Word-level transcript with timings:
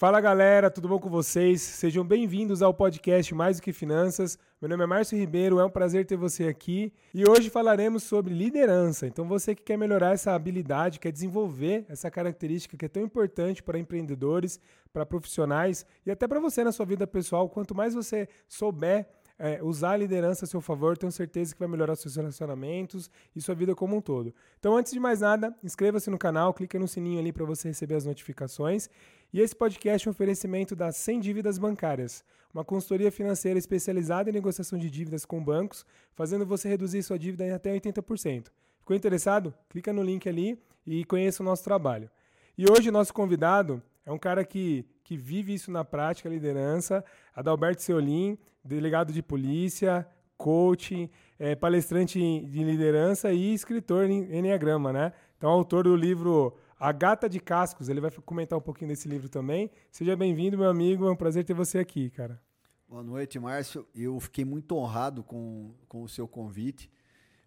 Fala 0.00 0.20
galera, 0.20 0.70
tudo 0.70 0.86
bom 0.86 1.00
com 1.00 1.08
vocês? 1.08 1.60
Sejam 1.60 2.04
bem-vindos 2.04 2.62
ao 2.62 2.72
podcast 2.72 3.34
Mais 3.34 3.56
do 3.56 3.62
que 3.64 3.72
Finanças. 3.72 4.38
Meu 4.60 4.68
nome 4.68 4.84
é 4.84 4.86
Márcio 4.86 5.18
Ribeiro, 5.18 5.58
é 5.58 5.64
um 5.64 5.68
prazer 5.68 6.06
ter 6.06 6.16
você 6.16 6.44
aqui 6.44 6.92
e 7.12 7.28
hoje 7.28 7.50
falaremos 7.50 8.04
sobre 8.04 8.32
liderança. 8.32 9.08
Então, 9.08 9.26
você 9.26 9.56
que 9.56 9.62
quer 9.64 9.76
melhorar 9.76 10.12
essa 10.12 10.32
habilidade, 10.36 11.00
quer 11.00 11.10
desenvolver 11.10 11.84
essa 11.88 12.08
característica 12.12 12.76
que 12.76 12.84
é 12.84 12.88
tão 12.88 13.02
importante 13.02 13.60
para 13.60 13.76
empreendedores, 13.76 14.60
para 14.92 15.04
profissionais 15.04 15.84
e 16.06 16.12
até 16.12 16.28
para 16.28 16.38
você 16.38 16.62
na 16.62 16.70
sua 16.70 16.86
vida 16.86 17.04
pessoal, 17.04 17.48
quanto 17.48 17.74
mais 17.74 17.92
você 17.92 18.28
souber 18.46 19.04
é, 19.38 19.60
usar 19.62 19.92
a 19.92 19.96
liderança 19.96 20.44
a 20.44 20.48
seu 20.48 20.60
favor, 20.60 20.98
tenho 20.98 21.12
certeza 21.12 21.54
que 21.54 21.60
vai 21.60 21.68
melhorar 21.68 21.94
seus 21.94 22.16
relacionamentos 22.16 23.08
e 23.34 23.40
sua 23.40 23.54
vida 23.54 23.74
como 23.74 23.96
um 23.96 24.00
todo. 24.00 24.34
Então, 24.58 24.76
antes 24.76 24.92
de 24.92 24.98
mais 24.98 25.20
nada, 25.20 25.54
inscreva-se 25.62 26.10
no 26.10 26.18
canal, 26.18 26.52
clique 26.52 26.78
no 26.78 26.88
sininho 26.88 27.20
ali 27.20 27.32
para 27.32 27.44
você 27.44 27.68
receber 27.68 27.94
as 27.94 28.04
notificações. 28.04 28.90
E 29.30 29.42
esse 29.42 29.54
podcast 29.54 30.08
é 30.08 30.10
um 30.10 30.12
oferecimento 30.12 30.74
da 30.74 30.90
Sem 30.90 31.20
Dívidas 31.20 31.58
Bancárias, 31.58 32.24
uma 32.52 32.64
consultoria 32.64 33.12
financeira 33.12 33.58
especializada 33.58 34.30
em 34.30 34.32
negociação 34.32 34.78
de 34.78 34.88
dívidas 34.88 35.26
com 35.26 35.44
bancos, 35.44 35.84
fazendo 36.14 36.46
você 36.46 36.66
reduzir 36.66 37.02
sua 37.02 37.18
dívida 37.18 37.44
em 37.44 37.52
até 37.52 37.70
80%. 37.78 38.46
Ficou 38.80 38.96
interessado? 38.96 39.52
Clica 39.68 39.92
no 39.92 40.02
link 40.02 40.26
ali 40.26 40.58
e 40.86 41.04
conheça 41.04 41.42
o 41.42 41.46
nosso 41.46 41.62
trabalho. 41.62 42.10
E 42.56 42.64
hoje, 42.70 42.90
nosso 42.90 43.12
convidado 43.12 43.82
é 44.06 44.10
um 44.10 44.18
cara 44.18 44.42
que, 44.46 44.86
que 45.04 45.14
vive 45.14 45.52
isso 45.52 45.70
na 45.70 45.84
prática, 45.84 46.26
liderança, 46.26 47.04
Adalberto 47.36 47.82
Seolim, 47.82 48.38
delegado 48.64 49.12
de 49.12 49.22
polícia, 49.22 50.08
coach, 50.38 51.10
é, 51.38 51.54
palestrante 51.54 52.18
de 52.18 52.64
liderança 52.64 53.30
e 53.30 53.52
escritor 53.52 54.08
em 54.08 54.22
Enneagrama, 54.34 54.90
né? 54.90 55.12
Então, 55.36 55.50
autor 55.50 55.84
do 55.84 55.94
livro 55.94 56.56
A 56.78 56.92
Gata 56.92 57.28
de 57.28 57.40
Cascos. 57.40 57.88
Ele 57.88 58.00
vai 58.00 58.10
comentar 58.10 58.58
um 58.58 58.62
pouquinho 58.62 58.88
desse 58.90 59.08
livro 59.08 59.28
também. 59.28 59.70
Seja 59.90 60.16
bem-vindo, 60.16 60.56
meu 60.56 60.68
amigo. 60.68 61.06
É 61.06 61.10
um 61.10 61.16
prazer 61.16 61.44
ter 61.44 61.54
você 61.54 61.78
aqui, 61.78 62.10
cara. 62.10 62.40
Boa 62.88 63.02
noite, 63.02 63.38
Márcio. 63.38 63.86
Eu 63.94 64.18
fiquei 64.20 64.44
muito 64.44 64.76
honrado 64.76 65.22
com, 65.22 65.74
com 65.88 66.02
o 66.02 66.08
seu 66.08 66.26
convite. 66.28 66.90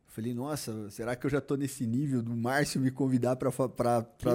Falei, 0.06 0.34
nossa, 0.34 0.90
será 0.90 1.16
que 1.16 1.26
eu 1.26 1.30
já 1.30 1.38
estou 1.38 1.56
nesse 1.56 1.88
nível 1.88 2.22
do 2.22 2.36
Márcio 2.36 2.82
me 2.82 2.92
convidar 2.92 3.38
para 3.38 3.50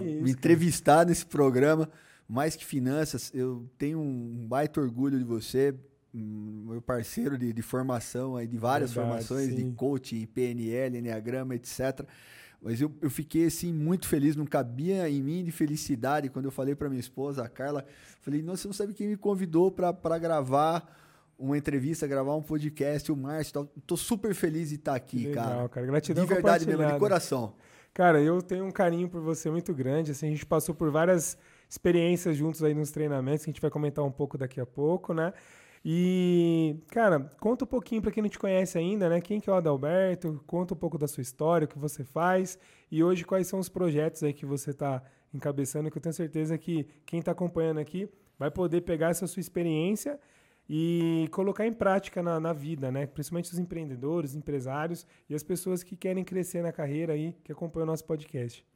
me 0.02 0.30
entrevistar 0.30 0.96
cara? 0.96 1.08
nesse 1.10 1.26
programa? 1.26 1.90
Mais 2.26 2.56
que 2.56 2.64
finanças, 2.64 3.30
eu 3.34 3.68
tenho 3.76 4.00
um 4.00 4.46
baita 4.48 4.80
orgulho 4.80 5.18
de 5.18 5.24
você 5.24 5.74
meu 6.18 6.80
parceiro 6.80 7.36
de, 7.36 7.52
de 7.52 7.62
formação, 7.62 8.36
aí, 8.36 8.46
de 8.46 8.56
várias 8.56 8.92
Verdade, 8.92 9.26
formações, 9.26 9.50
sim. 9.50 9.54
de 9.54 9.76
coaching, 9.76 10.26
PNL, 10.26 10.98
Enneagrama, 10.98 11.54
etc. 11.54 12.00
Mas 12.60 12.80
eu, 12.80 12.92
eu 13.00 13.10
fiquei 13.10 13.46
assim 13.46 13.72
muito 13.72 14.08
feliz, 14.08 14.34
não 14.34 14.46
cabia 14.46 15.08
em 15.08 15.22
mim 15.22 15.44
de 15.44 15.52
felicidade 15.52 16.28
quando 16.28 16.46
eu 16.46 16.50
falei 16.50 16.74
para 16.74 16.88
minha 16.88 17.00
esposa, 17.00 17.44
a 17.44 17.48
Carla, 17.48 17.84
falei, 18.20 18.42
nossa, 18.42 18.62
você 18.62 18.68
não 18.68 18.74
sabe 18.74 18.94
quem 18.94 19.08
me 19.08 19.16
convidou 19.16 19.70
para 19.70 20.18
gravar 20.18 20.86
uma 21.38 21.56
entrevista, 21.56 22.06
gravar 22.06 22.34
um 22.34 22.42
podcast, 22.42 23.12
o 23.12 23.16
Márcio, 23.16 23.68
tô 23.86 23.96
super 23.96 24.34
feliz 24.34 24.70
de 24.70 24.76
estar 24.76 24.92
tá 24.92 24.96
aqui, 24.96 25.26
legal, 25.28 25.44
cara. 25.44 25.68
cara. 25.68 25.86
Gratidão 25.86 26.24
de 26.24 26.34
verdade 26.34 26.66
mesmo, 26.66 26.84
de 26.84 26.98
coração. 26.98 27.54
Cara, 27.92 28.20
eu 28.20 28.42
tenho 28.42 28.64
um 28.64 28.70
carinho 28.70 29.08
por 29.08 29.20
você 29.20 29.50
muito 29.50 29.72
grande, 29.72 30.12
assim, 30.12 30.26
a 30.26 30.30
gente 30.30 30.44
passou 30.44 30.74
por 30.74 30.90
várias 30.90 31.36
experiências 31.68 32.36
juntos 32.36 32.62
aí 32.62 32.74
nos 32.74 32.90
treinamentos, 32.90 33.44
que 33.44 33.50
a 33.50 33.52
gente 33.52 33.60
vai 33.60 33.70
comentar 33.70 34.04
um 34.04 34.10
pouco 34.10 34.36
daqui 34.36 34.60
a 34.60 34.66
pouco, 34.66 35.12
né? 35.14 35.32
E, 35.88 36.80
cara, 36.88 37.30
conta 37.38 37.64
um 37.64 37.68
pouquinho 37.68 38.02
para 38.02 38.10
quem 38.10 38.20
não 38.20 38.28
te 38.28 38.40
conhece 38.40 38.76
ainda, 38.76 39.08
né? 39.08 39.20
Quem 39.20 39.40
que 39.40 39.48
é 39.48 39.52
o 39.52 39.54
Adalberto? 39.54 40.42
Conta 40.44 40.74
um 40.74 40.76
pouco 40.76 40.98
da 40.98 41.06
sua 41.06 41.20
história, 41.20 41.64
o 41.64 41.68
que 41.68 41.78
você 41.78 42.02
faz 42.02 42.58
e 42.90 43.04
hoje 43.04 43.24
quais 43.24 43.46
são 43.46 43.60
os 43.60 43.68
projetos 43.68 44.24
aí 44.24 44.32
que 44.32 44.44
você 44.44 44.72
está 44.72 45.00
encabeçando, 45.32 45.88
que 45.88 45.96
eu 45.96 46.02
tenho 46.02 46.12
certeza 46.12 46.58
que 46.58 46.88
quem 47.06 47.20
está 47.20 47.30
acompanhando 47.30 47.78
aqui 47.78 48.08
vai 48.36 48.50
poder 48.50 48.80
pegar 48.80 49.10
essa 49.10 49.28
sua 49.28 49.38
experiência 49.38 50.18
e 50.68 51.28
colocar 51.30 51.64
em 51.64 51.72
prática 51.72 52.20
na, 52.20 52.40
na, 52.40 52.52
vida, 52.52 52.90
né? 52.90 53.06
Principalmente 53.06 53.52
os 53.52 53.58
empreendedores, 53.60 54.34
empresários 54.34 55.06
e 55.30 55.36
as 55.36 55.44
pessoas 55.44 55.84
que 55.84 55.94
querem 55.94 56.24
crescer 56.24 56.62
na 56.62 56.72
carreira 56.72 57.12
aí, 57.12 57.32
que 57.44 57.52
acompanham 57.52 57.84
o 57.84 57.90
nosso 57.92 58.04
podcast. 58.04 58.66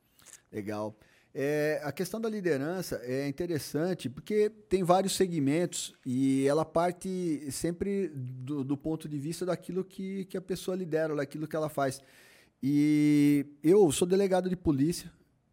Legal. 0.53 0.95
É, 1.33 1.81
a 1.85 1.93
questão 1.93 2.21
da 2.21 2.29
liderança 2.29 3.01
é 3.05 3.29
interessante 3.29 4.09
porque 4.09 4.51
tem 4.69 4.83
vários 4.83 5.15
segmentos 5.15 5.95
e 6.05 6.45
ela 6.47 6.65
parte 6.65 7.47
sempre 7.53 8.09
do, 8.09 8.65
do, 8.65 8.77
ponto 8.77 9.09
de 9.09 9.17
vista 9.17 9.47
daquilo 9.47 9.85
que, 9.85 10.25
que 10.25 10.37
a 10.37 10.41
pessoa 10.41 10.77
lidera, 10.77 11.15
daquilo 11.15 11.47
que 11.47 11.55
ela 11.55 11.69
faz. 11.69 12.03
E 12.61 13.47
eu 13.63 13.91
sou 13.93 14.09
delegado 14.09 14.51
de 14.51 14.57
polícia 14.57 15.11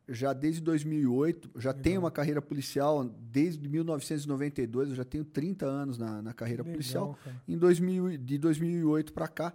já 0.10 0.34
desde 0.34 0.62
2008, 0.62 1.52
já 1.58 1.70
Legal. 1.70 1.84
tenho 1.84 2.00
uma 2.00 2.12
carreira 2.12 2.42
policial 2.42 3.04
desde 3.04 3.68
1992, 3.68 4.90
eu 4.90 4.96
já 4.96 5.04
tenho 5.04 5.26
30 5.26 5.66
anos 5.66 5.98
na, 5.98 6.22
na 6.22 6.34
carreira 6.34 6.64
Legal, 6.64 6.74
policial. 6.74 7.20
Cara. 7.24 7.36
Em 7.48 7.58
2000, 7.58 8.18
de 8.18 8.38
2008 8.38 9.14
para 9.14 9.28
cá, 9.28 9.54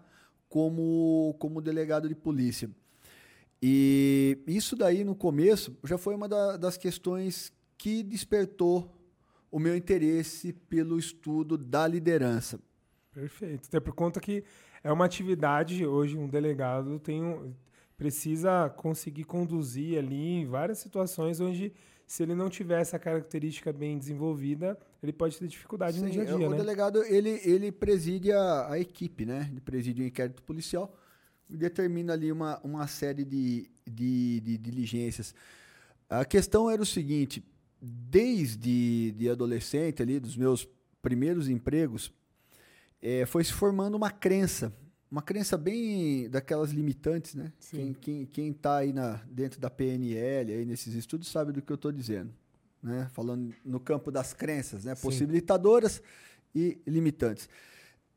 como, 0.48 1.34
como 1.38 1.62
delegado 1.62 2.08
de 2.08 2.14
polícia. 2.14 2.70
E 3.62 4.42
isso 4.46 4.74
daí, 4.74 5.04
no 5.04 5.14
começo, 5.14 5.78
já 5.84 5.96
foi 5.96 6.16
uma 6.16 6.28
da, 6.28 6.56
das 6.56 6.76
questões 6.76 7.52
que 7.78 8.02
despertou 8.02 8.92
o 9.52 9.58
meu 9.60 9.76
interesse 9.76 10.52
pelo 10.52 10.98
estudo 10.98 11.56
da 11.56 11.86
liderança. 11.86 12.58
Perfeito. 13.12 13.68
Até 13.68 13.78
por 13.78 13.94
conta 13.94 14.18
que 14.18 14.42
é 14.82 14.90
uma 14.90 15.04
atividade, 15.04 15.86
hoje 15.86 16.16
um 16.16 16.26
delegado 16.26 16.98
tem 16.98 17.22
um, 17.22 17.54
precisa 17.96 18.68
conseguir 18.70 19.24
conduzir 19.24 19.98
ali 19.98 20.40
em 20.40 20.46
várias 20.46 20.78
situações 20.78 21.40
onde 21.40 21.72
se 22.04 22.22
ele 22.22 22.34
não 22.34 22.48
tiver 22.48 22.80
essa 22.80 22.98
característica 22.98 23.72
bem 23.72 23.96
desenvolvida, 23.96 24.76
ele 25.02 25.12
pode 25.12 25.38
ter 25.38 25.46
dificuldade 25.46 25.98
Sim, 25.98 26.06
no 26.06 26.10
dia 26.10 26.22
a 26.22 26.24
dia, 26.24 26.48
o 26.48 26.50
né? 26.50 26.56
delegado, 26.56 27.02
ele, 27.04 27.40
ele 27.44 27.70
preside 27.70 28.32
a, 28.32 28.72
a 28.72 28.78
equipe, 28.78 29.24
né? 29.24 29.48
Ele 29.50 29.60
preside 29.60 30.02
o 30.02 30.04
inquérito 30.04 30.42
policial 30.42 30.92
determina 31.56 32.12
ali 32.12 32.30
uma, 32.30 32.60
uma 32.62 32.86
série 32.86 33.24
de, 33.24 33.70
de, 33.86 34.40
de 34.40 34.58
diligências. 34.58 35.34
A 36.08 36.24
questão 36.24 36.70
era 36.70 36.82
o 36.82 36.86
seguinte: 36.86 37.44
desde 37.80 39.12
de 39.12 39.28
adolescente, 39.28 40.02
ali, 40.02 40.20
dos 40.20 40.36
meus 40.36 40.68
primeiros 41.00 41.48
empregos, 41.48 42.12
é, 43.00 43.26
foi 43.26 43.42
se 43.42 43.52
formando 43.52 43.96
uma 43.96 44.10
crença, 44.10 44.72
uma 45.10 45.22
crença 45.22 45.58
bem 45.58 46.30
daquelas 46.30 46.70
limitantes, 46.70 47.34
né? 47.34 47.52
Sim. 47.58 47.76
Quem, 47.76 47.94
quem, 47.94 48.26
quem 48.26 48.52
tá 48.52 48.76
aí 48.78 48.92
na, 48.92 49.20
dentro 49.26 49.60
da 49.60 49.68
PNL, 49.68 50.52
aí 50.52 50.64
nesses 50.64 50.94
estudos, 50.94 51.28
sabe 51.28 51.52
do 51.52 51.60
que 51.60 51.72
eu 51.72 51.76
estou 51.76 51.90
dizendo. 51.90 52.32
Né? 52.82 53.08
Falando 53.12 53.54
no 53.64 53.78
campo 53.78 54.10
das 54.10 54.32
crenças, 54.32 54.84
né? 54.84 54.94
possibilitadoras 54.94 56.02
e 56.54 56.80
limitantes. 56.86 57.48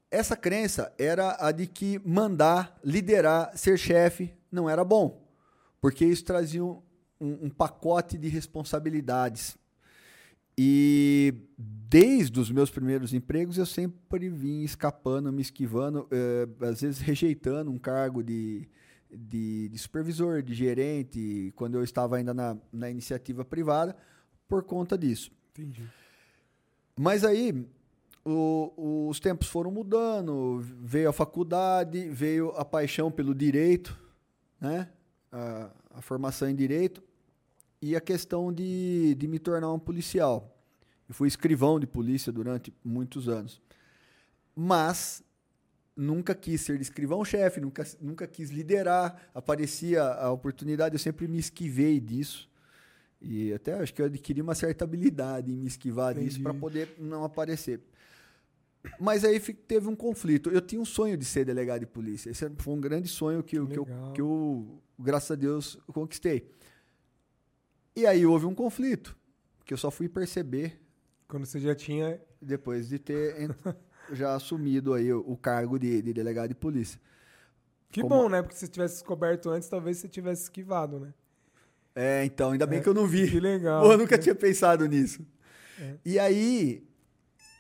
Essa 0.10 0.36
crença 0.36 0.94
era 0.98 1.36
a 1.40 1.52
de 1.52 1.68
que 1.68 2.00
mandar, 2.06 2.80
liderar, 2.84 3.58
ser 3.58 3.78
chefe 3.78 4.34
não 4.52 4.70
era 4.70 4.84
bom, 4.84 5.28
porque 5.82 6.06
isso 6.06 6.24
trazia 6.24 6.64
um, 6.64 6.82
um, 7.20 7.50
pacote 7.50 8.18
de 8.18 8.28
responsabilidades. 8.28 9.58
E 10.58 11.34
desde 11.58 12.40
os 12.40 12.50
meus 12.50 12.70
primeiros 12.70 13.14
empregos 13.14 13.58
eu 13.58 13.66
sempre 13.66 14.30
vim 14.30 14.62
escapando, 14.64 15.34
me 15.34 15.42
esquivando, 15.42 16.08
eh, 16.10 16.48
às 16.62 16.82
vezes 16.82 17.00
rejeitando 17.00 17.70
um 17.70 17.78
cargo 17.78 18.24
de, 18.24 18.70
de, 19.12 19.68
de, 19.68 19.78
supervisor, 19.78 20.42
de 20.42 20.54
gerente, 20.54 21.52
quando 21.56 21.76
eu 21.76 21.84
estava 21.84 22.16
ainda 22.16 22.34
na, 22.34 22.58
na 22.72 22.90
iniciativa 22.90 23.44
privada, 23.44 23.98
por 24.48 24.64
conta 24.64 24.98
disso. 24.98 25.30
Entendi. 25.52 25.84
Mas 26.98 27.26
aí 27.26 27.68
o, 28.26 29.08
os 29.10 29.20
tempos 29.20 29.48
foram 29.48 29.70
mudando, 29.70 30.60
veio 30.82 31.10
a 31.10 31.14
faculdade, 31.14 32.10
veio 32.10 32.50
a 32.58 32.66
paixão 32.66 33.12
pelo 33.12 33.36
direito, 33.36 33.98
né? 34.60 34.90
a, 35.32 35.70
a 35.92 36.02
formação 36.02 36.50
em 36.50 36.56
direito 36.56 37.04
e 37.82 37.96
a 37.96 38.02
questão 38.02 38.52
de, 38.52 39.14
de 39.16 39.28
me 39.28 39.38
tornar 39.38 39.72
um 39.72 39.80
policial. 39.80 40.52
Eu 41.08 41.14
fui 41.14 41.28
escrivão 41.28 41.80
de 41.80 41.86
polícia 41.86 42.32
durante 42.32 42.74
muitos 42.84 43.30
anos. 43.30 43.62
Mas 44.56 45.24
nunca 45.96 46.34
quis 46.34 46.62
ser 46.62 46.82
escrivão-chefe, 46.82 47.62
nunca, 47.62 47.86
nunca 48.02 48.26
quis 48.26 48.50
liderar. 48.50 49.30
Aparecia 49.36 50.04
a 50.04 50.32
oportunidade, 50.32 50.96
eu 50.96 51.00
sempre 51.00 51.28
me 51.28 51.38
esquivei 51.38 52.00
disso. 52.00 52.50
E 53.22 53.54
até 53.54 53.74
acho 53.74 53.94
que 53.94 54.02
eu 54.02 54.08
adquiri 54.08 54.42
uma 54.42 54.56
certa 54.56 54.84
habilidade 54.84 55.52
em 55.52 55.56
me 55.56 55.68
esquivar 55.68 56.14
Entendi. 56.14 56.30
disso 56.30 56.42
para 56.42 56.54
poder 56.54 56.96
não 56.98 57.24
aparecer. 57.24 57.82
Mas 59.00 59.24
aí 59.24 59.40
teve 59.40 59.88
um 59.88 59.96
conflito. 59.96 60.50
Eu 60.50 60.62
tinha 60.62 60.82
um 60.82 60.86
sonho 60.86 61.18
de 61.18 61.26
ser 61.26 61.46
delegado 61.46 61.82
de 61.82 61.86
polícia. 61.86 62.30
Esse 62.30 62.50
foi 62.58 62.74
um 62.74 62.80
grande 62.80 63.08
sonho 63.08 63.44
que, 63.44 63.58
que, 63.68 63.80
eu, 63.80 63.88
que 64.14 64.22
eu, 64.22 64.82
graças 64.98 65.32
a 65.32 65.36
Deus, 65.36 65.78
conquistei. 65.88 66.50
E 67.96 68.06
aí 68.06 68.26
houve 68.26 68.46
um 68.46 68.54
conflito, 68.54 69.18
que 69.64 69.74
eu 69.74 69.78
só 69.78 69.90
fui 69.90 70.10
perceber. 70.10 70.80
Quando 71.28 71.46
você 71.46 71.60
já 71.60 71.74
tinha. 71.74 72.20
Depois 72.42 72.90
de 72.90 73.00
ter 73.00 73.50
já 74.12 74.36
assumido 74.36 74.94
aí 74.94 75.12
o, 75.12 75.36
cargo 75.38 75.80
de, 75.80 76.02
de, 76.02 76.14
delegado 76.14 76.50
de 76.50 76.56
polícia. 76.56 77.00
Que 77.90 78.02
Como... 78.02 78.16
bom, 78.16 78.30
né? 78.30 78.42
Porque 78.42 78.56
se 78.56 78.62
você 78.62 78.68
tivesse 78.68 78.96
descoberto 78.96 79.50
antes, 79.50 79.70
talvez 79.70 79.98
você 79.98 80.08
tivesse 80.08 80.44
esquivado, 80.44 81.00
né? 81.00 81.14
É, 81.96 82.26
então, 82.26 82.52
ainda 82.52 82.68
bem 82.68 82.80
é, 82.80 82.82
que 82.82 82.90
eu 82.90 82.94
não 82.94 83.08
vi. 83.08 83.32
Que 83.32 83.40
legal. 83.40 83.82
Pô, 83.82 83.94
eu 83.94 83.98
nunca 83.98 84.18
tinha 84.18 84.36
pensado 84.36 84.86
nisso. 84.86 85.26
É. 85.80 85.96
E 86.06 86.20
aí 86.20 86.86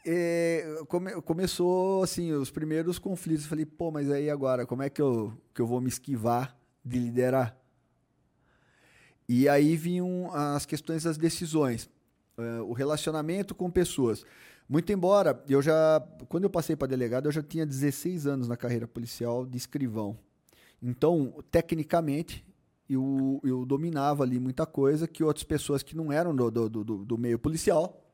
é, 0.05 0.83
come, 0.87 1.19
começou 1.21 2.03
assim 2.03 2.31
os 2.31 2.51
primeiros 2.51 2.99
conflitos. 2.99 3.45
Eu 3.45 3.49
falei, 3.49 3.65
pô, 3.65 3.89
mas 3.89 4.09
aí 4.11 4.29
agora, 4.29 4.65
como 4.65 4.83
é 4.83 4.89
que 4.89 5.01
eu, 5.01 5.33
que 5.53 5.61
eu 5.61 5.65
vou 5.65 5.81
me 5.81 5.89
esquivar 5.89 6.55
de 6.83 6.99
liderar? 6.99 7.57
E 9.27 9.49
aí 9.49 9.75
vinham 9.75 10.31
as 10.31 10.65
questões 10.65 11.03
das 11.03 11.17
decisões, 11.17 11.89
uh, 12.37 12.63
o 12.63 12.73
relacionamento 12.73 13.55
com 13.55 13.71
pessoas. 13.71 14.23
Muito 14.69 14.91
embora 14.91 15.43
eu 15.49 15.61
já, 15.61 15.99
quando 16.29 16.43
eu 16.43 16.49
passei 16.49 16.75
para 16.75 16.87
delegado, 16.87 17.27
eu 17.27 17.31
já 17.31 17.41
tinha 17.41 17.65
16 17.65 18.27
anos 18.27 18.47
na 18.47 18.55
carreira 18.55 18.87
policial 18.87 19.45
de 19.45 19.57
escrivão. 19.57 20.17
Então, 20.81 21.43
tecnicamente, 21.49 22.45
eu, 22.87 23.41
eu 23.43 23.65
dominava 23.65 24.23
ali 24.23 24.39
muita 24.39 24.67
coisa 24.67 25.07
que 25.07 25.23
outras 25.23 25.43
pessoas 25.43 25.81
que 25.81 25.95
não 25.95 26.11
eram 26.11 26.35
do, 26.35 26.51
do, 26.51 26.69
do, 26.69 27.05
do 27.05 27.17
meio 27.17 27.39
policial 27.39 28.04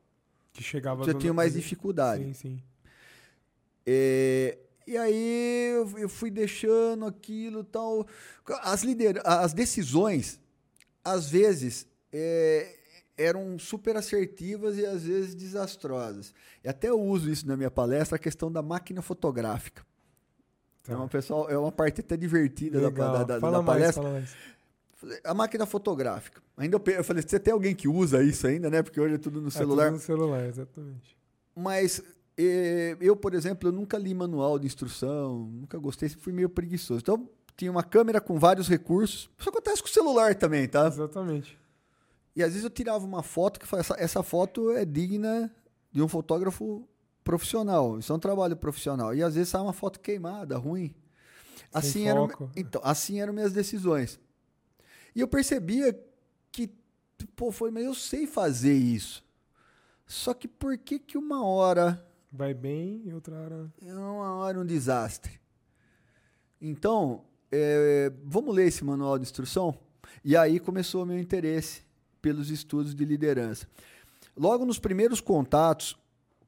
que 0.52 0.62
chegava 0.62 1.04
já 1.04 1.14
tinham 1.14 1.34
mais 1.34 1.54
dificuldade. 1.54 2.24
Sim, 2.24 2.32
sim. 2.34 2.62
É, 3.86 4.58
e 4.86 4.96
aí 4.96 5.74
eu 5.96 6.08
fui 6.08 6.30
deixando 6.30 7.06
aquilo 7.06 7.64
tal. 7.64 8.06
As, 8.62 8.82
lider... 8.82 9.20
as 9.24 9.52
decisões, 9.52 10.40
às 11.04 11.28
vezes, 11.28 11.86
é, 12.12 12.76
eram 13.16 13.58
super 13.58 13.96
assertivas 13.96 14.78
e 14.78 14.86
às 14.86 15.04
vezes 15.04 15.34
desastrosas. 15.34 16.34
E 16.62 16.68
até 16.68 16.88
eu 16.88 17.00
uso 17.00 17.30
isso 17.30 17.46
na 17.46 17.56
minha 17.56 17.70
palestra, 17.70 18.16
a 18.16 18.18
questão 18.18 18.50
da 18.50 18.62
máquina 18.62 19.02
fotográfica. 19.02 19.84
Tá. 20.82 20.92
É, 20.92 20.96
uma, 20.96 21.08
pessoal, 21.08 21.48
é 21.48 21.56
uma 21.56 21.72
parte 21.72 22.00
até 22.00 22.16
divertida 22.16 22.80
Legal. 22.80 23.12
da, 23.12 23.24
da, 23.24 23.40
fala 23.40 23.58
da 23.58 23.62
mais, 23.62 23.94
palestra. 23.94 24.38
A 25.24 25.34
máquina 25.34 25.66
fotográfica. 25.66 26.42
Ainda 26.56 26.76
eu, 26.76 26.92
eu 26.94 27.04
falei, 27.04 27.22
você 27.22 27.38
tem 27.38 27.52
alguém 27.52 27.74
que 27.74 27.88
usa 27.88 28.22
isso 28.22 28.46
ainda, 28.46 28.70
né? 28.70 28.82
Porque 28.82 29.00
hoje 29.00 29.14
é 29.14 29.18
tudo 29.18 29.40
no 29.40 29.50
celular. 29.50 29.84
É 29.84 29.86
tudo 29.86 29.94
no 29.94 30.00
celular, 30.00 30.46
exatamente. 30.46 31.16
Mas 31.54 32.02
eh, 32.36 32.96
eu, 33.00 33.16
por 33.16 33.34
exemplo, 33.34 33.68
eu 33.68 33.72
nunca 33.72 33.98
li 33.98 34.14
manual 34.14 34.58
de 34.58 34.66
instrução, 34.66 35.50
nunca 35.52 35.78
gostei, 35.78 36.08
sempre 36.08 36.24
fui 36.24 36.32
meio 36.32 36.48
preguiçoso. 36.48 37.00
Então, 37.00 37.28
tinha 37.56 37.70
uma 37.70 37.82
câmera 37.82 38.20
com 38.20 38.38
vários 38.38 38.68
recursos. 38.68 39.30
Isso 39.38 39.48
acontece 39.48 39.82
com 39.82 39.88
o 39.88 39.92
celular 39.92 40.34
também, 40.34 40.68
tá? 40.68 40.86
Exatamente. 40.86 41.58
E 42.34 42.42
às 42.42 42.50
vezes 42.50 42.64
eu 42.64 42.70
tirava 42.70 43.04
uma 43.04 43.22
foto 43.22 43.60
que 43.60 43.74
essa, 43.74 43.94
essa 43.98 44.22
foto 44.22 44.70
é 44.70 44.84
digna 44.84 45.54
de 45.90 46.02
um 46.02 46.08
fotógrafo 46.08 46.88
profissional. 47.22 47.98
Isso 47.98 48.12
é 48.12 48.16
um 48.16 48.18
trabalho 48.18 48.56
profissional. 48.56 49.14
E 49.14 49.22
às 49.22 49.34
vezes 49.34 49.50
sai 49.50 49.60
uma 49.60 49.72
foto 49.72 50.00
queimada, 50.00 50.56
ruim. 50.56 50.94
Assim 51.72 52.08
eram, 52.08 52.28
então, 52.56 52.80
assim 52.84 53.20
eram 53.20 53.32
minhas 53.32 53.52
decisões. 53.52 54.18
E 55.14 55.20
eu 55.20 55.28
percebia 55.28 55.98
que, 56.50 56.70
pô, 57.36 57.52
foi, 57.52 57.70
mas 57.70 57.84
eu 57.84 57.94
sei 57.94 58.26
fazer 58.26 58.74
isso. 58.74 59.24
Só 60.06 60.34
que 60.34 60.48
por 60.48 60.76
que 60.78 60.98
que 60.98 61.16
uma 61.16 61.44
hora 61.44 62.04
vai 62.30 62.54
bem 62.54 63.02
e 63.04 63.12
outra 63.12 63.34
hora 63.34 63.72
é 63.84 63.94
uma 63.94 64.34
hora 64.36 64.60
um 64.60 64.66
desastre? 64.66 65.40
Então, 66.60 67.24
é, 67.50 68.12
vamos 68.24 68.54
ler 68.54 68.68
esse 68.68 68.84
manual 68.84 69.18
de 69.18 69.24
instrução? 69.24 69.78
E 70.24 70.36
aí 70.36 70.58
começou 70.60 71.02
o 71.02 71.06
meu 71.06 71.18
interesse 71.18 71.82
pelos 72.20 72.50
estudos 72.50 72.94
de 72.94 73.04
liderança. 73.04 73.66
Logo 74.36 74.64
nos 74.64 74.78
primeiros 74.78 75.20
contatos 75.20 75.98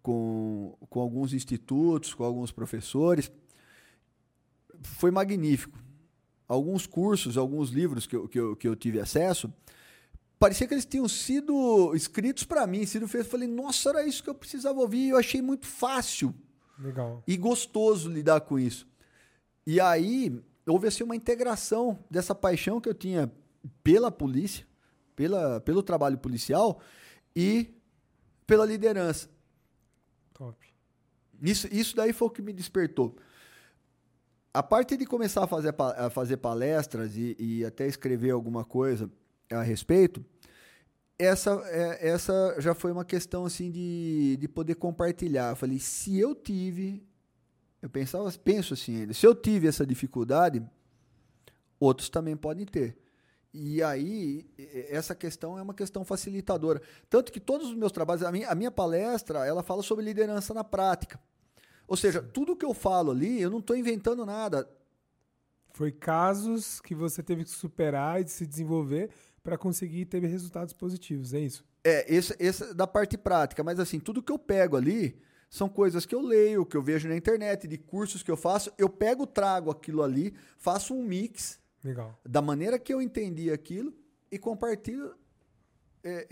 com, 0.02 0.76
com 0.88 1.00
alguns 1.00 1.32
institutos, 1.32 2.14
com 2.14 2.24
alguns 2.24 2.52
professores, 2.52 3.30
foi 4.82 5.10
magnífico. 5.10 5.78
Alguns 6.46 6.86
cursos, 6.86 7.36
alguns 7.36 7.70
livros 7.70 8.06
que 8.06 8.16
eu, 8.16 8.28
que 8.28 8.38
eu, 8.38 8.56
que 8.56 8.68
eu 8.68 8.76
tive 8.76 9.00
acesso, 9.00 9.52
parecia 10.38 10.66
que 10.66 10.74
eles 10.74 10.84
tinham 10.84 11.08
sido 11.08 11.94
escritos 11.94 12.44
para 12.44 12.66
mim, 12.66 12.84
sido 12.84 13.08
feitos. 13.08 13.30
Falei, 13.30 13.48
nossa, 13.48 13.90
era 13.90 14.06
isso 14.06 14.22
que 14.22 14.30
eu 14.30 14.34
precisava 14.34 14.78
ouvir. 14.80 15.06
E 15.06 15.08
eu 15.10 15.18
achei 15.18 15.40
muito 15.40 15.66
fácil 15.66 16.34
Legal. 16.78 17.22
e 17.26 17.36
gostoso 17.36 18.10
lidar 18.10 18.42
com 18.42 18.58
isso. 18.58 18.86
E 19.66 19.80
aí 19.80 20.42
houve 20.66 20.88
assim 20.88 21.02
uma 21.02 21.16
integração 21.16 21.98
dessa 22.10 22.34
paixão 22.34 22.80
que 22.80 22.88
eu 22.88 22.94
tinha 22.94 23.32
pela 23.82 24.10
polícia 24.10 24.66
pela, 25.14 25.60
pelo 25.60 25.82
trabalho 25.82 26.18
policial 26.18 26.80
e 27.34 27.74
pela 28.46 28.66
liderança. 28.66 29.28
Top. 30.32 30.56
Isso, 31.40 31.68
isso 31.72 31.96
daí 31.96 32.12
foi 32.12 32.28
o 32.28 32.30
que 32.30 32.42
me 32.42 32.52
despertou. 32.52 33.16
A 34.54 34.62
parte 34.62 34.96
de 34.96 35.04
começar 35.04 35.42
a 35.42 35.46
fazer, 35.48 35.74
a 35.78 36.08
fazer 36.08 36.36
palestras 36.36 37.16
e, 37.16 37.34
e 37.40 37.64
até 37.64 37.88
escrever 37.88 38.30
alguma 38.30 38.64
coisa 38.64 39.10
a 39.50 39.60
respeito, 39.62 40.24
essa, 41.18 41.60
é, 41.66 42.08
essa 42.08 42.54
já 42.60 42.72
foi 42.72 42.92
uma 42.92 43.04
questão 43.04 43.44
assim 43.44 43.68
de, 43.68 44.36
de 44.36 44.46
poder 44.46 44.76
compartilhar. 44.76 45.50
Eu 45.50 45.56
falei, 45.56 45.80
se 45.80 46.20
eu 46.20 46.36
tive, 46.36 47.04
eu 47.82 47.90
pensava, 47.90 48.30
penso 48.44 48.74
assim 48.74 49.00
ainda, 49.00 49.12
se 49.12 49.26
eu 49.26 49.34
tive 49.34 49.66
essa 49.66 49.84
dificuldade, 49.84 50.64
outros 51.80 52.08
também 52.08 52.36
podem 52.36 52.64
ter. 52.64 52.96
E 53.52 53.82
aí, 53.82 54.48
essa 54.88 55.16
questão 55.16 55.58
é 55.58 55.62
uma 55.62 55.74
questão 55.74 56.04
facilitadora. 56.04 56.80
Tanto 57.10 57.32
que 57.32 57.40
todos 57.40 57.68
os 57.68 57.76
meus 57.76 57.90
trabalhos, 57.90 58.22
a 58.22 58.30
minha, 58.30 58.48
a 58.48 58.54
minha 58.54 58.70
palestra, 58.70 59.44
ela 59.44 59.64
fala 59.64 59.82
sobre 59.82 60.04
liderança 60.04 60.54
na 60.54 60.62
prática. 60.62 61.20
Ou 61.86 61.96
seja, 61.96 62.22
tudo 62.22 62.56
que 62.56 62.64
eu 62.64 62.74
falo 62.74 63.10
ali, 63.10 63.40
eu 63.40 63.50
não 63.50 63.58
estou 63.58 63.76
inventando 63.76 64.24
nada. 64.24 64.68
Foi 65.72 65.90
casos 65.90 66.80
que 66.80 66.94
você 66.94 67.22
teve 67.22 67.44
que 67.44 67.50
superar 67.50 68.22
e 68.22 68.28
se 68.28 68.46
desenvolver 68.46 69.10
para 69.42 69.58
conseguir 69.58 70.06
ter 70.06 70.22
resultados 70.22 70.72
positivos, 70.72 71.34
é 71.34 71.40
isso? 71.40 71.64
É, 71.82 72.12
esse, 72.12 72.34
esse 72.38 72.72
da 72.72 72.86
parte 72.86 73.18
prática. 73.18 73.62
Mas 73.62 73.78
assim, 73.78 74.00
tudo 74.00 74.22
que 74.22 74.32
eu 74.32 74.38
pego 74.38 74.76
ali 74.76 75.20
são 75.50 75.68
coisas 75.68 76.06
que 76.06 76.14
eu 76.14 76.20
leio, 76.20 76.64
que 76.64 76.76
eu 76.76 76.82
vejo 76.82 77.08
na 77.08 77.16
internet, 77.16 77.68
de 77.68 77.76
cursos 77.76 78.22
que 78.22 78.30
eu 78.30 78.36
faço. 78.36 78.72
Eu 78.78 78.88
pego, 78.88 79.26
trago 79.26 79.70
aquilo 79.70 80.02
ali, 80.02 80.34
faço 80.56 80.94
um 80.94 81.04
mix 81.04 81.62
Legal. 81.84 82.18
Da 82.24 82.40
maneira 82.40 82.78
que 82.78 82.92
eu 82.92 83.02
entendi 83.02 83.52
aquilo 83.52 83.94
e 84.32 84.38
compartilho 84.38 85.14
é, 86.04 86.26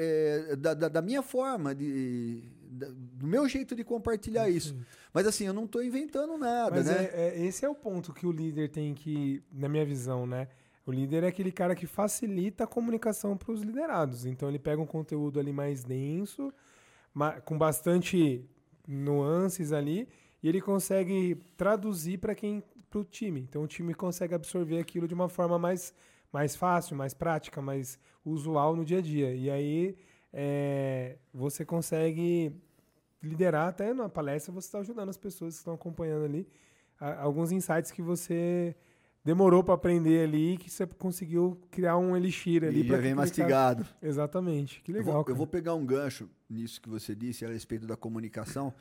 é, 0.52 0.56
da, 0.56 0.74
da, 0.74 0.88
da, 0.88 1.02
minha 1.02 1.22
forma, 1.22 1.74
de, 1.74 2.42
da, 2.70 2.86
do 2.90 3.26
meu 3.26 3.48
jeito 3.48 3.74
de 3.74 3.82
compartilhar 3.82 4.44
Sim. 4.44 4.56
isso. 4.56 4.76
Mas 5.12 5.26
assim, 5.26 5.46
eu 5.46 5.52
não 5.52 5.64
estou 5.64 5.82
inventando 5.82 6.36
nada, 6.36 6.76
Mas 6.76 6.86
né? 6.86 7.10
É, 7.12 7.28
é, 7.36 7.44
esse 7.44 7.64
é 7.64 7.68
o 7.68 7.74
ponto 7.74 8.12
que 8.12 8.26
o 8.26 8.32
líder 8.32 8.68
tem 8.68 8.94
que, 8.94 9.42
na 9.50 9.68
minha 9.68 9.84
visão, 9.84 10.26
né? 10.26 10.48
O 10.84 10.92
líder 10.92 11.22
é 11.22 11.28
aquele 11.28 11.52
cara 11.52 11.74
que 11.74 11.86
facilita 11.86 12.64
a 12.64 12.66
comunicação 12.66 13.36
para 13.36 13.52
os 13.52 13.62
liderados. 13.62 14.26
Então 14.26 14.48
ele 14.48 14.58
pega 14.58 14.80
um 14.82 14.86
conteúdo 14.86 15.38
ali 15.38 15.52
mais 15.52 15.84
denso, 15.84 16.52
com 17.44 17.56
bastante 17.56 18.44
nuances 18.86 19.72
ali, 19.72 20.08
e 20.42 20.48
ele 20.48 20.60
consegue 20.60 21.36
traduzir 21.56 22.18
para 22.18 22.34
quem 22.34 22.62
para 22.92 23.00
o 23.00 23.04
time. 23.04 23.40
Então 23.40 23.62
o 23.62 23.66
time 23.66 23.94
consegue 23.94 24.34
absorver 24.34 24.78
aquilo 24.78 25.08
de 25.08 25.14
uma 25.14 25.28
forma 25.28 25.58
mais, 25.58 25.94
mais 26.32 26.56
fácil, 26.56 26.96
mais 26.96 27.12
prática, 27.12 27.60
mais 27.60 27.98
usual 28.24 28.74
no 28.74 28.84
dia 28.84 28.98
a 28.98 29.02
dia. 29.02 29.34
E 29.34 29.50
aí 29.50 29.96
é, 30.32 31.18
você 31.32 31.64
consegue 31.64 32.56
liderar 33.22 33.68
até 33.68 33.92
na 33.92 34.08
palestra, 34.08 34.52
você 34.52 34.66
está 34.66 34.78
ajudando 34.80 35.08
as 35.08 35.16
pessoas 35.16 35.54
que 35.54 35.58
estão 35.58 35.74
acompanhando 35.74 36.24
ali. 36.24 36.48
A, 36.98 37.22
alguns 37.22 37.52
insights 37.52 37.90
que 37.90 38.02
você 38.02 38.74
demorou 39.24 39.62
para 39.62 39.74
aprender 39.74 40.24
ali 40.24 40.56
que 40.56 40.68
você 40.68 40.86
conseguiu 40.86 41.60
criar 41.70 41.96
um 41.96 42.16
elixir 42.16 42.64
ali. 42.64 42.80
E 42.80 42.88
já 42.88 42.96
vem 42.96 43.14
mastigado. 43.14 43.84
Cara... 43.84 43.96
Exatamente. 44.02 44.82
Que 44.82 44.92
legal. 44.92 45.08
Eu 45.08 45.12
vou, 45.12 45.24
eu 45.28 45.36
vou, 45.36 45.46
pegar 45.46 45.74
um 45.74 45.84
gancho 45.84 46.28
nisso 46.48 46.80
que 46.80 46.88
você 46.88 47.14
disse 47.14 47.44
a 47.44 47.48
respeito 47.48 47.86
da 47.86 47.96
comunicação. 47.96 48.74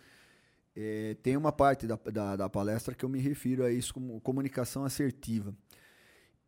É, 0.76 1.16
tem 1.22 1.36
uma 1.36 1.52
parte 1.52 1.86
da, 1.86 2.00
da, 2.12 2.36
da, 2.38 2.50
palestra 2.50 2.96
que 2.96 3.04
eu 3.04 3.10
me 3.10 3.20
refiro 3.20 3.66
a 3.66 3.72
isso 3.72 3.94
como 3.94 4.20
comunicação 4.22 4.86
assertiva. 4.86 5.54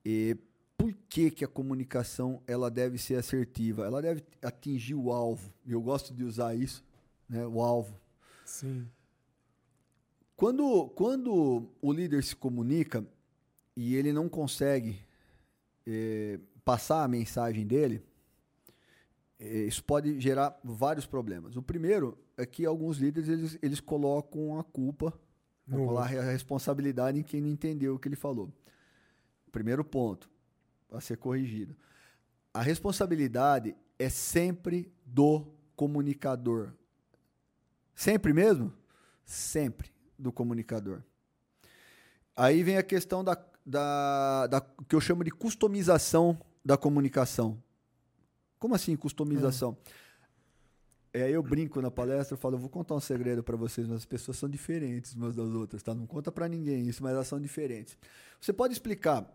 E 0.04 0.38
por 0.78 0.94
que, 1.08 1.32
que 1.32 1.46
a 1.46 1.48
comunicação 1.48 2.42
ela 2.48 2.70
deve 2.70 2.98
ser 2.98 3.16
assertiva? 3.16 3.86
Ela 3.86 4.02
deve 4.02 4.24
atingir 4.42 4.96
o 4.96 5.12
alvo. 5.12 5.54
Eu 5.66 5.82
gosto 5.82 6.14
de 6.14 6.24
usar 6.24 6.56
isso, 6.56 6.84
né? 7.30 7.46
o 7.46 7.62
alvo. 7.62 7.98
Sim. 8.46 8.88
Quando, 10.36 10.90
quando 10.90 11.70
o 11.82 11.94
líder 11.94 12.24
se 12.24 12.36
comunica 12.36 13.06
e 13.76 13.96
ele 13.96 14.12
não 14.12 14.28
consegue 14.28 15.00
é, 15.86 16.40
passar 16.66 17.04
a 17.04 17.08
mensagem 17.08 17.66
dele, 17.66 18.04
é, 19.40 19.60
isso 19.60 19.84
pode 19.84 20.20
gerar 20.20 20.60
vários 20.64 21.06
problemas. 21.06 21.56
O 21.56 21.62
primeiro 21.62 22.18
é 22.36 22.46
que 22.46 22.66
alguns 22.66 22.98
líderes 22.98 23.30
eles, 23.30 23.58
eles 23.62 23.80
colocam 23.80 24.60
a 24.60 24.64
culpa, 24.64 25.14
no... 25.66 25.98
a 25.98 26.06
responsabilidade 26.06 27.20
em 27.20 27.24
quem 27.24 27.40
não 27.40 27.48
entendeu 27.48 27.96
o 27.96 28.00
que 28.00 28.08
ele 28.08 28.16
falou. 28.16 28.52
Primeiro 29.52 29.86
ponto 29.86 30.33
a 30.98 31.02
ser 31.02 31.18
corrigido. 31.18 31.76
A 32.54 32.62
responsabilidade 32.62 33.76
é 33.98 34.10
sempre 34.10 34.92
do 35.06 35.48
comunicador. 35.76 36.74
Sempre 37.96 38.34
mesmo? 38.34 38.74
Sempre 39.26 39.92
do 40.18 40.32
comunicador. 40.32 41.02
Aí 42.36 42.64
vem 42.64 42.78
a 42.78 42.84
questão 42.84 43.24
da, 43.24 43.38
da, 43.66 44.48
da 44.48 44.62
que 44.62 44.96
eu 44.96 45.02
chamo 45.02 45.24
de 45.24 45.32
customização 45.32 46.40
da 46.64 46.78
comunicação. 46.78 47.62
Como 48.60 48.74
assim 48.74 48.96
customização? 48.96 49.78
É 51.14 51.24
É, 51.26 51.30
eu 51.30 51.44
brinco 51.44 51.80
na 51.80 51.92
palestra, 51.92 52.34
eu 52.34 52.40
falo, 52.40 52.56
eu 52.56 52.60
vou 52.60 52.70
contar 52.70 52.96
um 52.96 53.00
segredo 53.00 53.44
para 53.44 53.56
vocês, 53.56 53.86
mas 53.86 53.98
as 53.98 54.06
pessoas 54.06 54.38
são 54.38 54.50
diferentes 54.50 55.14
umas 55.14 55.36
das 55.36 55.50
outras, 55.50 55.84
tá? 55.84 55.94
Não 55.94 56.08
conta 56.08 56.32
para 56.32 56.48
ninguém 56.48 56.88
isso, 56.88 57.04
mas 57.04 57.14
elas 57.14 57.28
são 57.28 57.40
diferentes. 57.40 57.96
Você 58.42 58.52
pode 58.52 58.74
explicar 58.74 59.30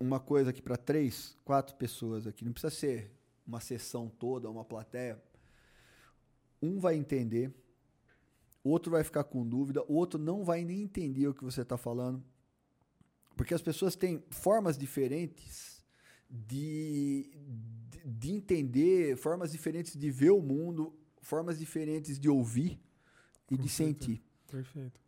uma 0.00 0.20
coisa 0.20 0.50
aqui 0.50 0.62
para 0.62 0.76
três, 0.76 1.36
quatro 1.44 1.74
pessoas 1.76 2.26
aqui, 2.26 2.44
não 2.44 2.52
precisa 2.52 2.74
ser 2.74 3.10
uma 3.46 3.60
sessão 3.60 4.08
toda, 4.08 4.48
uma 4.48 4.64
plateia. 4.64 5.20
Um 6.62 6.78
vai 6.78 6.96
entender, 6.96 7.52
outro 8.62 8.90
vai 8.90 9.02
ficar 9.02 9.24
com 9.24 9.46
dúvida, 9.46 9.82
o 9.88 9.94
outro 9.94 10.18
não 10.18 10.44
vai 10.44 10.64
nem 10.64 10.82
entender 10.82 11.26
o 11.26 11.34
que 11.34 11.44
você 11.44 11.62
está 11.62 11.76
falando. 11.76 12.22
Porque 13.36 13.54
as 13.54 13.62
pessoas 13.62 13.94
têm 13.94 14.22
formas 14.30 14.76
diferentes 14.76 15.84
de, 16.28 17.30
de, 17.88 18.02
de, 18.04 18.32
entender, 18.32 19.16
formas 19.16 19.52
diferentes 19.52 19.96
de 19.96 20.10
ver 20.10 20.30
o 20.30 20.42
mundo, 20.42 20.92
formas 21.22 21.58
diferentes 21.58 22.18
de 22.18 22.28
ouvir 22.28 22.72
e 23.50 23.56
Perfeito. 23.56 23.62
de 23.62 23.68
sentir. 23.68 24.22
Perfeito. 24.48 25.00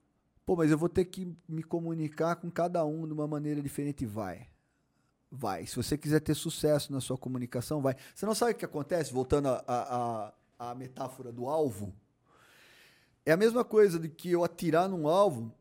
Pô, 0.47 0.57
mas 0.57 0.71
eu 0.71 0.79
vou 0.79 0.89
ter 0.89 1.05
que 1.05 1.37
me 1.49 1.63
comunicar 1.63 2.37
com 2.37 2.51
cada 2.51 2.85
um 2.85 3.07
de 3.07 3.13
uma 3.13 3.27
maneira 3.27 3.61
diferente. 3.61 4.07
Vai. 4.07 4.50
Vai. 5.31 5.65
Se 5.67 5.77
você 5.77 5.97
quiser 5.97 6.21
ter 6.21 6.35
sucesso 6.35 6.93
na 6.93 7.01
sua 7.01 7.17
comunicação, 7.17 7.81
vai. 7.81 7.95
Você 8.15 8.27
não 8.27 8.35
sabe 8.35 8.53
o 8.53 8.55
que 8.55 8.65
acontece, 8.65 9.13
voltando 9.13 9.49
à 9.49 10.75
metáfora 10.77 11.31
do 11.31 11.47
alvo? 11.47 11.95
É 13.25 13.33
a 13.33 13.37
mesma 13.37 13.65
coisa 13.65 13.99
de 13.99 14.09
que 14.09 14.33
eu 14.33 14.43
atirar 14.43 14.89
num 14.89 15.07
alvo 15.07 15.55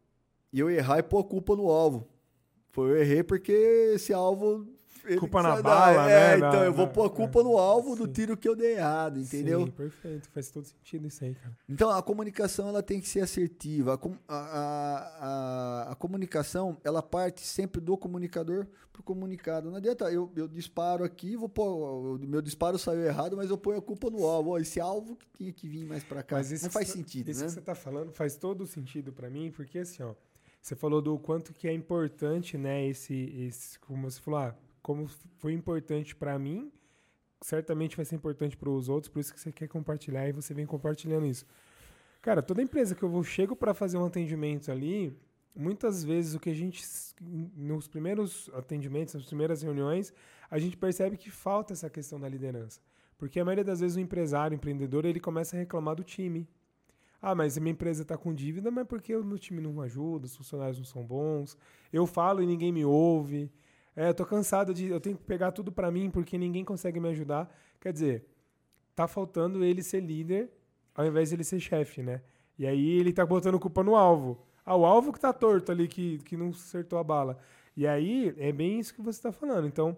e 0.51 0.59
eu 0.59 0.69
errar 0.69 0.99
e 0.99 1.03
pôr 1.03 1.19
a 1.19 1.23
culpa 1.23 1.55
no 1.55 1.69
alvo. 1.69 2.07
Foi 2.71 2.89
eu 2.89 2.97
errei 2.97 3.21
porque 3.21 3.51
esse 3.93 4.11
alvo 4.13 4.67
culpa 5.20 5.41
na 5.41 5.62
bala, 5.62 6.10
é, 6.10 6.38
né? 6.38 6.48
então 6.48 6.63
eu 6.63 6.74
vou 6.74 6.88
pôr 6.88 7.06
a 7.06 7.10
culpa 7.10 7.39
é, 7.39 7.44
no 7.44 7.58
alvo 7.58 7.91
sim. 7.91 7.98
do 7.98 8.08
tiro 8.08 8.38
que 8.38 8.48
eu 8.48 8.56
dei 8.56 8.74
errado, 8.74 9.20
entendeu? 9.20 9.65
Sim, 9.65 9.72
perfeito. 9.72 10.29
Faz 10.29 10.50
todo 10.50 10.65
sentido 10.65 11.08
isso 11.08 11.24
aí, 11.24 11.36
cara. 11.36 11.58
Então, 11.68 11.89
a 11.89 12.01
comunicação, 12.01 12.68
ela 12.68 12.84
tem 12.84 13.00
que 13.00 13.08
ser 13.08 13.22
assertiva. 13.22 14.00
A, 14.27 14.36
a, 14.36 15.88
a, 15.88 15.91
a 15.91 15.96
comunicação, 15.96 16.77
ela 16.84 17.01
parte 17.01 17.41
sempre 17.41 17.82
do 17.82 17.98
comunicador 17.98 18.68
pro 18.91 19.03
comunicado. 19.03 19.70
Não 19.70 19.77
adianta, 19.77 20.12
eu, 20.12 20.32
eu 20.36 20.48
disparo 20.48 21.03
aqui, 21.03 21.36
vou 21.36 21.50
pôr, 21.50 22.20
meu 22.20 22.41
disparo 22.41 22.77
saiu 22.77 23.03
errado, 23.03 23.38
mas 23.38 23.50
eu 23.50 23.58
ponho 23.58 23.77
a 23.77 23.82
culpa 23.82 24.10
no 24.10 24.25
alvo. 24.25 24.58
esse 24.58 24.79
alvo 24.79 25.15
que 25.15 25.27
tinha 25.38 25.53
que 25.53 25.68
vir 25.68 25.86
mais 25.86 26.03
para 26.03 26.22
cá. 26.22 26.38
Mas 26.38 26.62
não 26.62 26.70
faz 26.70 26.88
tá, 26.89 26.94
sentido, 26.94 27.29
isso 27.29 27.41
né? 27.41 27.48
que 27.48 27.53
você 27.53 27.62
tá 27.62 27.75
falando 27.75 28.12
faz 28.12 28.36
todo 28.36 28.65
sentido 28.68 29.12
para 29.12 29.29
mim, 29.29 29.51
porque 29.51 29.79
assim, 29.79 30.03
ó, 30.03 30.13
você 30.62 30.75
falou 30.75 31.01
do 31.01 31.18
quanto 31.18 31.53
que 31.53 31.68
é 31.68 31.74
importante, 31.74 32.58
né, 32.58 32.86
esse, 32.86 33.13
esse 33.13 33.79
como 33.79 34.10
você 34.10 34.20
falou, 34.20 34.39
ah, 34.41 34.56
como 34.89 35.08
foi 35.38 35.53
importante 35.53 36.15
para 36.15 36.39
mim, 36.39 36.72
certamente 37.41 37.96
vai 37.96 38.03
ser 38.03 38.15
importante 38.15 38.58
para 38.58 38.72
os 38.72 38.89
outros, 38.89 39.08
por 39.08 39.19
isso 39.19 39.31
que 39.31 39.39
você 39.39 39.51
quer 39.51 39.67
compartilhar 39.67 40.27
e 40.27 40.31
você 40.31 40.51
vem 40.51 40.65
compartilhando 40.65 41.27
isso. 41.27 41.46
Cara, 42.24 42.41
toda 42.41 42.60
empresa 42.60 42.96
que 42.96 43.03
eu 43.03 43.10
vou, 43.10 43.24
chego 43.24 43.55
para 43.55 43.75
fazer 43.75 44.00
um 44.00 44.05
atendimento 44.05 44.72
ali, 44.72 45.15
muitas 45.55 46.03
vezes 46.03 46.34
o 46.34 46.39
que 46.39 46.50
a 46.50 46.55
gente, 46.55 46.84
nos 47.55 47.88
primeiros 47.88 48.50
atendimentos, 48.51 49.13
nas 49.13 49.25
primeiras 49.25 49.62
reuniões, 49.62 50.12
a 50.50 50.58
gente 50.58 50.75
percebe 50.75 51.17
que 51.17 51.29
falta 51.29 51.72
essa 51.74 51.88
questão 51.88 52.19
da 52.19 52.27
liderança. 52.27 52.81
Porque 53.15 53.39
a 53.39 53.46
maioria 53.46 53.63
das 53.63 53.81
vezes 53.81 53.96
o 53.96 54.00
empresário, 54.00 54.55
o 54.55 54.58
empreendedor, 54.58 55.05
ele 55.05 55.19
começa 55.19 55.55
a 55.55 55.60
reclamar 55.60 55.98
do 55.98 56.03
time. 56.03 56.50
Ah, 57.22 57.36
mas 57.36 57.55
a 57.55 57.62
minha 57.62 57.74
empresa 57.74 58.01
está 58.01 58.17
com 58.17 58.34
dívida, 58.34 58.72
mas 58.72 58.88
porque 58.88 59.15
o 59.15 59.24
meu 59.24 59.38
time 59.38 59.62
não 59.62 59.79
ajuda, 59.81 60.25
os 60.25 60.36
funcionários 60.36 60.79
não 60.79 60.86
são 60.86 61.05
bons. 61.05 61.55
Eu 61.93 62.08
falo 62.08 62.41
e 62.41 62.48
ninguém 62.48 62.72
me 62.72 62.84
ouve. 62.84 63.51
É, 63.96 64.10
eu 64.10 64.13
tô 64.13 64.25
cansado 64.25 64.74
de. 64.74 64.88
Eu 64.88 65.00
tenho 65.00 65.17
que 65.17 65.24
pegar 65.24 65.51
tudo 65.51 65.72
para 65.72 65.91
mim 65.91 66.10
porque 66.10 66.38
ninguém 66.38 66.63
consegue 66.63 67.00
me 67.00 67.10
ajudar. 67.10 67.53
Quer 67.79 67.93
dizer, 67.93 68.25
tá 68.96 69.08
faltando 69.08 69.63
ele 69.63 69.81
ser 69.84 70.01
líder 70.01 70.51
ao 70.93 71.05
invés 71.05 71.29
de 71.29 71.36
ele 71.36 71.43
ser 71.43 71.60
chefe, 71.60 72.03
né? 72.03 72.22
E 72.58 72.67
aí 72.67 73.00
ele 73.00 73.13
tá 73.13 73.25
botando 73.25 73.58
culpa 73.60 73.84
no 73.84 73.96
alvo. 73.96 74.46
Ah, 74.65 74.75
o 74.75 74.86
alvo 74.86 75.13
que 75.13 75.19
tá 75.19 75.31
torto 75.31 75.72
ali, 75.72 75.88
que, 75.88 76.17
que 76.19 76.36
não 76.36 76.50
acertou 76.50 77.00
a 77.00 77.03
bala. 77.03 77.38
E 77.75 77.88
aí 77.88 78.36
é 78.38 78.51
bem 78.51 78.79
isso 78.79 78.93
que 78.93 79.01
você 79.01 79.17
está 79.17 79.31
falando. 79.31 79.65
Então, 79.65 79.98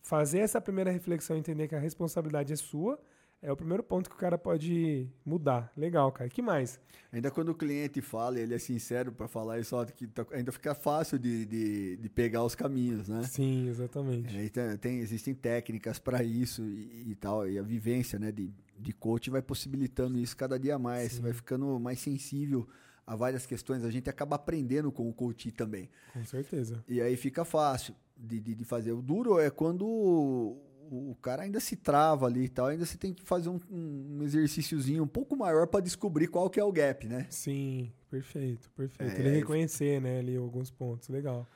fazer 0.00 0.38
essa 0.38 0.60
primeira 0.60 0.90
reflexão, 0.90 1.36
entender 1.36 1.68
que 1.68 1.74
a 1.74 1.78
responsabilidade 1.78 2.52
é 2.52 2.56
sua 2.56 2.98
é 3.42 3.50
o 3.50 3.56
primeiro 3.56 3.82
ponto 3.82 4.10
que 4.10 4.16
o 4.16 4.18
cara 4.18 4.36
pode 4.36 5.08
mudar. 5.24 5.72
Legal, 5.76 6.12
cara. 6.12 6.28
que 6.28 6.42
mais? 6.42 6.78
Ainda 7.12 7.30
quando 7.30 7.48
o 7.48 7.54
cliente 7.54 8.00
fala, 8.00 8.38
ele 8.38 8.54
é 8.54 8.58
sincero 8.58 9.10
para 9.10 9.26
falar 9.26 9.58
isso, 9.58 9.74
ó, 9.74 9.84
que 9.84 10.06
tá, 10.06 10.26
ainda 10.32 10.52
fica 10.52 10.74
fácil 10.74 11.18
de, 11.18 11.46
de, 11.46 11.96
de, 11.96 12.08
pegar 12.08 12.44
os 12.44 12.54
caminhos, 12.54 13.08
né? 13.08 13.22
Sim, 13.22 13.68
exatamente. 13.68 14.36
É, 14.36 14.48
tem, 14.48 14.76
tem, 14.76 14.98
existem 14.98 15.34
técnicas 15.34 15.98
para 15.98 16.22
isso 16.22 16.62
e, 16.62 17.10
e, 17.10 17.14
tal, 17.14 17.48
e 17.48 17.58
a 17.58 17.62
vivência 17.62 18.18
né, 18.18 18.30
de, 18.30 18.52
de 18.78 18.92
coach 18.92 19.30
vai 19.30 19.42
possibilitando 19.42 20.18
isso 20.18 20.36
cada 20.36 20.58
dia 20.58 20.78
mais. 20.78 21.12
Sim. 21.12 21.16
Você 21.16 21.22
vai 21.22 21.32
ficando 21.32 21.80
mais 21.80 21.98
sensível 21.98 22.68
a 23.06 23.16
várias 23.16 23.46
questões. 23.46 23.84
A 23.84 23.90
gente 23.90 24.08
acaba 24.08 24.36
aprendendo 24.36 24.92
com 24.92 25.08
o 25.08 25.12
coach 25.12 25.50
também. 25.50 25.90
Com 26.12 26.24
certeza. 26.24 26.84
E 26.86 27.00
aí 27.00 27.16
fica 27.16 27.44
fácil 27.44 27.94
de, 28.16 28.38
de, 28.38 28.54
de 28.54 28.64
fazer. 28.64 28.92
O 28.92 29.02
duro 29.02 29.40
é 29.40 29.50
quando 29.50 30.56
o, 30.90 31.14
cara 31.14 31.42
ainda 31.44 31.60
se 31.60 31.76
trava 31.76 32.26
ali 32.26 32.44
e 32.44 32.48
tal, 32.48 32.66
ainda 32.66 32.84
você 32.84 32.98
tem 32.98 33.14
que 33.14 33.22
fazer 33.22 33.48
um, 33.48 33.60
um 33.70 34.22
exercíciozinho 34.22 35.04
um 35.04 35.08
pouco 35.08 35.36
maior 35.36 35.66
para 35.68 35.80
descobrir 35.80 36.26
qual 36.26 36.50
que 36.50 36.58
é 36.58 36.64
o 36.64 36.72
gap, 36.72 37.06
né? 37.06 37.26
Sim, 37.30 37.92
perfeito, 38.10 38.68
perfeito. 38.72 39.14
É, 39.14 39.20
Ele 39.20 39.30
reconhecer, 39.30 40.00
né, 40.00 40.18
ali 40.18 40.36
alguns 40.36 40.70
pontos, 40.70 41.08
legal. 41.08 41.46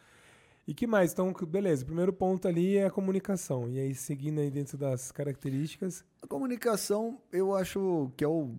E 0.67 0.73
que 0.73 0.87
mais? 0.87 1.13
Então, 1.13 1.33
beleza, 1.47 1.83
o 1.83 1.87
primeiro 1.87 2.13
ponto 2.13 2.49
ali 2.49 2.77
é 2.77 2.87
a 2.87 2.91
comunicação. 2.91 3.69
E 3.69 3.79
aí, 3.79 3.95
seguindo 3.95 4.41
aí 4.41 4.51
dentro 4.51 4.79
das 4.79 5.13
características. 5.13 6.05
A 6.23 6.27
comunicação, 6.27 7.21
eu 7.31 7.55
acho 7.55 8.11
que 8.17 8.25
é 8.25 8.29
o, 8.29 8.55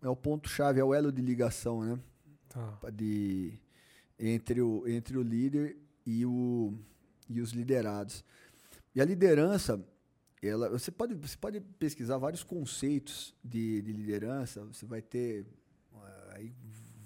é 0.00 0.08
o 0.08 0.14
ponto-chave, 0.14 0.78
é 0.78 0.84
o 0.84 0.94
elo 0.94 1.10
de 1.10 1.20
ligação, 1.20 1.82
né? 1.82 1.98
Tá. 2.48 2.78
De, 2.92 3.58
entre, 4.18 4.60
o, 4.60 4.86
entre 4.86 5.18
o 5.18 5.22
líder 5.22 5.76
e, 6.06 6.24
o, 6.24 6.74
e 7.28 7.40
os 7.40 7.50
liderados. 7.50 8.24
E 8.94 9.00
a 9.00 9.04
liderança, 9.04 9.84
ela, 10.42 10.68
você, 10.68 10.90
pode, 10.90 11.14
você 11.14 11.36
pode 11.36 11.60
pesquisar 11.60 12.16
vários 12.18 12.42
conceitos 12.42 13.34
de, 13.42 13.82
de 13.82 13.92
liderança, 13.92 14.64
você 14.64 14.86
vai 14.86 15.02
ter 15.02 15.44
uh, 15.92 16.34
aí 16.34 16.52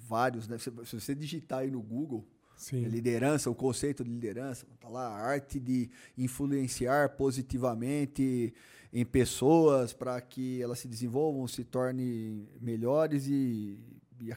vários, 0.06 0.46
né? 0.46 0.58
Se, 0.58 0.70
se, 0.84 1.00
você 1.00 1.14
digitar 1.14 1.60
aí 1.60 1.70
no 1.70 1.80
Google, 1.80 2.26
Sim. 2.56 2.84
liderança, 2.84 3.50
o 3.50 3.54
conceito 3.54 4.04
de 4.04 4.10
liderança, 4.10 4.66
tá 4.78 4.88
lá, 4.88 5.08
a 5.08 5.26
arte 5.26 5.58
de 5.58 5.90
influenciar 6.16 7.10
positivamente 7.16 8.52
em 8.92 9.04
pessoas 9.06 9.94
para 9.94 10.20
que 10.20 10.60
elas 10.60 10.78
se 10.78 10.86
desenvolvam, 10.86 11.48
se 11.48 11.64
tornem 11.64 12.46
melhores 12.60 13.26
e, 13.26 13.78
e, 14.20 14.34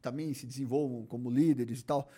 também 0.00 0.32
se 0.32 0.46
desenvolvam 0.46 1.04
como 1.04 1.30
líderes 1.30 1.80
e 1.80 1.84
tal. 1.84 2.08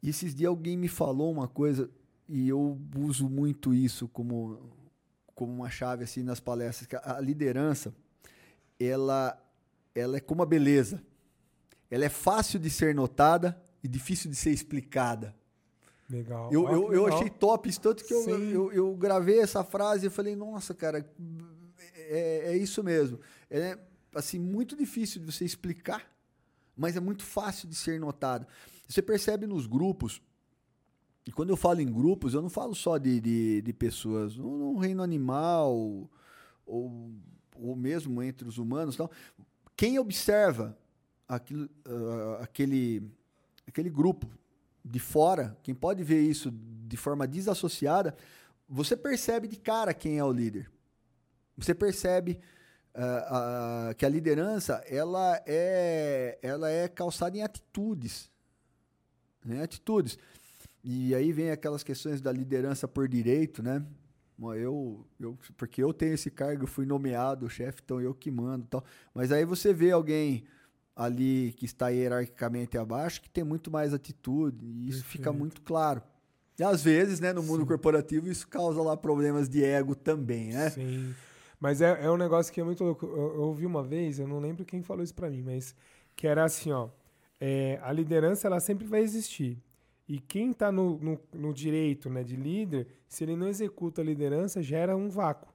E 0.00 0.08
esses 0.08 0.32
dias 0.32 0.48
alguém 0.48 0.76
me 0.76 0.86
falou 0.86 1.32
uma 1.32 1.48
coisa 1.48 1.90
e 2.28 2.48
eu 2.48 2.78
uso 2.96 3.28
muito 3.28 3.74
isso 3.74 4.08
como, 4.08 4.70
como 5.34 5.52
uma 5.52 5.70
chave 5.70 6.04
assim 6.04 6.22
nas 6.22 6.40
palestras, 6.40 6.86
que 6.86 6.96
a 6.96 7.20
liderança 7.20 7.94
ela, 8.78 9.40
ela 9.94 10.16
é 10.16 10.20
como 10.20 10.42
a 10.42 10.46
beleza. 10.46 11.02
Ela 11.90 12.04
é 12.04 12.08
fácil 12.08 12.58
de 12.58 12.68
ser 12.68 12.94
notada 12.94 13.60
e 13.82 13.88
difícil 13.88 14.30
de 14.30 14.36
ser 14.36 14.50
explicada. 14.50 15.34
Legal. 16.08 16.52
Eu, 16.52 16.68
eu, 16.68 16.92
eu 16.92 17.06
achei 17.06 17.28
top 17.30 17.68
isso, 17.68 17.80
tanto 17.80 18.04
que 18.04 18.14
eu, 18.14 18.28
eu, 18.28 18.72
eu, 18.72 18.96
gravei 18.96 19.40
essa 19.40 19.64
frase 19.64 20.06
e 20.06 20.10
falei, 20.10 20.36
nossa, 20.36 20.72
cara, 20.72 21.04
é, 21.94 22.52
é 22.52 22.56
isso 22.56 22.82
mesmo. 22.82 23.18
É 23.50 23.78
assim, 24.14 24.38
muito 24.38 24.76
difícil 24.76 25.20
de 25.20 25.32
você 25.32 25.44
explicar, 25.44 26.10
mas 26.76 26.96
é 26.96 27.00
muito 27.00 27.24
fácil 27.24 27.68
de 27.68 27.74
ser 27.74 27.98
notado. 28.00 28.46
Você 28.88 29.02
percebe 29.02 29.46
nos 29.46 29.66
grupos, 29.66 30.22
e 31.26 31.32
quando 31.32 31.50
eu 31.50 31.56
falo 31.56 31.80
em 31.80 31.92
grupos, 31.92 32.34
eu 32.34 32.40
não 32.40 32.48
falo 32.48 32.72
só 32.72 32.98
de, 32.98 33.20
de, 33.20 33.60
de 33.60 33.72
pessoas. 33.72 34.36
No, 34.36 34.56
no, 34.56 34.78
reino 34.78 35.02
animal, 35.02 36.08
ou, 36.64 37.12
ou 37.56 37.74
mesmo 37.74 38.22
entre 38.22 38.48
os 38.48 38.58
humanos. 38.58 38.96
Não. 38.96 39.10
Quem 39.76 39.98
observa 39.98 40.78
aquilo, 41.26 41.68
uh, 41.84 42.42
aquele, 42.42 43.02
aquele 43.66 43.90
grupo 43.90 44.30
de 44.84 45.00
fora, 45.00 45.58
quem 45.64 45.74
pode 45.74 46.04
ver 46.04 46.22
isso 46.22 46.52
de 46.52 46.96
forma 46.96 47.26
desassociada, 47.26 48.16
você 48.68 48.96
percebe 48.96 49.48
de 49.48 49.56
cara 49.56 49.92
quem 49.92 50.18
é 50.18 50.24
o 50.24 50.32
líder. 50.32 50.70
Você 51.56 51.74
percebe 51.74 52.38
uh, 52.94 53.90
uh, 53.90 53.94
que 53.96 54.06
a 54.06 54.08
liderança 54.08 54.74
ela 54.86 55.42
é, 55.44 56.38
ela 56.40 56.70
é 56.70 56.86
calçada 56.86 57.36
em 57.36 57.42
atitudes. 57.42 58.30
Né? 59.44 59.64
Atitudes. 59.64 60.16
E 60.88 61.12
aí 61.16 61.32
vem 61.32 61.50
aquelas 61.50 61.82
questões 61.82 62.20
da 62.20 62.30
liderança 62.30 62.86
por 62.86 63.08
direito, 63.08 63.60
né? 63.60 63.84
Eu, 64.56 65.04
eu, 65.18 65.36
porque 65.56 65.82
eu 65.82 65.92
tenho 65.92 66.14
esse 66.14 66.30
cargo, 66.30 66.62
eu 66.62 66.68
fui 66.68 66.86
nomeado 66.86 67.50
chefe, 67.50 67.80
então 67.84 68.00
eu 68.00 68.14
que 68.14 68.30
mando 68.30 68.68
tal. 68.68 68.84
Mas 69.12 69.32
aí 69.32 69.44
você 69.44 69.72
vê 69.72 69.90
alguém 69.90 70.44
ali 70.94 71.52
que 71.56 71.64
está 71.64 71.88
hierarquicamente 71.88 72.78
abaixo 72.78 73.20
que 73.20 73.28
tem 73.28 73.42
muito 73.42 73.68
mais 73.68 73.92
atitude, 73.92 74.64
e 74.64 74.88
isso 74.88 75.00
Perfeito. 75.00 75.10
fica 75.10 75.32
muito 75.32 75.60
claro. 75.62 76.00
E 76.56 76.62
às 76.62 76.84
vezes, 76.84 77.18
né, 77.18 77.32
no 77.32 77.42
mundo 77.42 77.62
Sim. 77.62 77.66
corporativo, 77.66 78.28
isso 78.28 78.46
causa 78.46 78.80
lá 78.80 78.96
problemas 78.96 79.48
de 79.48 79.64
ego 79.64 79.96
também, 79.96 80.52
né? 80.52 80.70
Sim. 80.70 81.12
Mas 81.58 81.80
é, 81.80 82.04
é 82.04 82.08
um 82.08 82.16
negócio 82.16 82.52
que 82.52 82.60
é 82.60 82.64
muito 82.64 82.84
louco. 82.84 83.06
Eu, 83.06 83.34
eu 83.34 83.40
ouvi 83.40 83.66
uma 83.66 83.82
vez, 83.82 84.20
eu 84.20 84.28
não 84.28 84.38
lembro 84.38 84.64
quem 84.64 84.84
falou 84.84 85.02
isso 85.02 85.14
pra 85.14 85.28
mim, 85.28 85.42
mas 85.42 85.74
que 86.14 86.28
era 86.28 86.44
assim, 86.44 86.70
ó. 86.70 86.90
É, 87.40 87.80
a 87.82 87.90
liderança, 87.90 88.46
ela 88.46 88.60
sempre 88.60 88.86
vai 88.86 89.00
existir. 89.00 89.60
E 90.08 90.20
quem 90.20 90.52
está 90.52 90.70
no, 90.70 90.98
no, 90.98 91.20
no, 91.32 91.52
direito 91.52 92.08
né, 92.08 92.22
de 92.22 92.36
líder, 92.36 92.86
se 93.08 93.24
ele 93.24 93.34
não 93.34 93.48
executa 93.48 94.00
a 94.00 94.04
liderança, 94.04 94.62
gera 94.62 94.96
um 94.96 95.08
vácuo. 95.08 95.52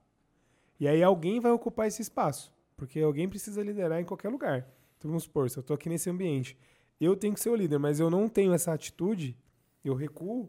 E 0.78 0.86
aí 0.86 1.02
alguém 1.02 1.40
vai 1.40 1.52
ocupar 1.52 1.86
esse 1.86 2.02
espaço, 2.02 2.52
porque 2.76 3.00
alguém 3.00 3.28
precisa 3.28 3.62
liderar 3.62 4.00
em 4.00 4.04
qualquer 4.04 4.28
lugar. 4.28 4.68
Então 4.98 5.10
vamos 5.10 5.24
supor, 5.24 5.48
se 5.48 5.58
eu 5.58 5.62
estou 5.62 5.74
aqui 5.74 5.88
nesse 5.88 6.10
ambiente, 6.10 6.56
eu 7.00 7.16
tenho 7.16 7.34
que 7.34 7.40
ser 7.40 7.50
o 7.50 7.56
líder, 7.56 7.78
mas 7.78 7.98
eu 7.98 8.10
não 8.10 8.28
tenho 8.28 8.52
essa 8.52 8.72
atitude, 8.72 9.36
eu 9.84 9.94
recuo, 9.94 10.48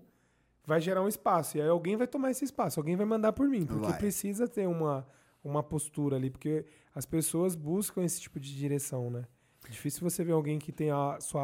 vai 0.66 0.82
gerar 0.82 1.02
um 1.02 1.08
espaço. 1.08 1.58
E 1.58 1.62
aí 1.62 1.68
alguém 1.68 1.96
vai 1.96 2.08
tomar 2.08 2.32
esse 2.32 2.44
espaço, 2.44 2.80
alguém 2.80 2.96
vai 2.96 3.06
mandar 3.06 3.32
por 3.32 3.48
mim, 3.48 3.66
porque 3.66 3.88
vai. 3.88 3.98
precisa 3.98 4.48
ter 4.48 4.68
uma, 4.68 5.08
uma 5.44 5.64
postura 5.64 6.18
ali, 6.18 6.30
porque 6.30 6.66
as 6.94 7.06
pessoas 7.06 7.56
buscam 7.56 8.04
esse 8.04 8.20
tipo 8.20 8.40
de 8.40 8.56
direção, 8.56 9.10
né? 9.10 9.26
É 9.66 9.72
difícil 9.72 10.08
você 10.08 10.24
ver 10.24 10.34
alguém 10.34 10.60
que 10.60 10.72
tem 10.72 10.92
a 10.92 11.18
sua 11.22 11.42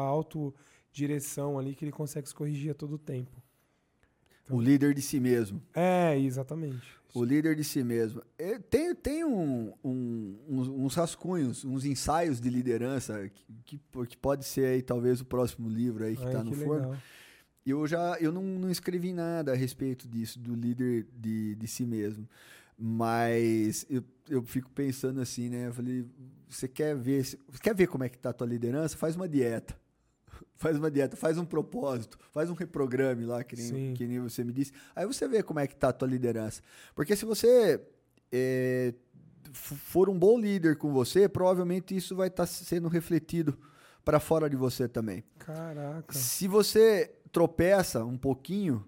autodireção 0.90 1.58
ali, 1.58 1.74
que 1.74 1.84
ele 1.84 1.92
consegue 1.92 2.28
se 2.28 2.34
corrigir 2.34 2.72
a 2.72 2.74
todo 2.74 2.98
tempo. 2.98 3.42
Então, 4.44 4.56
o 4.56 4.60
líder 4.60 4.92
de 4.92 5.00
si 5.00 5.20
mesmo. 5.20 5.62
É, 5.74 6.18
exatamente. 6.18 6.98
O 7.14 7.24
líder 7.24 7.56
de 7.56 7.64
si 7.64 7.82
mesmo. 7.82 8.22
Tem, 8.68 8.94
tem 8.94 9.24
um, 9.24 9.72
um, 9.82 10.38
uns, 10.48 10.68
uns, 10.68 10.94
rascunhos, 10.94 11.64
uns 11.64 11.84
ensaios 11.84 12.40
de 12.40 12.48
liderança, 12.48 13.28
que, 13.28 13.78
que, 13.78 14.06
que, 14.06 14.16
pode 14.16 14.44
ser 14.44 14.66
aí 14.66 14.82
talvez 14.82 15.20
o 15.20 15.24
próximo 15.24 15.68
livro 15.68 16.04
aí 16.04 16.16
que 16.16 16.24
está 16.24 16.44
no 16.44 16.52
forno. 16.52 16.90
Legal. 16.90 16.96
Eu 17.66 17.86
já 17.86 18.16
eu 18.20 18.32
não, 18.32 18.42
não 18.42 18.70
escrevi 18.70 19.12
nada 19.12 19.52
a 19.52 19.56
respeito 19.56 20.08
disso, 20.08 20.38
do 20.38 20.54
líder 20.54 21.06
de, 21.12 21.56
de 21.56 21.66
si 21.66 21.84
mesmo. 21.84 22.28
Mas 22.78 23.84
eu, 23.90 24.02
eu 24.28 24.42
fico 24.42 24.70
pensando 24.70 25.20
assim, 25.20 25.48
né? 25.48 25.66
Eu 25.66 25.74
falei, 25.74 26.06
você 26.48 26.66
quer 26.66 26.96
ver, 26.96 27.26
quer 27.60 27.74
ver 27.74 27.88
como 27.88 28.04
é 28.04 28.08
que 28.08 28.18
tá 28.18 28.30
a 28.30 28.32
tua 28.32 28.46
liderança? 28.46 28.96
Faz 28.96 29.16
uma 29.16 29.28
dieta. 29.28 29.76
Faz 30.54 30.76
uma 30.76 30.90
dieta, 30.90 31.16
faz 31.16 31.38
um 31.38 31.44
propósito, 31.44 32.18
faz 32.32 32.50
um 32.50 32.54
reprograme 32.54 33.24
lá, 33.24 33.42
que 33.42 33.56
nem, 33.56 33.94
que 33.94 34.06
nem 34.06 34.20
você 34.20 34.44
me 34.44 34.52
disse. 34.52 34.72
Aí 34.94 35.06
você 35.06 35.26
vê 35.26 35.42
como 35.42 35.60
é 35.60 35.66
que 35.66 35.76
tá 35.76 35.88
a 35.88 35.92
tua 35.92 36.08
liderança. 36.08 36.62
Porque 36.94 37.16
se 37.16 37.24
você 37.24 37.80
é, 38.32 38.94
for 39.52 40.08
um 40.08 40.18
bom 40.18 40.38
líder 40.38 40.76
com 40.76 40.92
você, 40.92 41.28
provavelmente 41.28 41.96
isso 41.96 42.14
vai 42.14 42.28
estar 42.28 42.44
tá 42.44 42.46
sendo 42.46 42.88
refletido 42.88 43.58
para 44.04 44.20
fora 44.20 44.48
de 44.48 44.56
você 44.56 44.88
também. 44.88 45.24
Caraca. 45.38 46.12
Se 46.12 46.48
você 46.48 47.12
tropeça 47.32 48.04
um 48.04 48.16
pouquinho, 48.16 48.84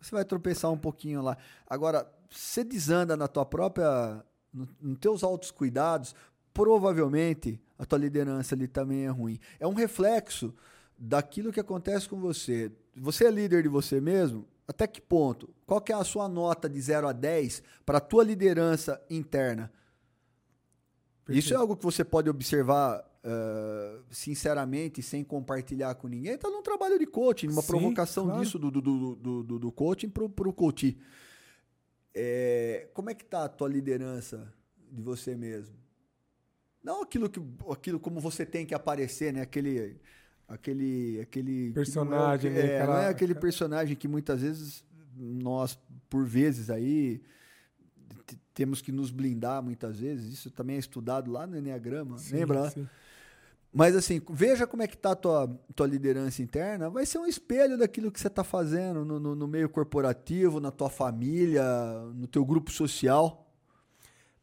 você 0.00 0.14
vai 0.14 0.24
tropeçar 0.24 0.70
um 0.70 0.78
pouquinho 0.78 1.22
lá. 1.22 1.36
Agora, 1.66 2.10
você 2.30 2.64
desanda 2.64 3.16
na 3.16 3.28
tua 3.28 3.44
própria, 3.44 4.24
nos 4.52 4.68
no 4.80 4.96
teus 4.96 5.22
altos 5.22 5.50
cuidados, 5.50 6.14
provavelmente 6.52 7.60
a 7.78 7.84
tua 7.84 7.98
liderança 7.98 8.54
ali 8.54 8.68
também 8.68 9.06
é 9.06 9.08
ruim. 9.08 9.38
É 9.58 9.66
um 9.66 9.74
reflexo 9.74 10.54
daquilo 10.98 11.52
que 11.52 11.60
acontece 11.60 12.08
com 12.08 12.20
você. 12.20 12.70
Você 12.96 13.26
é 13.26 13.30
líder 13.30 13.62
de 13.62 13.68
você 13.68 14.00
mesmo? 14.00 14.46
Até 14.66 14.86
que 14.86 15.00
ponto? 15.00 15.52
Qual 15.66 15.80
que 15.80 15.92
é 15.92 15.94
a 15.94 16.04
sua 16.04 16.28
nota 16.28 16.68
de 16.68 16.80
0 16.80 17.08
a 17.08 17.12
10 17.12 17.62
para 17.84 17.98
a 17.98 18.00
tua 18.00 18.24
liderança 18.24 19.02
interna? 19.10 19.72
Perfeito. 21.24 21.44
Isso 21.44 21.54
é 21.54 21.56
algo 21.56 21.76
que 21.76 21.84
você 21.84 22.04
pode 22.04 22.28
observar 22.28 23.04
uh, 23.24 24.02
sinceramente, 24.10 25.02
sem 25.02 25.24
compartilhar 25.24 25.94
com 25.94 26.08
ninguém. 26.08 26.32
Está 26.32 26.50
num 26.50 26.62
trabalho 26.62 26.98
de 26.98 27.06
coaching, 27.06 27.46
numa 27.48 27.62
Sim, 27.62 27.68
provocação 27.68 28.24
claro. 28.26 28.40
disso 28.40 28.58
do, 28.58 28.70
do, 28.70 28.80
do, 28.80 29.42
do, 29.42 29.58
do 29.58 29.72
coaching 29.72 30.08
para 30.08 30.24
o 30.24 30.52
coaching. 30.52 30.96
É, 32.14 32.88
como 32.92 33.10
é 33.10 33.14
que 33.14 33.24
está 33.24 33.44
a 33.44 33.48
tua 33.48 33.68
liderança 33.68 34.52
de 34.90 35.00
você 35.00 35.34
mesmo? 35.34 35.76
Não 36.82 37.02
aquilo 37.02 37.30
que 37.30 37.40
aquilo 37.70 38.00
como 38.00 38.20
você 38.20 38.44
tem 38.44 38.66
que 38.66 38.74
aparecer, 38.74 39.32
né? 39.32 39.40
Aquele 39.40 40.00
aquele 40.52 41.20
aquele 41.20 41.72
personagem, 41.72 42.50
não 42.50 42.58
é, 42.58 42.62
né? 42.62 42.72
é, 42.74 42.86
não 42.86 42.96
é 42.96 43.08
aquele 43.08 43.34
personagem 43.34 43.96
que 43.96 44.06
muitas 44.06 44.42
vezes 44.42 44.84
nós 45.16 45.78
por 46.10 46.24
vezes 46.26 46.68
aí 46.68 47.22
temos 48.54 48.82
que 48.82 48.92
nos 48.92 49.10
blindar 49.10 49.62
muitas 49.62 49.98
vezes. 49.98 50.32
Isso 50.32 50.50
também 50.50 50.76
é 50.76 50.78
estudado 50.78 51.30
lá 51.30 51.46
no 51.46 51.56
Enneagrama, 51.56 52.18
sim, 52.18 52.36
lembra? 52.36 52.70
Sim. 52.70 52.86
Mas 53.72 53.96
assim, 53.96 54.20
veja 54.28 54.66
como 54.66 54.82
é 54.82 54.86
que 54.86 54.94
está 54.94 55.12
a 55.12 55.16
tua, 55.16 55.48
tua 55.74 55.86
liderança 55.86 56.42
interna. 56.42 56.90
Vai 56.90 57.06
ser 57.06 57.16
um 57.18 57.26
espelho 57.26 57.78
daquilo 57.78 58.12
que 58.12 58.20
você 58.20 58.26
está 58.26 58.44
fazendo 58.44 59.02
no, 59.02 59.18
no, 59.18 59.34
no, 59.34 59.48
meio 59.48 59.70
corporativo, 59.70 60.60
na 60.60 60.70
tua 60.70 60.90
família, 60.90 61.64
no 62.14 62.26
teu 62.26 62.44
grupo 62.44 62.70
social. 62.70 63.50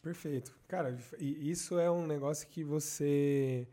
Perfeito. 0.01 0.51
Cara, 0.67 0.97
isso 1.19 1.77
é 1.77 1.91
um 1.91 2.07
negócio 2.07 2.47
que 2.47 2.63
você 2.63 3.67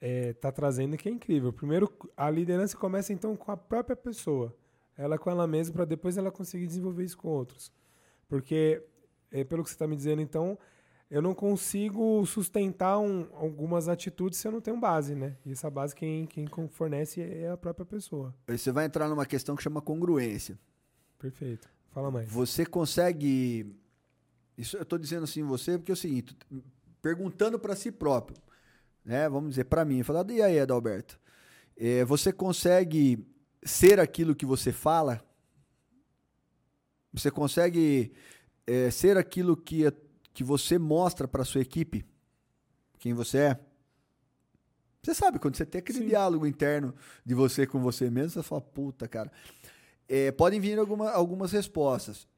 é, 0.00 0.32
trazendo 0.32 0.96
que 0.96 1.08
é 1.08 1.12
incrível. 1.12 1.52
Primeiro, 1.52 1.92
a 2.16 2.30
liderança 2.30 2.76
começa 2.76 3.12
então 3.12 3.36
com 3.36 3.50
a 3.50 3.56
própria 3.56 3.96
pessoa. 3.96 4.54
Ela 4.96 5.18
com 5.18 5.30
ela 5.30 5.46
mesma, 5.46 5.74
para 5.74 5.84
depois 5.84 6.16
ela 6.16 6.30
conseguir 6.30 6.66
desenvolver 6.66 7.04
isso 7.04 7.16
com 7.16 7.28
outros. 7.28 7.72
Porque, 8.28 8.82
é, 9.30 9.44
pelo 9.44 9.62
que 9.62 9.70
você 9.70 9.74
está 9.74 9.86
me 9.86 9.96
dizendo, 9.96 10.20
então, 10.20 10.58
eu 11.10 11.22
não 11.22 11.34
consigo 11.34 12.24
sustentar 12.26 12.98
um, 12.98 13.28
algumas 13.32 13.88
atitudes 13.88 14.38
se 14.38 14.46
eu 14.46 14.52
não 14.52 14.60
tenho 14.60 14.78
base, 14.78 15.14
né? 15.14 15.36
E 15.46 15.52
essa 15.52 15.70
base 15.70 15.94
quem, 15.94 16.26
quem 16.26 16.46
fornece 16.68 17.20
é 17.22 17.48
a 17.50 17.56
própria 17.56 17.86
pessoa. 17.86 18.34
Você 18.46 18.70
vai 18.70 18.84
entrar 18.84 19.08
numa 19.08 19.24
questão 19.24 19.56
que 19.56 19.62
chama 19.62 19.80
congruência. 19.80 20.58
Perfeito. 21.18 21.68
Fala 21.90 22.10
mais. 22.10 22.28
Você 22.28 22.66
consegue. 22.66 23.74
Isso 24.56 24.76
eu 24.76 24.82
estou 24.82 24.98
dizendo 24.98 25.24
assim 25.24 25.42
você 25.44 25.78
porque 25.78 25.92
é 25.92 25.94
o 25.94 25.96
seguinte, 25.96 26.36
perguntando 27.00 27.58
para 27.58 27.74
si 27.74 27.90
próprio, 27.90 28.36
né? 29.08 29.26
Vamos 29.26 29.50
dizer 29.50 29.64
para 29.64 29.86
mim, 29.86 30.02
falar 30.02 30.30
e 30.30 30.42
aí, 30.42 30.60
Adalberto, 30.60 31.18
é, 31.74 32.04
você 32.04 32.30
consegue 32.30 33.26
ser 33.62 33.98
aquilo 33.98 34.36
que 34.36 34.44
você 34.44 34.70
fala? 34.70 35.24
Você 37.10 37.30
consegue 37.30 38.12
é, 38.66 38.90
ser 38.90 39.16
aquilo 39.16 39.56
que 39.56 39.90
que 40.34 40.44
você 40.44 40.78
mostra 40.78 41.26
para 41.26 41.44
sua 41.44 41.62
equipe 41.62 42.06
quem 42.98 43.12
você 43.12 43.38
é. 43.38 43.60
Você 45.02 45.14
sabe, 45.14 45.38
quando 45.38 45.56
você 45.56 45.66
tem 45.66 45.80
aquele 45.80 45.98
Sim. 45.98 46.06
diálogo 46.06 46.46
interno 46.46 46.94
de 47.24 47.34
você 47.34 47.66
com 47.66 47.80
você 47.80 48.08
mesmo, 48.10 48.30
você 48.30 48.42
fala, 48.42 48.60
puta, 48.60 49.08
cara. 49.08 49.32
É, 50.06 50.30
podem 50.30 50.60
vir 50.60 50.78
alguma, 50.78 51.10
algumas 51.10 51.50
respostas. 51.50 52.28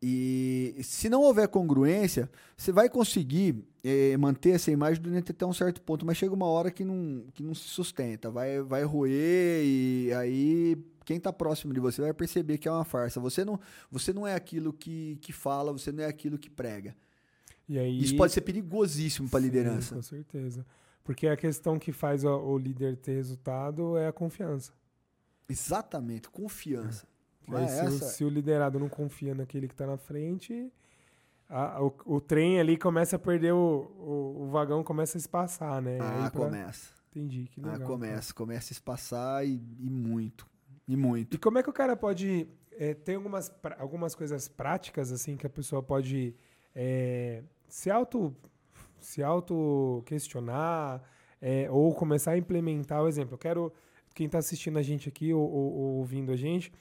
E 0.00 0.76
se 0.82 1.08
não 1.08 1.22
houver 1.22 1.48
congruência, 1.48 2.30
você 2.56 2.70
vai 2.70 2.88
conseguir 2.88 3.64
é, 3.82 4.16
manter 4.16 4.50
essa 4.50 4.70
imagem 4.70 5.02
durante 5.02 5.32
até 5.32 5.44
um 5.44 5.52
certo 5.52 5.82
ponto, 5.82 6.06
mas 6.06 6.16
chega 6.16 6.32
uma 6.32 6.46
hora 6.46 6.70
que 6.70 6.84
não, 6.84 7.24
que 7.34 7.42
não 7.42 7.52
se 7.54 7.64
sustenta, 7.64 8.30
vai, 8.30 8.60
vai 8.60 8.84
roer 8.84 9.64
e 9.64 10.12
aí 10.12 10.76
quem 11.04 11.16
está 11.16 11.32
próximo 11.32 11.72
de 11.72 11.80
você 11.80 12.02
vai 12.02 12.12
perceber 12.12 12.58
que 12.58 12.68
é 12.68 12.70
uma 12.70 12.84
farsa. 12.84 13.18
Você 13.18 13.44
não, 13.44 13.58
você 13.90 14.12
não 14.12 14.26
é 14.26 14.34
aquilo 14.34 14.72
que, 14.72 15.16
que 15.22 15.32
fala, 15.32 15.72
você 15.72 15.90
não 15.90 16.04
é 16.04 16.06
aquilo 16.06 16.38
que 16.38 16.50
prega. 16.50 16.94
Aí, 17.70 17.98
Isso 17.98 18.16
pode 18.16 18.32
ser 18.32 18.42
perigosíssimo 18.42 19.28
para 19.28 19.38
a 19.38 19.42
liderança. 19.42 19.94
Com 19.94 20.02
certeza. 20.02 20.66
Porque 21.02 21.26
a 21.26 21.36
questão 21.36 21.78
que 21.78 21.92
faz 21.92 22.24
o, 22.24 22.30
o, 22.30 22.58
líder 22.58 22.96
ter 22.96 23.14
resultado 23.14 23.96
é 23.96 24.06
a 24.08 24.12
confiança. 24.12 24.72
Exatamente, 25.48 26.28
confiança. 26.28 27.06
É. 27.06 27.17
é 27.56 27.68
se, 27.68 27.80
essa... 27.80 28.04
o, 28.04 28.08
se, 28.08 28.24
o, 28.24 28.28
liderado 28.28 28.78
não 28.78 28.88
confia 28.88 29.34
naquele 29.34 29.68
que 29.68 29.74
está 29.74 29.86
na 29.86 29.96
frente, 29.96 30.70
a, 31.48 31.82
o, 31.82 31.94
o, 32.04 32.20
trem 32.20 32.60
ali 32.60 32.76
começa 32.76 33.16
a 33.16 33.18
perder 33.18 33.52
o, 33.52 34.36
o, 34.40 34.48
vagão, 34.50 34.82
começa 34.82 35.16
a 35.16 35.20
espaçar, 35.20 35.80
né? 35.80 35.98
Ah, 36.00 36.30
pra... 36.30 36.44
começa. 36.44 36.92
Entendi, 37.10 37.48
que 37.48 37.60
ah, 37.60 37.72
legal. 37.72 37.82
Ah, 37.82 37.86
começa, 37.86 38.34
cara. 38.34 38.36
começa 38.36 38.72
a 38.72 38.74
espaçar 38.74 39.46
e, 39.46 39.62
e, 39.80 39.88
muito. 39.88 40.46
E 40.86 40.96
muito. 40.96 41.34
E 41.34 41.38
como 41.38 41.58
é 41.58 41.62
que 41.62 41.70
o 41.70 41.72
cara 41.72 41.96
pode. 41.96 42.48
É, 42.72 42.94
tem 42.94 43.16
algumas, 43.16 43.50
algumas 43.78 44.14
coisas 44.14 44.46
práticas, 44.46 45.10
assim, 45.10 45.36
que 45.36 45.46
a 45.46 45.50
pessoa 45.50 45.82
pode. 45.82 46.34
É, 46.74 47.42
se 47.66 47.90
auto 47.90 48.36
se 49.00 49.22
auto 49.22 50.02
questionar 50.06 51.02
é, 51.40 51.68
ou 51.70 51.94
começar 51.94 52.32
a 52.32 52.38
implementar 52.38 53.02
o 53.02 53.08
exemplo. 53.08 53.34
Eu 53.34 53.38
quero 53.38 53.72
quem 54.14 54.26
está 54.26 54.38
assistindo 54.38 54.78
a 54.78 54.82
gente 54.82 55.08
aqui 55.08 55.32
ou, 55.32 55.42
ou, 55.42 55.72
ou, 55.72 55.96
ouvindo 55.98 56.32
a 56.32 56.36
gente 56.36 56.72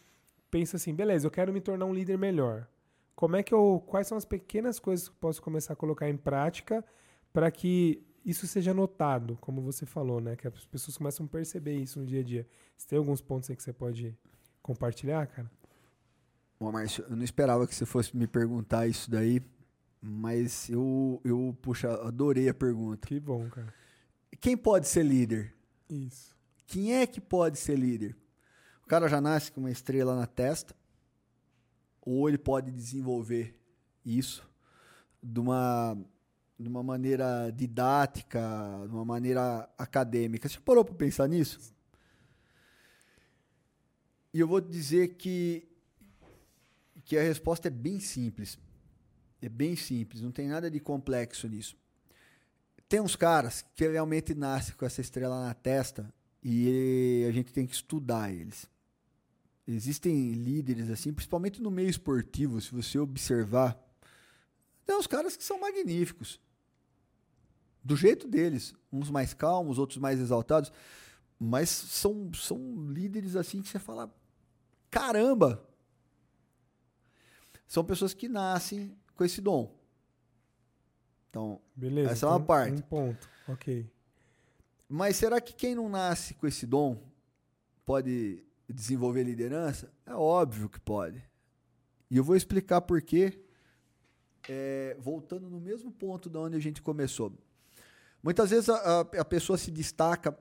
pensa 0.49 0.77
assim, 0.77 0.93
beleza, 0.93 1.27
eu 1.27 1.31
quero 1.31 1.53
me 1.53 1.61
tornar 1.61 1.85
um 1.85 1.93
líder 1.93 2.17
melhor. 2.17 2.67
Como 3.15 3.35
é 3.35 3.43
que 3.43 3.53
eu 3.53 3.83
quais 3.87 4.07
são 4.07 4.17
as 4.17 4.25
pequenas 4.25 4.79
coisas 4.79 5.07
que 5.07 5.15
eu 5.15 5.19
posso 5.19 5.41
começar 5.41 5.73
a 5.73 5.75
colocar 5.75 6.09
em 6.09 6.17
prática 6.17 6.85
para 7.33 7.49
que 7.49 8.03
isso 8.23 8.45
seja 8.45 8.73
notado, 8.73 9.37
como 9.39 9.61
você 9.61 9.85
falou, 9.85 10.19
né? 10.19 10.35
Que 10.35 10.47
as 10.47 10.65
pessoas 10.65 10.97
começam 10.97 11.25
a 11.25 11.29
perceber 11.29 11.77
isso 11.77 11.99
no 11.99 12.05
dia 12.05 12.19
a 12.19 12.23
dia. 12.23 12.47
Você 12.77 12.87
tem 12.87 12.97
alguns 12.97 13.21
pontos 13.21 13.49
aí 13.49 13.55
que 13.55 13.63
você 13.63 13.71
pode 13.71 14.15
compartilhar, 14.61 15.25
cara? 15.27 15.49
Bom, 16.59 16.71
Márcio, 16.71 17.05
eu 17.09 17.15
não 17.15 17.23
esperava 17.23 17.65
que 17.65 17.73
você 17.73 17.85
fosse 17.85 18.15
me 18.17 18.27
perguntar 18.27 18.87
isso 18.87 19.09
daí, 19.09 19.41
mas 20.01 20.69
eu, 20.69 21.21
eu, 21.23 21.55
puxa, 21.61 21.89
adorei 22.05 22.49
a 22.49 22.53
pergunta. 22.53 23.07
Que 23.07 23.19
bom, 23.19 23.47
cara. 23.49 23.73
Quem 24.41 24.57
pode 24.57 24.87
ser 24.87 25.03
líder? 25.03 25.53
Isso. 25.89 26.35
Quem 26.65 26.95
é 26.95 27.07
que 27.07 27.21
pode 27.21 27.57
ser 27.57 27.77
líder? 27.77 28.15
O 28.87 28.89
cara 28.89 29.09
já 29.09 29.19
nasce 29.19 29.51
com 29.51 29.59
uma 29.59 29.69
estrela 29.69 30.15
na 30.15 30.25
testa, 30.25 30.73
ou 31.99 32.29
ele 32.29 32.37
pode 32.37 32.71
desenvolver 32.71 33.53
isso 34.05 34.49
de 35.21 35.41
uma, 35.41 35.97
de 36.57 36.69
uma 36.69 36.81
maneira 36.81 37.51
didática, 37.51 38.39
de 38.87 38.93
uma 38.93 39.03
maneira 39.03 39.69
acadêmica. 39.77 40.47
Você 40.47 40.57
parou 40.61 40.85
para 40.85 40.95
pensar 40.95 41.27
nisso? 41.27 41.75
E 44.33 44.39
eu 44.39 44.47
vou 44.47 44.61
dizer 44.61 45.15
que, 45.15 45.67
que 47.03 47.17
a 47.17 47.23
resposta 47.23 47.67
é 47.67 47.71
bem 47.71 47.99
simples. 47.99 48.57
É 49.41 49.49
bem 49.49 49.75
simples, 49.75 50.21
não 50.21 50.31
tem 50.31 50.47
nada 50.47 50.71
de 50.71 50.79
complexo 50.79 51.45
nisso. 51.49 51.75
Tem 52.87 53.01
uns 53.01 53.17
caras 53.17 53.65
que 53.75 53.85
realmente 53.85 54.33
nascem 54.33 54.73
com 54.75 54.85
essa 54.85 55.01
estrela 55.01 55.45
na 55.45 55.53
testa 55.53 56.09
e 56.41 57.25
a 57.27 57.33
gente 57.33 57.51
tem 57.51 57.67
que 57.67 57.75
estudar 57.75 58.31
eles. 58.31 58.65
Existem 59.67 60.31
líderes 60.31 60.89
assim, 60.89 61.11
principalmente 61.11 61.61
no 61.61 61.69
meio 61.69 61.89
esportivo, 61.89 62.61
se 62.61 62.73
você 62.73 62.97
observar, 62.97 63.77
tem 64.85 64.95
uns 64.95 65.07
caras 65.07 65.35
que 65.35 65.43
são 65.43 65.59
magníficos. 65.59 66.39
Do 67.83 67.95
jeito 67.95 68.27
deles, 68.29 68.73
uns 68.91 69.09
mais 69.09 69.33
calmos, 69.33 69.77
outros 69.77 69.97
mais 69.97 70.19
exaltados, 70.19 70.71
mas 71.37 71.69
são, 71.69 72.33
são 72.33 72.57
líderes 72.89 73.35
assim 73.35 73.61
que 73.61 73.67
você 73.67 73.77
fala: 73.77 74.09
caramba! 74.89 75.63
São 77.67 77.83
pessoas 77.83 78.13
que 78.13 78.29
nascem 78.29 78.97
com 79.13 79.25
esse 79.25 79.41
dom. 79.41 79.75
Então, 81.29 81.59
Beleza, 81.75 82.11
essa 82.11 82.25
é 82.25 82.29
uma 82.29 82.39
parte. 82.39 82.77
Um 82.77 82.81
ponto, 82.81 83.29
ok. 83.49 83.91
Mas 84.87 85.17
será 85.17 85.41
que 85.41 85.53
quem 85.53 85.75
não 85.75 85.89
nasce 85.89 86.33
com 86.33 86.47
esse 86.47 86.65
dom 86.65 86.97
pode 87.85 88.46
desenvolver 88.73 89.23
liderança? 89.23 89.91
É 90.05 90.13
óbvio 90.13 90.69
que 90.69 90.79
pode. 90.79 91.23
E 92.09 92.17
eu 92.17 92.23
vou 92.23 92.35
explicar 92.35 92.81
por 92.81 93.01
quê, 93.01 93.39
é, 94.47 94.95
voltando 94.99 95.49
no 95.49 95.59
mesmo 95.59 95.91
ponto 95.91 96.29
de 96.29 96.37
onde 96.37 96.55
a 96.55 96.59
gente 96.59 96.81
começou. 96.81 97.33
Muitas 98.23 98.49
vezes 98.49 98.69
a, 98.69 99.01
a, 99.01 99.25
pessoa 99.25 99.57
se 99.57 99.71
destaca 99.71 100.37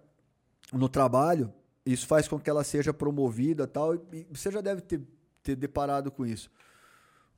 no 0.73 0.89
trabalho, 0.89 1.53
isso 1.85 2.07
faz 2.07 2.27
com 2.27 2.39
que 2.39 2.49
ela 2.49 2.65
seja 2.65 2.93
promovida 2.93 3.67
tal, 3.67 3.95
e 3.95 4.27
você 4.31 4.51
já 4.51 4.61
deve 4.61 4.81
ter, 4.81 5.01
ter 5.43 5.57
deparado 5.57 6.11
com 6.11 6.25
isso. 6.25 6.51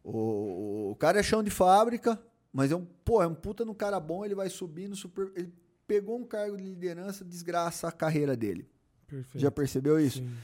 O, 0.03 0.91
o 0.93 0.97
cara 0.97 1.21
é 1.21 1.23
chão 1.23 1.43
de 1.43 1.51
fábrica, 1.51 2.19
mas 2.53 2.71
é 2.71 2.77
um, 2.77 2.85
pô, 3.05 3.23
é 3.23 3.27
um 3.27 3.35
puta 3.35 3.65
no 3.65 3.75
cara 3.75 3.99
bom, 3.99 4.25
ele 4.25 4.35
vai 4.35 4.49
subindo, 4.49 4.97
super, 4.97 5.33
ele 5.35 5.53
pegou 5.87 6.19
um 6.19 6.25
cargo 6.25 6.57
de 6.57 6.65
liderança, 6.65 7.25
desgraça 7.25 7.89
a 7.89 7.93
carreira 7.93 8.37
dele. 8.37 8.69
Perfeito. 9.07 9.39
Já 9.39 9.51
percebeu 9.51 9.99
isso? 9.99 10.19
Sim. 10.19 10.37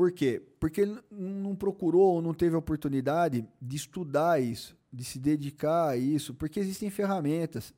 Por 0.00 0.10
quê? 0.10 0.42
Porque 0.58 0.80
ele 0.80 0.98
não 1.10 1.54
procurou 1.54 2.14
ou 2.14 2.22
não 2.22 2.32
teve 2.32 2.54
a 2.54 2.58
oportunidade 2.58 3.46
de 3.60 3.76
estudar 3.76 4.40
isso, 4.40 4.74
de 4.90 5.04
se 5.04 5.18
dedicar 5.18 5.90
a 5.90 5.96
isso, 5.98 6.32
porque 6.32 6.58
existem 6.58 6.88
ferramentas. 6.88 7.74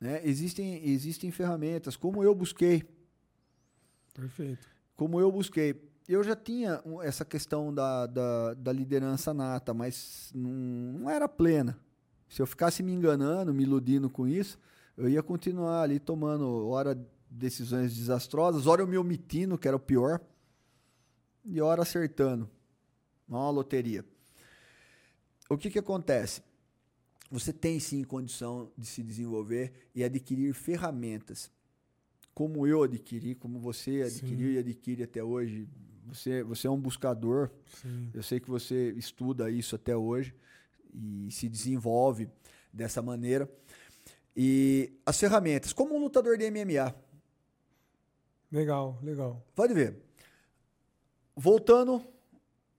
Né? 0.00 0.22
Existem, 0.24 0.82
existem 0.88 1.30
ferramentas, 1.30 1.96
como 1.96 2.24
eu 2.24 2.34
busquei. 2.34 2.82
Perfeito. 4.14 4.66
Como 4.96 5.20
eu 5.20 5.30
busquei 5.30 5.78
eu 6.08 6.24
já 6.24 6.34
tinha 6.34 6.82
essa 7.02 7.26
questão 7.26 7.74
da, 7.74 8.06
da, 8.06 8.54
da 8.54 8.72
liderança 8.72 9.34
nata, 9.34 9.74
mas 9.74 10.32
não, 10.34 10.50
não, 10.98 11.10
era 11.10 11.28
plena. 11.28 11.78
Se 12.26 12.40
eu 12.40 12.46
ficasse 12.46 12.82
me 12.82 12.90
enganando, 12.90 13.52
me 13.52 13.64
iludindo 13.64 14.08
com 14.08 14.26
isso, 14.26 14.58
eu 14.96 15.10
ia 15.10 15.22
continuar 15.22 15.82
ali 15.82 16.00
tomando, 16.00 16.68
hora, 16.68 16.98
decisões 17.30 17.94
desastrosas, 17.94 18.66
hora 18.66 18.80
eu 18.80 18.86
me 18.86 18.96
omitindo, 18.96 19.58
que 19.58 19.68
era 19.68 19.76
o 19.76 19.80
pior, 19.80 20.18
e 21.44 21.60
hora 21.60 21.82
acertando. 21.82 22.48
Não 23.28 23.38
é 23.38 23.42
uma 23.42 23.50
loteria. 23.50 24.04
O 25.48 25.56
que, 25.56 25.70
que 25.70 25.78
acontece? 25.78 26.42
Você 27.30 27.52
tem 27.52 27.80
sim 27.80 28.04
condição 28.04 28.70
de 28.76 28.86
se 28.86 29.02
desenvolver 29.02 29.72
e 29.94 30.04
adquirir 30.04 30.52
ferramentas 30.54 31.50
como 32.34 32.66
eu 32.66 32.82
adquiri, 32.82 33.34
como 33.34 33.58
você 33.58 34.02
adquiriu 34.02 34.48
Sim. 34.48 34.54
e 34.54 34.58
adquire 34.58 35.02
até 35.02 35.22
hoje, 35.22 35.68
você, 36.06 36.42
você 36.42 36.66
é 36.66 36.70
um 36.70 36.80
buscador. 36.80 37.50
Sim. 37.80 38.10
Eu 38.12 38.22
sei 38.22 38.40
que 38.40 38.48
você 38.48 38.90
estuda 38.92 39.50
isso 39.50 39.76
até 39.76 39.96
hoje 39.96 40.34
e 40.94 41.28
se 41.30 41.48
desenvolve 41.48 42.28
dessa 42.72 43.02
maneira. 43.02 43.50
E 44.34 44.92
as 45.04 45.18
ferramentas, 45.20 45.72
como 45.72 45.94
um 45.94 46.00
lutador 46.00 46.38
de 46.38 46.50
MMA. 46.50 46.94
Legal, 48.50 48.98
legal. 49.02 49.46
Pode 49.54 49.74
ver. 49.74 49.96
Voltando 51.36 52.02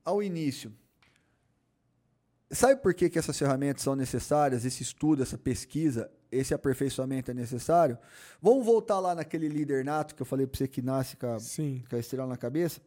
ao 0.04 0.22
início. 0.22 0.72
Sabe 2.52 2.82
por 2.82 2.94
que, 2.94 3.10
que 3.10 3.18
essas 3.18 3.38
ferramentas 3.38 3.82
são 3.84 3.96
necessárias? 3.96 4.64
Esse 4.64 4.84
estudo, 4.84 5.24
essa 5.24 5.38
pesquisa, 5.38 6.10
esse 6.32 6.54
aperfeiçoamento 6.54 7.32
é 7.32 7.34
necessário? 7.34 7.98
Vamos 8.42 8.66
voltar 8.66 9.00
lá 9.00 9.16
naquele 9.16 9.48
líder 9.48 9.84
nato 9.84 10.14
que 10.14 10.22
eu 10.22 10.26
falei 10.26 10.46
para 10.46 10.58
você 10.58 10.68
que 10.68 10.82
nasce 10.82 11.18
com 11.18 11.28
a, 11.28 11.38
com 11.90 11.96
a 11.96 12.00
estrela 12.00 12.28
na 12.28 12.38
cabeça? 12.38 12.80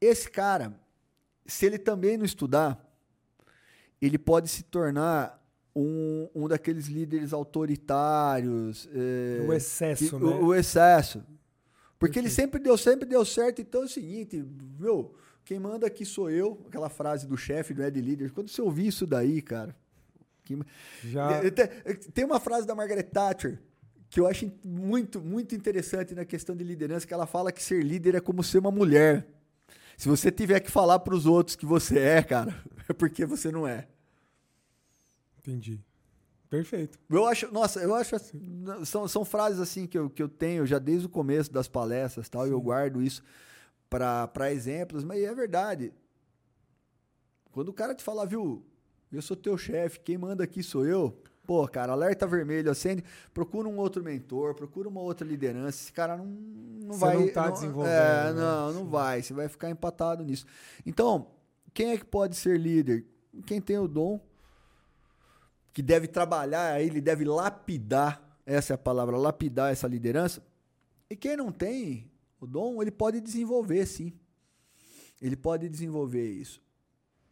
Esse 0.00 0.30
cara, 0.30 0.72
se 1.44 1.66
ele 1.66 1.78
também 1.78 2.16
não 2.16 2.24
estudar, 2.24 2.82
ele 4.00 4.16
pode 4.16 4.48
se 4.48 4.62
tornar 4.62 5.38
um, 5.74 6.28
um 6.34 6.48
daqueles 6.48 6.86
líderes 6.86 7.32
autoritários. 7.32 8.88
É, 8.92 9.44
o 9.46 9.52
excesso, 9.52 10.18
que, 10.18 10.24
né? 10.24 10.30
O, 10.30 10.46
o, 10.46 10.54
excesso. 10.54 11.22
Porque 11.98 12.18
ele 12.18 12.30
sempre 12.30 12.60
deu, 12.60 12.76
sempre 12.76 13.08
deu 13.08 13.24
certo. 13.24 13.60
Então 13.60 13.82
é 13.82 13.84
o 13.84 13.88
seguinte, 13.88 14.44
meu, 14.78 15.14
quem 15.44 15.58
manda 15.58 15.86
aqui 15.86 16.04
sou 16.04 16.30
eu. 16.30 16.64
Aquela 16.68 16.88
frase 16.88 17.26
do 17.26 17.36
chefe 17.36 17.74
do 17.74 17.82
Ed 17.82 18.00
Líder. 18.00 18.32
Quando 18.32 18.48
você 18.48 18.62
ouvir 18.62 18.86
isso 18.86 19.06
daí, 19.06 19.42
cara. 19.42 19.74
Que... 20.44 20.58
Já... 21.04 21.40
Tem 22.14 22.24
uma 22.24 22.40
frase 22.40 22.66
da 22.66 22.74
Margaret 22.74 23.02
Thatcher 23.02 23.60
que 24.10 24.20
eu 24.20 24.26
acho 24.26 24.50
muito, 24.64 25.20
muito 25.20 25.54
interessante 25.54 26.14
na 26.14 26.24
questão 26.24 26.56
de 26.56 26.64
liderança, 26.64 27.06
que 27.06 27.12
ela 27.12 27.26
fala 27.26 27.52
que 27.52 27.62
ser 27.62 27.82
líder 27.82 28.14
é 28.14 28.20
como 28.20 28.42
ser 28.42 28.58
uma 28.58 28.70
mulher. 28.70 29.26
Se 29.96 30.08
você 30.08 30.30
tiver 30.30 30.60
que 30.60 30.70
falar 30.70 31.00
para 31.00 31.14
os 31.14 31.26
outros 31.26 31.56
que 31.56 31.66
você 31.66 31.98
é, 31.98 32.22
cara, 32.22 32.54
é 32.88 32.92
porque 32.92 33.26
você 33.26 33.50
não 33.50 33.66
é. 33.66 33.86
Entendi. 35.38 35.80
Perfeito. 36.50 36.98
Eu 37.10 37.26
acho, 37.26 37.52
nossa, 37.52 37.80
eu 37.80 37.94
acho 37.94 38.16
são, 38.84 39.06
são 39.06 39.24
frases 39.24 39.60
assim 39.60 39.86
que 39.86 39.98
eu, 39.98 40.08
que 40.08 40.22
eu 40.22 40.28
tenho 40.28 40.66
já 40.66 40.78
desde 40.78 41.06
o 41.06 41.10
começo 41.10 41.52
das 41.52 41.68
palestras, 41.68 42.28
tal, 42.28 42.46
e 42.46 42.50
eu 42.50 42.60
guardo 42.60 43.02
isso 43.02 43.22
para 43.90 44.52
exemplos, 44.52 45.04
mas 45.04 45.22
é 45.22 45.34
verdade. 45.34 45.92
Quando 47.52 47.68
o 47.68 47.72
cara 47.72 47.94
te 47.94 48.02
falar, 48.02 48.24
viu, 48.24 48.64
eu 49.12 49.20
sou 49.20 49.36
teu 49.36 49.58
chefe, 49.58 50.00
quem 50.00 50.16
manda 50.16 50.44
aqui 50.44 50.62
sou 50.62 50.86
eu. 50.86 51.20
Pô, 51.46 51.66
cara, 51.66 51.92
alerta 51.92 52.26
vermelho, 52.26 52.70
acende, 52.70 53.02
procura 53.32 53.66
um 53.66 53.78
outro 53.78 54.02
mentor, 54.04 54.54
procura 54.54 54.86
uma 54.86 55.00
outra 55.00 55.26
liderança. 55.26 55.80
Esse 55.80 55.92
cara 55.92 56.14
não, 56.14 56.26
não 56.26 56.92
Você 56.92 57.00
vai. 57.00 57.16
não 57.16 57.32
tá 57.32 57.46
não, 57.46 57.52
desenvolvendo. 57.52 57.90
É, 57.90 58.24
né? 58.24 58.40
não, 58.40 58.72
não 58.74 58.84
vai. 58.86 59.22
Você 59.22 59.32
vai 59.32 59.48
ficar 59.48 59.70
empatado 59.70 60.22
nisso. 60.22 60.44
Então, 60.84 61.30
quem 61.72 61.92
é 61.92 61.96
que 61.96 62.04
pode 62.04 62.36
ser 62.36 62.60
líder? 62.60 63.06
Quem 63.46 63.62
tem 63.62 63.78
o 63.78 63.88
dom, 63.88 64.20
que 65.72 65.82
deve 65.82 66.06
trabalhar, 66.06 66.80
ele 66.80 67.00
deve 67.00 67.24
lapidar, 67.24 68.38
essa 68.44 68.72
é 68.72 68.74
a 68.74 68.78
palavra, 68.78 69.16
lapidar 69.16 69.72
essa 69.72 69.86
liderança. 69.86 70.42
E 71.10 71.16
quem 71.16 71.36
não 71.36 71.52
tem 71.52 72.10
o 72.40 72.46
dom, 72.46 72.82
ele 72.82 72.90
pode 72.90 73.20
desenvolver, 73.20 73.86
sim. 73.86 74.12
Ele 75.20 75.36
pode 75.36 75.68
desenvolver 75.68 76.30
isso. 76.30 76.60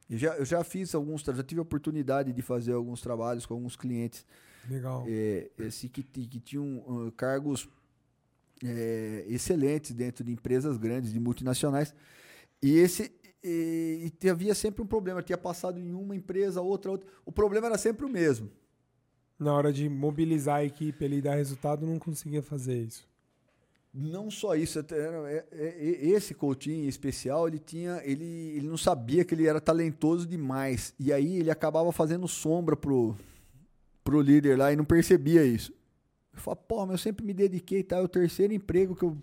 Eu 0.08 0.18
já, 0.18 0.36
eu 0.36 0.44
já 0.44 0.62
fiz 0.62 0.94
alguns, 0.94 1.22
já 1.22 1.42
tive 1.42 1.58
a 1.58 1.62
oportunidade 1.62 2.32
de 2.32 2.42
fazer 2.42 2.72
alguns 2.72 3.00
trabalhos 3.00 3.44
com 3.44 3.54
alguns 3.54 3.76
clientes. 3.76 4.24
Legal. 4.68 5.04
É, 5.08 5.50
esse 5.58 5.88
que, 5.88 6.02
que 6.02 6.40
tinham 6.40 6.78
uh, 6.78 7.12
cargos 7.12 7.68
é, 8.64 9.24
excelentes 9.28 9.92
dentro 9.92 10.24
de 10.24 10.32
empresas 10.32 10.76
grandes, 10.76 11.12
de 11.12 11.20
multinacionais. 11.20 11.94
E 12.62 12.78
esse 12.78 13.12
e, 13.46 14.12
e 14.22 14.28
havia 14.28 14.54
sempre 14.54 14.82
um 14.82 14.86
problema. 14.86 15.22
Tinha 15.22 15.38
passado 15.38 15.78
em 15.78 15.94
uma 15.94 16.14
empresa, 16.14 16.60
outra, 16.60 16.90
outra. 16.90 17.08
O 17.24 17.32
problema 17.32 17.66
era 17.66 17.78
sempre 17.78 18.04
o 18.04 18.08
mesmo. 18.08 18.50
Na 19.38 19.54
hora 19.54 19.72
de 19.72 19.88
mobilizar 19.88 20.56
a 20.56 20.64
equipe 20.64 21.04
ali 21.04 21.16
e 21.16 21.22
dar 21.22 21.34
resultado, 21.34 21.86
não 21.86 21.98
conseguia 21.98 22.42
fazer 22.42 22.82
isso 22.82 23.06
não 23.96 24.30
só 24.30 24.54
isso, 24.54 24.78
é, 24.78 25.44
é, 25.50 26.06
esse 26.08 26.34
Coutinho 26.34 26.86
especial, 26.86 27.48
ele 27.48 27.58
tinha, 27.58 28.02
ele, 28.04 28.52
ele 28.54 28.68
não 28.68 28.76
sabia 28.76 29.24
que 29.24 29.34
ele 29.34 29.46
era 29.46 29.58
talentoso 29.58 30.26
demais. 30.26 30.92
E 31.00 31.12
aí 31.12 31.38
ele 31.38 31.50
acabava 31.50 31.90
fazendo 31.90 32.28
sombra 32.28 32.76
pro, 32.76 33.16
pro 34.04 34.20
líder 34.20 34.58
lá 34.58 34.70
e 34.70 34.76
não 34.76 34.84
percebia 34.84 35.44
isso. 35.44 35.72
Eu 36.34 36.40
falei, 36.40 36.60
pô, 36.68 36.84
mas 36.84 36.92
eu 36.92 36.98
sempre 36.98 37.24
me 37.24 37.32
dediquei, 37.32 37.82
tá? 37.82 37.96
É 37.96 38.02
o 38.02 38.08
terceiro 38.08 38.52
emprego 38.52 38.94
que 38.94 39.02
eu, 39.02 39.16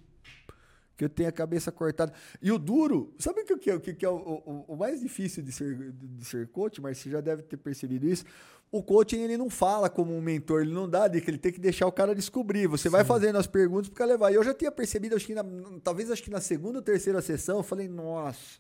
que 1.04 1.06
eu 1.06 1.16
tenho 1.16 1.30
a 1.30 1.32
cabeça 1.32 1.72
cortada. 1.72 2.14
E 2.42 2.52
o 2.52 2.58
duro, 2.58 3.14
sabe 3.18 3.42
o 3.42 3.58
que, 3.58 3.70
é, 3.70 3.76
o, 3.76 3.80
que 3.80 4.06
é 4.06 4.10
o, 4.10 4.16
o, 4.16 4.66
o 4.70 4.76
mais 4.76 5.02
difícil 5.02 5.44
de 5.44 5.52
ser, 5.52 5.92
de 5.92 6.26
ser 6.26 6.48
coach, 6.48 6.82
mas 6.82 6.98
você 6.98 7.10
já 7.10 7.22
deve 7.22 7.44
ter 7.44 7.58
percebido 7.58 8.08
isso? 8.08 8.26
o 8.74 8.82
coaching 8.82 9.20
ele 9.20 9.38
não 9.38 9.52
fala 9.52 9.88
como 9.88 10.18
um 10.18 10.20
mentor, 10.20 10.64
ele 10.64 10.74
não 10.74 10.90
dá 10.90 11.08
dica, 11.08 11.30
ele 11.30 11.38
tem 11.38 11.54
que 11.54 11.60
deixar 11.60 11.86
o 11.86 11.92
cara 11.92 12.16
descobrir. 12.16 12.66
Você 12.66 12.90
Sim. 12.90 12.90
vai 12.90 13.06
fazendo 13.06 13.38
as 13.38 13.46
perguntas 13.46 13.88
para 13.88 14.04
levar. 14.04 14.32
E 14.32 14.36
eu 14.36 14.44
já 14.44 14.52
tinha 14.52 14.72
percebido, 14.72 15.16
acho 15.16 15.28
que 15.28 15.36
na, 15.36 15.44
talvez 15.84 16.10
acho 16.10 16.24
que 16.24 16.32
na 16.32 16.42
segunda 16.42 16.80
ou 16.80 16.82
terceira 16.82 17.22
sessão, 17.22 17.58
eu 17.58 17.64
falei, 17.64 17.88
nossa. 17.88 18.60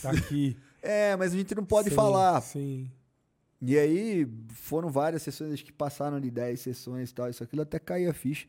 Tá 0.00 0.12
aqui. 0.12 0.56
é, 0.80 1.16
mas 1.16 1.34
a 1.34 1.36
gente 1.36 1.56
não 1.56 1.64
pode 1.64 1.88
sim, 1.88 1.94
falar. 1.96 2.40
Sim. 2.40 2.88
E 3.60 3.76
aí 3.76 4.28
foram 4.50 4.90
várias 4.90 5.22
sessões, 5.22 5.54
acho 5.54 5.64
que 5.64 5.72
passaram 5.72 6.20
de 6.20 6.30
10 6.30 6.60
sessões 6.60 7.10
e 7.10 7.14
tal, 7.14 7.28
isso 7.28 7.42
aquilo 7.42 7.62
até 7.62 7.80
cair 7.80 8.06
a 8.08 8.14
ficha. 8.14 8.46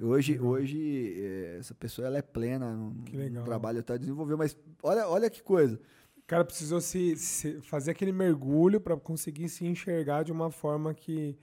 Hoje, 0.00 0.38
hoje 0.40 1.14
eh, 1.16 1.56
essa 1.60 1.74
pessoa 1.74 2.06
ela 2.06 2.18
é 2.18 2.22
plena 2.22 2.72
no, 2.74 2.90
no 2.90 3.44
trabalho 3.44 3.78
que 3.78 3.84
tá 3.84 3.96
desenvolvendo, 3.96 4.38
mas 4.38 4.56
olha, 4.82 5.08
olha 5.08 5.30
que 5.30 5.42
coisa. 5.42 5.78
O 6.16 6.22
cara 6.26 6.44
precisou 6.44 6.80
se, 6.80 7.16
se 7.16 7.60
fazer 7.60 7.90
aquele 7.92 8.12
mergulho 8.12 8.80
para 8.80 8.96
conseguir 8.96 9.48
se 9.48 9.66
enxergar 9.66 10.22
de 10.24 10.32
uma 10.32 10.50
forma 10.50 10.94
que 10.94 11.38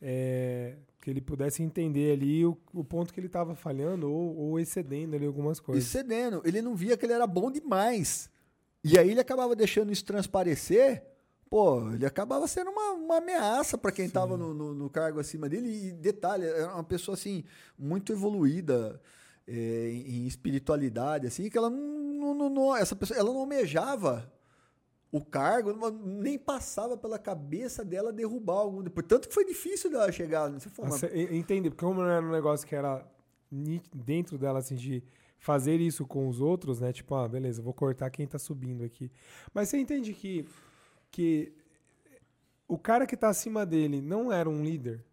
é, 0.00 0.76
que 1.00 1.10
ele 1.10 1.20
pudesse 1.20 1.62
entender 1.62 2.12
ali 2.12 2.44
o, 2.44 2.56
o 2.72 2.84
ponto 2.84 3.12
que 3.12 3.20
ele 3.20 3.26
estava 3.26 3.54
falhando 3.54 4.10
ou, 4.10 4.36
ou, 4.36 4.60
excedendo 4.60 5.16
ali 5.16 5.26
algumas 5.26 5.60
coisas. 5.60 5.84
Excedendo. 5.84 6.42
Ele 6.44 6.62
não 6.62 6.74
via 6.74 6.96
que 6.96 7.04
ele 7.04 7.12
era 7.12 7.26
bom 7.26 7.50
demais. 7.50 8.30
E 8.82 8.98
aí 8.98 9.10
ele 9.10 9.20
acabava 9.20 9.54
deixando 9.54 9.92
isso 9.92 10.04
transparecer. 10.04 11.04
Pô, 11.50 11.90
ele 11.90 12.06
acabava 12.06 12.46
sendo 12.46 12.70
uma, 12.70 12.92
uma 12.92 13.16
ameaça 13.16 13.76
para 13.76 13.90
quem 13.90 14.06
estava 14.06 14.36
no, 14.36 14.54
no, 14.54 14.72
no, 14.72 14.88
cargo 14.88 15.18
acima 15.18 15.48
dele. 15.48 15.88
E 15.88 15.92
detalhe, 15.92 16.46
era 16.46 16.72
uma 16.72 16.84
pessoa 16.84 17.14
assim, 17.16 17.44
muito 17.76 18.12
evoluída 18.12 19.00
é, 19.48 19.90
em 19.90 20.26
espiritualidade, 20.28 21.26
assim, 21.26 21.50
que 21.50 21.58
ela 21.58 21.68
não, 21.68 22.34
não, 22.34 22.48
não, 22.48 22.76
essa 22.76 22.94
pessoa, 22.94 23.18
ela 23.18 23.32
não 23.32 23.40
almejava 23.40 24.32
o 25.10 25.24
cargo, 25.24 25.72
nem 25.90 26.38
passava 26.38 26.96
pela 26.96 27.18
cabeça 27.18 27.84
dela 27.84 28.12
derrubar 28.12 28.58
algum. 28.58 28.84
Portanto, 28.84 29.26
que 29.26 29.34
foi 29.34 29.44
difícil 29.44 29.90
dela 29.90 30.10
chegar 30.12 30.48
nessa 30.48 30.70
forma. 30.70 30.96
Entendi, 31.32 31.68
porque 31.68 31.84
como 31.84 32.00
não 32.00 32.08
era 32.08 32.24
um 32.24 32.30
negócio 32.30 32.64
que 32.66 32.76
era 32.76 33.04
dentro 33.92 34.38
dela, 34.38 34.60
assim, 34.60 34.76
de 34.76 35.02
fazer 35.40 35.80
isso 35.80 36.06
com 36.06 36.28
os 36.28 36.40
outros, 36.40 36.80
né? 36.80 36.92
Tipo, 36.92 37.16
ah, 37.16 37.26
beleza, 37.26 37.60
vou 37.60 37.74
cortar 37.74 38.08
quem 38.10 38.26
tá 38.26 38.38
subindo 38.38 38.84
aqui. 38.84 39.10
Mas 39.52 39.68
você 39.68 39.78
entende 39.78 40.12
que, 40.12 40.46
que 41.10 41.52
o 42.68 42.78
cara 42.78 43.06
que 43.06 43.16
tá 43.16 43.28
acima 43.28 43.66
dele 43.66 44.00
não 44.00 44.32
era 44.32 44.48
um 44.48 44.62
líder, 44.62 45.04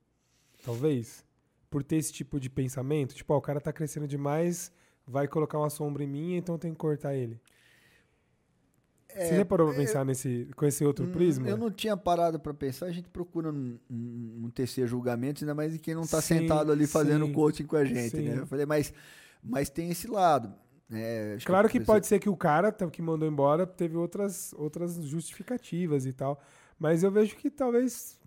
talvez, 0.63 1.25
por 1.69 1.83
ter 1.83 1.97
esse 1.97 2.13
tipo 2.13 2.39
de 2.39 2.49
pensamento? 2.49 3.15
Tipo, 3.15 3.33
ó, 3.33 3.37
o 3.37 3.41
cara 3.41 3.59
tá 3.59 3.73
crescendo 3.73 4.07
demais, 4.07 4.71
vai 5.05 5.27
colocar 5.27 5.57
uma 5.57 5.69
sombra 5.69 6.03
em 6.03 6.07
mim, 6.07 6.35
então 6.35 6.57
tem 6.57 6.71
que 6.71 6.77
cortar 6.77 7.15
ele. 7.15 7.39
É, 9.09 9.25
Você 9.25 9.37
já 9.37 9.45
parou 9.45 9.67
para 9.67 9.77
pensar 9.77 10.05
nesse, 10.05 10.47
com 10.55 10.65
esse 10.65 10.85
outro 10.85 11.07
prisma? 11.07 11.47
Eu 11.47 11.57
não 11.57 11.71
tinha 11.71 11.97
parado 11.97 12.39
para 12.39 12.53
pensar. 12.53 12.85
A 12.85 12.91
gente 12.91 13.09
procura 13.09 13.51
não, 13.51 13.79
não 13.89 14.49
tecer 14.51 14.87
julgamentos, 14.87 15.41
ainda 15.41 15.55
mais 15.55 15.73
de 15.73 15.79
quem 15.79 15.95
não 15.95 16.03
está 16.03 16.21
sentado 16.21 16.71
ali 16.71 16.85
fazendo 16.85 17.25
sim, 17.25 17.33
coaching 17.33 17.65
com 17.65 17.77
a 17.77 17.83
gente, 17.83 18.11
sim. 18.11 18.29
né? 18.29 18.39
Eu 18.39 18.45
falei, 18.45 18.67
mas, 18.67 18.93
mas 19.41 19.69
tem 19.69 19.89
esse 19.89 20.07
lado. 20.07 20.53
É, 20.91 21.37
claro 21.43 21.67
que, 21.67 21.79
que 21.79 21.85
pode 21.85 22.07
ser 22.07 22.19
que 22.19 22.29
o 22.29 22.37
cara 22.37 22.71
que 22.71 23.01
mandou 23.01 23.27
embora 23.27 23.67
teve 23.67 23.97
outras, 23.97 24.53
outras 24.53 24.95
justificativas 25.03 26.05
e 26.05 26.13
tal. 26.13 26.41
Mas 26.79 27.03
eu 27.03 27.11
vejo 27.11 27.35
que 27.35 27.49
talvez. 27.49 28.17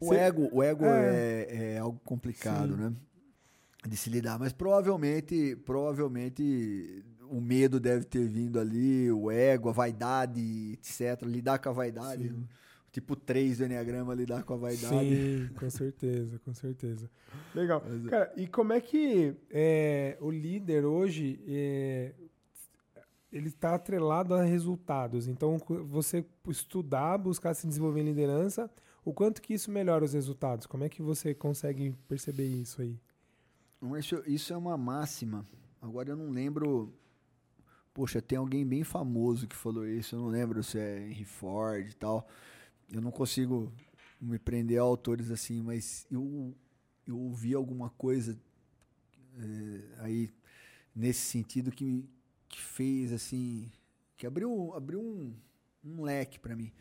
O 0.00 0.12
ego, 0.12 0.48
o 0.52 0.62
ego 0.62 0.84
é, 0.84 1.46
é, 1.48 1.72
é 1.74 1.78
algo 1.78 2.00
complicado, 2.04 2.74
sim. 2.74 2.80
né? 2.80 2.92
De 3.86 3.96
se 3.96 4.10
lidar. 4.10 4.38
Mas 4.38 4.52
provavelmente, 4.52 5.56
provavelmente 5.64 7.04
o 7.28 7.40
medo 7.40 7.78
deve 7.80 8.04
ter 8.04 8.28
vindo 8.28 8.58
ali, 8.58 9.10
o 9.10 9.30
ego, 9.30 9.68
a 9.68 9.72
vaidade, 9.72 10.72
etc. 10.72 11.22
Lidar 11.22 11.58
com 11.58 11.68
a 11.68 11.72
vaidade. 11.72 12.28
Sim. 12.28 12.44
Tipo 12.96 13.14
3 13.14 13.58
do 13.58 13.64
Enneagrama, 13.66 14.14
lidar 14.14 14.42
com 14.42 14.54
a 14.54 14.56
vaidade. 14.56 14.88
Sim, 14.88 15.50
com 15.54 15.68
certeza, 15.68 16.38
com 16.38 16.54
certeza. 16.54 17.10
Legal. 17.54 17.84
Mas, 17.86 18.06
é. 18.06 18.08
Cara, 18.08 18.32
e 18.34 18.46
como 18.46 18.72
é 18.72 18.80
que 18.80 19.36
é, 19.50 20.16
o 20.18 20.30
líder 20.30 20.86
hoje 20.86 21.38
é, 21.46 22.14
ele 23.30 23.48
está 23.48 23.74
atrelado 23.74 24.32
a 24.32 24.42
resultados? 24.42 25.28
Então, 25.28 25.58
você 25.84 26.24
estudar, 26.48 27.18
buscar 27.18 27.52
se 27.52 27.66
desenvolver 27.66 28.00
em 28.00 28.04
liderança, 28.04 28.70
o 29.04 29.12
quanto 29.12 29.42
que 29.42 29.52
isso 29.52 29.70
melhora 29.70 30.02
os 30.02 30.14
resultados? 30.14 30.66
Como 30.66 30.82
é 30.82 30.88
que 30.88 31.02
você 31.02 31.34
consegue 31.34 31.94
perceber 32.08 32.46
isso 32.46 32.80
aí? 32.80 32.98
Isso, 33.98 34.22
isso 34.26 34.54
é 34.54 34.56
uma 34.56 34.78
máxima. 34.78 35.46
Agora 35.82 36.08
eu 36.08 36.16
não 36.16 36.30
lembro 36.30 36.94
Poxa, 37.92 38.22
tem 38.22 38.38
alguém 38.38 38.66
bem 38.66 38.84
famoso 38.84 39.46
que 39.46 39.54
falou 39.54 39.86
isso, 39.86 40.16
eu 40.16 40.20
não 40.20 40.28
lembro 40.28 40.62
se 40.62 40.78
é 40.78 41.10
Henry 41.10 41.24
Ford 41.26 41.90
e 41.90 41.94
tal. 41.94 42.26
Eu 42.90 43.00
não 43.00 43.10
consigo 43.10 43.72
me 44.20 44.38
prender 44.38 44.78
a 44.78 44.82
autores 44.82 45.30
assim, 45.30 45.62
mas 45.62 46.06
eu, 46.10 46.54
eu 47.06 47.18
ouvi 47.18 47.54
alguma 47.54 47.90
coisa 47.90 48.38
é, 49.38 50.02
aí 50.02 50.30
nesse 50.94 51.20
sentido 51.20 51.70
que, 51.70 52.08
que 52.48 52.60
fez 52.60 53.12
assim, 53.12 53.70
que 54.16 54.26
abriu, 54.26 54.72
abriu 54.74 55.00
um, 55.00 55.34
um 55.84 56.02
leque 56.02 56.38
para 56.38 56.56
mim. 56.56 56.72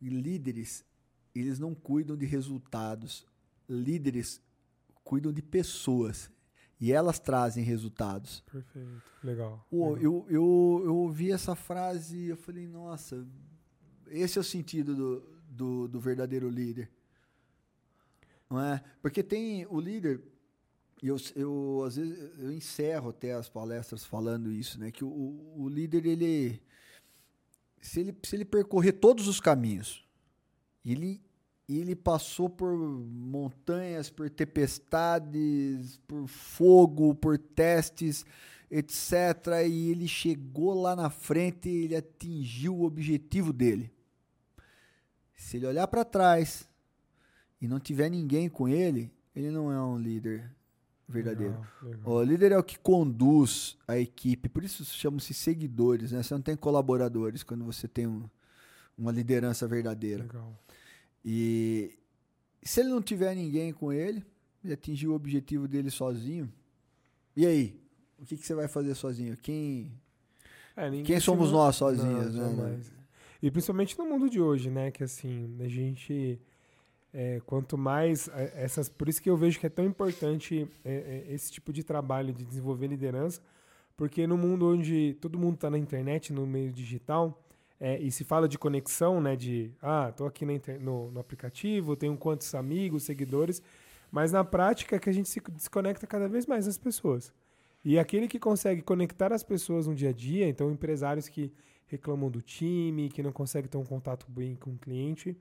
E 0.00 0.08
líderes, 0.08 0.84
eles 1.34 1.58
não 1.58 1.74
cuidam 1.74 2.16
de 2.16 2.26
resultados. 2.26 3.26
Líderes 3.68 4.40
cuidam 5.02 5.32
de 5.32 5.42
pessoas. 5.42 6.30
E 6.78 6.92
elas 6.92 7.18
trazem 7.18 7.64
resultados. 7.64 8.40
Perfeito, 8.40 9.02
legal. 9.24 9.66
Pô, 9.70 9.94
legal. 9.94 10.02
Eu, 10.02 10.26
eu, 10.28 10.82
eu 10.84 10.96
ouvi 10.96 11.32
essa 11.32 11.54
frase 11.56 12.16
e 12.16 12.28
eu 12.28 12.36
falei, 12.36 12.68
nossa, 12.68 13.26
esse 14.08 14.36
é 14.36 14.40
o 14.40 14.44
sentido 14.44 14.94
do, 14.94 15.35
do, 15.56 15.88
do 15.88 15.98
verdadeiro 15.98 16.48
líder. 16.48 16.90
Não 18.48 18.60
é? 18.60 18.82
Porque 19.02 19.22
tem 19.22 19.66
o 19.66 19.80
líder, 19.80 20.22
e 21.02 21.08
eu, 21.08 21.16
eu 21.34 21.82
às 21.84 21.96
vezes 21.96 22.30
eu 22.38 22.52
encerro 22.52 23.10
até 23.10 23.32
as 23.32 23.48
palestras 23.48 24.04
falando 24.04 24.52
isso, 24.52 24.78
né? 24.78 24.90
Que 24.90 25.04
o, 25.04 25.54
o 25.56 25.68
líder, 25.68 26.06
ele 26.06 26.62
se, 27.80 28.00
ele. 28.00 28.16
se 28.22 28.36
ele 28.36 28.44
percorrer 28.44 28.92
todos 28.92 29.26
os 29.26 29.40
caminhos, 29.40 30.06
ele 30.84 31.20
ele 31.68 31.96
passou 31.96 32.48
por 32.48 32.76
montanhas, 32.76 34.08
por 34.08 34.30
tempestades, 34.30 36.00
por 36.06 36.28
fogo, 36.28 37.12
por 37.12 37.36
testes, 37.36 38.24
etc. 38.70 39.12
E 39.68 39.90
ele 39.90 40.06
chegou 40.06 40.80
lá 40.80 40.94
na 40.94 41.10
frente 41.10 41.68
e 41.68 41.84
ele 41.84 41.96
atingiu 41.96 42.76
o 42.76 42.84
objetivo 42.84 43.52
dele. 43.52 43.90
Se 45.36 45.58
ele 45.58 45.66
olhar 45.66 45.86
para 45.86 46.04
trás 46.04 46.68
e 47.60 47.68
não 47.68 47.78
tiver 47.78 48.08
ninguém 48.10 48.48
com 48.48 48.66
ele, 48.68 49.12
ele 49.34 49.50
não 49.50 49.70
é 49.70 49.80
um 49.80 49.98
líder 49.98 50.50
verdadeiro. 51.08 51.52
Legal, 51.52 51.66
legal. 51.82 52.12
O 52.14 52.22
líder 52.22 52.52
é 52.52 52.58
o 52.58 52.64
que 52.64 52.78
conduz 52.78 53.76
a 53.86 53.98
equipe, 53.98 54.48
por 54.48 54.64
isso 54.64 54.84
chamam-se 54.84 55.34
seguidores, 55.34 56.12
né? 56.12 56.22
Você 56.22 56.34
não 56.34 56.40
tem 56.40 56.56
colaboradores 56.56 57.42
quando 57.42 57.64
você 57.64 57.86
tem 57.86 58.06
um, 58.06 58.28
uma 58.96 59.12
liderança 59.12 59.68
verdadeira. 59.68 60.22
Legal. 60.24 60.58
E 61.24 61.98
se 62.62 62.80
ele 62.80 62.88
não 62.88 63.02
tiver 63.02 63.34
ninguém 63.34 63.72
com 63.72 63.92
ele, 63.92 64.24
ele 64.64 64.72
atingiu 64.72 65.12
o 65.12 65.14
objetivo 65.14 65.68
dele 65.68 65.90
sozinho. 65.90 66.52
E 67.36 67.46
aí? 67.46 67.80
O 68.18 68.24
que, 68.24 68.36
que 68.36 68.46
você 68.46 68.54
vai 68.54 68.66
fazer 68.66 68.94
sozinho? 68.94 69.36
Quem, 69.36 69.92
é, 70.74 71.02
quem 71.02 71.20
somos 71.20 71.52
nós 71.52 71.76
sozinhos, 71.76 72.34
não, 72.34 72.56
né? 72.56 72.80
E 73.46 73.50
principalmente 73.50 73.96
no 73.96 74.04
mundo 74.04 74.28
de 74.28 74.40
hoje, 74.40 74.68
né? 74.68 74.90
Que 74.90 75.04
assim, 75.04 75.56
a 75.60 75.68
gente. 75.68 76.40
É, 77.14 77.40
quanto 77.46 77.78
mais 77.78 78.26
é, 78.26 78.52
essas. 78.56 78.88
Por 78.88 79.08
isso 79.08 79.22
que 79.22 79.30
eu 79.30 79.36
vejo 79.36 79.60
que 79.60 79.66
é 79.66 79.70
tão 79.70 79.84
importante 79.84 80.68
é, 80.84 81.24
é, 81.28 81.32
esse 81.32 81.52
tipo 81.52 81.72
de 81.72 81.84
trabalho 81.84 82.32
de 82.32 82.44
desenvolver 82.44 82.88
liderança, 82.88 83.40
porque 83.96 84.26
no 84.26 84.36
mundo 84.36 84.68
onde 84.68 85.16
todo 85.20 85.38
mundo 85.38 85.54
está 85.54 85.70
na 85.70 85.78
internet, 85.78 86.32
no 86.32 86.44
meio 86.44 86.72
digital, 86.72 87.40
é, 87.78 87.96
e 88.00 88.10
se 88.10 88.24
fala 88.24 88.48
de 88.48 88.58
conexão, 88.58 89.20
né? 89.20 89.36
De, 89.36 89.70
ah, 89.80 90.12
tô 90.16 90.26
aqui 90.26 90.44
no, 90.80 91.12
no, 91.12 91.20
aplicativo, 91.20 91.94
tenho 91.94 92.16
quantos 92.16 92.52
amigos, 92.52 93.04
seguidores, 93.04 93.62
mas 94.10 94.32
na 94.32 94.42
prática 94.42 94.96
é 94.96 94.98
que 94.98 95.08
a 95.08 95.12
gente 95.12 95.28
se 95.28 95.40
desconecta 95.52 96.04
cada 96.04 96.28
vez 96.28 96.46
mais 96.46 96.66
das 96.66 96.78
pessoas. 96.78 97.32
E 97.84 97.96
aquele 97.96 98.26
que 98.26 98.40
consegue 98.40 98.82
conectar 98.82 99.32
as 99.32 99.44
pessoas 99.44 99.86
no 99.86 99.94
dia 99.94 100.08
a 100.08 100.12
dia, 100.12 100.48
então 100.48 100.68
empresários 100.68 101.28
que 101.28 101.52
reclamam 101.86 102.30
do 102.30 102.42
time, 102.42 103.08
que 103.08 103.22
não 103.22 103.32
conseguem 103.32 103.70
ter 103.70 103.78
um 103.78 103.84
contato 103.84 104.26
bem 104.28 104.56
com 104.56 104.70
o 104.70 104.78
cliente, 104.78 105.36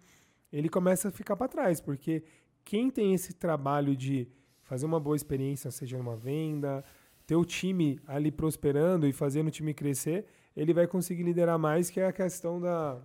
ele 0.51 0.69
começa 0.69 1.09
a 1.09 1.11
ficar 1.11 1.35
para 1.35 1.47
trás, 1.47 1.81
porque 1.81 2.23
quem 2.63 2.89
tem 2.89 3.13
esse 3.13 3.33
trabalho 3.33 3.95
de 3.95 4.27
fazer 4.63 4.85
uma 4.85 4.99
boa 4.99 5.15
experiência, 5.15 5.69
seja 5.71 5.97
numa 5.97 6.15
venda, 6.15 6.83
ter 7.25 7.35
o 7.35 7.45
time 7.45 7.99
ali 8.07 8.31
prosperando 8.31 9.07
e 9.07 9.13
fazendo 9.13 9.47
o 9.47 9.51
time 9.51 9.73
crescer, 9.73 10.25
ele 10.55 10.73
vai 10.73 10.87
conseguir 10.87 11.23
liderar 11.23 11.59
mais, 11.59 11.89
que 11.89 11.99
é 11.99 12.07
a 12.07 12.13
questão 12.13 12.59
da 12.59 13.01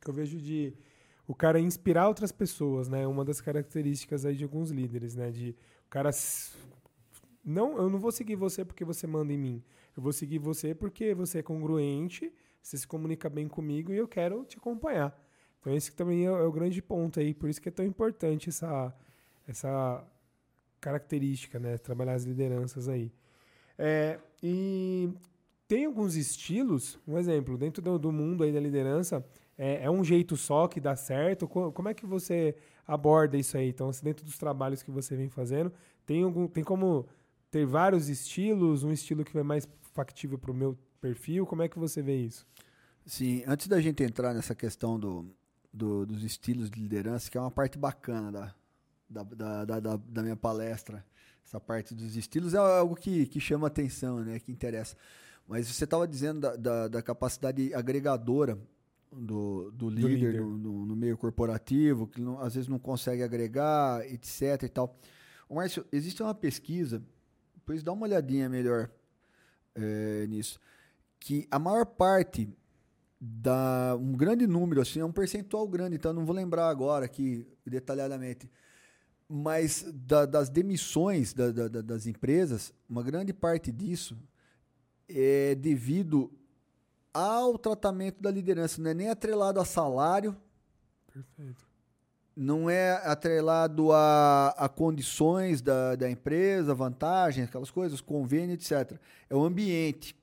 que 0.00 0.10
eu 0.10 0.14
vejo 0.14 0.38
de 0.38 0.74
o 1.26 1.34
cara 1.34 1.58
inspirar 1.58 2.08
outras 2.08 2.30
pessoas, 2.30 2.88
né? 2.88 3.06
Uma 3.06 3.24
das 3.24 3.40
características 3.40 4.26
aí 4.26 4.36
de 4.36 4.44
alguns 4.44 4.70
líderes, 4.70 5.14
né? 5.14 5.30
De 5.30 5.56
o 5.86 5.88
cara 5.88 6.10
não, 7.44 7.76
eu 7.78 7.88
não 7.88 7.98
vou 7.98 8.12
seguir 8.12 8.36
você 8.36 8.64
porque 8.64 8.84
você 8.84 9.06
manda 9.06 9.32
em 9.32 9.38
mim. 9.38 9.62
Eu 9.96 10.02
vou 10.02 10.12
seguir 10.12 10.38
você 10.38 10.74
porque 10.74 11.14
você 11.14 11.38
é 11.38 11.42
congruente, 11.42 12.32
você 12.64 12.78
se 12.78 12.86
comunica 12.86 13.28
bem 13.28 13.46
comigo 13.46 13.92
e 13.92 13.96
eu 13.96 14.08
quero 14.08 14.44
te 14.44 14.56
acompanhar. 14.56 15.14
Então 15.60 15.72
esse 15.74 15.92
também 15.92 16.22
é, 16.26 16.30
é 16.30 16.42
o 16.42 16.50
grande 16.50 16.80
ponto 16.82 17.20
aí, 17.20 17.34
por 17.34 17.48
isso 17.48 17.60
que 17.60 17.68
é 17.68 17.72
tão 17.72 17.84
importante 17.84 18.48
essa 18.48 18.94
essa 19.46 20.02
característica, 20.80 21.58
né? 21.58 21.76
Trabalhar 21.78 22.14
as 22.14 22.24
lideranças 22.24 22.88
aí. 22.88 23.12
É, 23.78 24.18
e 24.42 25.10
tem 25.68 25.84
alguns 25.84 26.16
estilos, 26.16 26.98
um 27.06 27.18
exemplo, 27.18 27.58
dentro 27.58 27.82
do, 27.82 27.98
do 27.98 28.10
mundo 28.10 28.42
aí 28.44 28.52
da 28.52 28.60
liderança, 28.60 29.24
É, 29.56 29.84
é, 29.84 29.90
um 29.90 30.02
jeito 30.02 30.36
só 30.36 30.66
que 30.66 30.80
dá 30.80 30.96
certo? 30.96 31.46
Como 31.46 31.88
é 31.88 31.94
que 31.94 32.04
você 32.06 32.56
aborda 32.86 33.36
isso 33.36 33.56
aí? 33.56 33.68
Então, 33.68 33.88
assim, 33.88 34.04
dentro 34.04 34.24
dos 34.24 34.36
trabalhos 34.36 34.82
que 34.82 34.90
você 34.90 35.14
vem 35.16 35.28
fazendo, 35.28 35.70
tem, 36.04 36.24
algum, 36.24 36.48
tem 36.48 36.64
como 36.64 37.06
ter 37.52 37.64
vários 37.64 38.08
estilos, 38.08 38.82
um 38.82 38.90
estilo 38.90 39.24
que 39.24 39.38
é 39.38 39.42
mais 39.44 39.68
factível 39.92 40.38
para 40.38 40.50
o 40.50 40.54
meu 40.54 40.76
perfil? 41.04 41.44
Como 41.44 41.62
é 41.62 41.68
que 41.68 41.78
você 41.78 42.00
vê 42.00 42.16
isso? 42.16 42.46
Sim, 43.04 43.44
antes 43.46 43.68
da 43.68 43.78
gente 43.78 44.02
entrar 44.02 44.32
nessa 44.32 44.54
questão 44.54 44.98
do, 44.98 45.26
do, 45.70 46.06
dos 46.06 46.24
estilos 46.24 46.70
de 46.70 46.80
liderança, 46.80 47.30
que 47.30 47.36
é 47.36 47.40
uma 47.40 47.50
parte 47.50 47.76
bacana 47.76 48.32
da, 48.32 49.22
da, 49.22 49.64
da, 49.66 49.80
da, 49.80 49.96
da 49.96 50.22
minha 50.22 50.36
palestra, 50.36 51.04
essa 51.44 51.60
parte 51.60 51.94
dos 51.94 52.16
estilos 52.16 52.54
é 52.54 52.56
algo 52.56 52.96
que, 52.96 53.26
que 53.26 53.38
chama 53.38 53.66
atenção, 53.66 54.20
né, 54.20 54.38
que 54.38 54.50
interessa. 54.50 54.96
Mas 55.46 55.68
você 55.68 55.84
estava 55.84 56.08
dizendo 56.08 56.40
da, 56.40 56.56
da, 56.56 56.88
da, 56.88 57.02
capacidade 57.02 57.74
agregadora 57.74 58.58
do, 59.12 59.70
do 59.72 59.90
líder, 59.90 60.08
do 60.08 60.08
líder. 60.08 60.40
No, 60.40 60.56
no, 60.56 60.86
no, 60.86 60.96
meio 60.96 61.18
corporativo, 61.18 62.06
que 62.06 62.22
não, 62.22 62.40
às 62.40 62.54
vezes 62.54 62.66
não 62.66 62.78
consegue 62.78 63.22
agregar, 63.22 64.10
etc. 64.10 64.62
e 64.62 64.68
tal. 64.70 64.96
Márcio, 65.50 65.84
existe 65.92 66.22
uma 66.22 66.34
pesquisa, 66.34 67.02
depois 67.54 67.82
dá 67.82 67.92
uma 67.92 68.06
olhadinha 68.06 68.48
melhor 68.48 68.90
é, 69.74 70.26
nisso, 70.28 70.58
que 71.24 71.48
a 71.50 71.58
maior 71.58 71.86
parte 71.86 72.54
da 73.18 73.96
um 73.98 74.12
grande 74.12 74.46
número, 74.46 74.82
assim, 74.82 75.00
é 75.00 75.04
um 75.04 75.10
percentual 75.10 75.66
grande, 75.66 75.96
então 75.96 76.12
não 76.12 76.26
vou 76.26 76.36
lembrar 76.36 76.68
agora 76.68 77.06
aqui 77.06 77.46
detalhadamente, 77.64 78.50
mas 79.26 79.86
da, 79.90 80.26
das 80.26 80.50
demissões 80.50 81.32
da, 81.32 81.50
da, 81.50 81.80
das 81.80 82.06
empresas, 82.06 82.74
uma 82.86 83.02
grande 83.02 83.32
parte 83.32 83.72
disso 83.72 84.18
é 85.08 85.54
devido 85.54 86.30
ao 87.10 87.56
tratamento 87.56 88.20
da 88.20 88.30
liderança, 88.30 88.82
não 88.82 88.90
é 88.90 88.94
nem 88.94 89.08
atrelado 89.08 89.58
a 89.58 89.64
salário. 89.64 90.36
Perfeito. 91.10 91.64
Não 92.36 92.68
é 92.68 92.96
atrelado 93.06 93.92
a, 93.92 94.48
a 94.58 94.68
condições 94.68 95.62
da, 95.62 95.96
da 95.96 96.10
empresa, 96.10 96.74
vantagens, 96.74 97.48
aquelas 97.48 97.70
coisas, 97.70 98.02
convênio, 98.02 98.52
etc. 98.52 98.98
É 99.30 99.34
o 99.34 99.42
ambiente. 99.42 100.14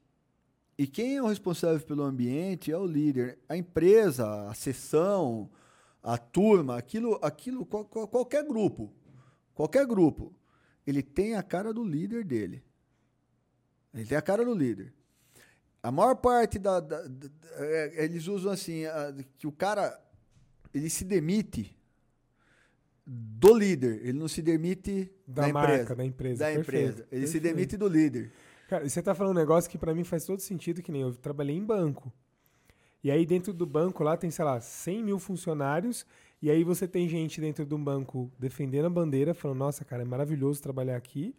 E 0.82 0.88
quem 0.88 1.15
é 1.15 1.22
o 1.22 1.28
responsável 1.28 1.80
pelo 1.86 2.02
ambiente 2.02 2.72
é 2.72 2.76
o 2.76 2.88
líder. 2.88 3.38
A 3.48 3.56
empresa, 3.56 4.50
a 4.50 4.54
sessão, 4.56 5.48
a 6.02 6.17
turma, 6.17 6.76
aquilo, 6.76 7.20
aquilo 7.22 7.63
qualquer 7.67 8.44
grupo, 8.44 8.91
qualquer 9.54 9.86
grupo, 9.86 10.34
ele 10.88 11.04
tem 11.04 11.36
a 11.36 11.44
cara 11.44 11.72
do 11.72 11.84
líder 11.84 12.26
dele. 12.26 12.63
Ele 13.94 14.06
tem 14.06 14.17
a 14.17 14.24
cara 14.24 14.44
do 14.44 14.56
líder. 14.56 14.91
A 15.84 15.91
maior 15.91 16.15
parte 16.15 16.58
da, 16.58 16.80
da, 16.80 17.04
da 17.04 17.30
é, 17.58 18.06
eles 18.06 18.26
usam 18.26 18.52
assim 18.52 18.84
a, 18.86 19.13
que 19.38 19.46
o 19.46 19.52
cara 19.52 20.04
ele 20.74 20.89
se 20.89 21.06
demite 21.06 21.78
do 23.06 23.54
líder, 23.54 24.00
ele 24.02 24.17
não 24.17 24.28
se 24.28 24.41
demite 24.41 25.12
da, 25.28 25.46
da 25.46 25.54
marca, 25.54 25.74
empresa, 25.74 25.96
da 25.96 26.06
empresa, 26.08 26.39
da 26.39 26.54
empresa. 26.54 27.08
Ele 27.12 27.22
Perfeito. 27.22 27.28
se 27.28 27.39
demite 27.39 27.78
do 27.78 27.88
líder. 27.88 28.32
Cara, 28.72 28.88
você 28.88 29.02
tá 29.02 29.14
falando 29.14 29.36
um 29.36 29.38
negócio 29.38 29.70
que 29.70 29.78
para 29.78 29.94
mim 29.94 30.06
faz 30.06 30.24
todo 30.24 30.40
sentido, 30.40 30.82
que 30.82 30.94
nem 30.94 31.02
eu 31.02 31.14
trabalhei 31.14 31.58
em 31.58 31.62
banco. 31.62 32.10
E 33.04 33.12
aí 33.12 33.26
dentro 33.26 33.52
do 33.52 33.66
banco 33.66 34.02
lá 34.02 34.16
tem, 34.16 34.32
sei 34.32 34.46
lá, 34.46 34.62
100 34.62 35.04
mil 35.04 35.20
funcionários, 35.20 36.06
e 36.42 36.50
aí 36.50 36.64
você 36.64 36.88
tem 36.88 37.06
gente 37.10 37.42
dentro 37.42 37.66
do 37.66 37.78
banco 37.78 38.32
defendendo 38.40 38.86
a 38.86 38.90
bandeira, 38.90 39.34
falando, 39.34 39.58
nossa, 39.58 39.84
cara, 39.84 40.04
é 40.04 40.06
maravilhoso 40.06 40.62
trabalhar 40.64 40.96
aqui. 40.96 41.36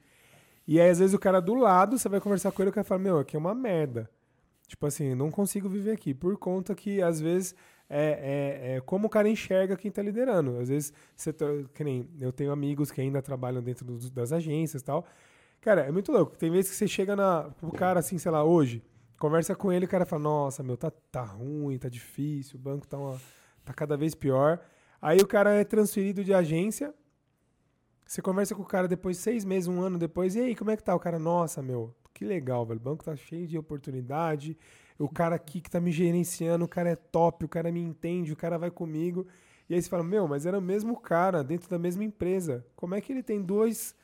E 0.69 0.79
aí 0.79 0.91
às 0.91 0.99
vezes 0.99 1.15
o 1.15 1.19
cara 1.19 1.41
do 1.41 1.55
lado, 1.55 1.99
você 1.99 2.07
vai 2.07 2.21
conversar 2.21 2.53
com 2.53 2.61
ele, 2.61 2.69
o 2.69 2.75
cara 2.75 2.85
fala, 2.85 3.01
meu, 3.01 3.19
aqui 3.21 3.35
é 3.35 3.39
uma 3.39 3.55
merda. 3.55 4.11
Tipo 4.69 4.85
assim, 4.85 5.15
não 5.15 5.31
consigo 5.31 5.71
viver 5.71 5.93
aqui, 5.93 6.13
por 6.13 6.37
conta 6.37 6.75
que 6.75 7.01
às 7.01 7.19
vezes 7.19 7.55
é, 7.89 8.75
é, 8.75 8.75
é, 8.75 8.81
como 8.83 9.07
o 9.07 9.11
cara 9.11 9.27
enxerga 9.27 9.75
quem 9.75 9.89
está 9.89 10.03
liderando. 10.03 10.59
Às 10.59 10.69
vezes, 10.69 10.93
você 11.17 11.33
tá, 11.33 11.47
nem 11.81 12.07
eu 12.21 12.31
tenho 12.31 12.53
amigos 12.53 12.91
que 12.91 13.01
ainda 13.01 13.23
trabalham 13.23 13.63
dentro 13.63 13.87
do, 13.87 14.11
das 14.11 14.33
agências 14.33 14.83
e 14.83 14.85
tal, 14.85 15.07
Cara, 15.63 15.83
é 15.83 15.93
muito 15.93 16.11
louco. 16.13 16.37
Tem 16.37 16.51
vezes 16.51 16.73
que 16.73 16.77
você 16.77 16.89
chega 16.89 17.17
na, 17.17 17.45
pro 17.45 17.71
cara 17.71 18.01
assim, 18.01 18.19
sei 18.19 18.31
lá, 18.31 18.45
hoje, 18.45 18.85
conversa 19.19 19.55
com 19.55 19.73
ele, 19.73 19.87
o 19.87 19.89
cara 19.89 20.05
fala, 20.05 20.23
nossa, 20.23 20.63
meu, 20.63 20.77
tá, 20.77 20.91
tá 20.91 21.23
ruim, 21.23 21.79
tá 21.79 21.89
difícil, 21.89 22.59
o 22.59 22.63
banco 22.63 22.87
tá, 22.87 22.99
uma, 22.99 23.21
tá 23.65 23.73
cada 23.73 23.97
vez 23.97 24.15
pior. 24.15 24.61
Aí 25.01 25.19
o 25.19 25.27
cara 25.27 25.53
é 25.53 25.63
transferido 25.63 26.25
de 26.25 26.35
agência, 26.35 26.93
você 28.05 28.21
conversa 28.21 28.55
com 28.57 28.63
o 28.63 28.67
cara 28.67 28.89
depois 28.89 29.17
de 29.17 29.23
seis 29.23 29.45
meses, 29.45 29.69
um 29.69 29.81
ano 29.81 29.99
depois, 29.99 30.35
e 30.35 30.41
aí, 30.41 30.57
como 30.57 30.71
é 30.73 30.77
que 30.77 30.83
tá? 30.83 30.95
O 30.95 31.01
cara, 31.01 31.19
nossa, 31.19 31.63
meu, 31.63 31.95
que 32.13 32.25
legal, 32.25 32.67
velho. 32.67 32.81
O 32.81 32.83
banco 32.83 33.05
tá 33.05 33.15
cheio 33.17 33.47
de 33.47 33.57
oportunidade. 33.57 34.59
O 34.99 35.09
cara 35.09 35.37
aqui 35.37 35.61
que 35.61 35.71
tá 35.71 35.81
me 35.81 35.91
gerenciando, 35.91 36.65
o 36.65 36.69
cara 36.69 36.91
é 36.91 36.97
top, 36.97 37.45
o 37.45 37.49
cara 37.49 37.73
me 37.73 37.81
entende, 37.81 38.33
o 38.33 38.37
cara 38.37 38.59
vai 38.59 38.71
comigo. 38.71 39.27
E 39.69 39.75
aí 39.75 39.81
você 39.81 39.89
fala, 39.89 40.03
meu, 40.03 40.29
mas 40.29 40.45
era 40.45 40.59
o 40.59 40.63
mesmo 40.63 41.01
cara 41.01 41.43
dentro 41.43 41.71
da 41.71 41.79
mesma 41.79 42.05
empresa. 42.05 42.67
Como 42.77 42.95
é 42.95 43.01
que 43.01 43.13
ele 43.13 43.23
tem 43.23 43.41
dois 43.41 43.95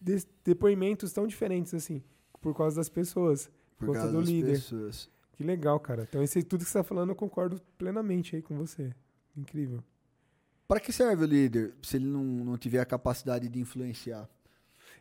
de 0.00 0.24
depoimentos 0.44 1.12
tão 1.12 1.26
diferentes 1.26 1.74
assim, 1.74 2.02
por 2.40 2.56
causa 2.56 2.76
das 2.76 2.88
pessoas, 2.88 3.50
por, 3.76 3.86
por 3.86 3.96
conta 3.96 4.08
do 4.10 4.20
líder. 4.20 4.52
Pessoas. 4.52 5.10
Que 5.32 5.44
legal, 5.44 5.78
cara. 5.80 6.06
Então, 6.08 6.22
esse 6.22 6.42
tudo 6.42 6.64
que 6.64 6.70
você 6.70 6.78
está 6.78 6.84
falando, 6.84 7.10
eu 7.10 7.16
concordo 7.16 7.60
plenamente 7.78 8.36
aí 8.36 8.42
com 8.42 8.56
você. 8.56 8.94
Incrível. 9.36 9.82
Para 10.68 10.80
que 10.80 10.92
serve 10.92 11.24
o 11.24 11.26
líder 11.26 11.74
se 11.82 11.96
ele 11.96 12.06
não, 12.06 12.22
não 12.22 12.58
tiver 12.58 12.80
a 12.80 12.86
capacidade 12.86 13.48
de 13.48 13.58
influenciar? 13.58 14.28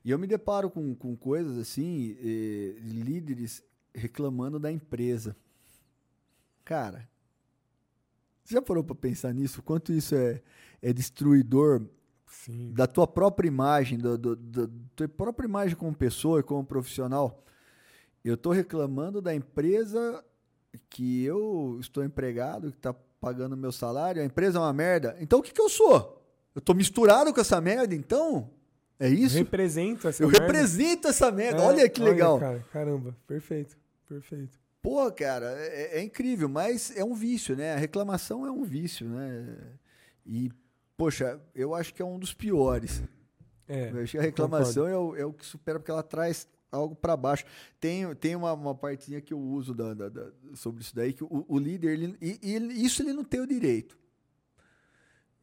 E 0.04 0.12
eu 0.12 0.18
me 0.18 0.26
deparo 0.26 0.70
com, 0.70 0.96
com 0.96 1.16
coisas 1.16 1.58
assim, 1.58 2.18
eh, 2.22 2.76
líderes 2.80 3.64
reclamando 3.94 4.58
da 4.58 4.72
empresa. 4.72 5.36
Cara, 6.64 7.08
você 8.44 8.56
já 8.56 8.62
parou 8.62 8.84
para 8.84 8.96
pensar 8.96 9.34
nisso? 9.34 9.62
Quanto 9.62 9.92
isso 9.92 10.16
é, 10.16 10.42
é 10.82 10.94
destruidor 10.94 11.86
Sim. 12.30 12.72
da 12.72 12.86
tua 12.86 13.08
própria 13.08 13.48
imagem, 13.48 13.98
da 13.98 14.18
tua 14.96 15.08
própria 15.08 15.46
imagem 15.48 15.76
como 15.76 15.94
pessoa 15.96 16.39
e 16.39 16.44
como 16.44 16.63
profissional. 16.63 17.44
Eu 18.24 18.36
estou 18.36 18.54
reclamando 18.54 19.22
da 19.22 19.34
empresa 19.34 20.24
que 20.89 21.24
eu 21.24 21.78
estou 21.80 22.04
empregado, 22.04 22.72
que 22.72 22.78
está 22.78 22.94
pagando 23.20 23.58
meu 23.58 23.72
salário, 23.72 24.22
a 24.22 24.26
empresa 24.26 24.60
é 24.60 24.62
uma 24.62 24.74
merda. 24.74 25.18
Então 25.20 25.39
o 25.39 25.44
que, 25.44 25.52
que 25.52 25.62
eu 25.62 25.70
sou? 25.70 26.24
Eu 26.54 26.60
estou 26.60 26.76
misturado 26.76 27.34
com 27.34 27.42
essa 27.42 27.60
merda, 27.60 27.96
então? 27.96 28.50
É 29.00 29.08
isso? 29.10 29.36
Eu 29.36 29.44
represento 29.44 30.08
essa 30.08 30.22
eu 30.24 30.28
merda. 30.28 30.44
Eu 30.44 30.48
represento 30.48 31.08
essa 31.08 31.32
merda. 31.32 31.62
É, 31.62 31.65
olha 31.65 31.89
que 31.89 32.02
legal. 32.02 32.36
Olha, 32.36 32.39
cara, 32.42 32.65
caramba, 32.72 33.18
perfeito, 33.26 33.78
perfeito. 34.08 34.60
Pô, 34.82 35.12
cara, 35.12 35.48
é, 35.58 36.00
é, 36.00 36.04
incrível, 36.04 36.48
mas 36.48 36.96
é 36.96 37.04
um 37.04 37.13
vício, 37.13 37.56
né? 37.56 37.74
A 37.74 37.78
reclamação 37.78 38.46
é 38.46 38.52
um 38.52 38.63
vício, 38.63 39.08
né? 39.08 39.58
E 40.26 40.52
Poxa, 41.00 41.40
eu 41.56 41.74
acho 41.74 41.94
que 41.94 42.02
é 42.02 42.06
um 42.06 42.20
dos 42.20 42.34
piores. 42.34 43.02
É, 43.66 43.90
eu 43.90 44.02
acho 44.02 44.12
que 44.12 44.18
a 44.18 44.22
reclamação 44.22 44.86
é 44.86 44.98
o, 44.98 45.16
é 45.16 45.26
o, 45.26 45.32
que 45.32 45.46
supera, 45.46 45.80
porque 45.80 45.90
ela 45.90 46.04
traz 46.04 46.46
algo 46.70 46.94
para 46.94 47.16
baixo. 47.16 47.46
Tem, 47.80 48.14
tem 48.16 48.36
uma, 48.36 48.52
uma 48.52 48.76
partezinha 48.76 49.22
que 49.22 49.34
eu 49.34 49.40
uso 49.40 49.74
da, 49.74 49.94
da, 49.94 50.10
da 50.10 50.30
sobre 50.56 50.82
isso 50.82 50.94
daí, 50.94 51.14
que 51.14 51.24
o, 51.24 51.46
o 51.48 51.58
líder, 51.58 51.94
ele, 51.94 52.18
e, 52.20 52.38
e, 52.44 52.86
isso 52.86 53.02
ele 53.02 53.14
não 53.14 53.24
tem 53.24 53.40
o 53.40 53.48
direito 53.48 53.98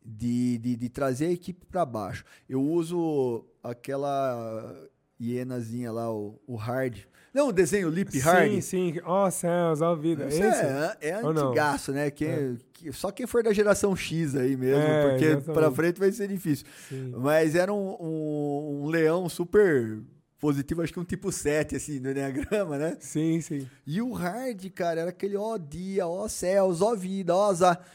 de, 0.05 0.59
de, 0.59 0.77
de 0.77 0.89
trazer 0.91 1.29
a 1.29 1.33
equipe 1.33 1.65
para 1.65 1.87
baixo. 1.87 2.23
Eu 2.47 2.63
uso 2.63 3.43
aquela 3.63 4.87
hienazinha 5.19 5.91
lá, 5.91 6.13
o, 6.13 6.39
o 6.47 6.55
hard. 6.55 6.99
Não, 7.37 7.49
o 7.49 7.53
desenho 7.53 7.91
Lip 7.91 8.19
Hard. 8.21 8.51
Sim, 8.51 8.61
sim. 8.63 9.01
Ó 9.05 9.27
oh, 9.27 9.31
céus, 9.31 9.83
ó 9.83 9.95
vida. 9.95 10.27
Isso 10.27 10.43
Esse? 10.43 10.63
é, 10.63 10.97
é 11.03 11.15
antigaço, 11.17 11.93
né? 11.93 12.11
Quem, 12.11 12.29
é. 12.29 12.57
Que, 12.73 12.91
só 12.95 13.11
quem 13.11 13.27
for 13.27 13.43
da 13.43 13.53
geração 13.53 13.95
X 13.95 14.35
aí 14.35 14.57
mesmo, 14.57 14.81
é, 14.81 15.11
porque 15.11 15.25
exatamente. 15.27 15.53
pra 15.53 15.71
frente 15.71 15.99
vai 15.99 16.11
ser 16.13 16.29
difícil. 16.29 16.65
Sim. 16.89 17.13
Mas 17.15 17.55
era 17.55 17.71
um, 17.71 17.95
um, 18.01 18.85
um, 18.85 18.87
leão 18.87 19.29
super 19.29 20.01
positivo, 20.39 20.81
acho 20.81 20.95
que 20.95 20.99
um 20.99 21.05
tipo 21.05 21.31
7, 21.31 21.77
assim, 21.77 22.01
no 22.01 22.11
Enneagrama, 22.11 22.79
né? 22.79 22.97
Sim, 23.01 23.39
sim. 23.43 23.69
E 23.87 24.01
o 24.01 24.15
Hard, 24.15 24.71
cara, 24.71 25.03
era 25.03 25.11
aquele 25.11 25.37
ó 25.37 25.59
dia, 25.59 26.09
ó 26.09 26.27
céus, 26.29 26.81
ó 26.81 26.95
vida, 26.95 27.37
ó 27.37 27.51
azar. 27.51 27.87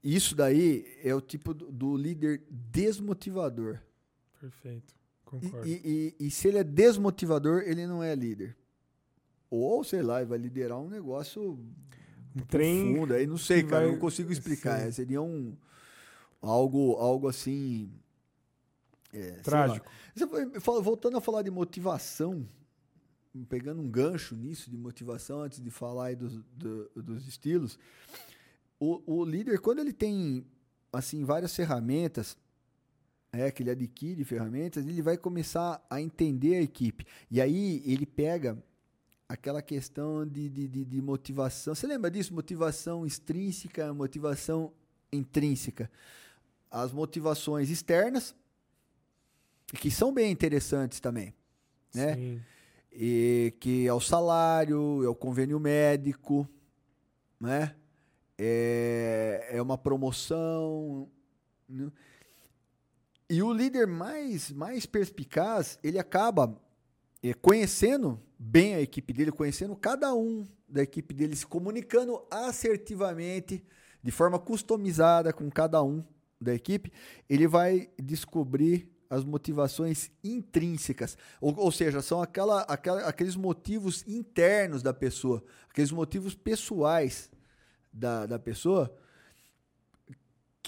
Isso 0.00 0.36
daí 0.36 0.86
é 1.02 1.12
o 1.12 1.20
tipo 1.20 1.52
do, 1.52 1.72
do 1.72 1.96
líder 1.96 2.44
desmotivador. 2.48 3.80
Perfeito. 4.40 4.97
E, 5.64 6.14
e, 6.18 6.26
e, 6.26 6.30
se 6.30 6.48
ele 6.48 6.58
é 6.58 6.64
desmotivador, 6.64 7.62
ele 7.66 7.86
não 7.86 8.02
é 8.02 8.14
líder. 8.14 8.56
Ou, 9.50 9.82
sei 9.82 10.02
lá, 10.02 10.20
ele 10.20 10.28
vai 10.28 10.38
liderar 10.38 10.78
um 10.78 10.88
negócio 10.88 11.58
um 12.34 12.40
trem 12.46 12.92
profundo. 12.92 13.14
Aí 13.14 13.26
não 13.26 13.38
sei, 13.38 13.62
cara, 13.62 13.84
vai... 13.84 13.92
não 13.92 13.98
consigo 13.98 14.32
explicar. 14.32 14.80
Sim. 14.86 14.92
Seria 14.92 15.22
um 15.22 15.56
algo, 16.40 16.94
algo 16.94 17.28
assim. 17.28 17.90
É, 19.12 19.32
Trágico. 19.42 19.86
Voltando 20.82 21.16
a 21.16 21.20
falar 21.20 21.42
de 21.42 21.50
motivação, 21.50 22.46
pegando 23.48 23.80
um 23.80 23.90
gancho 23.90 24.34
nisso 24.34 24.70
de 24.70 24.76
motivação, 24.76 25.42
antes 25.42 25.60
de 25.60 25.70
falar 25.70 26.14
dos, 26.14 26.42
do, 26.54 26.90
dos 26.94 27.26
estilos, 27.26 27.78
o, 28.78 29.20
o 29.20 29.24
líder, 29.24 29.60
quando 29.60 29.78
ele 29.78 29.92
tem 29.92 30.46
assim 30.92 31.24
várias 31.24 31.54
ferramentas 31.54 32.36
é, 33.32 33.50
que 33.50 33.62
ele 33.62 33.70
adquire 33.70 34.24
ferramentas, 34.24 34.86
ele 34.86 35.02
vai 35.02 35.16
começar 35.16 35.84
a 35.90 36.00
entender 36.00 36.56
a 36.56 36.62
equipe. 36.62 37.06
E 37.30 37.40
aí 37.40 37.82
ele 37.84 38.06
pega 38.06 38.56
aquela 39.28 39.60
questão 39.60 40.26
de, 40.26 40.48
de, 40.48 40.66
de, 40.66 40.84
de 40.84 41.02
motivação. 41.02 41.74
Você 41.74 41.86
lembra 41.86 42.10
disso? 42.10 42.32
Motivação 42.32 43.04
extrínseca, 43.04 43.92
motivação 43.92 44.72
intrínseca. 45.12 45.90
As 46.70 46.92
motivações 46.92 47.68
externas, 47.68 48.34
que 49.74 49.90
são 49.90 50.12
bem 50.12 50.30
interessantes 50.32 51.00
também, 51.00 51.34
né? 51.94 52.14
Sim. 52.14 52.42
E 52.90 53.54
que 53.60 53.86
é 53.86 53.92
o 53.92 54.00
salário, 54.00 55.04
é 55.04 55.08
o 55.08 55.14
convênio 55.14 55.60
médico, 55.60 56.48
né? 57.38 57.74
É, 58.36 59.48
é 59.52 59.62
uma 59.62 59.76
promoção. 59.76 61.08
Né? 61.68 61.90
E 63.30 63.42
o 63.42 63.52
líder 63.52 63.86
mais, 63.86 64.50
mais 64.50 64.86
perspicaz, 64.86 65.78
ele 65.82 65.98
acaba 65.98 66.58
é, 67.22 67.34
conhecendo 67.34 68.18
bem 68.38 68.74
a 68.74 68.80
equipe 68.80 69.12
dele, 69.12 69.30
conhecendo 69.30 69.76
cada 69.76 70.14
um 70.14 70.46
da 70.66 70.82
equipe 70.82 71.12
dele, 71.12 71.36
se 71.36 71.46
comunicando 71.46 72.22
assertivamente, 72.30 73.62
de 74.02 74.10
forma 74.10 74.38
customizada 74.38 75.32
com 75.32 75.50
cada 75.50 75.82
um 75.82 76.02
da 76.40 76.54
equipe, 76.54 76.90
ele 77.28 77.46
vai 77.46 77.90
descobrir 78.02 78.90
as 79.10 79.24
motivações 79.24 80.10
intrínsecas, 80.22 81.16
ou, 81.40 81.54
ou 81.58 81.72
seja, 81.72 82.00
são 82.00 82.22
aquela, 82.22 82.62
aquela, 82.62 83.00
aqueles 83.02 83.36
motivos 83.36 84.06
internos 84.06 84.82
da 84.82 84.94
pessoa, 84.94 85.42
aqueles 85.68 85.90
motivos 85.90 86.34
pessoais 86.34 87.30
da, 87.92 88.26
da 88.26 88.38
pessoa 88.38 88.94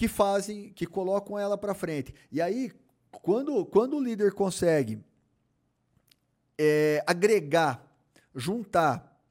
que 0.01 0.07
fazem, 0.07 0.73
que 0.73 0.87
colocam 0.87 1.37
ela 1.37 1.55
para 1.55 1.75
frente. 1.75 2.11
E 2.31 2.41
aí, 2.41 2.71
quando, 3.11 3.63
quando 3.67 3.97
o 3.97 4.03
líder 4.03 4.33
consegue 4.33 4.99
é, 6.57 7.03
agregar, 7.05 7.85
juntar 8.33 9.23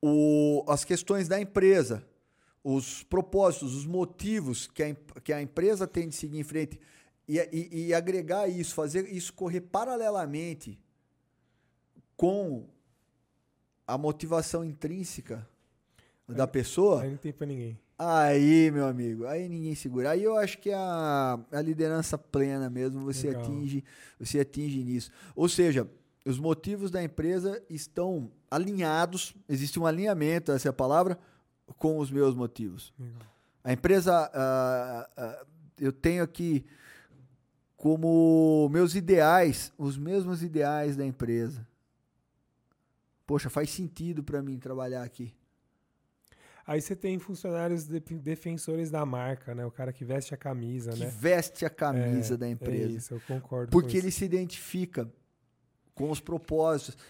o, 0.00 0.64
as 0.68 0.84
questões 0.84 1.26
da 1.26 1.40
empresa, 1.40 2.06
os 2.62 3.02
propósitos, 3.02 3.74
os 3.74 3.84
motivos 3.84 4.68
que 4.68 4.80
a, 4.80 4.94
que 5.24 5.32
a 5.32 5.42
empresa 5.42 5.88
tem 5.88 6.08
de 6.08 6.14
seguir 6.14 6.38
em 6.38 6.44
frente 6.44 6.78
e, 7.26 7.40
e, 7.52 7.86
e 7.86 7.94
agregar 7.94 8.46
isso, 8.46 8.76
fazer 8.76 9.12
isso 9.12 9.32
correr 9.32 9.62
paralelamente 9.62 10.78
com 12.16 12.64
a 13.84 13.98
motivação 13.98 14.64
intrínseca 14.64 15.48
aí, 16.28 16.36
da 16.36 16.46
pessoa. 16.46 17.02
Aí 17.02 17.10
não 17.10 17.16
tem 17.16 17.32
pra 17.32 17.44
ninguém. 17.44 17.76
Aí, 17.98 18.70
meu 18.70 18.86
amigo, 18.86 19.26
aí 19.26 19.48
ninguém 19.48 19.74
segura. 19.74 20.10
Aí 20.10 20.22
eu 20.22 20.38
acho 20.38 20.58
que 20.58 20.70
a, 20.70 21.36
a 21.50 21.60
liderança 21.60 22.16
plena 22.16 22.70
mesmo, 22.70 23.00
você 23.00 23.30
atinge, 23.30 23.82
você 24.20 24.38
atinge 24.38 24.84
nisso. 24.84 25.10
Ou 25.34 25.48
seja, 25.48 25.88
os 26.24 26.38
motivos 26.38 26.92
da 26.92 27.02
empresa 27.02 27.60
estão 27.68 28.30
alinhados, 28.48 29.34
existe 29.48 29.80
um 29.80 29.86
alinhamento, 29.86 30.52
essa 30.52 30.68
é 30.68 30.70
a 30.70 30.72
palavra, 30.72 31.18
com 31.76 31.98
os 31.98 32.08
meus 32.08 32.36
motivos. 32.36 32.94
Legal. 32.98 33.22
A 33.64 33.72
empresa, 33.72 34.30
uh, 34.30 35.20
uh, 35.20 35.46
eu 35.80 35.92
tenho 35.92 36.22
aqui 36.22 36.64
como 37.76 38.68
meus 38.70 38.94
ideais, 38.94 39.72
os 39.76 39.98
mesmos 39.98 40.42
ideais 40.42 40.96
da 40.96 41.04
empresa. 41.04 41.66
Poxa, 43.26 43.50
faz 43.50 43.70
sentido 43.70 44.22
para 44.22 44.40
mim 44.40 44.58
trabalhar 44.58 45.02
aqui. 45.02 45.34
Aí 46.68 46.82
você 46.82 46.94
tem 46.94 47.18
funcionários 47.18 47.86
de, 47.86 47.98
defensores 47.98 48.90
da 48.90 49.06
marca, 49.06 49.54
né? 49.54 49.64
O 49.64 49.70
cara 49.70 49.90
que 49.90 50.04
veste 50.04 50.34
a 50.34 50.36
camisa, 50.36 50.92
que 50.92 51.00
né? 51.00 51.06
veste 51.06 51.64
a 51.64 51.70
camisa 51.70 52.34
é, 52.34 52.36
da 52.36 52.46
empresa. 52.46 52.92
É 52.92 52.96
isso, 52.96 53.14
eu 53.14 53.20
concordo. 53.26 53.70
Porque 53.70 53.96
ele 53.96 54.10
se 54.10 54.22
identifica 54.22 55.10
com 55.94 56.10
os 56.10 56.20
propósitos. 56.20 57.02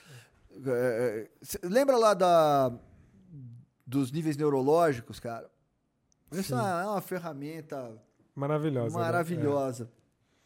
É, 0.64 1.28
é 1.42 1.66
lembra 1.66 1.96
lá 1.96 2.14
da, 2.14 2.72
dos 3.84 4.12
níveis 4.12 4.36
neurológicos, 4.36 5.18
cara? 5.18 5.50
Isso 6.30 6.54
é 6.54 6.86
uma 6.86 7.00
ferramenta 7.00 8.00
maravilhosa. 8.36 8.96
Né? 8.96 9.04
Maravilhosa. 9.04 9.84
Né? 9.86 9.90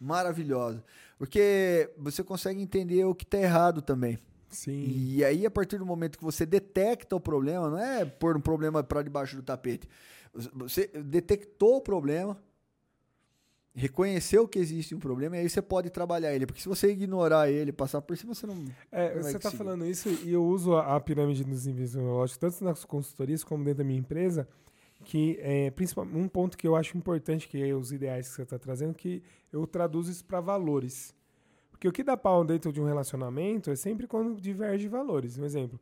maravilhosa. 0.00 0.82
Porque 1.18 1.92
você 1.98 2.24
consegue 2.24 2.62
entender 2.62 3.04
o 3.04 3.14
que 3.14 3.24
está 3.24 3.36
errado 3.36 3.82
também. 3.82 4.18
Sim. 4.53 4.84
E 4.86 5.24
aí, 5.24 5.44
a 5.44 5.50
partir 5.50 5.78
do 5.78 5.86
momento 5.86 6.18
que 6.18 6.24
você 6.24 6.46
detecta 6.46 7.16
o 7.16 7.20
problema, 7.20 7.70
não 7.70 7.78
é 7.78 8.05
pôr 8.05 8.36
um 8.36 8.40
problema 8.40 8.82
para 8.82 9.03
debaixo 9.03 9.36
do 9.36 9.42
tapete. 9.42 9.88
Você 10.55 10.86
detectou 10.88 11.76
o 11.76 11.80
problema, 11.80 12.40
reconheceu 13.74 14.46
que 14.46 14.59
existe 14.59 14.94
um 14.94 14.98
problema, 14.98 15.36
e 15.36 15.40
aí 15.40 15.48
você 15.48 15.61
pode 15.61 15.90
trabalhar 15.90 16.34
ele. 16.34 16.46
Porque 16.46 16.61
se 16.61 16.68
você 16.68 16.90
ignorar 16.90 17.50
ele, 17.50 17.72
passar 17.72 18.00
por 18.00 18.16
cima, 18.16 18.34
você 18.34 18.46
não. 18.46 18.64
É, 18.90 19.14
não 19.14 19.22
você 19.22 19.36
está 19.36 19.50
falando 19.50 19.84
isso 19.86 20.09
e 20.24 20.32
eu 20.32 20.44
uso 20.44 20.74
a, 20.74 20.96
a 20.96 21.00
pirâmide 21.00 21.44
dos 21.44 21.66
neurológicos, 21.66 22.38
tanto 22.38 22.64
nas 22.64 22.84
consultorias 22.84 23.42
como 23.42 23.64
dentro 23.64 23.78
da 23.78 23.84
minha 23.84 23.98
empresa 23.98 24.46
que 25.05 25.38
é, 25.40 25.70
principalmente 25.70 26.16
um 26.16 26.28
ponto 26.28 26.57
que 26.57 26.66
eu 26.66 26.76
acho 26.76 26.96
importante 26.96 27.48
que 27.48 27.62
é 27.62 27.74
os 27.74 27.92
ideais 27.92 28.28
que 28.28 28.34
você 28.34 28.42
está 28.42 28.59
trazendo 28.59 28.94
que 28.94 29.22
eu 29.53 29.66
traduzo 29.66 30.11
isso 30.11 30.24
para 30.24 30.40
valores 30.40 31.14
porque 31.83 31.89
o 31.89 31.93
que 31.93 32.05
dá 32.05 32.16
pau 32.16 32.45
dentro 32.45 32.72
de 32.72 32.80
um 32.80 32.85
relacionamento 32.85 33.68
é 33.68 33.74
sempre 33.74 34.07
quando 34.07 34.41
diverge 34.41 34.87
valores. 34.87 35.37
Um 35.37 35.45
exemplo 35.45 35.80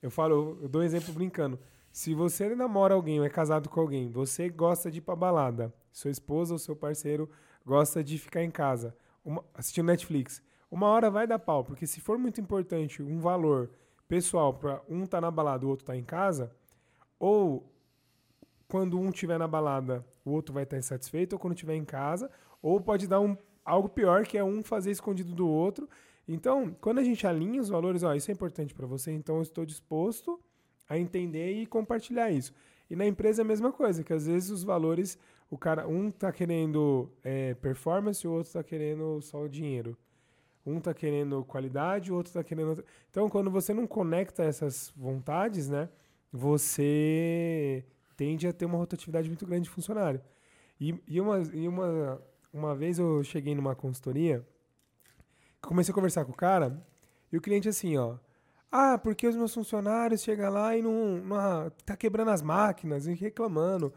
eu 0.00 0.08
falo 0.08 0.56
eu 0.62 0.68
dou 0.68 0.80
um 0.80 0.84
exemplo 0.84 1.12
brincando. 1.12 1.58
Se 1.90 2.14
você 2.14 2.54
namora 2.54 2.94
alguém 2.94 3.18
ou 3.18 3.26
é 3.26 3.28
casado 3.28 3.68
com 3.68 3.80
alguém 3.80 4.08
você 4.08 4.48
gosta 4.48 4.88
de 4.92 4.98
ir 4.98 5.00
para 5.00 5.16
balada. 5.16 5.74
Sua 5.92 6.08
esposa 6.08 6.54
ou 6.54 6.58
seu 6.60 6.76
parceiro 6.76 7.28
gosta 7.66 8.04
de 8.04 8.16
ficar 8.16 8.44
em 8.44 8.50
casa 8.50 8.96
uma, 9.24 9.44
assistindo 9.52 9.86
Netflix. 9.86 10.40
Uma 10.70 10.86
hora 10.86 11.10
vai 11.10 11.26
dar 11.26 11.40
pau 11.40 11.64
porque 11.64 11.84
se 11.84 12.00
for 12.00 12.16
muito 12.16 12.40
importante 12.40 13.02
um 13.02 13.18
valor 13.18 13.70
pessoal 14.06 14.54
para 14.54 14.80
um 14.88 15.04
tá 15.04 15.20
na 15.20 15.32
balada 15.32 15.66
o 15.66 15.68
outro 15.68 15.84
tá 15.84 15.96
em 15.96 16.04
casa 16.04 16.54
ou 17.18 17.68
quando 18.68 19.00
um 19.00 19.08
estiver 19.08 19.36
na 19.36 19.48
balada, 19.48 20.06
o 20.24 20.30
outro 20.30 20.54
vai 20.54 20.62
estar 20.62 20.78
insatisfeito, 20.78 21.34
ou 21.34 21.40
quando 21.40 21.54
estiver 21.54 21.74
em 21.74 21.84
casa, 21.84 22.30
ou 22.62 22.80
pode 22.80 23.08
dar 23.08 23.18
um, 23.18 23.36
algo 23.70 23.88
pior, 23.88 24.26
que 24.26 24.36
é 24.36 24.44
um 24.44 24.62
fazer 24.62 24.90
escondido 24.90 25.34
do 25.34 25.48
outro. 25.48 25.88
Então, 26.26 26.74
quando 26.80 26.98
a 26.98 27.04
gente 27.04 27.26
alinha 27.26 27.60
os 27.60 27.68
valores, 27.68 28.02
ó, 28.02 28.14
isso 28.14 28.30
é 28.30 28.34
importante 28.34 28.74
para 28.74 28.86
você, 28.86 29.10
então 29.12 29.36
eu 29.36 29.42
estou 29.42 29.64
disposto 29.64 30.40
a 30.88 30.98
entender 30.98 31.52
e 31.52 31.66
compartilhar 31.66 32.30
isso. 32.30 32.52
E 32.88 32.96
na 32.96 33.06
empresa 33.06 33.42
é 33.42 33.44
a 33.44 33.46
mesma 33.46 33.72
coisa, 33.72 34.02
que 34.02 34.12
às 34.12 34.26
vezes 34.26 34.50
os 34.50 34.64
valores, 34.64 35.18
o 35.48 35.56
cara, 35.56 35.86
um 35.86 36.08
está 36.08 36.32
querendo 36.32 37.08
é, 37.22 37.54
performance, 37.54 38.26
o 38.26 38.32
outro 38.32 38.48
está 38.48 38.62
querendo 38.62 39.20
só 39.22 39.42
o 39.42 39.48
dinheiro. 39.48 39.96
Um 40.66 40.78
está 40.78 40.92
querendo 40.92 41.44
qualidade, 41.44 42.12
o 42.12 42.16
outro 42.16 42.30
está 42.30 42.44
querendo. 42.44 42.84
Então, 43.08 43.28
quando 43.28 43.50
você 43.50 43.72
não 43.72 43.86
conecta 43.86 44.42
essas 44.42 44.92
vontades, 44.96 45.68
né, 45.68 45.88
você 46.32 47.84
tende 48.16 48.46
a 48.46 48.52
ter 48.52 48.66
uma 48.66 48.76
rotatividade 48.76 49.28
muito 49.28 49.46
grande 49.46 49.64
de 49.64 49.70
funcionário. 49.70 50.20
E, 50.80 50.94
e, 51.06 51.20
uma, 51.20 51.42
e 51.52 51.68
uma, 51.68 52.20
uma 52.52 52.74
vez 52.74 52.98
eu 52.98 53.22
cheguei 53.22 53.54
numa 53.54 53.74
consultoria, 53.74 54.46
comecei 55.60 55.92
a 55.92 55.94
conversar 55.94 56.24
com 56.24 56.32
o 56.32 56.36
cara, 56.36 56.82
e 57.32 57.36
o 57.36 57.40
cliente 57.40 57.68
assim, 57.68 57.96
ó, 57.96 58.16
ah, 58.70 58.96
porque 58.98 59.26
os 59.26 59.34
meus 59.34 59.52
funcionários 59.52 60.22
chegam 60.22 60.50
lá 60.50 60.76
e 60.76 60.82
não, 60.82 61.16
não 61.18 61.70
tá 61.84 61.96
quebrando 61.96 62.30
as 62.30 62.40
máquinas 62.40 63.06
e 63.06 63.14
reclamando. 63.14 63.92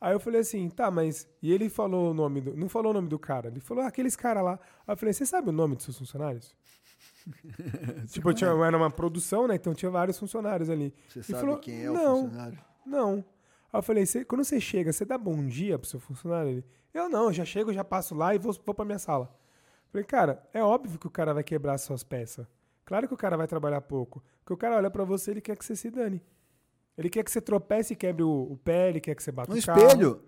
Aí 0.00 0.14
eu 0.14 0.20
falei 0.20 0.40
assim, 0.40 0.68
tá, 0.70 0.90
mas. 0.90 1.28
E 1.42 1.52
ele 1.52 1.68
falou 1.68 2.10
o 2.10 2.14
nome 2.14 2.40
do. 2.40 2.56
Não 2.56 2.68
falou 2.68 2.90
o 2.90 2.94
nome 2.94 3.08
do 3.08 3.18
cara, 3.18 3.48
ele 3.48 3.60
falou 3.60 3.84
ah, 3.84 3.86
aqueles 3.86 4.16
caras 4.16 4.42
lá. 4.42 4.58
Aí 4.86 4.92
eu 4.92 4.96
falei, 4.96 5.12
você 5.12 5.26
sabe 5.26 5.48
o 5.48 5.52
nome 5.52 5.74
dos 5.74 5.84
seus 5.84 5.98
funcionários? 5.98 6.54
tipo, 8.08 8.32
tinha, 8.32 8.50
era 8.50 8.76
uma 8.76 8.90
produção, 8.90 9.46
né? 9.46 9.54
Então 9.54 9.74
tinha 9.74 9.90
vários 9.90 10.18
funcionários 10.18 10.70
ali. 10.70 10.94
Você 11.08 11.22
sabe 11.22 11.40
falou, 11.40 11.58
quem 11.58 11.84
é 11.84 11.90
o 11.90 11.94
não, 11.94 12.22
funcionário? 12.22 12.58
Não. 12.86 13.24
Aí 13.72 13.78
eu 13.78 13.82
falei, 13.82 14.04
quando 14.26 14.44
você 14.44 14.60
chega, 14.60 14.92
você 14.92 15.04
dá 15.04 15.16
bom 15.16 15.46
dia 15.46 15.78
pro 15.78 15.88
seu 15.88 16.00
funcionário? 16.00 16.50
Ele, 16.50 16.64
eu 16.92 17.08
não, 17.08 17.32
já 17.32 17.44
chego, 17.44 17.72
já 17.72 17.84
passo 17.84 18.14
lá 18.14 18.34
e 18.34 18.38
vou, 18.38 18.52
vou 18.64 18.74
pra 18.74 18.84
minha 18.84 18.98
sala. 18.98 19.26
Eu 19.84 19.92
falei, 19.92 20.04
cara, 20.04 20.48
é 20.52 20.62
óbvio 20.62 20.98
que 20.98 21.06
o 21.06 21.10
cara 21.10 21.32
vai 21.32 21.44
quebrar 21.44 21.74
as 21.74 21.82
suas 21.82 22.02
peças. 22.02 22.46
Claro 22.84 23.06
que 23.06 23.14
o 23.14 23.16
cara 23.16 23.36
vai 23.36 23.46
trabalhar 23.46 23.80
pouco. 23.82 24.22
Porque 24.40 24.52
o 24.52 24.56
cara 24.56 24.76
olha 24.76 24.90
para 24.90 25.04
você, 25.04 25.30
ele 25.30 25.40
quer 25.40 25.56
que 25.56 25.64
você 25.64 25.76
se 25.76 25.90
dane. 25.90 26.20
Ele 26.98 27.08
quer 27.08 27.22
que 27.22 27.30
você 27.30 27.40
tropece 27.40 27.92
e 27.92 27.96
quebre 27.96 28.22
o, 28.22 28.52
o 28.52 28.56
pé, 28.56 28.88
ele 28.88 29.00
quer 29.00 29.14
que 29.14 29.22
você 29.22 29.30
bata 29.30 29.52
um 29.52 29.56
o 29.56 29.62
carro. 29.62 29.80
espelho. 29.80 30.24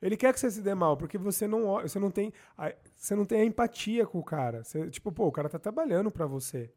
Ele 0.00 0.16
quer 0.16 0.32
que 0.32 0.40
você 0.40 0.50
se 0.50 0.60
dê 0.62 0.74
mal, 0.74 0.96
porque 0.96 1.16
você 1.16 1.46
não, 1.46 1.80
você 1.80 1.98
não 1.98 2.10
tem, 2.10 2.32
a, 2.56 2.72
você 2.96 3.14
não 3.14 3.24
tem 3.24 3.40
a 3.40 3.44
empatia 3.44 4.06
com 4.06 4.18
o 4.18 4.24
cara. 4.24 4.64
Você, 4.64 4.88
tipo, 4.90 5.10
pô, 5.12 5.26
o 5.26 5.32
cara 5.32 5.48
tá 5.48 5.58
trabalhando 5.58 6.10
para 6.10 6.26
você. 6.26 6.70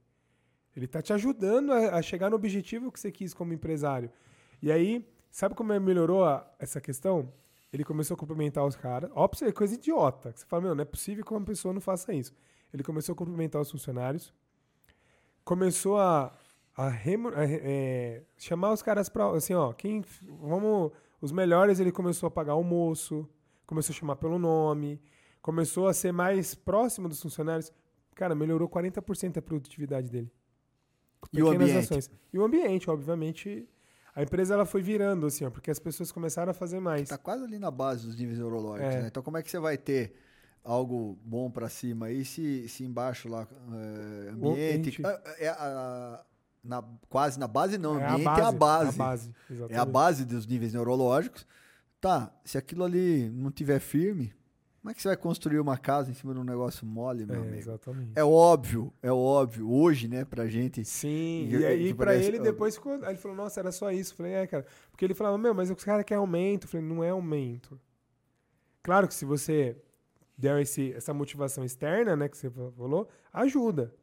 Ele 0.76 0.88
tá 0.88 1.02
te 1.02 1.12
ajudando 1.14 1.72
a, 1.74 1.98
a 1.98 2.02
chegar 2.02 2.30
no 2.30 2.36
objetivo 2.36 2.92
que 2.92 3.00
você 3.00 3.12
quis 3.12 3.34
como 3.34 3.54
empresário. 3.54 4.12
E 4.62 4.72
aí, 4.72 5.06
Sabe 5.32 5.56
como 5.56 5.72
ele 5.72 5.80
melhorou 5.80 6.24
a, 6.24 6.46
essa 6.60 6.82
questão? 6.82 7.32
Ele 7.72 7.84
começou 7.84 8.16
a 8.16 8.18
cumprimentar 8.18 8.66
os 8.66 8.76
caras. 8.76 9.12
Óbvio, 9.14 9.48
é 9.48 9.52
coisa 9.52 9.76
idiota. 9.76 10.34
Você 10.36 10.46
fala, 10.46 10.64
meu, 10.64 10.76
não 10.76 10.82
é 10.82 10.86
possível 10.86 11.24
que 11.24 11.32
uma 11.32 11.42
pessoa 11.42 11.74
não 11.74 11.82
faça 11.82 12.14
isso. 12.14 12.34
Ele 12.74 12.84
começou 12.84 13.14
a 13.14 13.16
cumprimentar 13.16 13.62
os 13.62 13.70
funcionários. 13.70 14.34
Começou 15.44 15.98
a, 15.98 16.34
a, 16.76 16.88
a 16.88 16.94
é, 17.46 18.24
chamar 18.38 18.74
os 18.74 18.82
caras 18.82 19.10
para 19.10 19.30
assim, 19.32 19.54
ó, 19.54 19.72
quem 19.74 20.04
vamos 20.42 20.92
os 21.22 21.32
melhores, 21.32 21.80
ele 21.80 21.92
começou 21.92 22.28
a 22.28 22.32
pagar 22.32 22.54
almoço, 22.54 23.28
começou 23.66 23.94
a 23.94 23.98
chamar 23.98 24.16
pelo 24.16 24.40
nome, 24.40 25.02
começou 25.42 25.88
a 25.88 25.94
ser 25.94 26.12
mais 26.12 26.56
próximo 26.56 27.10
dos 27.10 27.22
funcionários. 27.22 27.72
Cara, 28.16 28.34
melhorou 28.36 28.68
40% 28.68 29.38
a 29.38 29.42
produtividade 29.42 30.10
dele. 30.10 30.32
E 31.34 31.44
o 31.44 31.50
ambiente? 31.50 31.78
ações. 31.78 32.10
E 32.34 32.40
o 32.40 32.44
ambiente, 32.44 32.90
obviamente. 32.90 33.68
A 34.20 34.24
empresa 34.24 34.54
ela 34.54 34.66
foi 34.66 34.82
virando, 34.82 35.26
assim, 35.28 35.46
ó, 35.46 35.50
porque 35.50 35.72
as 35.72 35.80
pessoas 35.80 36.12
começaram 36.12 36.52
a 36.52 36.54
fazer 36.54 36.80
mais. 36.82 37.08
Tá 37.08 37.18
quase 37.18 37.44
ali 37.46 37.58
na 37.58 37.72
base 37.72 38.06
dos 38.06 38.18
níveis 38.18 38.38
neurológicos, 38.38 38.94
É. 38.94 39.02
né? 39.04 39.08
Então 39.08 39.24
como 39.24 39.38
é 39.38 39.42
que 39.44 39.50
você 39.50 39.60
vai 39.60 39.78
ter 39.78 40.14
algo 40.62 41.18
bom 41.24 41.50
pra 41.50 41.70
cima 41.70 42.08
aí 42.08 42.26
se, 42.26 42.68
se 42.68 42.84
embaixo 42.84 43.30
lá 43.30 43.48
é, 43.72 44.34
O 44.36 44.50
ambiente 44.52 45.02
é, 45.06 45.46
é 45.46 45.50
a- 45.50 46.22
na, 46.62 46.84
quase 47.08 47.40
na 47.40 47.48
base 47.48 47.78
não, 47.78 47.98
É 47.98 48.06
ambiente 48.10 48.28
é 48.40 48.44
a 48.44 48.52
base. 48.52 48.90
A 48.90 49.04
base, 49.06 49.32
É 49.70 49.78
a 49.78 49.86
base 49.86 50.26
dos 50.26 50.46
níveis 50.46 50.74
neurológicos. 50.74 51.48
Tá, 52.02 52.30
se 52.44 52.58
aquilo 52.58 52.84
ali 52.84 53.30
não 53.30 53.50
tiver 53.52 53.80
firme, 53.80 54.34
como 54.82 54.92
é 54.92 54.94
que 54.94 55.02
você 55.02 55.10
vai 55.10 55.18
construir 55.18 55.60
uma 55.60 55.78
casa 55.78 56.10
em 56.10 56.14
cima 56.14 56.34
de 56.34 56.40
um 56.40 56.44
negócio 56.44 56.86
mole, 56.86 57.26
meu 57.26 57.36
É, 57.36 57.40
amigo? 57.40 57.58
exatamente. 57.58 58.12
É 58.16 58.24
óbvio, 58.24 58.94
é 59.02 59.12
óbvio. 59.12 59.70
Hoje, 59.70 60.08
né, 60.08 60.24
pra 60.26 60.48
gente. 60.48 60.84
Sim, 60.86 61.48
E- 61.52 61.58
e 61.60 61.66
aí 61.66 61.88
que 61.90 61.94
pra 61.94 62.16
ele 62.16 62.40
depois 62.40 62.76
ficou. 62.76 62.94
Aí 63.04 63.10
ele 63.12 63.18
falou, 63.18 63.36
nossa, 63.36 63.60
era 63.60 63.72
só 63.72 63.92
isso. 63.92 64.14
Eu 64.14 64.18
falei, 64.18 64.34
é, 64.34 64.48
cara. 64.48 64.66
Porque 64.92 65.04
ele 65.06 65.14
falava, 65.14 65.38
meu, 65.38 65.54
mas 65.54 65.70
os 65.70 65.84
caras 65.84 66.06
querem 66.06 66.20
aumento. 66.20 66.64
Eu 66.66 66.70
falei, 66.70 66.86
não 66.88 67.04
é 67.04 67.10
aumento. 67.10 67.80
Claro 68.82 69.08
que 69.08 69.14
se 69.14 69.26
você 69.26 69.76
der 70.38 70.62
esse, 70.62 70.94
essa 70.94 71.14
motivação 71.14 71.66
externa, 71.66 72.16
né, 72.16 72.30
que 72.30 72.38
você 72.38 72.50
falou, 72.50 73.10
ajuda. 73.34 73.94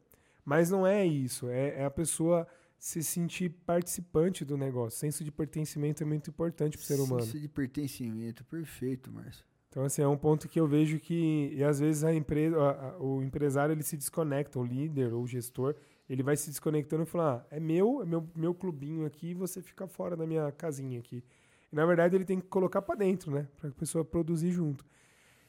Mas 0.45 0.69
não 0.69 0.85
é 0.85 1.05
isso. 1.05 1.49
É, 1.49 1.81
é 1.81 1.85
a 1.85 1.89
pessoa 1.91 2.47
se 2.77 3.01
sentir 3.03 3.49
participante 3.65 4.45
do 4.45 4.55
negócio. 4.55 4.99
Senso 4.99 5.23
de 5.23 5.31
pertencimento 5.31 6.03
é 6.03 6.05
muito 6.05 6.29
importante 6.29 6.77
pro 6.77 6.85
ser 6.85 6.99
humano. 6.99 7.23
Senso 7.23 7.39
de 7.39 7.49
pertencimento, 7.49 8.45
perfeito, 8.45 9.11
Márcio. 9.11 9.43
Então, 9.77 9.85
assim, 9.85 10.01
é 10.01 10.07
um 10.07 10.17
ponto 10.17 10.49
que 10.49 10.59
eu 10.59 10.65
vejo 10.67 10.99
que, 10.99 11.51
e 11.53 11.63
às 11.63 11.79
vezes 11.79 12.03
a 12.03 12.11
empresa, 12.11 12.57
a- 12.59 12.89
a- 12.89 12.97
o 12.97 13.21
empresário 13.21 13.73
ele 13.73 13.83
se 13.83 13.95
desconecta, 13.95 14.57
o 14.57 14.63
líder 14.65 15.13
ou 15.13 15.21
o 15.21 15.27
gestor, 15.27 15.75
ele 16.09 16.23
vai 16.23 16.35
se 16.35 16.49
desconectando 16.49 17.03
e 17.03 17.05
falar, 17.05 17.45
ah, 17.51 17.55
é 17.55 17.59
meu, 17.59 18.01
é 18.01 18.05
meu, 18.07 18.27
meu 18.35 18.55
clubinho 18.55 19.05
aqui, 19.05 19.35
você 19.35 19.61
fica 19.61 19.85
fora 19.87 20.17
da 20.17 20.25
minha 20.25 20.51
casinha 20.51 20.97
aqui. 20.97 21.23
E, 21.71 21.75
na 21.75 21.85
verdade, 21.85 22.15
ele 22.15 22.25
tem 22.25 22.39
que 22.39 22.47
colocar 22.47 22.81
pra 22.81 22.95
dentro, 22.95 23.29
né? 23.29 23.47
Pra 23.55 23.69
pessoa 23.69 24.03
produzir 24.03 24.49
junto. 24.51 24.83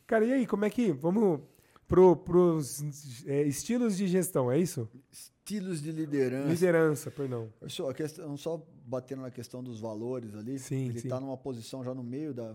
Cara, 0.07 0.27
e 0.27 0.33
aí, 0.35 0.47
como 0.47 0.67
é 0.67 0.69
que, 0.69 0.93
vamos 0.93 1.41
pro, 1.87 2.15
pros 2.15 3.25
é, 3.27 3.45
estilos 3.45 3.97
de 3.97 4.07
gestão, 4.07 4.53
é 4.53 4.59
isso? 4.59 4.87
Estilos 5.11 5.81
de 5.81 5.91
liderança. 5.91 6.49
Liderança, 6.51 7.11
perdão. 7.11 7.49
Só, 7.67 7.89
a 7.89 7.95
questão, 7.95 8.37
só 8.37 8.63
batendo 8.85 9.23
na 9.23 9.31
questão 9.31 9.65
dos 9.65 9.81
valores 9.81 10.35
ali, 10.35 10.59
Sim, 10.59 10.91
ele 10.91 10.99
está 10.99 11.19
numa 11.19 11.39
posição 11.39 11.83
já 11.83 11.95
no 11.95 12.03
meio 12.03 12.35
da, 12.35 12.55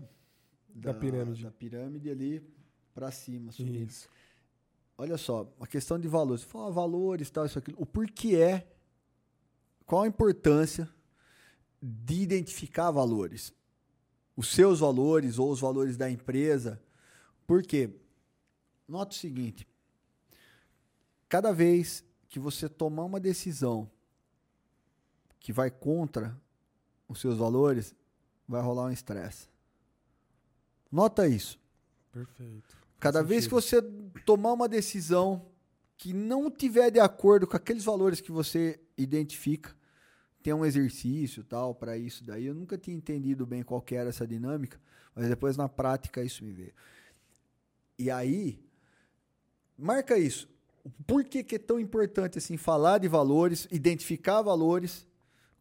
Da 0.74 0.92
pirâmide. 0.92 1.44
da 1.44 1.50
pirâmide 1.52 2.10
ali 2.10 2.42
para 2.92 3.10
cima, 3.10 3.52
subindo. 3.52 3.88
Isso. 3.88 4.08
Olha 4.98 5.16
só, 5.16 5.52
a 5.60 5.66
questão 5.66 5.98
de 5.98 6.08
valores. 6.08 6.42
Você 6.42 6.48
fala 6.48 6.70
valores, 6.70 7.30
tal, 7.30 7.46
isso, 7.46 7.58
aquilo. 7.58 7.76
O 7.80 7.86
porquê 7.86 8.36
é, 8.36 8.66
qual 9.86 10.02
a 10.02 10.08
importância 10.08 10.88
de 11.80 12.22
identificar 12.22 12.90
valores? 12.90 13.52
Os 14.36 14.48
seus 14.48 14.80
valores 14.80 15.38
ou 15.38 15.50
os 15.50 15.60
valores 15.60 15.96
da 15.96 16.10
empresa. 16.10 16.80
Por 17.46 17.62
quê? 17.62 17.90
Nota 18.88 19.12
o 19.12 19.18
seguinte: 19.18 19.66
cada 21.28 21.52
vez 21.52 22.04
que 22.28 22.38
você 22.38 22.68
tomar 22.68 23.04
uma 23.04 23.20
decisão 23.20 23.90
que 25.38 25.52
vai 25.52 25.70
contra 25.70 26.40
os 27.08 27.20
seus 27.20 27.36
valores, 27.36 27.94
vai 28.48 28.62
rolar 28.62 28.86
um 28.86 28.90
estresse. 28.90 29.53
Nota 30.94 31.26
isso. 31.26 31.58
Perfeito. 32.12 32.76
Cada 33.00 33.18
Faz 33.18 33.28
vez 33.28 33.46
que 33.48 33.52
você 33.52 33.82
tomar 34.24 34.52
uma 34.52 34.68
decisão 34.68 35.44
que 35.96 36.12
não 36.12 36.48
tiver 36.48 36.88
de 36.92 37.00
acordo 37.00 37.48
com 37.48 37.56
aqueles 37.56 37.82
valores 37.82 38.20
que 38.20 38.30
você 38.30 38.78
identifica, 38.96 39.74
tem 40.40 40.54
um 40.54 40.64
exercício 40.64 41.42
tal 41.42 41.74
para 41.74 41.98
isso 41.98 42.22
daí. 42.22 42.46
Eu 42.46 42.54
nunca 42.54 42.78
tinha 42.78 42.96
entendido 42.96 43.44
bem 43.44 43.64
qual 43.64 43.82
que 43.82 43.96
era 43.96 44.10
essa 44.10 44.24
dinâmica, 44.24 44.80
mas 45.16 45.28
depois 45.28 45.56
na 45.56 45.68
prática 45.68 46.22
isso 46.22 46.44
me 46.44 46.52
veio. 46.52 46.72
E 47.98 48.08
aí, 48.08 48.64
marca 49.76 50.16
isso. 50.16 50.48
Por 51.08 51.24
que, 51.24 51.42
que 51.42 51.56
é 51.56 51.58
tão 51.58 51.80
importante 51.80 52.38
assim 52.38 52.56
falar 52.56 52.98
de 52.98 53.08
valores, 53.08 53.66
identificar 53.68 54.42
valores, 54.42 55.08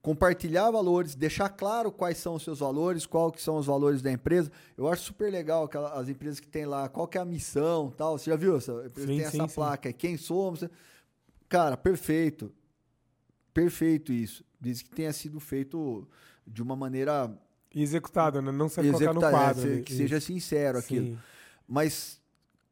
compartilhar 0.03 0.69
valores, 0.69 1.15
deixar 1.15 1.47
claro 1.47 1.89
quais 1.89 2.17
são 2.17 2.35
os 2.35 2.43
seus 2.43 2.59
valores, 2.59 3.05
qual 3.05 3.31
que 3.31 3.41
são 3.41 3.55
os 3.55 3.65
valores 3.65 4.01
da 4.01 4.11
empresa. 4.11 4.51
Eu 4.77 4.89
acho 4.89 5.03
super 5.03 5.31
legal 5.31 5.63
aquela, 5.63 5.93
as 5.93 6.09
empresas 6.09 6.41
que 6.41 6.47
tem 6.47 6.65
lá, 6.65 6.89
qual 6.89 7.07
que 7.07 7.17
é 7.17 7.21
a 7.21 7.25
missão, 7.25 7.89
tal. 7.89 8.17
Você 8.17 8.29
já 8.29 8.35
viu 8.35 8.57
essa 8.57 8.73
empresa 8.85 9.07
Sim, 9.07 9.17
tem 9.17 9.29
sim, 9.31 9.37
essa 9.37 9.47
sim. 9.47 9.55
placa, 9.55 9.87
aí, 9.87 9.93
quem 9.93 10.17
somos? 10.17 10.65
Cara, 11.47 11.77
perfeito. 11.77 12.51
Perfeito 13.53 14.11
isso. 14.11 14.43
Diz 14.59 14.81
que 14.81 14.89
tenha 14.89 15.13
sido 15.13 15.39
feito 15.39 16.05
de 16.45 16.61
uma 16.61 16.75
maneira 16.75 17.33
executado, 17.73 18.41
né? 18.41 18.51
Não 18.51 18.67
você 18.67 18.83
colocar 18.83 19.13
no 19.13 19.21
né? 19.21 19.29
quadro. 19.29 19.61
Se- 19.61 19.67
ali. 19.69 19.83
que 19.83 19.95
seja 19.95 20.19
sincero 20.19 20.79
aquilo. 20.79 21.17
Mas 21.65 22.19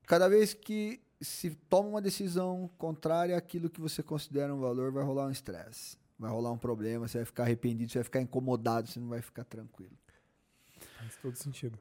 cada 0.06 0.28
vez 0.28 0.54
que 0.54 1.00
se 1.22 1.52
toma 1.70 1.88
uma 1.88 2.02
decisão 2.02 2.70
contrária 2.78 3.38
àquilo 3.38 3.70
que 3.70 3.80
você 3.80 4.04
considera 4.04 4.54
um 4.54 4.60
valor, 4.60 4.92
vai 4.92 5.04
rolar 5.04 5.28
um 5.28 5.32
estresse. 5.32 6.01
Vai 6.22 6.30
rolar 6.30 6.52
um 6.52 6.58
problema, 6.58 7.08
você 7.08 7.18
vai 7.18 7.26
ficar 7.26 7.44
arrependido, 7.44 7.92
você 7.92 7.98
vai 7.98 8.04
ficar 8.04 8.22
incomodado, 8.22 8.88
você 8.88 9.00
não 9.00 9.10
vai 9.10 9.24
ficar 9.24 9.44
tranquilo. 9.44 9.98
Faz 11.00 11.16
todo 11.16 11.36
sentido. 11.36 11.80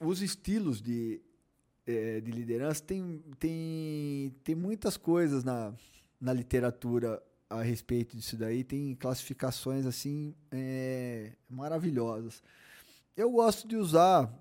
Os 0.00 0.22
estilos 0.22 0.80
de, 0.80 1.20
eh, 1.86 2.22
de 2.22 2.30
liderança 2.30 2.82
tem, 2.82 3.22
tem, 3.38 4.34
tem 4.42 4.54
muitas 4.54 4.96
coisas 4.96 5.44
na, 5.44 5.74
na 6.18 6.32
literatura 6.32 7.22
a 7.50 7.60
respeito 7.60 8.16
disso 8.16 8.34
daí. 8.38 8.64
Tem 8.64 8.94
classificações 8.94 9.84
assim 9.84 10.34
eh, 10.50 11.32
maravilhosas. 11.46 12.42
Eu 13.14 13.30
gosto 13.30 13.68
de 13.68 13.76
usar 13.76 14.32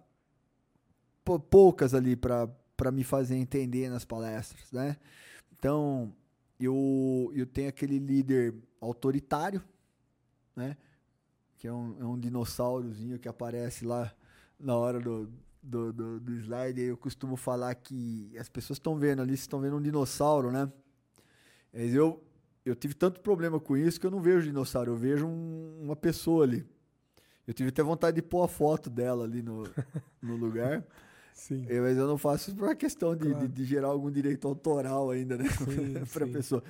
pou- 1.26 1.42
poucas 1.42 1.94
ali 1.94 2.16
para 2.16 2.48
me 2.94 3.04
fazer 3.04 3.36
entender 3.36 3.90
nas 3.90 4.06
palestras, 4.06 4.72
né? 4.72 4.96
Então, 5.60 6.16
eu, 6.60 7.32
eu 7.34 7.46
tenho 7.46 7.70
aquele 7.70 8.00
líder 8.00 8.54
autoritário, 8.80 9.62
né? 10.56 10.78
Que 11.58 11.68
é 11.68 11.74
um, 11.74 11.98
é 12.00 12.06
um 12.06 12.20
dinossaurozinho 12.20 13.18
que 13.20 13.28
aparece 13.28 13.86
lá 13.86 14.14
na 14.60 14.76
hora 14.76 15.00
do, 15.00 15.30
do, 15.62 15.92
do, 15.94 16.20
do 16.20 16.34
slide. 16.36 16.82
Eu 16.82 16.98
costumo 16.98 17.36
falar 17.36 17.74
que 17.76 18.32
as 18.38 18.50
pessoas 18.50 18.78
estão 18.78 18.96
vendo 18.98 19.22
ali, 19.22 19.34
estão 19.34 19.60
vendo 19.60 19.78
um 19.78 19.82
dinossauro, 19.82 20.52
né? 20.52 20.72
Mas 21.74 21.94
eu, 21.94 22.24
eu 22.66 22.76
tive 22.76 22.94
tanto 22.94 23.20
problema 23.22 23.60
com 23.60 23.76
isso 23.76 24.00
que 24.00 24.06
eu 24.06 24.12
não 24.12 24.22
vejo 24.22 24.46
dinossauro, 24.48 24.92
eu 24.92 24.96
vejo 24.98 25.26
um- 25.28 25.82
uma 25.84 25.96
pessoa 25.96 26.44
ali. 26.46 26.66
Eu 27.48 27.54
tive 27.54 27.70
até 27.70 27.84
vontade 27.84 28.16
de 28.16 28.22
pôr 28.22 28.44
a 28.44 28.48
foto 28.48 28.90
dela 28.90 29.24
ali 29.24 29.42
no, 29.42 29.64
no 30.22 30.36
lugar. 30.36 30.84
Sim. 31.36 31.66
É, 31.70 31.80
mas 31.82 31.98
eu 31.98 32.08
não 32.08 32.18
faço 32.18 32.50
isso 32.50 32.58
por 32.58 32.70
uma 32.70 32.76
questão 32.76 33.14
de, 33.16 33.30
Claro. 33.30 33.48
de, 33.48 33.54
de 33.54 33.66
gerar 33.66 33.90
algum 33.90 34.10
direito 34.10 34.48
autoral 34.48 35.12
ainda, 35.12 35.38
né? 35.38 35.44
Para 36.12 36.26
a 36.26 36.30
pessoa. 36.30 36.64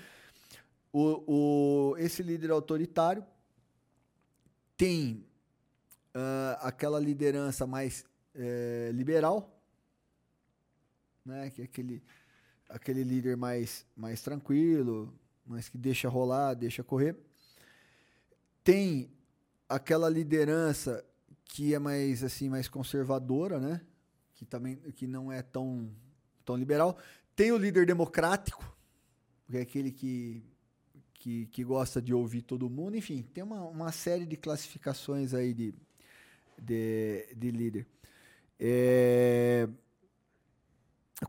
O, 0.92 1.92
o, 1.94 1.98
esse 1.98 2.24
líder 2.24 2.50
autoritário 2.50 3.24
tem 4.76 5.24
ah, 6.14 6.58
aquela 6.62 7.00
liderança 7.00 7.68
mais 7.68 8.04
eh, 8.34 8.90
liberal, 8.94 9.56
né? 11.24 11.52
Que 11.52 11.62
é 11.62 11.66
aquele, 11.66 12.04
aquele 12.68 13.04
líder 13.04 13.38
mais, 13.38 13.86
mais 13.96 14.22
tranquilo, 14.22 15.14
mas 15.46 15.70
que 15.70 15.78
deixa 15.78 16.10
rolar, 16.10 16.56
deixa 16.56 16.84
correr. 16.84 17.16
Tem 18.64 19.12
aquela 19.70 20.10
liderança 20.10 21.06
que 21.44 21.74
é 21.74 21.80
mais 21.80 22.24
assim 22.24 22.50
mais 22.50 22.68
conservadora, 22.68 23.60
né? 23.60 23.82
Que 24.46 24.52
também 24.52 24.76
que 24.76 25.08
não 25.08 25.32
é 25.32 25.42
tão 25.42 25.90
tão 26.46 26.56
liberal. 26.56 26.98
Tem 27.36 27.52
o 27.52 27.58
líder 27.58 27.86
democrático, 27.88 28.64
que 29.50 29.58
é 29.58 29.62
aquele 29.62 29.92
que 29.92 30.44
que, 31.16 31.48
que 31.48 31.64
gosta 31.64 32.00
de 32.00 32.14
ouvir 32.14 32.44
todo 32.44 32.70
mundo. 32.70 32.96
Enfim, 32.96 33.24
tem 33.34 33.44
uma, 33.44 33.64
uma 33.64 33.92
série 33.92 34.26
de 34.28 34.38
classificações 34.38 35.34
aí 35.34 35.54
de 35.54 35.74
de, 36.62 37.28
de 37.36 37.52
líder. 37.52 37.88
É, 38.60 39.68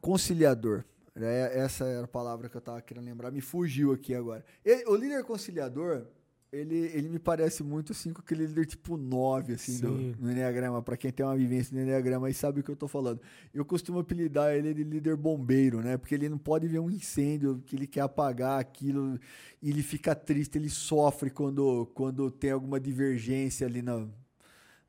conciliador. 0.00 0.84
né? 1.14 1.58
Essa 1.58 1.84
era 1.86 2.04
a 2.04 2.08
palavra 2.08 2.48
que 2.48 2.56
eu 2.56 2.60
estava 2.60 2.80
querendo 2.82 3.06
lembrar. 3.06 3.30
Me 3.30 3.40
fugiu 3.40 3.92
aqui 3.92 4.14
agora. 4.14 4.44
Ele- 4.64 4.84
o 4.86 4.94
líder 4.94 5.24
conciliador, 5.24 6.06
ele, 6.60 6.76
ele 6.94 7.08
me 7.08 7.18
parece 7.18 7.62
muito 7.62 7.92
assim 7.92 8.12
com 8.12 8.20
aquele 8.20 8.46
líder 8.46 8.66
tipo 8.66 8.96
9, 8.96 9.54
assim, 9.54 9.78
do, 9.80 9.90
no 10.18 10.30
Enneagrama. 10.30 10.82
Para 10.82 10.96
quem 10.96 11.10
tem 11.12 11.24
uma 11.24 11.36
vivência 11.36 11.74
no 11.76 11.82
Enneagrama 11.82 12.26
aí 12.26 12.34
sabe 12.34 12.60
o 12.60 12.62
que 12.62 12.70
eu 12.70 12.76
tô 12.76 12.88
falando. 12.88 13.20
Eu 13.52 13.64
costumo 13.64 13.98
apelidar 13.98 14.54
ele 14.54 14.72
de 14.74 14.84
líder 14.84 15.16
bombeiro, 15.16 15.80
né? 15.80 15.96
Porque 15.96 16.14
ele 16.14 16.28
não 16.28 16.38
pode 16.38 16.66
ver 16.68 16.78
um 16.78 16.90
incêndio 16.90 17.62
que 17.66 17.76
ele 17.76 17.86
quer 17.86 18.00
apagar 18.00 18.58
aquilo 18.60 19.18
e 19.62 19.70
ele 19.70 19.82
fica 19.82 20.14
triste, 20.14 20.56
ele 20.58 20.70
sofre 20.70 21.30
quando, 21.30 21.86
quando 21.94 22.30
tem 22.30 22.50
alguma 22.50 22.78
divergência 22.80 23.66
ali 23.66 23.82
na, 23.82 24.06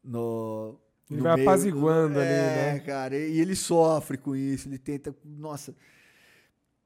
no. 0.03 0.79
Ele 1.09 1.19
no 1.19 1.23
vai 1.23 1.35
meio- 1.35 1.49
apaziguando 1.49 2.19
ali, 2.19 2.29
é, 2.29 2.73
né? 2.73 2.79
cara, 2.79 3.17
e 3.17 3.39
ele 3.39 3.55
sofre 3.55 4.17
com 4.17 4.35
isso, 4.35 4.67
ele 4.67 4.77
tenta. 4.77 5.15
Nossa. 5.23 5.73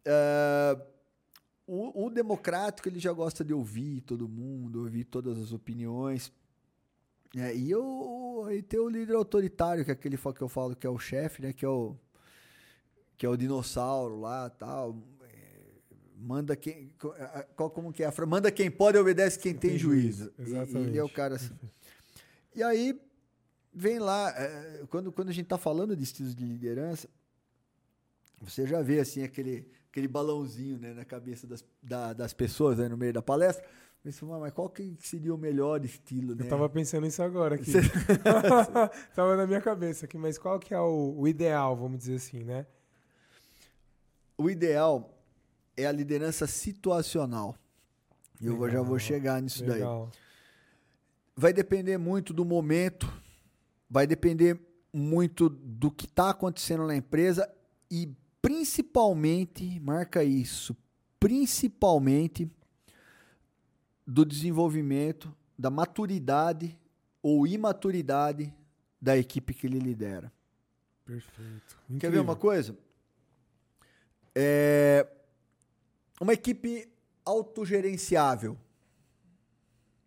É, 0.06 0.78
O, 1.74 2.08
o, 2.08 2.10
democrático 2.10 2.90
ele 2.90 3.00
já 3.00 3.14
gosta 3.14 3.46
de 3.46 3.54
ouvir 3.54 4.02
todo 4.02 4.28
mundo, 4.28 4.82
ouvir 4.82 5.06
todas 5.06 5.40
as 5.40 5.54
opiniões. 5.54 6.30
É, 7.34 7.56
e 7.56 7.72
eu, 7.72 8.46
e 8.52 8.62
tem 8.62 8.78
o 8.78 8.90
líder 8.90 9.16
autoritário, 9.16 9.86
que 9.86 9.90
é 9.90 9.94
aquele 9.94 10.18
que 10.18 10.42
eu 10.42 10.50
falo 10.50 10.76
que 10.76 10.86
é 10.86 10.90
o 10.90 11.00
chefe, 11.00 11.42
né? 11.42 11.54
Que 11.54 11.64
é 11.64 11.70
o, 11.70 11.96
que 13.18 13.26
é 13.26 13.30
o 13.30 13.38
dinossauro 13.38 14.20
lá 14.20 14.50
tal. 14.50 14.98
É, 15.24 15.60
manda 16.18 16.58
quem. 16.58 16.92
Qual, 17.56 17.70
como 17.70 17.94
que 17.94 18.04
é 18.04 18.08
a 18.08 18.26
Manda 18.26 18.52
quem 18.52 18.70
pode 18.70 18.98
e 18.98 19.00
obedece 19.00 19.40
quem 19.40 19.54
tem, 19.54 19.70
tem 19.70 19.80
juízo. 19.80 20.30
Exatamente. 20.38 20.88
E, 20.88 20.90
ele 20.90 20.98
é 20.98 21.04
o 21.04 21.10
cara 21.10 21.36
assim. 21.36 21.56
E 22.54 22.62
aí 22.62 23.00
vem 23.74 23.98
lá, 23.98 24.30
é, 24.38 24.84
quando, 24.90 25.10
quando 25.10 25.30
a 25.30 25.34
gente 25.34 25.46
está 25.46 25.58
falando 25.58 25.96
de 25.96 26.04
estilos 26.04 26.36
de 26.36 26.44
liderança, 26.44 27.08
você 28.42 28.68
já 28.68 28.82
vê 28.82 29.00
assim 29.00 29.24
aquele, 29.24 29.72
aquele 29.92 30.08
balãozinho 30.08 30.80
né, 30.80 30.94
na 30.94 31.04
cabeça 31.04 31.46
das, 31.46 31.64
da, 31.84 32.14
das 32.14 32.34
pessoas 32.34 32.80
né, 32.80 32.88
no 32.88 32.98
meio 32.98 33.12
da 33.12 33.22
palestra. 33.22 33.64
Mas, 34.04 34.20
mas 34.22 34.54
qual 34.54 34.68
que 34.70 34.96
seria 35.00 35.36
o 35.36 35.38
melhor 35.38 35.84
estilo, 35.86 36.34
né? 36.34 36.46
Eu 36.46 36.50
tava 36.50 36.68
pensando 36.70 37.04
nisso 37.04 37.22
agora 37.22 37.56
aqui. 37.56 37.72
tava 39.14 39.36
na 39.36 39.46
minha 39.46 39.62
cabeça 39.62 40.06
aqui, 40.06 40.18
mas 40.18 40.40
qual 40.40 40.60
que 40.60 40.74
é 40.74 40.80
o, 40.80 41.14
o, 41.18 41.28
ideal, 41.28 41.76
vamos 41.76 42.00
dizer 42.00 42.16
assim, 42.16 42.44
né? 42.44 42.66
O 44.36 44.50
ideal 44.50 45.22
é 45.78 45.86
a 45.86 45.92
liderança 45.92 46.48
situacional. 46.48 47.56
E 48.40 48.48
eu 48.48 48.70
já 48.72 48.82
vou 48.82 48.98
chegar 48.98 49.40
nisso 49.40 49.64
legal. 49.64 50.10
daí. 50.10 50.20
Vai 51.36 51.54
depender 51.54 51.98
muito 52.00 52.34
do 52.34 52.44
momento, 52.44 53.12
vai 53.88 54.08
depender 54.08 54.60
muito 54.92 55.48
do 55.48 55.92
que 55.92 56.06
está 56.06 56.32
acontecendo 56.32 56.88
na 56.88 56.96
empresa 56.96 57.48
e 57.90 58.16
principalmente, 58.42 59.80
marca 59.80 60.24
isso, 60.24 60.76
principalmente 61.20 62.50
do 64.06 64.26
desenvolvimento, 64.26 65.34
da 65.58 65.70
maturidade 65.70 66.78
ou 67.22 67.46
imaturidade 67.46 68.54
da 69.00 69.18
equipe 69.18 69.54
que 69.54 69.68
ele 69.68 69.80
lidera. 69.80 70.32
Perfeito. 71.06 71.78
Incrível. 71.86 72.00
Quer 72.00 72.12
ver 72.12 72.20
uma 72.20 72.36
coisa? 72.36 72.76
É 74.34 75.08
uma 76.20 76.34
equipe 76.34 76.90
autogerenciável, 77.26 78.58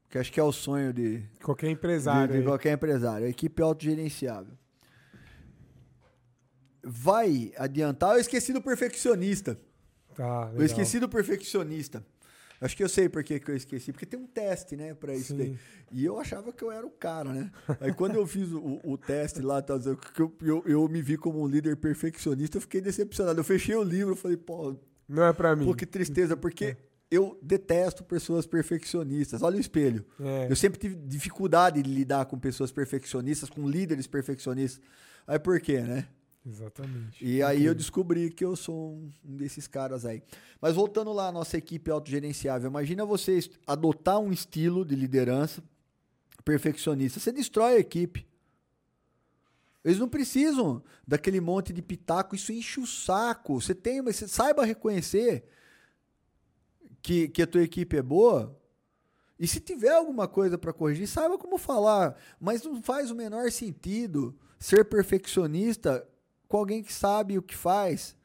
que 0.09 0.19
acho 0.19 0.33
que 0.33 0.41
é 0.41 0.43
o 0.43 0.53
sonho 0.53 0.93
de 0.93 1.23
qualquer 1.43 1.71
empresário. 1.71 2.33
De, 2.33 2.41
de 2.41 2.45
qualquer 2.47 2.73
empresário, 2.73 3.27
a 3.27 3.31
equipe 3.31 3.63
autogerenciável 3.63 4.57
vai 6.85 7.53
adiantar. 7.57 8.15
Eu 8.15 8.21
esqueci 8.21 8.53
do 8.53 8.63
perfeccionista. 8.63 9.59
Tá, 10.15 10.47
legal. 10.47 10.57
Eu 10.57 10.65
esqueci 10.65 11.01
do 11.01 11.09
perfeccionista. 11.09 12.05
Acho 12.61 12.77
que 12.77 12.83
eu 12.83 12.89
sei 12.89 13.09
por 13.09 13.23
que, 13.23 13.43
eu 13.47 13.57
esqueci, 13.57 13.93
porque 13.93 14.07
tem 14.07 14.19
um 14.19 14.27
teste, 14.27 14.77
né, 14.77 14.95
para 14.95 15.15
isso 15.15 15.33
Sim. 15.33 15.37
daí. 15.37 15.59
E 15.93 16.05
eu 16.05 16.19
achava 16.19 16.53
que 16.53 16.63
eu 16.63 16.73
era 16.73 16.87
o 16.87 16.91
cara, 16.91 17.31
né? 17.31 17.51
Aí 17.81 17.93
quando 17.93 18.15
eu 18.15 18.27
fiz 18.27 18.51
o, 18.53 18.81
o 18.83 18.97
teste 18.97 19.43
lá, 19.43 19.61
tá, 19.61 19.75
eu, 19.75 20.33
eu, 20.41 20.65
eu, 20.67 20.89
me 20.89 21.03
vi 21.03 21.19
como 21.19 21.43
um 21.43 21.47
líder 21.47 21.77
perfeccionista, 21.77 22.57
eu 22.57 22.63
fiquei 22.63 22.81
decepcionado. 22.81 23.39
Eu 23.39 23.45
fechei 23.45 23.75
o 23.75 23.83
livro, 23.83 24.17
falei, 24.17 24.37
pô. 24.37 24.77
Não 25.07 25.25
é 25.25 25.33
para 25.33 25.55
mim. 25.55 25.67
Pô, 25.67 25.75
que 25.75 25.85
tristeza, 25.85 26.37
porque 26.37 26.65
é. 26.65 26.77
eu 27.11 27.39
detesto 27.43 28.03
pessoas 28.03 28.47
perfeccionistas. 28.47 29.43
Olha 29.43 29.59
o 29.59 29.61
espelho. 29.61 30.05
É. 30.19 30.47
Eu 30.49 30.57
sempre 30.57 30.79
tive 30.79 30.95
dificuldade 30.95 31.83
de 31.83 31.91
lidar 31.91 32.25
com 32.25 32.39
pessoas 32.39 32.73
perfeccionistas, 32.73 33.51
com 33.51 33.69
líderes 33.69 34.07
perfeccionistas. 34.07 34.81
Aí 35.27 35.39
por 35.39 35.61
quê, 35.61 35.81
né? 35.81 36.07
Exatamente. 36.47 37.25
E 37.25 37.43
aí 37.43 37.65
eu 37.65 37.75
descobri 37.75 38.31
que 38.31 38.45
eu 38.45 38.55
sou 38.55 38.93
um, 38.93 39.11
desses 39.23 39.67
caras 39.67 40.05
aí. 40.05 40.23
Mas 40.61 40.75
voltando 40.75 41.13
lá 41.13 41.29
à 41.29 41.33
nossa 41.33 41.57
equipe 41.57 41.91
autogerenciável, 41.91 42.69
imagina 42.69 43.05
você 43.07 43.39
adotar 43.67 44.19
um 44.19 44.31
estilo 44.31 44.85
de 44.85 44.95
liderança 44.95 45.63
perfeccionista. 46.45 47.19
Você 47.19 47.33
destrói 47.33 47.77
a 47.77 47.79
equipe. 47.79 48.27
Eles 49.83 49.99
não 49.99 50.09
precisam 50.09 50.83
daquele 51.07 51.41
monte 51.41 51.73
de 51.73 51.81
pitaco, 51.81 52.35
isso 52.35 52.53
enche 52.53 52.79
o 52.79 52.87
saco. 52.87 53.61
Você 53.61 53.75
tem, 53.75 54.03
mas 54.03 54.17
você 54.17 54.29
saiba 54.29 54.65
reconhecer 54.65 55.45
que, 57.01 57.29
que 57.29 57.43
a 57.43 57.47
tua 57.47 57.63
equipe 57.63 57.97
é 57.97 58.03
boa. 58.03 58.59
E 59.39 59.47
se 59.47 59.61
tiver 59.61 59.95
alguma 59.95 60.29
coisa 60.29 60.59
para 60.59 60.73
corrigir, 60.73 61.07
saiba 61.07 61.39
como 61.39 61.57
falar. 61.57 62.17
Mas 62.39 62.63
não 62.63 62.83
faz 62.83 63.11
o 63.11 63.15
menor 63.15 63.51
sentido 63.51 64.39
ser 64.59 64.87
perfeccionista 64.87 66.07
com 66.55 66.59
alguém 66.59 66.85
que 66.85 66.93
sabe 66.93 67.37
o 67.37 67.43
que 67.43 67.57
faz. 67.57 68.17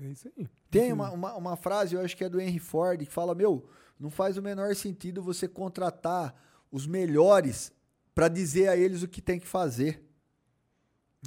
É 0.00 0.06
isso 0.06 0.28
aí. 0.28 0.48
Tem 0.70 0.92
uma, 0.92 1.10
uma, 1.10 1.34
uma, 1.34 1.56
frase, 1.56 1.96
eu 1.96 2.00
acho 2.00 2.16
que 2.16 2.22
é 2.22 2.28
do 2.28 2.40
Henry 2.40 2.60
Ford, 2.60 3.04
que 3.04 3.12
fala: 3.12 3.34
Meu, 3.34 3.68
não 3.98 4.10
faz 4.10 4.36
o 4.36 4.42
menor 4.42 4.72
sentido 4.76 5.20
você 5.20 5.48
contratar 5.48 6.40
os 6.70 6.86
melhores 6.86 7.72
para 8.14 8.28
dizer 8.28 8.68
a 8.68 8.76
eles 8.76 9.02
o 9.02 9.08
que 9.08 9.20
tem 9.20 9.40
que 9.40 9.46
fazer. 9.48 10.00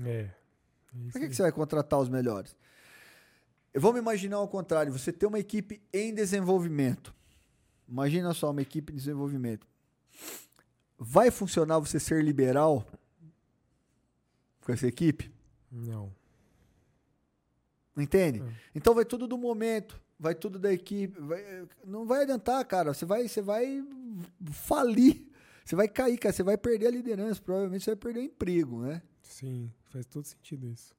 É. 0.06 0.30
Por 1.12 1.20
que, 1.20 1.28
que 1.28 1.36
você 1.36 1.42
vai 1.42 1.52
contratar 1.52 2.00
os 2.00 2.08
melhores? 2.08 2.56
Vamos 3.76 4.00
imaginar 4.00 4.38
ao 4.38 4.48
contrário: 4.48 4.94
você 4.94 5.12
tem 5.12 5.28
uma 5.28 5.40
equipe 5.40 5.82
em 5.92 6.14
desenvolvimento. 6.14 7.14
Imagina 7.90 8.34
só, 8.34 8.52
uma 8.52 8.62
equipe 8.62 8.94
em 8.94 8.96
desenvolvimento. 8.96 9.68
Vai 10.98 11.30
funcionar 11.30 11.78
você 11.78 12.00
ser 12.00 12.24
liberal 12.24 12.88
com 14.70 14.74
essa 14.74 14.86
equipe? 14.88 15.32
Não. 15.72 16.14
Entende? 17.98 18.40
É. 18.40 18.54
Então 18.76 18.94
vai 18.94 19.04
tudo 19.04 19.28
do 19.28 19.36
momento, 19.36 20.00
vai 20.20 20.36
tudo 20.36 20.60
da 20.60 20.72
equipe. 20.72 21.20
Vai, 21.20 21.68
não 21.84 22.06
vai 22.06 22.22
adiantar, 22.22 22.64
cara. 22.66 22.94
Você 22.94 23.04
vai, 23.04 23.28
você 23.28 23.42
vai 23.42 23.84
falir. 24.52 25.28
Você 25.66 25.76
vai 25.76 25.88
cair, 25.88 26.20
cara. 26.20 26.32
Você 26.32 26.44
vai 26.44 26.56
perder 26.56 26.86
a 26.86 26.92
liderança. 26.92 27.42
Provavelmente 27.42 27.84
você 27.84 27.92
vai 27.92 27.98
perder 27.98 28.20
o 28.20 28.24
emprego, 28.24 28.82
né? 28.84 29.02
Sim, 29.24 29.72
faz 29.86 30.06
todo 30.06 30.26
sentido 30.26 30.68
isso. 30.68 30.96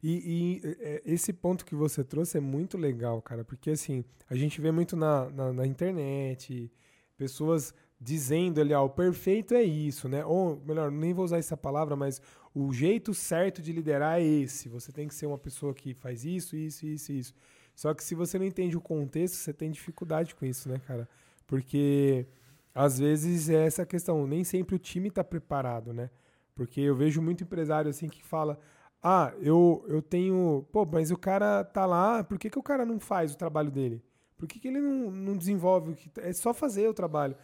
E, 0.00 0.60
e 0.62 0.76
é, 0.78 1.02
esse 1.04 1.32
ponto 1.32 1.66
que 1.66 1.74
você 1.74 2.04
trouxe 2.04 2.38
é 2.38 2.40
muito 2.40 2.78
legal, 2.78 3.20
cara, 3.20 3.44
porque 3.44 3.70
assim, 3.70 4.04
a 4.30 4.36
gente 4.36 4.60
vê 4.60 4.70
muito 4.70 4.96
na, 4.96 5.28
na, 5.28 5.52
na 5.52 5.66
internet, 5.66 6.70
pessoas 7.16 7.74
dizendo 8.00 8.60
ali, 8.60 8.72
ó, 8.72 8.84
o 8.84 8.90
perfeito 8.90 9.54
é 9.54 9.62
isso, 9.62 10.08
né? 10.08 10.24
Ou 10.24 10.60
melhor, 10.64 10.90
nem 10.90 11.12
vou 11.12 11.24
usar 11.24 11.38
essa 11.38 11.56
palavra, 11.56 11.96
mas 11.96 12.22
o 12.54 12.72
jeito 12.72 13.12
certo 13.12 13.60
de 13.60 13.72
liderar 13.72 14.20
é 14.20 14.24
esse. 14.24 14.68
Você 14.68 14.92
tem 14.92 15.08
que 15.08 15.14
ser 15.14 15.26
uma 15.26 15.38
pessoa 15.38 15.74
que 15.74 15.94
faz 15.94 16.24
isso, 16.24 16.56
isso, 16.56 16.86
isso, 16.86 17.12
isso. 17.12 17.34
Só 17.74 17.94
que 17.94 18.02
se 18.02 18.14
você 18.14 18.38
não 18.38 18.46
entende 18.46 18.76
o 18.76 18.80
contexto, 18.80 19.34
você 19.36 19.52
tem 19.52 19.70
dificuldade 19.70 20.34
com 20.34 20.44
isso, 20.44 20.68
né, 20.68 20.80
cara? 20.86 21.08
Porque 21.46 22.26
às 22.74 22.98
vezes 22.98 23.48
é 23.48 23.66
essa 23.66 23.84
questão, 23.86 24.26
nem 24.26 24.44
sempre 24.44 24.76
o 24.76 24.78
time 24.78 25.08
está 25.08 25.24
preparado, 25.24 25.92
né? 25.92 26.10
Porque 26.54 26.80
eu 26.80 26.94
vejo 26.94 27.22
muito 27.22 27.42
empresário 27.44 27.90
assim 27.90 28.08
que 28.08 28.22
fala: 28.22 28.58
"Ah, 29.02 29.32
eu 29.40 29.84
eu 29.88 30.02
tenho, 30.02 30.66
pô, 30.72 30.84
mas 30.86 31.10
o 31.10 31.16
cara 31.16 31.64
tá 31.64 31.86
lá, 31.86 32.22
por 32.24 32.38
que, 32.38 32.50
que 32.50 32.58
o 32.58 32.62
cara 32.62 32.84
não 32.84 32.98
faz 33.00 33.32
o 33.32 33.36
trabalho 33.38 33.70
dele? 33.70 34.02
Por 34.36 34.46
que, 34.48 34.60
que 34.60 34.68
ele 34.68 34.80
não, 34.80 35.10
não 35.10 35.36
desenvolve 35.36 35.92
o 35.92 35.94
que 35.94 36.10
é 36.20 36.32
só 36.32 36.52
fazer 36.54 36.88
o 36.88 36.94
trabalho?" 36.94 37.36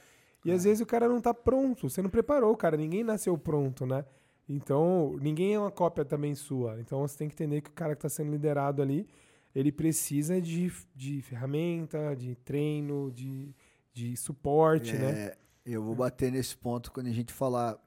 E 0.45 0.53
às 0.53 0.64
é. 0.64 0.68
vezes 0.68 0.80
o 0.80 0.86
cara 0.86 1.09
não 1.09 1.20
tá 1.20 1.32
pronto, 1.32 1.88
você 1.88 2.03
não 2.03 2.11
preparou, 2.11 2.57
cara, 2.57 2.76
ninguém 2.76 3.03
nasceu 3.03 3.36
pronto, 3.38 3.86
né? 3.86 4.05
Então, 4.49 5.16
ninguém 5.20 5.55
é 5.55 5.59
uma 5.59 5.70
cópia 5.70 6.05
também 6.05 6.34
sua. 6.34 6.78
Então, 6.78 7.01
você 7.01 7.16
tem 7.16 7.28
que 7.28 7.34
entender 7.34 7.62
que 7.62 7.70
o 7.70 7.72
cara 7.72 7.95
que 7.95 7.99
está 7.99 8.11
sendo 8.11 8.30
liderado 8.30 8.82
ali, 8.82 9.09
ele 9.55 9.72
precisa 9.72 10.40
de, 10.40 10.70
de 10.95 11.22
ferramenta, 11.22 12.14
de 12.14 12.34
treino, 12.34 13.11
de, 13.11 13.55
de 13.92 14.16
suporte, 14.16 14.92
né? 14.92 15.11
é, 15.11 15.12
né? 15.12 15.32
Eu 15.64 15.82
vou 15.82 15.95
bater 15.95 16.30
nesse 16.30 16.55
ponto 16.55 16.92
quando 16.92 17.07
a 17.07 17.12
gente 17.12 17.32
falar 17.32 17.78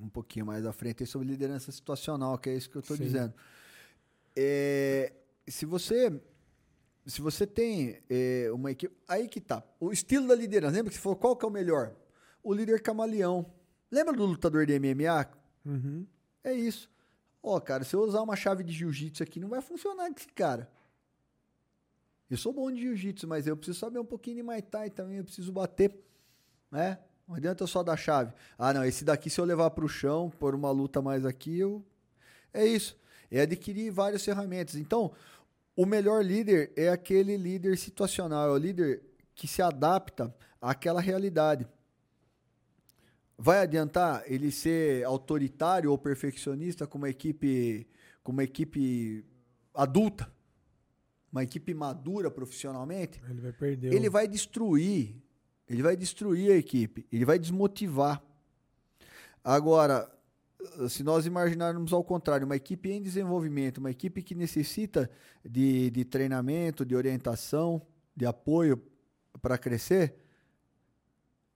um 0.00 0.08
pouquinho 0.08 0.46
mais 0.46 0.64
à 0.64 0.72
frente 0.72 1.04
sobre 1.04 1.28
liderança 1.28 1.70
situacional, 1.70 2.38
que 2.38 2.48
é 2.48 2.56
isso 2.56 2.70
que 2.70 2.76
eu 2.76 2.80
estou 2.80 2.96
dizendo. 2.96 3.34
É, 4.34 5.12
se 5.46 5.66
você 5.66 6.20
se 7.06 7.22
você 7.22 7.46
tem 7.46 8.02
é, 8.10 8.50
uma 8.52 8.72
equipe. 8.72 8.94
Aí 9.06 9.28
que 9.28 9.40
tá. 9.40 9.62
O 9.78 9.92
estilo 9.92 10.26
da 10.26 10.34
liderança. 10.34 10.74
Lembra 10.74 10.90
que 10.90 10.96
você 10.96 11.02
falou 11.02 11.16
qual 11.16 11.36
que 11.36 11.44
é 11.44 11.48
o 11.48 11.50
melhor? 11.50 11.94
O 12.42 12.52
líder 12.52 12.82
camaleão. 12.82 13.46
Lembra 13.90 14.12
do 14.12 14.24
lutador 14.24 14.66
de 14.66 14.78
MMA? 14.78 15.28
Uhum. 15.64 16.06
É 16.42 16.52
isso. 16.52 16.90
Ó, 17.42 17.60
cara, 17.60 17.84
se 17.84 17.94
eu 17.94 18.00
usar 18.00 18.22
uma 18.22 18.34
chave 18.34 18.64
de 18.64 18.72
jiu-jitsu 18.72 19.22
aqui, 19.22 19.38
não 19.38 19.48
vai 19.48 19.60
funcionar 19.60 20.08
com 20.08 20.18
esse 20.18 20.28
cara. 20.28 20.68
Eu 22.28 22.36
sou 22.36 22.52
bom 22.52 22.72
de 22.72 22.80
jiu-jitsu, 22.80 23.28
mas 23.28 23.46
eu 23.46 23.56
preciso 23.56 23.78
saber 23.78 24.00
um 24.00 24.04
pouquinho 24.04 24.38
de 24.38 24.42
Muay 24.42 24.60
Thai 24.60 24.90
também. 24.90 25.18
Eu 25.18 25.24
preciso 25.24 25.52
bater. 25.52 25.94
Né? 26.72 26.98
Não 27.26 27.36
adianta 27.36 27.62
eu 27.62 27.68
só 27.68 27.84
dar 27.84 27.96
chave. 27.96 28.32
Ah, 28.58 28.72
não, 28.72 28.84
esse 28.84 29.04
daqui, 29.04 29.30
se 29.30 29.40
eu 29.40 29.44
levar 29.44 29.70
para 29.70 29.84
o 29.84 29.88
chão, 29.88 30.28
por 30.28 30.56
uma 30.56 30.72
luta 30.72 31.00
mais 31.00 31.24
aqui, 31.24 31.56
eu. 31.56 31.84
É 32.52 32.66
isso. 32.66 32.98
É 33.30 33.42
adquirir 33.42 33.92
várias 33.92 34.24
ferramentas. 34.24 34.74
Então, 34.74 35.12
o 35.76 35.86
melhor 35.86 36.24
líder 36.24 36.72
é 36.74 36.88
aquele 36.88 37.36
líder 37.36 37.76
situacional, 37.76 38.48
é 38.48 38.52
o 38.52 38.56
líder 38.56 39.02
que 39.34 39.46
se 39.46 39.60
adapta 39.60 40.34
àquela 40.60 41.00
realidade. 41.00 41.66
Vai 43.38 43.60
adiantar 43.60 44.24
ele 44.26 44.50
ser 44.50 45.04
autoritário 45.04 45.90
ou 45.90 45.98
perfeccionista 45.98 46.86
com 46.86 46.96
uma 46.96 47.10
equipe, 47.10 47.86
com 48.24 48.32
uma 48.32 48.42
equipe 48.42 49.24
adulta? 49.74 50.34
uma 51.36 51.42
equipe 51.42 51.74
madura 51.74 52.30
profissionalmente, 52.30 53.20
Ele 53.28 53.40
vai 53.42 53.52
perder. 53.52 53.92
ele 53.92 54.08
vai 54.08 54.26
destruir, 54.26 55.22
ele 55.68 55.82
vai 55.82 55.94
destruir 55.94 56.50
a 56.50 56.56
equipe, 56.56 57.06
ele 57.12 57.26
vai 57.26 57.38
desmotivar. 57.38 58.22
Agora, 59.44 60.10
se 60.88 61.02
nós 61.02 61.26
imaginarmos 61.26 61.92
ao 61.92 62.04
contrário, 62.04 62.46
uma 62.46 62.56
equipe 62.56 62.90
em 62.90 63.02
desenvolvimento, 63.02 63.78
uma 63.78 63.90
equipe 63.90 64.22
que 64.22 64.34
necessita 64.34 65.10
de, 65.44 65.90
de 65.90 66.04
treinamento, 66.04 66.84
de 66.84 66.94
orientação, 66.94 67.82
de 68.14 68.26
apoio 68.26 68.82
para 69.40 69.58
crescer, 69.58 70.14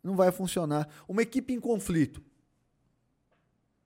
não 0.02 0.16
vai 0.16 0.32
funcionar. 0.32 0.88
Uma 1.08 1.22
equipe 1.22 1.52
em 1.52 1.60
conflito. 1.60 2.22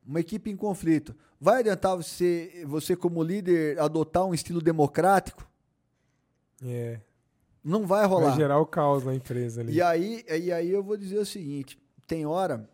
Uma 0.07 0.21
equipe 0.21 0.51
em 0.51 0.57
conflito. 0.57 1.15
Vai 1.41 1.61
adiantar 1.61 1.97
você, 1.97 2.65
você 2.67 2.95
como 2.95 3.23
líder, 3.23 3.79
adotar 3.79 4.25
um 4.25 4.35
estilo 4.35 4.61
democrático? 4.61 5.49
É. 6.63 7.01
Não 7.63 7.87
vai 7.87 8.07
rolar. 8.07 8.29
Vai 8.29 8.37
gerar 8.37 8.59
o 8.59 8.67
caos 8.67 9.05
na 9.05 9.15
empresa 9.15 9.63
ali. 9.63 9.75
E 9.75 9.83
aí, 9.83 10.25
e 10.29 10.53
aí 10.53 10.71
eu 10.71 10.83
vou 10.83 10.97
dizer 10.97 11.19
o 11.19 11.27
seguinte: 11.27 11.79
tem 12.07 12.27
hora 12.27 12.69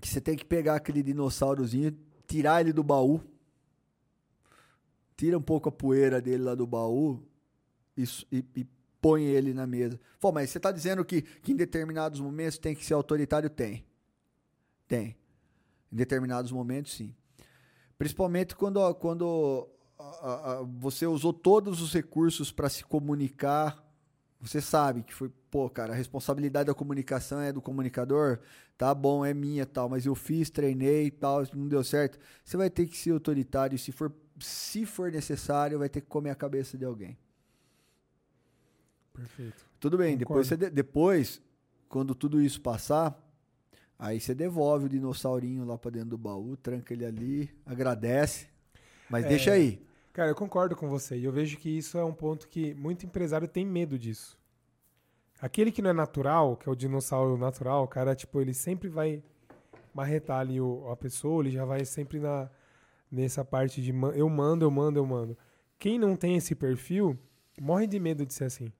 que 0.00 0.08
você 0.08 0.20
tem 0.20 0.36
que 0.36 0.44
pegar 0.44 0.76
aquele 0.76 1.02
dinossaurozinho, 1.02 1.96
tirar 2.26 2.60
ele 2.60 2.72
do 2.72 2.82
baú, 2.82 3.20
tira 5.16 5.36
um 5.36 5.42
pouco 5.42 5.68
a 5.68 5.72
poeira 5.72 6.20
dele 6.20 6.42
lá 6.44 6.54
do 6.54 6.66
baú 6.66 7.22
e, 7.96 8.04
e- 8.32 8.44
e 8.56 8.66
põe 9.00 9.24
ele 9.24 9.52
na 9.52 9.66
mesa. 9.66 9.98
Pô, 10.20 10.30
mas 10.32 10.50
você 10.50 10.58
está 10.58 10.70
dizendo 10.72 11.04
que, 11.04 11.22
que 11.22 11.52
em 11.52 11.56
determinados 11.56 12.20
momentos 12.20 12.58
tem 12.58 12.74
que 12.74 12.84
ser 12.84 12.94
autoritário? 12.94 13.50
Tem. 13.50 13.84
Tem. 14.86 15.16
Em 15.92 15.96
determinados 15.96 16.52
momentos, 16.52 16.92
sim. 16.94 17.14
Principalmente 17.96 18.54
quando, 18.54 18.94
quando 18.94 19.68
a- 19.98 20.58
a- 20.58 20.62
você 20.62 21.06
usou 21.06 21.32
todos 21.32 21.80
os 21.80 21.92
recursos 21.92 22.52
para 22.52 22.68
se 22.68 22.84
comunicar. 22.84 23.84
Você 24.40 24.60
sabe 24.60 25.02
que 25.02 25.12
foi, 25.12 25.30
pô, 25.50 25.68
cara, 25.68 25.92
a 25.92 25.96
responsabilidade 25.96 26.68
da 26.68 26.74
comunicação 26.74 27.40
é 27.40 27.52
do 27.52 27.60
comunicador. 27.60 28.38
Tá 28.76 28.94
bom, 28.94 29.24
é 29.24 29.34
minha 29.34 29.66
tal, 29.66 29.88
mas 29.88 30.06
eu 30.06 30.14
fiz, 30.14 30.48
treinei 30.48 31.06
e 31.06 31.10
tal, 31.10 31.42
não 31.54 31.66
deu 31.66 31.82
certo. 31.82 32.18
Você 32.44 32.56
vai 32.56 32.70
ter 32.70 32.86
que 32.86 32.96
ser 32.96 33.10
autoritário. 33.10 33.74
e 33.74 33.78
Se 33.78 33.90
for, 33.90 34.12
se 34.38 34.86
for 34.86 35.10
necessário, 35.10 35.78
vai 35.80 35.88
ter 35.88 36.00
que 36.02 36.06
comer 36.06 36.30
a 36.30 36.36
cabeça 36.36 36.78
de 36.78 36.84
alguém. 36.84 37.18
Perfeito. 39.12 39.66
Tudo 39.80 39.98
bem, 39.98 40.16
depois, 40.16 40.46
você 40.46 40.56
de- 40.56 40.70
depois, 40.70 41.42
quando 41.88 42.14
tudo 42.14 42.40
isso 42.40 42.60
passar, 42.60 43.20
aí 43.98 44.20
você 44.20 44.34
devolve 44.34 44.86
o 44.86 44.88
dinossaurinho 44.88 45.64
lá 45.64 45.76
pra 45.76 45.90
dentro 45.90 46.10
do 46.10 46.18
baú, 46.18 46.56
tranca 46.56 46.92
ele 46.94 47.04
ali, 47.04 47.50
agradece, 47.66 48.46
mas 49.10 49.24
É. 49.24 49.28
deixa 49.28 49.52
aí. 49.52 49.84
Cara, 50.18 50.32
eu 50.32 50.34
concordo 50.34 50.74
com 50.74 50.88
você. 50.88 51.16
E 51.16 51.24
eu 51.24 51.30
vejo 51.30 51.56
que 51.58 51.68
isso 51.78 51.96
é 51.96 52.04
um 52.04 52.12
ponto 52.12 52.48
que 52.48 52.74
muito 52.74 53.06
empresário 53.06 53.46
tem 53.46 53.64
medo 53.64 53.96
disso. 53.96 54.36
Aquele 55.40 55.70
que 55.70 55.80
não 55.80 55.90
é 55.90 55.92
natural, 55.92 56.56
que 56.56 56.68
é 56.68 56.72
o 56.72 56.74
dinossauro 56.74 57.38
natural, 57.38 57.84
o 57.84 57.86
cara, 57.86 58.16
tipo, 58.16 58.40
ele 58.40 58.52
sempre 58.52 58.88
vai 58.88 59.22
marretar 59.94 60.40
ali 60.40 60.60
o- 60.60 60.90
a 60.90 60.96
pessoa, 60.96 61.40
ele 61.44 61.52
já 61.52 61.64
vai 61.64 61.84
sempre 61.84 62.18
na, 62.18 62.50
nessa 63.08 63.44
parte 63.44 63.80
de 63.80 63.90
eu 64.16 64.28
mando, 64.28 64.64
eu 64.64 64.70
mando, 64.72 64.98
eu 64.98 65.06
mando. 65.06 65.38
Quem 65.78 66.00
não 66.00 66.16
tem 66.16 66.34
esse 66.34 66.52
perfil, 66.52 67.16
morre 67.60 67.86
de 67.86 68.00
medo 68.00 68.26
de 68.26 68.34
ser 68.34 68.46
assim. 68.46 68.72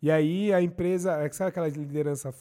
E 0.00 0.10
aí 0.10 0.50
a 0.50 0.62
empresa, 0.62 1.12
é 1.12 1.30
sabe 1.30 1.50
aquela 1.50 1.68
liderança 1.68 2.32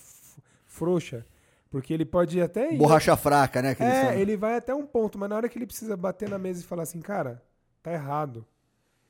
frouxa? 0.66 1.26
Porque 1.70 1.94
ele 1.94 2.06
pode 2.06 2.40
até 2.40 2.74
ir 2.74 2.78
Borracha 2.78 3.18
fraca, 3.18 3.62
né? 3.62 3.76
é, 3.78 4.18
ele 4.18 4.38
vai 4.38 4.56
até 4.56 4.74
um 4.74 4.88
ponto, 4.88 5.20
mas 5.20 5.30
na 5.30 5.36
hora 5.36 5.50
que 5.50 5.58
ele 5.58 5.68
precisa 5.68 5.98
bater 5.98 6.30
na 6.30 6.38
mesa 6.38 6.62
e 6.62 6.64
falar 6.64 6.84
assim, 6.84 7.02
cara, 7.02 7.44
tá 7.88 7.94
errado. 7.94 8.46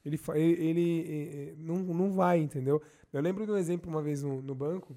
Ele, 0.06 0.20
ele, 0.36 0.54
ele, 0.64 1.02
eh, 1.02 1.50
eh, 1.50 1.56
não, 1.58 1.78
não 1.78 2.14
vai, 2.14 2.40
entendeu? 2.40 2.82
Eu 3.12 3.22
lembro 3.22 3.46
de 3.46 3.52
um 3.52 3.58
exemplo 3.58 3.90
uma 3.90 4.02
vez 4.02 4.22
no, 4.22 4.42
no 4.42 4.54
banco, 4.56 4.96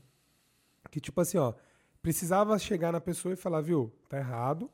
que 0.91 1.01
tipo 1.01 1.21
assim, 1.21 1.39
ó, 1.39 1.55
precisava 2.03 2.59
chegar 2.59 2.93
na 2.93 3.01
pessoa 3.01 3.33
e 3.33 3.37
falar, 3.37 3.61
viu, 3.63 3.91
tá 4.09 4.19
errado, 4.19 4.71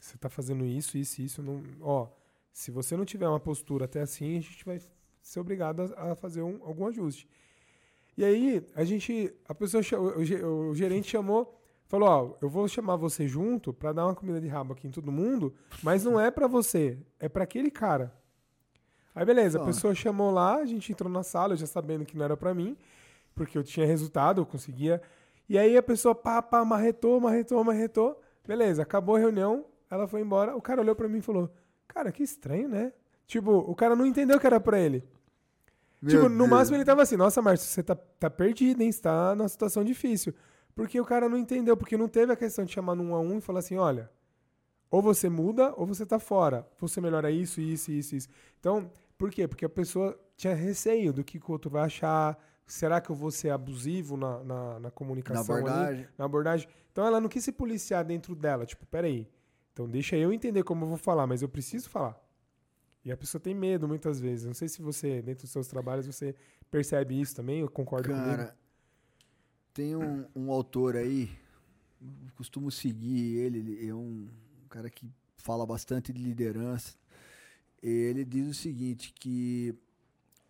você 0.00 0.16
tá 0.16 0.28
fazendo 0.28 0.64
isso, 0.64 0.96
isso, 0.96 1.20
isso, 1.20 1.42
não, 1.42 1.62
ó, 1.80 2.08
se 2.52 2.70
você 2.70 2.96
não 2.96 3.04
tiver 3.04 3.28
uma 3.28 3.40
postura 3.40 3.84
até 3.86 4.00
assim, 4.02 4.38
a 4.38 4.40
gente 4.40 4.64
vai 4.64 4.80
ser 5.20 5.40
obrigado 5.40 5.92
a, 5.96 6.12
a 6.12 6.14
fazer 6.14 6.42
um- 6.42 6.60
algum 6.64 6.86
ajuste. 6.86 7.28
E 8.16 8.24
aí, 8.24 8.64
a 8.76 8.84
gente, 8.84 9.34
a 9.48 9.54
pessoa, 9.54 9.82
o, 10.00 10.20
o 10.20 10.24
ge- 10.24 10.42
o 10.44 10.74
gerente 10.74 11.10
chamou, 11.10 11.60
falou, 11.86 12.08
ó, 12.08 12.36
eu 12.40 12.48
vou 12.48 12.68
chamar 12.68 12.96
você 12.96 13.26
junto 13.26 13.72
pra 13.72 13.92
dar 13.92 14.06
uma 14.06 14.14
comida 14.14 14.40
de 14.40 14.46
rabo 14.46 14.72
aqui 14.72 14.86
em 14.86 14.90
todo 14.92 15.10
mundo, 15.10 15.52
mas 15.82 16.04
não 16.04 16.18
é 16.20 16.30
pra 16.30 16.46
você, 16.46 16.96
é 17.18 17.28
pra 17.28 17.42
aquele 17.44 17.70
cara. 17.70 18.14
Aí 19.14 19.24
beleza, 19.24 19.62
a 19.62 19.64
pessoa 19.64 19.94
chamou 19.94 20.30
lá, 20.32 20.56
a 20.56 20.66
gente 20.66 20.90
entrou 20.90 21.10
na 21.10 21.22
sala, 21.22 21.56
já 21.56 21.66
sabendo 21.66 22.04
que 22.04 22.16
não 22.16 22.24
era 22.24 22.36
pra 22.36 22.52
mim, 22.52 22.76
porque 23.34 23.56
eu 23.56 23.62
tinha 23.62 23.86
resultado, 23.86 24.40
eu 24.40 24.46
conseguia. 24.46 25.00
E 25.48 25.56
aí 25.56 25.76
a 25.76 25.82
pessoa 25.82 26.14
pá, 26.14 26.42
pá, 26.42 26.64
marretou, 26.64 27.20
marretou, 27.20 27.62
marretou. 27.62 28.20
Beleza, 28.46 28.82
acabou 28.82 29.14
a 29.16 29.18
reunião, 29.18 29.64
ela 29.90 30.08
foi 30.08 30.20
embora. 30.20 30.56
O 30.56 30.60
cara 30.60 30.80
olhou 30.80 30.96
pra 30.96 31.08
mim 31.08 31.18
e 31.18 31.22
falou: 31.22 31.48
Cara, 31.86 32.10
que 32.10 32.22
estranho, 32.22 32.68
né? 32.68 32.92
Tipo, 33.26 33.52
o 33.52 33.74
cara 33.74 33.94
não 33.94 34.04
entendeu 34.04 34.40
que 34.40 34.46
era 34.46 34.58
pra 34.58 34.80
ele. 34.80 35.04
Meu 36.02 36.10
tipo, 36.10 36.28
no 36.28 36.38
Deus. 36.38 36.50
máximo 36.50 36.76
ele 36.76 36.84
tava 36.84 37.02
assim: 37.02 37.16
Nossa, 37.16 37.40
Márcio, 37.40 37.68
você 37.68 37.82
tá, 37.82 37.94
tá 37.94 38.28
perdido, 38.28 38.82
hein? 38.82 38.90
Você 38.90 39.00
tá 39.00 39.34
numa 39.34 39.48
situação 39.48 39.84
difícil. 39.84 40.34
Porque 40.74 41.00
o 41.00 41.04
cara 41.04 41.28
não 41.28 41.38
entendeu, 41.38 41.76
porque 41.76 41.96
não 41.96 42.08
teve 42.08 42.32
a 42.32 42.36
questão 42.36 42.64
de 42.64 42.72
chamar 42.72 42.96
no 42.96 43.04
um 43.04 43.14
a 43.14 43.20
um 43.20 43.38
e 43.38 43.40
falar 43.40 43.60
assim: 43.60 43.76
Olha, 43.76 44.10
ou 44.90 45.00
você 45.00 45.28
muda 45.28 45.72
ou 45.76 45.86
você 45.86 46.04
tá 46.04 46.18
fora. 46.18 46.66
Você 46.78 47.00
melhora 47.00 47.30
isso, 47.30 47.60
isso, 47.60 47.90
isso, 47.90 48.16
isso. 48.16 48.28
Então, 48.60 48.90
por 49.24 49.30
quê? 49.30 49.48
Porque 49.48 49.64
a 49.64 49.70
pessoa 49.70 50.20
tinha 50.36 50.54
receio 50.54 51.10
do 51.10 51.24
que, 51.24 51.38
o 51.38 51.42
outro 51.52 51.70
vai 51.70 51.84
achar. 51.84 52.38
Será 52.66 53.00
que 53.00 53.08
eu 53.08 53.16
vou 53.16 53.30
ser 53.30 53.48
abusivo 53.48 54.18
na, 54.18 54.44
na, 54.44 54.74
na 54.74 54.80
Na 54.80 54.90
comunicação 54.90 55.54
ali? 55.54 55.64
abordagem. 55.66 56.08
na 56.18 56.24
abordagem. 56.26 56.68
Então 56.92 57.06
ela 57.06 57.18
não 57.18 57.28
quis 57.30 57.42
se 57.42 57.50
policiar 57.50 58.04
dentro 58.04 58.34
dela, 58.34 58.66
tipo, 58.66 58.84
peraí. 58.84 59.26
Então 59.72 59.88
deixa 59.88 60.14
eu 60.14 60.30
entender 60.30 60.62
como 60.62 60.84
eu 60.84 60.88
vou 60.90 60.98
falar, 60.98 61.26
mas 61.26 61.40
eu 61.40 61.48
preciso 61.48 61.88
falar. 61.88 62.22
E 63.02 63.10
a 63.10 63.16
pessoa 63.16 63.40
tem 63.40 63.54
medo 63.54 63.88
muitas 63.88 64.20
vezes. 64.20 64.44
Não 64.44 64.52
sei 64.52 64.68
se 64.68 64.82
você, 64.82 65.22
dentro 65.22 65.44
dos 65.44 65.50
seus 65.52 65.68
trabalhos, 65.68 66.04
você 66.06 66.34
percebe 66.70 67.18
isso 67.18 67.34
também, 67.34 67.60
eu 67.60 67.70
concordo 67.70 68.10
comigo. 68.10 68.26
Cara, 68.26 68.54
tem 69.72 69.96
um, 69.96 70.26
um 70.36 70.52
autor 70.52 70.96
aí, 70.96 71.30
costumo 72.36 72.70
seguir 72.70 73.38
ele, 73.38 73.58
ele 73.58 73.88
é 73.88 73.94
um 73.94 74.28
cara 74.68 74.90
que 74.90 75.10
fala 75.34 75.64
bastante 75.64 76.12
de 76.12 76.22
liderança. 76.22 76.94
Ele 77.86 78.24
diz 78.24 78.48
o 78.48 78.54
seguinte, 78.54 79.12
que 79.12 79.74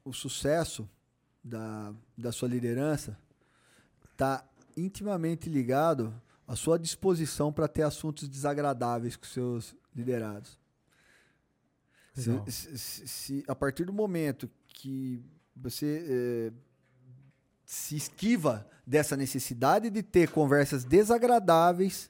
o 0.05 0.13
sucesso 0.13 0.89
da, 1.43 1.93
da 2.17 2.31
sua 2.31 2.49
liderança 2.49 3.19
está 4.13 4.45
intimamente 4.77 5.49
ligado 5.51 6.15
à 6.47 6.55
sua 6.55 6.79
disposição 6.79 7.53
para 7.53 7.67
ter 7.67 7.83
assuntos 7.83 8.29
desagradáveis 8.29 9.17
com 9.17 9.25
seus 9.25 9.75
liderados. 9.95 10.57
Se, 12.15 12.79
se- 12.79 13.09
se 13.09 13.45
a 13.49 13.55
partir 13.57 13.85
do 13.85 13.93
momento 13.93 14.49
que 14.69 15.21
você 15.57 16.07
eh, 16.09 16.53
se 17.65 17.97
esquiva 17.97 18.69
dessa 18.87 19.17
necessidade 19.17 19.91
de 19.91 20.03
ter 20.05 20.31
conversas 20.31 20.85
desagradáveis, 20.85 22.09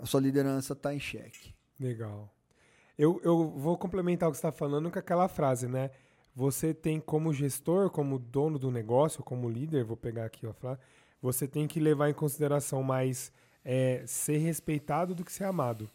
a 0.00 0.06
sua 0.06 0.20
liderança 0.20 0.72
está 0.72 0.94
em 0.94 1.00
xeque. 1.00 1.54
Legal. 1.78 2.32
Eu, 2.98 3.20
eu 3.22 3.48
vou 3.50 3.78
complementar 3.78 4.28
o 4.28 4.32
que 4.32 4.38
você 4.38 4.46
está 4.46 4.52
falando 4.52 4.90
com 4.90 4.98
aquela 4.98 5.28
frase, 5.28 5.68
né? 5.68 5.90
Você 6.34 6.74
tem 6.74 7.00
como 7.00 7.32
gestor, 7.32 7.90
como 7.90 8.18
dono 8.18 8.58
do 8.58 8.70
negócio, 8.70 9.22
como 9.22 9.48
líder, 9.48 9.84
vou 9.84 9.96
pegar 9.96 10.24
aqui 10.24 10.46
a 10.46 10.52
frase, 10.52 10.80
você 11.20 11.46
tem 11.46 11.66
que 11.66 11.80
levar 11.80 12.10
em 12.10 12.14
consideração 12.14 12.82
mais 12.82 13.32
é, 13.64 14.02
ser 14.06 14.38
respeitado 14.38 15.14
do 15.14 15.24
que 15.24 15.32
ser 15.32 15.44
amado. 15.44 15.88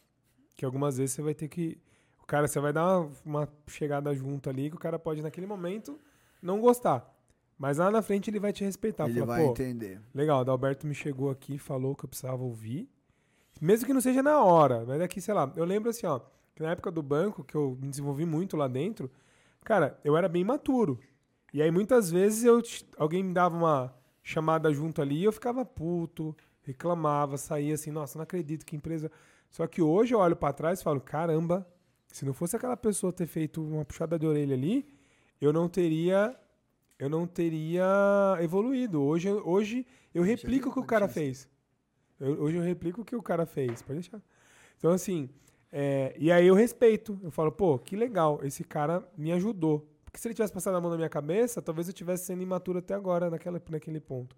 Que 0.55 0.65
algumas 0.65 0.97
vezes 0.97 1.15
você 1.15 1.21
vai 1.21 1.33
ter 1.33 1.47
que. 1.47 1.77
O 2.21 2.25
cara, 2.25 2.47
você 2.47 2.59
vai 2.59 2.71
dar 2.71 2.99
uma, 2.99 3.11
uma 3.25 3.49
chegada 3.67 4.13
junto 4.15 4.49
ali 4.49 4.69
que 4.69 4.75
o 4.75 4.79
cara 4.79 4.97
pode, 4.97 5.21
naquele 5.21 5.47
momento, 5.47 5.99
não 6.41 6.59
gostar. 6.59 7.09
Mas 7.57 7.77
lá 7.77 7.89
na 7.91 8.01
frente 8.01 8.29
ele 8.29 8.39
vai 8.39 8.53
te 8.53 8.63
respeitar. 8.63 9.09
Ele 9.09 9.19
Falar, 9.19 9.37
vai 9.37 9.45
entender. 9.45 10.01
Legal, 10.13 10.39
o 10.39 10.41
Adalberto 10.41 10.85
me 10.85 10.93
chegou 10.93 11.29
aqui, 11.29 11.57
falou 11.57 11.95
que 11.95 12.05
eu 12.05 12.09
precisava 12.09 12.43
ouvir. 12.43 12.89
Mesmo 13.61 13.85
que 13.85 13.93
não 13.93 14.01
seja 14.01 14.21
na 14.21 14.43
hora, 14.43 14.83
mas 14.85 14.99
daqui, 14.99 15.21
sei 15.21 15.33
lá, 15.33 15.51
eu 15.55 15.63
lembro 15.63 15.89
assim, 15.89 16.05
ó, 16.05 16.19
que 16.55 16.61
na 16.63 16.71
época 16.71 16.91
do 16.91 17.01
banco, 17.01 17.43
que 17.43 17.55
eu 17.55 17.77
me 17.81 17.89
desenvolvi 17.89 18.25
muito 18.25 18.55
lá 18.55 18.67
dentro, 18.67 19.09
cara, 19.63 19.99
eu 20.03 20.15
era 20.15 20.27
bem 20.29 20.43
maturo. 20.43 20.99
E 21.53 21.61
aí 21.61 21.71
muitas 21.71 22.09
vezes 22.11 22.43
eu 22.43 22.61
alguém 22.97 23.23
me 23.23 23.33
dava 23.33 23.55
uma 23.55 23.93
chamada 24.21 24.73
junto 24.73 25.01
ali 25.01 25.17
e 25.19 25.23
eu 25.23 25.31
ficava 25.31 25.65
puto, 25.65 26.35
reclamava, 26.61 27.37
saía 27.37 27.73
assim, 27.73 27.91
nossa, 27.91 28.17
não 28.17 28.23
acredito 28.23 28.65
que 28.65 28.75
empresa. 28.75 29.11
Só 29.49 29.67
que 29.67 29.81
hoje 29.81 30.13
eu 30.13 30.19
olho 30.19 30.35
pra 30.35 30.53
trás 30.53 30.79
e 30.79 30.83
falo, 30.83 30.99
caramba, 31.01 31.67
se 32.07 32.25
não 32.25 32.33
fosse 32.33 32.55
aquela 32.55 32.77
pessoa 32.77 33.11
ter 33.13 33.27
feito 33.27 33.61
uma 33.63 33.83
puxada 33.85 34.17
de 34.17 34.25
orelha 34.25 34.55
ali, 34.55 34.87
eu 35.41 35.51
não 35.53 35.67
teria 35.67 36.35
eu 36.99 37.09
não 37.09 37.27
teria 37.27 37.83
evoluído. 38.39 39.01
Hoje, 39.01 39.27
eu- 39.27 39.45
hoje 39.45 39.85
eu 40.13 40.23
replico 40.23 40.69
o 40.69 40.71
que 40.73 40.79
o 40.79 40.85
cara 40.85 41.07
fez. 41.09 41.49
Eu- 42.19 42.41
hoje 42.43 42.55
eu 42.57 42.63
replico 42.63 43.01
o 43.01 43.05
que 43.05 43.15
o 43.15 43.21
cara 43.21 43.45
fez. 43.45 43.81
Pode 43.81 43.99
deixar. 43.99 44.21
Então, 44.77 44.91
assim, 44.91 45.27
é, 45.75 46.13
e 46.19 46.31
aí 46.31 46.45
eu 46.45 46.53
respeito. 46.53 47.19
Eu 47.23 47.31
falo, 47.31 47.51
pô, 47.51 47.79
que 47.79 47.95
legal, 47.95 48.39
esse 48.43 48.63
cara 48.63 49.03
me 49.17 49.31
ajudou. 49.31 49.89
Porque 50.05 50.19
se 50.19 50.27
ele 50.27 50.35
tivesse 50.35 50.53
passado 50.53 50.77
a 50.77 50.79
mão 50.79 50.91
na 50.91 50.97
minha 50.97 51.09
cabeça, 51.09 51.63
talvez 51.63 51.87
eu 51.87 51.93
tivesse 51.93 52.25
sendo 52.25 52.43
imaturo 52.43 52.77
até 52.77 52.93
agora, 52.93 53.27
naquela, 53.31 53.59
naquele 53.67 53.99
ponto. 53.99 54.35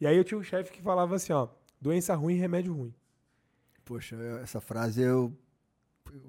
E 0.00 0.06
aí 0.06 0.16
eu 0.16 0.24
tinha 0.24 0.36
um 0.36 0.42
chefe 0.42 0.72
que 0.72 0.82
falava 0.82 1.14
assim, 1.14 1.32
ó, 1.32 1.46
doença 1.80 2.12
ruim, 2.16 2.34
remédio 2.34 2.74
ruim. 2.74 2.92
Poxa, 3.84 4.16
essa 4.42 4.60
frase 4.60 5.00
eu, 5.00 5.32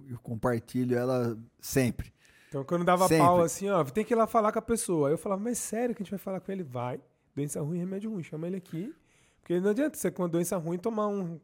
eu 0.07 0.19
compartilho 0.19 0.95
ela 0.95 1.35
sempre. 1.59 2.13
Então, 2.47 2.63
quando 2.63 2.85
dava 2.85 3.07
sempre. 3.07 3.25
pau 3.25 3.41
assim, 3.41 3.67
ó, 3.67 3.83
tem 3.83 4.05
que 4.05 4.13
ir 4.13 4.15
lá 4.15 4.27
falar 4.27 4.51
com 4.51 4.59
a 4.59 4.61
pessoa. 4.61 5.07
Aí 5.07 5.13
eu 5.15 5.17
falava, 5.17 5.41
mas 5.41 5.57
sério 5.57 5.95
que 5.95 6.03
a 6.03 6.05
gente 6.05 6.11
vai 6.11 6.19
falar 6.19 6.39
com 6.39 6.51
ele? 6.51 6.61
Vai. 6.61 7.01
Doença 7.35 7.59
ruim, 7.61 7.79
remédio 7.79 8.11
ruim. 8.11 8.21
Chama 8.21 8.45
ele 8.45 8.57
aqui. 8.57 8.93
Porque 9.41 9.59
não 9.59 9.71
adianta 9.71 9.97
você 9.97 10.11
com 10.11 10.21
uma 10.21 10.29
doença 10.29 10.55
ruim 10.55 10.77
tomar 10.77 11.07
um 11.07 11.39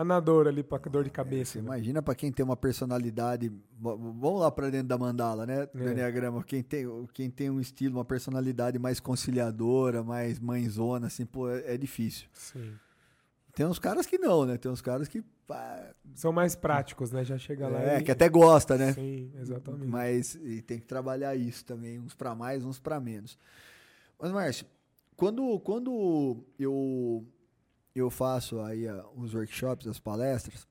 anador 0.00 0.46
ali 0.46 0.62
para 0.62 0.78
dor 0.90 1.04
de 1.04 1.10
cabeça. 1.10 1.58
É, 1.58 1.62
né? 1.62 1.66
Imagina 1.66 2.00
para 2.00 2.14
quem 2.14 2.30
tem 2.30 2.44
uma 2.44 2.56
personalidade. 2.56 3.52
Vamos 3.78 4.40
lá 4.40 4.50
para 4.50 4.70
dentro 4.70 4.88
da 4.88 4.96
mandala, 4.96 5.44
né? 5.44 5.66
Do 5.66 5.88
é. 5.88 5.92
Enneagrama. 5.92 6.42
Quem 6.44 6.62
tem, 6.62 6.86
quem 7.12 7.30
tem 7.30 7.50
um 7.50 7.60
estilo, 7.60 7.98
uma 7.98 8.04
personalidade 8.04 8.78
mais 8.78 9.00
conciliadora, 9.00 10.02
mais 10.02 10.38
mãezona, 10.38 11.08
assim, 11.08 11.26
pô, 11.26 11.50
é, 11.50 11.74
é 11.74 11.76
difícil. 11.76 12.28
Sim. 12.32 12.74
Tem 13.54 13.66
uns 13.66 13.78
caras 13.80 14.06
que 14.06 14.18
não, 14.18 14.46
né? 14.46 14.56
Tem 14.56 14.70
uns 14.70 14.80
caras 14.80 15.08
que. 15.08 15.20
Pá, 15.46 15.92
São 16.14 16.32
mais 16.32 16.54
práticos, 16.54 17.10
né? 17.10 17.24
Já 17.24 17.36
chega 17.36 17.66
lá. 17.66 17.80
É, 17.82 17.98
e... 17.98 18.02
que 18.04 18.12
até 18.12 18.28
gosta, 18.28 18.78
né? 18.78 18.92
Sim, 18.92 19.32
exatamente. 19.40 19.86
Mas 19.86 20.38
tem 20.66 20.78
que 20.78 20.86
trabalhar 20.86 21.34
isso 21.34 21.64
também, 21.64 21.98
uns 21.98 22.14
para 22.14 22.34
mais, 22.34 22.64
uns 22.64 22.78
para 22.78 23.00
menos. 23.00 23.36
Mas, 24.16 24.30
Márcio, 24.30 24.66
quando, 25.16 25.58
quando 25.60 26.44
eu 26.56 27.26
eu 27.98 28.10
faço 28.10 28.60
aí 28.60 28.84
os 29.14 29.34
workshops, 29.34 29.86
as 29.86 29.98
palestras, 29.98 30.66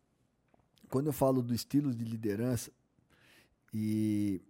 quando 0.90 1.08
eu 1.08 1.14
falo 1.14 1.42
do 1.42 1.54
estilo 1.54 1.94
de 1.94 2.04
liderança, 2.04 2.72
e 3.74 4.42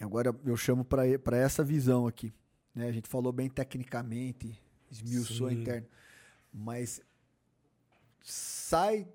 agora 0.00 0.34
eu 0.44 0.56
chamo 0.56 0.84
para 0.84 1.36
essa 1.36 1.62
visão 1.62 2.06
aqui. 2.06 2.32
Né? 2.74 2.88
A 2.88 2.92
gente 2.92 3.08
falou 3.08 3.32
bem 3.32 3.48
tecnicamente, 3.48 4.60
esmiuçou 4.90 5.50
interno, 5.50 5.86
mas 6.52 7.00
sai 8.22 9.06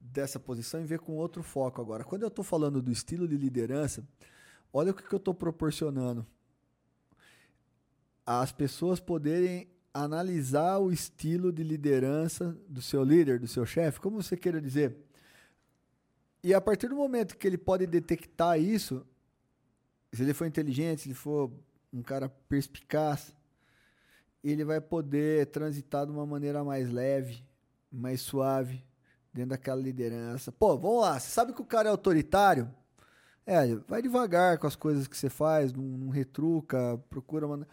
dessa 0.00 0.38
posição 0.38 0.80
e 0.80 0.84
vê 0.84 0.98
com 0.98 1.16
outro 1.16 1.42
foco 1.42 1.80
agora. 1.80 2.04
Quando 2.04 2.22
eu 2.22 2.28
estou 2.28 2.44
falando 2.44 2.82
do 2.82 2.92
estilo 2.92 3.26
de 3.26 3.36
liderança, 3.36 4.06
olha 4.72 4.90
o 4.90 4.94
que, 4.94 5.02
que 5.02 5.14
eu 5.14 5.18
estou 5.18 5.34
proporcionando. 5.34 6.26
As 8.26 8.52
pessoas 8.52 9.00
poderem 9.00 9.68
analisar 9.94 10.78
o 10.78 10.90
estilo 10.90 11.52
de 11.52 11.62
liderança 11.62 12.56
do 12.68 12.82
seu 12.82 13.04
líder, 13.04 13.38
do 13.38 13.46
seu 13.46 13.64
chefe, 13.64 14.00
como 14.00 14.20
você 14.20 14.36
queira 14.36 14.60
dizer. 14.60 14.96
E 16.42 16.52
a 16.52 16.60
partir 16.60 16.88
do 16.88 16.96
momento 16.96 17.36
que 17.38 17.46
ele 17.46 17.56
pode 17.56 17.86
detectar 17.86 18.58
isso, 18.58 19.06
se 20.12 20.22
ele 20.22 20.34
for 20.34 20.46
inteligente, 20.46 21.02
se 21.02 21.08
ele 21.08 21.14
for 21.14 21.50
um 21.92 22.02
cara 22.02 22.28
perspicaz, 22.28 23.32
ele 24.42 24.64
vai 24.64 24.80
poder 24.80 25.46
transitar 25.46 26.04
de 26.04 26.12
uma 26.12 26.26
maneira 26.26 26.64
mais 26.64 26.90
leve, 26.90 27.42
mais 27.90 28.20
suave, 28.20 28.84
dentro 29.32 29.50
daquela 29.50 29.80
liderança. 29.80 30.50
Pô, 30.50 30.76
vamos 30.76 31.02
lá, 31.02 31.18
você 31.18 31.28
sabe 31.30 31.52
que 31.52 31.62
o 31.62 31.64
cara 31.64 31.88
é 31.88 31.90
autoritário? 31.90 32.68
É, 33.46 33.74
vai 33.88 34.02
devagar 34.02 34.58
com 34.58 34.66
as 34.66 34.74
coisas 34.74 35.06
que 35.06 35.16
você 35.16 35.30
faz, 35.30 35.72
não, 35.72 35.84
não 35.84 36.08
retruca, 36.08 37.00
procura 37.08 37.46
uma 37.46 37.66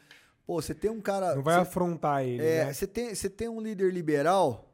Pô, 0.52 0.62
você 0.62 0.76
tem 0.76 0.92
um 0.92 1.00
cara. 1.00 1.34
Não 1.34 1.42
vai 1.42 1.56
você, 1.56 1.62
afrontar 1.62 2.26
ele. 2.26 2.44
É, 2.44 2.66
né? 2.66 2.74
você, 2.74 2.86
tem, 2.86 3.16
você 3.16 3.30
tem 3.30 3.48
um 3.48 3.62
líder 3.62 3.94
liberal. 3.94 4.70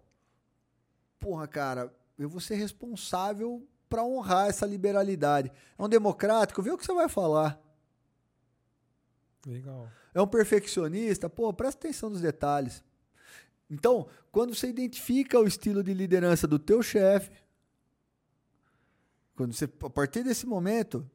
Porra, 1.19 1.47
cara, 1.47 1.93
eu 2.17 2.27
vou 2.27 2.41
ser 2.41 2.55
responsável 2.55 3.63
para 3.87 4.03
honrar 4.03 4.49
essa 4.49 4.65
liberalidade. 4.65 5.51
É 5.77 5.83
um 5.83 5.87
democrático, 5.87 6.63
vê 6.63 6.71
o 6.71 6.77
que 6.79 6.83
você 6.83 6.93
vai 6.95 7.07
falar. 7.07 7.61
Legal. 9.45 9.87
É 10.15 10.19
um 10.19 10.25
perfeccionista, 10.25 11.29
pô, 11.29 11.53
presta 11.53 11.85
atenção 11.85 12.09
nos 12.09 12.21
detalhes. 12.21 12.83
Então, 13.69 14.07
quando 14.31 14.55
você 14.55 14.69
identifica 14.69 15.39
o 15.39 15.45
estilo 15.45 15.83
de 15.83 15.93
liderança 15.93 16.47
do 16.47 16.57
teu 16.57 16.81
chefe, 16.81 17.29
quando 19.35 19.53
você 19.53 19.65
a 19.65 19.89
partir 19.91 20.23
desse 20.23 20.47
momento, 20.47 21.07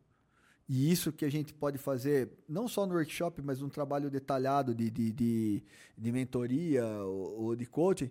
e 0.69 0.91
isso 0.91 1.13
que 1.13 1.25
a 1.25 1.31
gente 1.31 1.53
pode 1.53 1.79
fazer, 1.79 2.31
não 2.49 2.69
só 2.69 2.87
no 2.87 2.95
workshop, 2.95 3.43
mas 3.43 3.61
um 3.63 3.69
trabalho 3.69 4.11
detalhado 4.11 4.75
de, 4.75 4.91
de, 4.91 5.13
de, 5.13 5.63
de 5.99 6.13
mentoria 6.13 6.87
ou, 6.87 7.43
ou, 7.43 7.57
de 7.57 7.67
coaching, 7.67 8.11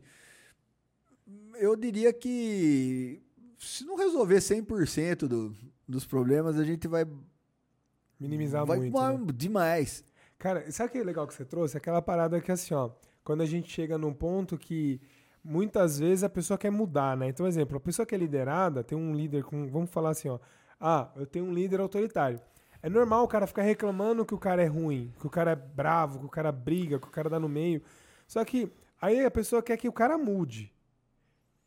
eu 1.55 1.75
diria 1.75 2.11
que 2.11 3.21
se 3.57 3.85
não 3.85 3.95
resolver 3.95 4.37
100% 4.37 5.27
do, 5.27 5.55
dos 5.87 6.05
problemas, 6.05 6.57
a 6.57 6.63
gente 6.63 6.87
vai... 6.87 7.05
Minimizar 8.19 8.65
vai 8.65 8.77
muito, 8.77 8.99
né? 8.99 9.33
Demais. 9.33 10.03
Cara, 10.37 10.69
sabe 10.71 10.89
o 10.89 10.91
que 10.91 10.97
é 10.99 11.03
legal 11.03 11.25
que 11.25 11.33
você 11.33 11.45
trouxe? 11.45 11.77
Aquela 11.77 12.01
parada 12.01 12.39
que 12.41 12.51
assim, 12.51 12.73
ó, 12.73 12.91
quando 13.23 13.41
a 13.41 13.45
gente 13.45 13.71
chega 13.71 13.97
num 13.97 14.13
ponto 14.13 14.57
que 14.57 14.99
muitas 15.43 15.99
vezes 15.99 16.23
a 16.23 16.29
pessoa 16.29 16.57
quer 16.57 16.71
mudar, 16.71 17.17
né? 17.17 17.29
Então, 17.29 17.47
exemplo, 17.47 17.77
a 17.77 17.79
pessoa 17.79 18.05
que 18.05 18.13
é 18.13 18.17
liderada, 18.17 18.83
tem 18.83 18.97
um 18.97 19.13
líder 19.15 19.43
com, 19.43 19.67
vamos 19.67 19.89
falar 19.89 20.11
assim, 20.11 20.29
ó, 20.29 20.39
ah, 20.81 21.11
eu 21.15 21.27
tenho 21.27 21.45
um 21.45 21.53
líder 21.53 21.79
autoritário. 21.79 22.41
É 22.81 22.89
normal 22.89 23.23
o 23.23 23.27
cara 23.27 23.45
ficar 23.45 23.61
reclamando 23.61 24.25
que 24.25 24.33
o 24.33 24.39
cara 24.39 24.63
é 24.63 24.65
ruim, 24.65 25.13
que 25.19 25.27
o 25.27 25.29
cara 25.29 25.51
é 25.51 25.55
bravo, 25.55 26.19
que 26.19 26.25
o 26.25 26.29
cara 26.29 26.51
briga, 26.51 26.99
que 26.99 27.07
o 27.07 27.11
cara 27.11 27.29
dá 27.29 27.39
no 27.39 27.47
meio. 27.47 27.83
Só 28.27 28.43
que 28.43 28.71
aí 28.99 29.23
a 29.23 29.29
pessoa 29.29 29.61
quer 29.61 29.77
que 29.77 29.87
o 29.87 29.93
cara 29.93 30.17
mude. 30.17 30.73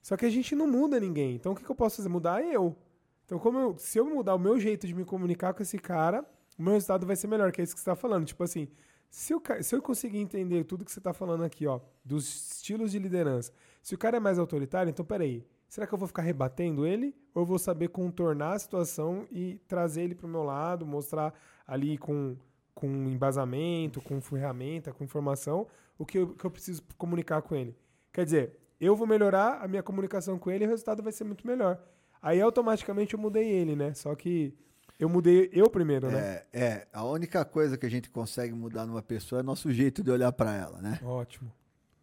Só 0.02 0.16
que 0.16 0.26
a 0.26 0.30
gente 0.30 0.56
não 0.56 0.66
muda 0.66 0.98
ninguém. 0.98 1.36
Então 1.36 1.52
o 1.52 1.54
que, 1.54 1.64
que 1.64 1.70
eu 1.70 1.76
posso 1.76 1.96
fazer? 1.96 2.08
Mudar 2.08 2.42
eu. 2.42 2.76
Então, 3.24 3.38
como 3.38 3.58
eu, 3.58 3.78
se 3.78 3.98
eu 3.98 4.04
mudar 4.04 4.34
o 4.34 4.38
meu 4.38 4.58
jeito 4.60 4.86
de 4.86 4.94
me 4.94 5.04
comunicar 5.04 5.54
com 5.54 5.62
esse 5.62 5.78
cara, 5.78 6.22
o 6.58 6.62
meu 6.62 6.74
resultado 6.74 7.06
vai 7.06 7.16
ser 7.16 7.26
melhor, 7.26 7.50
que 7.52 7.60
é 7.60 7.64
isso 7.64 7.74
que 7.74 7.80
você 7.80 7.90
está 7.90 7.96
falando. 7.96 8.26
Tipo 8.26 8.42
assim, 8.42 8.68
se 9.08 9.32
eu, 9.32 9.42
se 9.62 9.74
eu 9.74 9.80
conseguir 9.80 10.18
entender 10.18 10.64
tudo 10.64 10.84
que 10.84 10.92
você 10.92 10.98
está 10.98 11.12
falando 11.12 11.44
aqui, 11.44 11.66
ó, 11.66 11.80
dos 12.04 12.52
estilos 12.52 12.90
de 12.90 12.98
liderança, 12.98 13.52
se 13.82 13.94
o 13.94 13.98
cara 13.98 14.16
é 14.16 14.20
mais 14.20 14.38
autoritário, 14.38 14.90
então 14.90 15.04
peraí, 15.04 15.46
será 15.74 15.88
que 15.88 15.92
eu 15.92 15.98
vou 15.98 16.06
ficar 16.06 16.22
rebatendo 16.22 16.86
ele? 16.86 17.12
Ou 17.34 17.42
eu 17.42 17.46
vou 17.46 17.58
saber 17.58 17.88
contornar 17.88 18.52
a 18.52 18.58
situação 18.60 19.26
e 19.32 19.60
trazer 19.66 20.02
ele 20.02 20.14
para 20.14 20.24
o 20.24 20.28
meu 20.28 20.44
lado, 20.44 20.86
mostrar 20.86 21.34
ali 21.66 21.98
com, 21.98 22.36
com 22.72 22.86
embasamento, 22.86 24.00
com 24.00 24.20
ferramenta, 24.20 24.92
com 24.92 25.02
informação, 25.02 25.66
o 25.98 26.06
que 26.06 26.18
eu, 26.18 26.28
que 26.28 26.44
eu 26.44 26.50
preciso 26.50 26.80
comunicar 26.96 27.42
com 27.42 27.56
ele? 27.56 27.76
Quer 28.12 28.24
dizer, 28.24 28.56
eu 28.80 28.94
vou 28.94 29.04
melhorar 29.04 29.64
a 29.64 29.66
minha 29.66 29.82
comunicação 29.82 30.38
com 30.38 30.48
ele 30.48 30.62
e 30.62 30.66
o 30.68 30.70
resultado 30.70 31.02
vai 31.02 31.10
ser 31.10 31.24
muito 31.24 31.44
melhor. 31.44 31.82
Aí 32.22 32.40
automaticamente 32.40 33.14
eu 33.14 33.18
mudei 33.18 33.48
ele, 33.48 33.74
né? 33.74 33.94
Só 33.94 34.14
que 34.14 34.54
eu 34.96 35.08
mudei 35.08 35.50
eu 35.52 35.68
primeiro, 35.68 36.08
né? 36.08 36.44
É, 36.52 36.60
é, 36.60 36.86
a 36.92 37.04
única 37.04 37.44
coisa 37.44 37.76
que 37.76 37.84
a 37.84 37.90
gente 37.90 38.08
consegue 38.10 38.54
mudar 38.54 38.86
numa 38.86 39.02
pessoa 39.02 39.40
é 39.40 39.42
nosso 39.42 39.72
jeito 39.72 40.04
de 40.04 40.10
olhar 40.12 40.30
para 40.30 40.54
ela, 40.54 40.80
né? 40.80 41.00
Ótimo. 41.02 41.50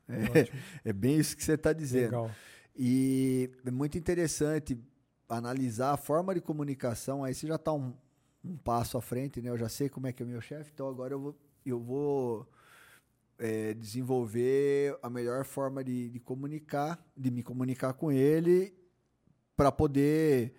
É, 0.09 0.41
Ótimo. 0.41 0.59
é 0.83 0.91
bem 0.91 1.15
isso 1.15 1.37
que 1.37 1.43
você 1.43 1.53
está 1.53 1.71
dizendo. 1.71 2.11
Legal. 2.11 2.31
E 2.75 3.49
é 3.65 3.71
muito 3.71 3.97
interessante 3.97 4.77
analisar 5.27 5.93
a 5.93 5.97
forma 5.97 6.33
de 6.33 6.41
comunicação. 6.41 7.23
Aí 7.23 7.33
você 7.33 7.47
já 7.47 7.55
está 7.55 7.73
um, 7.73 7.93
um, 8.43 8.57
passo 8.57 8.97
à 8.97 9.01
frente, 9.01 9.41
né? 9.41 9.49
Eu 9.49 9.57
já 9.57 9.69
sei 9.69 9.89
como 9.89 10.07
é 10.07 10.13
que 10.13 10.21
é 10.21 10.25
o 10.25 10.29
meu 10.29 10.41
chefe, 10.41 10.71
então 10.73 10.87
agora 10.87 11.13
eu 11.13 11.19
vou, 11.19 11.35
eu 11.65 11.79
vou 11.79 12.49
é, 13.37 13.73
desenvolver 13.73 14.97
a 15.01 15.09
melhor 15.09 15.45
forma 15.45 15.83
de, 15.83 16.09
de 16.09 16.19
comunicar, 16.19 17.03
de 17.15 17.31
me 17.31 17.43
comunicar 17.43 17.93
com 17.93 18.11
ele, 18.11 18.73
para 19.55 19.71
poder 19.71 20.53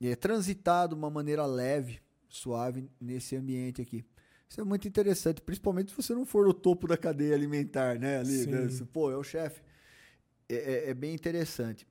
é, 0.00 0.16
transitar 0.16 0.88
de 0.88 0.94
uma 0.94 1.10
maneira 1.10 1.44
leve, 1.44 2.00
suave 2.28 2.88
nesse 3.00 3.36
ambiente 3.36 3.82
aqui. 3.82 4.04
Isso 4.48 4.60
é 4.60 4.64
muito 4.64 4.86
interessante, 4.86 5.40
principalmente 5.40 5.90
se 5.90 5.96
você 5.96 6.14
não 6.14 6.26
for 6.26 6.46
o 6.46 6.52
topo 6.52 6.86
da 6.86 6.96
cadeia 6.96 7.34
alimentar, 7.34 7.98
né? 7.98 8.18
Ali, 8.18 8.46
né? 8.46 8.68
Pô, 8.92 9.10
é 9.10 9.16
o 9.16 9.24
chefe 9.24 9.62
é, 10.54 10.86
é, 10.86 10.90
é 10.90 10.94
bem 10.94 11.14
interessante. 11.14 11.86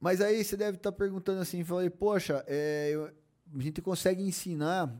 Mas 0.00 0.20
aí 0.20 0.44
você 0.44 0.56
deve 0.56 0.76
estar 0.76 0.92
tá 0.92 0.96
perguntando 0.96 1.40
assim, 1.40 1.64
falei, 1.64 1.88
poxa, 1.88 2.44
é, 2.46 2.90
eu, 2.92 3.06
a 3.06 3.62
gente 3.62 3.80
consegue 3.80 4.22
ensinar, 4.22 4.94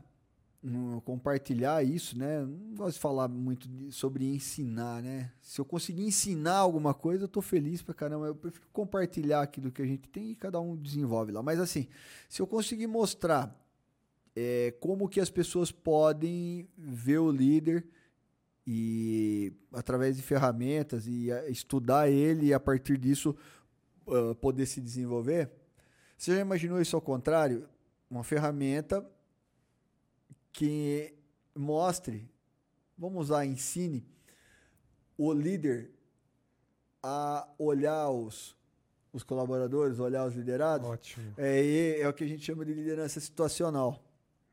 compartilhar 1.03 1.85
isso, 1.85 2.17
né? 2.17 2.41
Não 2.41 2.75
gosto 2.75 2.95
de 2.95 2.99
falar 2.99 3.27
muito 3.27 3.67
de, 3.67 3.91
sobre 3.91 4.25
ensinar, 4.25 5.03
né? 5.03 5.31
Se 5.41 5.61
eu 5.61 5.65
conseguir 5.65 6.03
ensinar 6.03 6.55
alguma 6.55 6.93
coisa, 6.93 7.25
eu 7.25 7.27
tô 7.27 7.41
feliz 7.41 7.83
pra 7.83 7.93
caramba. 7.93 8.25
Eu 8.25 8.35
prefiro 8.35 8.65
compartilhar 8.73 9.41
aquilo 9.41 9.71
que 9.71 9.81
a 9.81 9.85
gente 9.85 10.09
tem 10.09 10.31
e 10.31 10.35
cada 10.35 10.59
um 10.59 10.75
desenvolve 10.75 11.31
lá. 11.31 11.43
Mas 11.43 11.59
assim, 11.59 11.87
se 12.27 12.41
eu 12.41 12.47
conseguir 12.47 12.87
mostrar 12.87 13.55
é, 14.35 14.73
como 14.79 15.07
que 15.07 15.19
as 15.19 15.29
pessoas 15.29 15.71
podem 15.71 16.67
ver 16.77 17.19
o 17.19 17.31
líder 17.31 17.85
e 18.65 19.53
através 19.71 20.17
de 20.17 20.23
ferramentas 20.23 21.05
e 21.07 21.29
estudar 21.47 22.09
ele 22.09 22.47
e 22.47 22.53
a 22.53 22.59
partir 22.59 22.97
disso 22.97 23.35
uh, 24.07 24.33
poder 24.35 24.65
se 24.65 24.81
desenvolver. 24.81 25.51
Você 26.17 26.35
já 26.35 26.41
imaginou 26.41 26.81
isso 26.81 26.95
ao 26.95 27.01
contrário? 27.01 27.67
Uma 28.09 28.23
ferramenta 28.23 29.05
que 30.51 31.13
mostre, 31.53 32.29
vamos 32.97 33.25
usar, 33.25 33.45
ensine 33.45 34.07
o 35.17 35.31
líder 35.33 35.91
a 37.03 37.47
olhar 37.59 38.09
os, 38.09 38.55
os 39.13 39.23
colaboradores, 39.23 39.99
olhar 39.99 40.25
os 40.25 40.33
liderados. 40.33 40.87
Ótimo. 40.87 41.33
É, 41.37 41.99
é 41.99 42.07
o 42.07 42.13
que 42.13 42.23
a 42.23 42.27
gente 42.27 42.43
chama 42.43 42.65
de 42.65 42.73
liderança 42.73 43.19
situacional. 43.19 44.03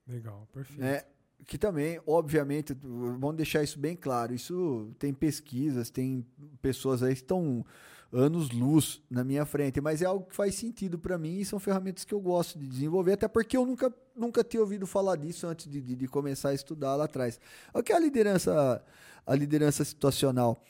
Legal, 0.07 0.49
perfeito. 0.53 0.83
É, 0.83 1.07
que 1.47 1.59
também, 1.59 2.01
obviamente, 2.07 2.77
vamos 2.83 3.37
deixar 3.37 3.63
isso 3.63 3.79
bem 3.79 3.97
claro. 3.97 4.35
Isso 4.35 4.91
tem 4.99 5.13
pesquisas, 5.13 5.91
tem 5.91 6.25
pessoas 6.61 7.03
aí 7.03 7.15
que 7.15 7.23
estão 7.23 7.65
anos-luz 8.13 9.01
na 9.11 9.25
minha 9.25 9.45
frente, 9.47 9.81
mas 9.81 10.03
é 10.03 10.05
algo 10.05 10.27
que 10.27 10.37
faz 10.37 10.55
sentido 10.55 10.99
para 10.99 11.17
mim 11.17 11.39
e 11.39 11.45
são 11.45 11.59
ferramentas 11.59 12.05
que 12.05 12.13
eu 12.13 12.21
gosto 12.21 12.59
de 12.59 12.67
desenvolver, 12.67 13.13
até 13.15 13.27
porque 13.27 13.57
eu 13.57 13.65
nunca, 13.65 13.93
nunca 14.15 14.45
tinha 14.45 14.61
ouvido 14.61 14.87
falar 14.87 15.17
disso 15.17 15.47
antes 15.47 15.67
de, 15.67 15.81
de, 15.81 15.97
de 15.97 16.07
começar 16.07 16.51
a 16.51 16.55
estudar 16.55 16.95
lá 16.95 17.05
atrás. 17.05 17.41
O 17.73 17.83
que 17.83 17.91
é 17.91 17.97
a 17.97 17.99
liderança, 17.99 18.85
a 19.27 19.35
liderança 19.35 19.83
situacional? 19.83 20.63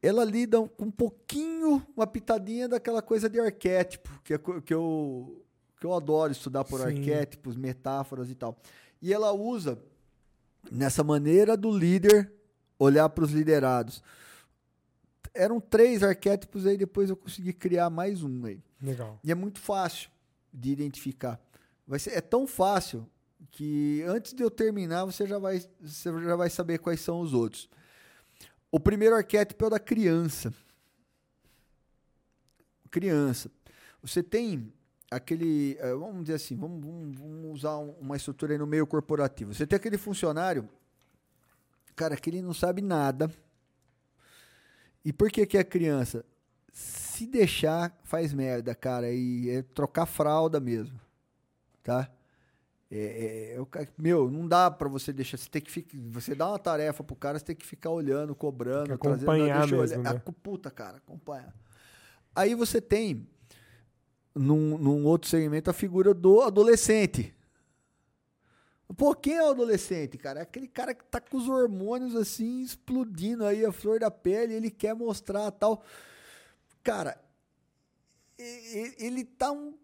Ela 0.00 0.24
lida 0.24 0.62
com 0.68 0.84
um 0.84 0.90
pouquinho, 0.90 1.84
uma 1.96 2.06
pitadinha 2.06 2.68
daquela 2.68 3.02
coisa 3.02 3.28
de 3.28 3.40
arquétipo, 3.40 4.08
que, 4.22 4.34
é, 4.34 4.38
que, 4.38 4.72
eu, 4.72 5.44
que 5.80 5.86
eu 5.86 5.92
adoro 5.94 6.30
estudar 6.30 6.62
por 6.62 6.78
Sim. 6.78 6.86
arquétipos, 6.86 7.56
metáforas 7.56 8.30
e 8.30 8.36
tal. 8.36 8.56
E 9.02 9.12
ela 9.12 9.32
usa 9.32 9.78
nessa 10.70 11.04
maneira 11.04 11.56
do 11.56 11.70
líder 11.76 12.32
olhar 12.78 13.08
para 13.08 13.24
os 13.24 13.30
liderados 13.30 14.02
eram 15.34 15.60
três 15.60 16.02
arquétipos 16.02 16.64
aí, 16.64 16.76
depois 16.76 17.10
eu 17.10 17.16
consegui 17.16 17.52
criar 17.52 17.90
mais 17.90 18.22
um 18.22 18.46
aí. 18.46 18.62
Legal. 18.80 19.18
E 19.22 19.32
é 19.32 19.34
muito 19.34 19.58
fácil 19.58 20.08
de 20.52 20.70
identificar. 20.70 21.40
Vai 21.86 21.98
ser, 21.98 22.12
é 22.12 22.20
tão 22.20 22.46
fácil 22.46 23.06
que 23.50 24.02
antes 24.06 24.32
de 24.32 24.42
eu 24.42 24.50
terminar, 24.50 25.04
você 25.04 25.26
já 25.26 25.38
vai, 25.38 25.60
você 25.80 26.22
já 26.22 26.36
vai 26.36 26.48
saber 26.48 26.78
quais 26.78 27.00
são 27.00 27.20
os 27.20 27.34
outros. 27.34 27.68
O 28.70 28.78
primeiro 28.78 29.16
arquétipo 29.16 29.64
é 29.64 29.66
o 29.66 29.70
da 29.70 29.80
criança. 29.80 30.54
Criança. 32.90 33.50
Você 34.02 34.22
tem 34.22 34.72
aquele. 35.10 35.76
Eh, 35.78 35.94
vamos 35.94 36.22
dizer 36.22 36.34
assim, 36.34 36.56
vamos, 36.56 36.84
vamos, 36.84 37.18
vamos 37.18 37.54
usar 37.54 37.76
uma 37.76 38.16
estrutura 38.16 38.52
aí 38.52 38.58
no 38.58 38.66
meio 38.66 38.86
corporativo. 38.86 39.54
Você 39.54 39.66
tem 39.66 39.76
aquele 39.76 39.98
funcionário, 39.98 40.68
cara, 41.96 42.16
que 42.16 42.30
ele 42.30 42.42
não 42.42 42.54
sabe 42.54 42.82
nada 42.82 43.30
e 45.04 45.12
por 45.12 45.30
que 45.30 45.44
que 45.44 45.58
é 45.58 45.62
criança? 45.62 46.24
Se 46.72 47.26
deixar, 47.26 47.96
faz 48.02 48.32
merda, 48.32 48.74
cara. 48.74 49.12
E 49.12 49.50
é 49.50 49.62
trocar 49.62 50.06
fralda 50.06 50.58
mesmo, 50.58 50.98
tá? 51.82 52.10
É, 52.90 53.56
é, 53.58 53.80
é, 53.82 53.88
meu, 53.98 54.30
não 54.30 54.48
dá 54.48 54.70
para 54.70 54.88
você 54.88 55.12
deixar. 55.12 55.36
Você 55.36 55.48
tem 55.48 55.60
que 55.60 55.70
ficar, 55.70 55.96
você 56.10 56.34
dá 56.34 56.48
uma 56.48 56.58
tarefa 56.58 57.04
pro 57.04 57.14
cara, 57.14 57.38
você 57.38 57.44
tem 57.44 57.56
que 57.56 57.66
ficar 57.66 57.90
olhando, 57.90 58.34
cobrando, 58.34 58.94
acompanhar 58.94 59.58
trazendo, 59.58 59.80
mesmo, 59.80 59.98
olhar, 60.00 60.14
né? 60.14 60.22
a, 60.26 60.32
puta, 60.32 60.70
cara, 60.70 60.96
acompanha. 60.96 61.52
Aí 62.34 62.54
você 62.54 62.80
tem 62.80 63.28
num, 64.34 64.76
num 64.78 65.04
outro 65.06 65.28
segmento 65.28 65.70
a 65.70 65.74
figura 65.74 66.12
do 66.12 66.40
adolescente. 66.40 67.34
Pô, 68.96 69.14
quem 69.14 69.34
é 69.34 69.42
o 69.42 69.50
adolescente, 69.50 70.18
cara? 70.18 70.40
É 70.40 70.42
aquele 70.42 70.68
cara 70.68 70.94
que 70.94 71.04
tá 71.04 71.20
com 71.20 71.36
os 71.36 71.48
hormônios 71.48 72.14
assim 72.14 72.60
explodindo 72.60 73.44
aí, 73.44 73.64
a 73.64 73.72
flor 73.72 73.98
da 73.98 74.10
pele, 74.10 74.54
ele 74.54 74.70
quer 74.70 74.94
mostrar 74.94 75.50
tal. 75.50 75.82
Cara, 76.82 77.18
ele 78.38 79.24
tá 79.24 79.50
um, 79.50 79.74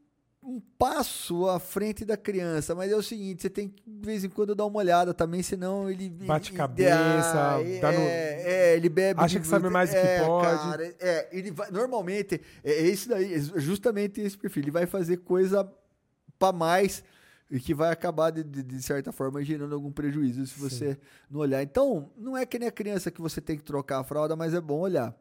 um 0.43 0.59
passo 0.79 1.49
à 1.49 1.61
frente 1.61 2.05
da 2.05 2.17
criança, 2.17 2.75
mas 2.75 2.91
é 2.91 2.97
o 2.97 3.03
seguinte, 3.03 3.43
você 3.43 3.51
tem 3.51 3.69
que 3.69 3.83
de 3.87 4.07
vez 4.07 4.25
em 4.25 4.29
quando 4.31 4.55
dar 4.55 4.65
uma 4.65 4.79
olhada 4.79 5.13
também, 5.13 5.43
senão 5.43 5.91
ele 5.91 6.09
bate 6.09 6.53
cabeça, 6.53 7.59
é, 7.63 7.81
no... 7.81 8.01
é, 8.01 8.77
ele 8.77 8.89
bebe, 8.89 9.21
acha 9.21 9.39
que 9.39 9.47
sabe 9.47 9.69
mais 9.69 9.91
do 9.91 9.95
que 9.95 9.99
é, 9.99 10.25
pode. 10.25 10.47
Cara, 10.47 10.95
é, 10.99 11.29
ele 11.31 11.51
vai, 11.51 11.71
normalmente 11.71 12.41
é, 12.65 12.73
é 12.73 12.87
esse 12.87 13.09
daí, 13.09 13.35
é 13.35 13.39
justamente 13.61 14.21
esse 14.21 14.39
perfil, 14.39 14.63
ele 14.63 14.71
vai 14.71 14.87
fazer 14.87 15.19
coisa 15.19 15.71
para 16.39 16.53
mais 16.53 17.05
e 17.51 17.59
que 17.59 17.75
vai 17.75 17.91
acabar, 17.91 18.31
de, 18.31 18.45
de, 18.45 18.63
de, 18.63 18.83
certa 18.83 19.11
forma, 19.11 19.45
gerando 19.45 19.75
algum 19.75 19.91
prejuízo 19.91 20.47
se 20.47 20.59
você 20.59 20.95
Sim. 20.95 21.01
não 21.29 21.41
olhar. 21.41 21.63
Então, 21.63 22.09
não 22.17 22.37
é 22.37 22.47
que 22.47 22.59
nem 22.59 22.69
a 22.69 22.73
criança 22.73 23.11
que 23.11 23.21
você 23.21 23.41
tem 23.41 23.57
que 23.57 23.65
trocar 23.65 23.99
a 23.99 24.05
fralda, 24.05 24.37
mas 24.37 24.55
é 24.55 24.61
bom 24.61 24.79
olhar. 24.79 25.15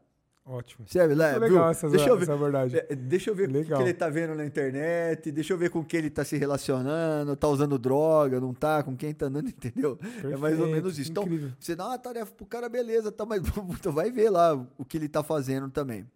Ótimo. 0.45 0.87
Serve, 0.87 1.13
Lé, 1.13 1.37
legal 1.37 1.69
essa, 1.69 1.87
deixa 1.87 2.09
eu 2.09 2.17
ver, 2.17 2.23
essa 2.23 2.33
abordagem. 2.33 2.79
É, 2.79 2.95
deixa 2.95 3.29
eu 3.29 3.35
ver 3.35 3.49
o 3.49 3.65
que 3.65 3.73
ele 3.73 3.93
tá 3.93 4.09
vendo 4.09 4.33
na 4.33 4.43
internet, 4.45 5.31
deixa 5.31 5.53
eu 5.53 5.57
ver 5.57 5.69
com 5.69 5.83
quem 5.85 5.99
ele 5.99 6.09
tá 6.09 6.25
se 6.25 6.37
relacionando, 6.37 7.35
tá 7.35 7.47
usando 7.47 7.77
droga, 7.77 8.39
não 8.39 8.53
tá, 8.53 8.81
com 8.81 8.95
quem 8.95 9.13
tá 9.13 9.27
andando, 9.27 9.49
entendeu? 9.49 9.95
Perfeito, 9.97 10.33
é 10.33 10.37
mais 10.37 10.59
ou 10.59 10.67
menos 10.67 10.97
isso. 10.97 11.11
Então, 11.11 11.23
incrível. 11.23 11.51
você 11.59 11.75
dá 11.75 11.87
uma 11.87 11.99
tarefa 11.99 12.31
pro 12.33 12.47
cara, 12.47 12.67
beleza, 12.67 13.11
tá, 13.11 13.25
mas 13.25 13.41
então 13.77 13.91
vai 13.91 14.09
ver 14.09 14.31
lá 14.31 14.55
o 14.77 14.83
que 14.83 14.97
ele 14.97 15.07
tá 15.07 15.21
fazendo 15.21 15.69
também. 15.69 16.09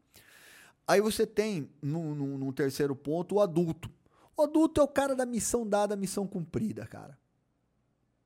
Aí 0.87 0.99
você 0.99 1.25
tem, 1.25 1.69
num, 1.81 2.15
num, 2.15 2.37
num 2.37 2.51
terceiro 2.51 2.95
ponto, 2.95 3.35
o 3.35 3.39
adulto. 3.39 3.89
O 4.35 4.41
adulto 4.41 4.81
é 4.81 4.83
o 4.83 4.87
cara 4.87 5.15
da 5.15 5.25
missão 5.25 5.67
dada, 5.67 5.95
missão 5.95 6.25
cumprida, 6.25 6.85
cara. 6.87 7.17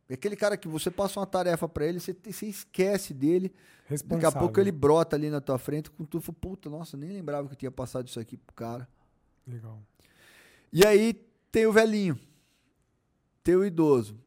É 0.09 0.13
aquele 0.13 0.35
cara 0.35 0.55
que 0.55 0.67
você 0.67 0.89
passa 0.89 1.19
uma 1.19 1.25
tarefa 1.25 1.67
para 1.67 1.85
ele, 1.85 1.99
você, 1.99 2.15
você, 2.25 2.45
esquece 2.45 3.13
dele. 3.13 3.53
Daqui 4.05 4.25
a 4.25 4.31
pouco 4.31 4.59
ele 4.59 4.71
brota 4.71 5.15
ali 5.15 5.29
na 5.29 5.41
tua 5.41 5.57
frente 5.57 5.89
com 5.89 6.05
tudo. 6.05 6.33
Puta, 6.33 6.69
nossa, 6.69 6.95
nem 6.95 7.11
lembrava 7.11 7.47
que 7.47 7.53
eu 7.53 7.57
tinha 7.57 7.71
passado 7.71 8.07
isso 8.07 8.19
aqui 8.19 8.37
pro 8.37 8.55
cara. 8.55 8.87
Legal. 9.45 9.81
E 10.71 10.85
aí 10.85 11.13
tem 11.51 11.65
o 11.65 11.71
velhinho. 11.71 12.19
Tem 13.43 13.55
o 13.55 13.65
idoso. 13.65 14.17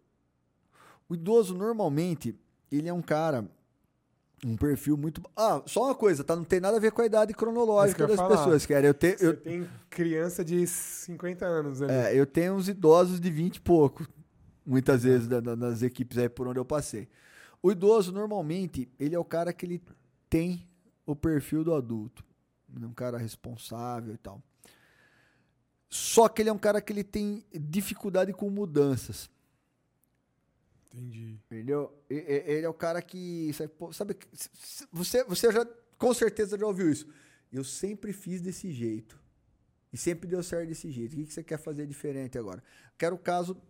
O 1.08 1.14
idoso, 1.14 1.54
normalmente, 1.54 2.38
ele 2.70 2.88
é 2.88 2.92
um 2.92 3.02
cara 3.02 3.50
um 4.44 4.56
perfil 4.56 4.96
muito. 4.96 5.22
Ah, 5.36 5.62
só 5.66 5.84
uma 5.84 5.94
coisa, 5.94 6.24
tá? 6.24 6.34
Não 6.34 6.44
tem 6.44 6.60
nada 6.60 6.76
a 6.76 6.80
ver 6.80 6.92
com 6.92 7.02
a 7.02 7.06
idade 7.06 7.34
cronológica 7.34 8.06
das 8.06 8.16
falar. 8.16 8.36
pessoas, 8.36 8.64
cara. 8.64 8.86
Eu 8.86 8.94
tenho. 8.94 9.16
Eu... 9.20 9.36
tem 9.36 9.68
criança 9.88 10.44
de 10.44 10.66
50 10.66 11.44
anos. 11.44 11.82
É, 11.82 12.14
eu 12.14 12.26
tenho 12.26 12.54
uns 12.54 12.68
idosos 12.68 13.20
de 13.20 13.30
20 13.30 13.56
e 13.56 13.60
pouco, 13.60 14.06
muitas 14.64 15.02
vezes, 15.02 15.28
da, 15.28 15.40
da, 15.40 15.56
nas 15.56 15.82
equipes 15.82 16.18
aí 16.18 16.28
por 16.28 16.46
onde 16.46 16.58
eu 16.58 16.64
passei. 16.64 17.08
O 17.62 17.70
idoso, 17.70 18.12
normalmente, 18.12 18.88
ele 18.98 19.14
é 19.14 19.18
o 19.18 19.24
cara 19.24 19.52
que 19.52 19.66
ele 19.66 19.82
tem 20.28 20.66
o 21.04 21.14
perfil 21.14 21.64
do 21.64 21.74
adulto. 21.74 22.24
É 22.80 22.86
um 22.86 22.94
cara 22.94 23.18
responsável 23.18 24.14
e 24.14 24.18
tal. 24.18 24.42
Só 25.88 26.28
que 26.28 26.40
ele 26.40 26.48
é 26.48 26.52
um 26.52 26.58
cara 26.58 26.80
que 26.80 26.92
ele 26.92 27.02
tem 27.02 27.44
dificuldade 27.52 28.32
com 28.32 28.48
mudanças. 28.48 29.28
Entendi. 30.86 31.38
Entendeu? 31.46 31.92
Ele 32.08 32.64
é 32.64 32.68
o 32.68 32.74
cara 32.74 33.02
que. 33.02 33.50
Sabe, 33.92 34.16
você, 34.92 35.24
você 35.24 35.52
já 35.52 35.66
com 35.98 36.14
certeza 36.14 36.56
já 36.56 36.66
ouviu 36.66 36.90
isso. 36.90 37.06
Eu 37.52 37.64
sempre 37.64 38.12
fiz 38.12 38.40
desse 38.40 38.72
jeito. 38.72 39.18
E 39.92 39.98
sempre 39.98 40.28
deu 40.28 40.42
certo 40.42 40.68
desse 40.68 40.90
jeito. 40.90 41.14
O 41.14 41.24
que 41.24 41.32
você 41.32 41.42
quer 41.42 41.58
fazer 41.58 41.86
diferente 41.86 42.38
agora? 42.38 42.62
Quero 42.96 43.16
o 43.16 43.18
caso 43.18 43.60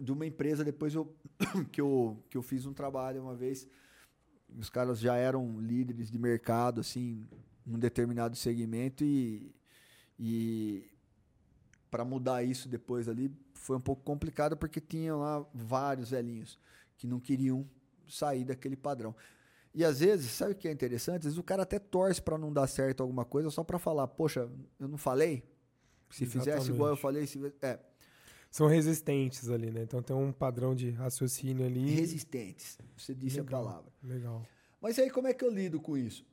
de 0.00 0.12
uma 0.12 0.26
empresa, 0.26 0.64
depois 0.64 0.94
eu, 0.94 1.14
que, 1.72 1.80
eu, 1.80 2.22
que 2.28 2.36
eu 2.36 2.42
fiz 2.42 2.66
um 2.66 2.72
trabalho 2.72 3.22
uma 3.22 3.34
vez. 3.34 3.68
Os 4.58 4.70
caras 4.70 5.00
já 5.00 5.16
eram 5.16 5.60
líderes 5.60 6.10
de 6.10 6.18
mercado, 6.18 6.80
assim, 6.80 7.26
num 7.64 7.78
determinado 7.78 8.36
segmento 8.36 9.04
e, 9.04 9.54
e 10.18 10.88
para 11.90 12.04
mudar 12.04 12.44
isso 12.44 12.68
depois 12.68 13.08
ali 13.08 13.30
foi 13.54 13.76
um 13.76 13.80
pouco 13.80 14.02
complicado 14.02 14.56
porque 14.56 14.80
tinha 14.80 15.14
lá 15.16 15.44
vários 15.52 16.10
velhinhos 16.10 16.58
que 16.96 17.06
não 17.06 17.18
queriam 17.18 17.68
sair 18.08 18.44
daquele 18.44 18.76
padrão. 18.76 19.14
E 19.74 19.84
às 19.84 20.00
vezes, 20.00 20.30
sabe 20.30 20.52
o 20.52 20.54
que 20.54 20.68
é 20.68 20.72
interessante? 20.72 21.18
Às 21.18 21.24
vezes 21.24 21.38
o 21.38 21.42
cara 21.42 21.64
até 21.64 21.78
torce 21.78 22.22
para 22.22 22.38
não 22.38 22.52
dar 22.52 22.66
certo 22.66 23.02
alguma 23.02 23.24
coisa 23.24 23.50
só 23.50 23.62
para 23.62 23.78
falar, 23.78 24.06
poxa, 24.08 24.48
eu 24.78 24.88
não 24.88 24.96
falei? 24.96 25.44
Se 26.08 26.24
Exatamente. 26.24 26.44
fizesse 26.44 26.70
igual 26.70 26.90
eu 26.90 26.96
falei, 26.96 27.26
se... 27.26 27.52
é. 27.60 27.78
São 28.50 28.66
resistentes 28.66 29.50
ali, 29.50 29.70
né? 29.70 29.82
Então 29.82 30.02
tem 30.02 30.16
um 30.16 30.32
padrão 30.32 30.74
de 30.74 30.90
raciocínio 30.90 31.66
ali. 31.66 31.90
Resistentes. 31.90 32.78
Você 32.96 33.14
disse 33.14 33.40
legal, 33.40 33.60
a 33.60 33.64
palavra. 33.64 33.92
Legal. 34.02 34.46
Mas 34.80 34.98
aí 34.98 35.10
como 35.10 35.28
é 35.28 35.34
que 35.34 35.44
eu 35.44 35.50
lido 35.50 35.80
com 35.80 35.96
isso? 35.96 36.24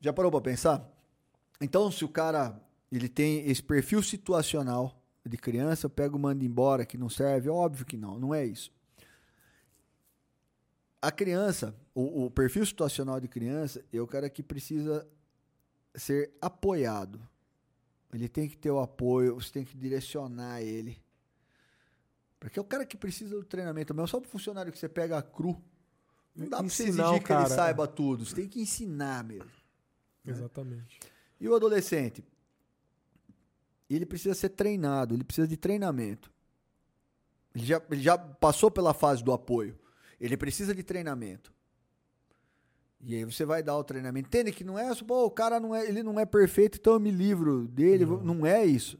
Já 0.00 0.12
parou 0.12 0.30
para 0.30 0.40
pensar? 0.40 0.90
Então, 1.60 1.90
se 1.90 2.04
o 2.04 2.08
cara 2.08 2.58
ele 2.90 3.08
tem 3.08 3.46
esse 3.48 3.62
perfil 3.62 4.02
situacional 4.02 5.00
de 5.24 5.36
criança, 5.36 5.86
eu 5.86 5.90
pego 5.90 6.16
e 6.16 6.20
mando 6.20 6.44
embora 6.44 6.86
que 6.86 6.96
não 6.96 7.10
serve? 7.10 7.50
Óbvio 7.50 7.84
que 7.84 7.96
não, 7.96 8.18
não 8.18 8.34
é 8.34 8.44
isso. 8.44 8.72
A 11.02 11.10
criança, 11.10 11.74
o, 11.94 12.26
o 12.26 12.30
perfil 12.30 12.64
situacional 12.64 13.20
de 13.20 13.28
criança, 13.28 13.84
é 13.92 14.00
o 14.00 14.06
cara 14.06 14.28
que 14.28 14.42
precisa 14.42 15.06
ser 15.94 16.32
apoiado. 16.40 17.20
Ele 18.12 18.28
tem 18.28 18.48
que 18.48 18.56
ter 18.56 18.70
o 18.70 18.80
apoio, 18.80 19.34
você 19.34 19.52
tem 19.52 19.64
que 19.64 19.76
direcionar 19.76 20.60
ele. 20.62 21.00
Porque 22.38 22.58
é 22.58 22.62
o 22.62 22.64
cara 22.64 22.84
que 22.84 22.96
precisa 22.96 23.36
do 23.36 23.44
treinamento 23.44 23.94
mesmo. 23.94 24.08
Só 24.08 24.18
para 24.18 24.28
o 24.28 24.30
funcionário 24.30 24.72
que 24.72 24.78
você 24.78 24.88
pega 24.88 25.20
cru. 25.22 25.62
Não 26.34 26.48
dá 26.48 26.58
para 26.58 26.68
você 26.68 26.84
exigir 26.84 27.22
que 27.22 27.32
ele 27.32 27.48
saiba 27.48 27.86
tudo. 27.86 28.24
Você 28.24 28.34
tem 28.34 28.48
que 28.48 28.60
ensinar 28.60 29.22
mesmo. 29.22 29.50
Né? 30.24 30.32
Exatamente. 30.32 30.98
E 31.38 31.48
o 31.48 31.54
adolescente? 31.54 32.24
ele 33.94 34.06
precisa 34.06 34.34
ser 34.34 34.50
treinado, 34.50 35.14
ele 35.14 35.24
precisa 35.24 35.48
de 35.48 35.56
treinamento. 35.56 36.30
Ele 37.54 37.66
já, 37.66 37.82
ele 37.90 38.00
já 38.00 38.16
passou 38.16 38.70
pela 38.70 38.94
fase 38.94 39.22
do 39.24 39.32
apoio. 39.32 39.76
Ele 40.20 40.36
precisa 40.36 40.74
de 40.74 40.82
treinamento. 40.82 41.52
E 43.02 43.14
aí 43.14 43.24
você 43.24 43.44
vai 43.44 43.62
dar 43.62 43.76
o 43.76 43.84
treinamento. 43.84 44.28
Entende 44.28 44.52
que 44.52 44.62
não 44.62 44.78
é, 44.78 44.94
pô, 44.96 45.24
o 45.24 45.30
cara 45.30 45.58
não 45.58 45.74
é, 45.74 45.88
ele 45.88 46.02
não 46.02 46.20
é 46.20 46.26
perfeito, 46.26 46.78
então 46.78 46.94
eu 46.94 47.00
me 47.00 47.10
livro 47.10 47.66
dele. 47.66 48.04
Não, 48.04 48.22
não 48.22 48.46
é 48.46 48.64
isso. 48.64 48.98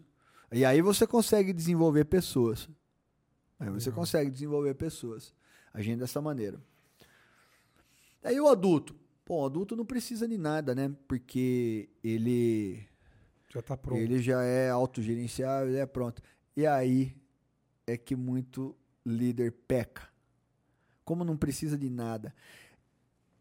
E 0.51 0.65
aí 0.65 0.81
você 0.81 1.07
consegue 1.07 1.53
desenvolver 1.53 2.07
pessoas. 2.07 2.69
Aí 3.59 3.69
você 3.69 3.91
não. 3.91 3.97
consegue 3.97 4.31
desenvolver 4.31 4.75
pessoas. 4.75 5.35
agindo 5.73 6.01
dessa 6.01 6.21
maneira. 6.21 6.61
Aí 8.23 8.41
o 8.41 8.49
adulto. 8.49 8.97
Bom, 9.27 9.43
o 9.43 9.47
adulto 9.47 9.77
não 9.77 9.85
precisa 9.85 10.27
de 10.27 10.37
nada, 10.37 10.75
né? 10.75 10.93
Porque 11.07 11.89
ele. 12.03 12.85
Já 13.49 13.63
tá 13.63 13.77
pronto. 13.77 14.01
Ele 14.01 14.21
já 14.21 14.43
é 14.43 14.71
autogerenciável, 14.71 15.69
ele 15.69 15.79
é 15.79 15.87
pronto. 15.87 16.23
E 16.57 16.67
aí 16.67 17.15
é 17.87 17.97
que 17.97 18.17
muito 18.17 18.77
líder 19.05 19.53
peca. 19.69 20.09
Como 21.05 21.25
não 21.25 21.37
precisa 21.37 21.77
de 21.77 21.91
nada. 21.91 22.35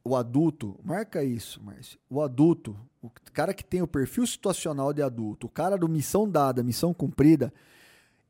O 0.09 0.15
adulto, 0.15 0.75
marca 0.83 1.23
isso, 1.23 1.61
Márcio. 1.61 1.99
O 2.09 2.19
adulto, 2.19 2.75
o 2.99 3.11
cara 3.31 3.53
que 3.53 3.63
tem 3.63 3.83
o 3.83 3.87
perfil 3.87 4.25
situacional 4.25 4.91
de 4.91 5.03
adulto, 5.03 5.45
o 5.45 5.49
cara 5.51 5.77
do 5.77 5.87
missão 5.87 6.27
dada, 6.27 6.63
missão 6.63 6.95
cumprida, 6.95 7.53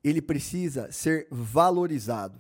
ele 0.03 0.21
precisa 0.21 0.91
ser 0.91 1.25
valorizado. 1.31 2.37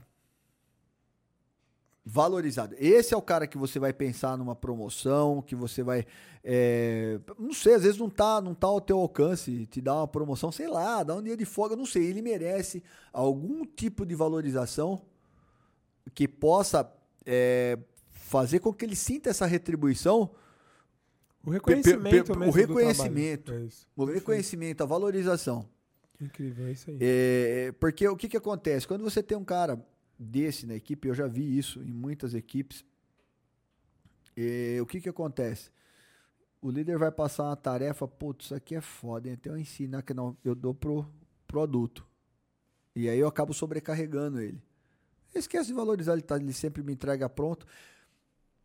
Valorizado. 2.03 2.75
Esse 2.77 3.13
é 3.13 3.17
o 3.17 3.21
cara 3.21 3.47
que 3.47 3.57
você 3.57 3.79
vai 3.79 3.93
pensar 3.93 4.37
numa 4.37 4.57
promoção, 4.57 5.41
que 5.41 5.55
você 5.55 5.83
vai. 5.83 6.05
É, 6.43 7.17
não 7.39 7.53
sei, 7.53 7.75
às 7.75 7.83
vezes 7.83 7.97
não 7.97 8.09
tá, 8.09 8.41
não 8.41 8.53
tá 8.53 8.67
ao 8.67 8.81
teu 8.81 8.99
alcance, 8.99 9.65
te 9.67 9.79
dá 9.79 9.95
uma 9.95 10.07
promoção, 10.07 10.51
sei 10.51 10.67
lá, 10.67 11.01
dá 11.01 11.15
um 11.15 11.23
dia 11.23 11.37
de 11.37 11.45
folga, 11.45 11.77
não 11.77 11.85
sei. 11.85 12.07
Ele 12.07 12.21
merece 12.21 12.83
algum 13.13 13.63
tipo 13.63 14.05
de 14.05 14.15
valorização 14.15 15.01
que 16.13 16.27
possa 16.27 16.93
é, 17.25 17.79
fazer 18.29 18.59
com 18.59 18.71
que 18.71 18.85
ele 18.85 18.95
sinta 18.95 19.29
essa 19.29 19.45
retribuição. 19.47 20.29
O 21.43 21.49
reconhecimento, 21.49 22.31
o 22.33 22.51
reconhecimento, 22.51 23.51
é 23.51 23.67
o 23.95 24.05
reconhecimento, 24.05 24.83
a 24.83 24.85
valorização. 24.85 25.67
Incrível, 26.21 26.67
é 26.67 26.71
isso 26.71 26.91
aí. 26.91 26.97
É, 27.01 27.71
porque 27.79 28.07
o 28.07 28.15
que, 28.15 28.29
que 28.29 28.37
acontece? 28.37 28.87
Quando 28.87 29.03
você 29.03 29.23
tem 29.23 29.37
um 29.37 29.43
cara 29.43 29.83
desse 30.17 30.67
na 30.67 30.75
equipe, 30.75 31.07
eu 31.07 31.15
já 31.15 31.27
vi 31.27 31.57
isso 31.57 31.81
em 31.81 31.93
muitas 31.93 32.35
equipes, 32.35 32.85
é, 34.37 34.77
o 34.81 34.85
que, 34.85 35.01
que 35.01 35.09
acontece? 35.09 35.71
O 36.61 36.69
líder 36.69 36.97
vai 36.97 37.11
passar 37.11 37.45
uma 37.45 37.55
tarefa, 37.55 38.07
putz, 38.07 38.45
isso 38.45 38.55
aqui 38.55 38.75
é 38.75 38.81
foda, 38.81 39.29
então 39.29 39.53
eu 39.53 39.59
ensino 39.59 40.03
que 40.03 40.13
não, 40.13 40.37
eu 40.43 40.53
dou 40.53 40.73
pro, 40.75 41.07
pro 41.47 41.61
adulto. 41.61 42.05
E 42.95 43.09
aí 43.09 43.17
eu 43.17 43.27
acabo 43.27 43.53
sobrecarregando 43.53 44.39
ele. 44.39 44.61
Esquece 45.33 45.67
de 45.67 45.73
valorizar, 45.73 46.13
ele, 46.13 46.21
tá, 46.21 46.35
ele 46.35 46.53
sempre 46.53 46.83
me 46.83 46.93
entrega 46.93 47.27
pronto. 47.29 47.65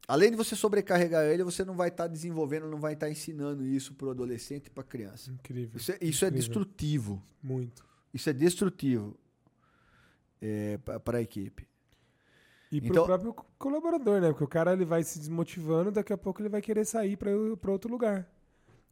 Além 0.07 0.30
de 0.30 0.36
você 0.36 0.55
sobrecarregar 0.55 1.24
ele, 1.24 1.42
você 1.42 1.64
não 1.64 1.74
vai 1.74 1.88
estar 1.88 2.05
tá 2.05 2.09
desenvolvendo, 2.09 2.68
não 2.68 2.78
vai 2.78 2.92
estar 2.92 3.07
tá 3.07 3.12
ensinando 3.12 3.64
isso 3.64 3.94
para 3.94 4.09
o 4.09 4.11
adolescente 4.11 4.66
e 4.66 4.70
para 4.70 4.82
a 4.82 4.86
criança. 4.86 5.30
Incrível. 5.30 5.76
Isso, 5.76 5.92
é, 5.92 5.94
isso 6.00 6.24
incrível. 6.24 6.28
é 6.28 6.30
destrutivo. 6.30 7.22
Muito. 7.42 7.84
Isso 8.12 8.28
é 8.28 8.32
destrutivo 8.32 9.16
é, 10.40 10.78
para 10.78 11.18
a 11.18 11.22
equipe. 11.22 11.66
E 12.70 12.80
para 12.80 12.88
o 12.88 12.90
então, 12.90 13.05
próprio 13.05 13.34
colaborador, 13.59 14.20
né? 14.20 14.28
Porque 14.28 14.44
o 14.44 14.48
cara 14.48 14.72
ele 14.72 14.84
vai 14.84 15.02
se 15.02 15.18
desmotivando, 15.18 15.90
daqui 15.90 16.12
a 16.12 16.18
pouco 16.18 16.42
ele 16.42 16.48
vai 16.48 16.61
querer 16.61 16.84
sair 16.84 17.16
para 17.16 17.30
outro 17.70 17.90
lugar. 17.90 18.28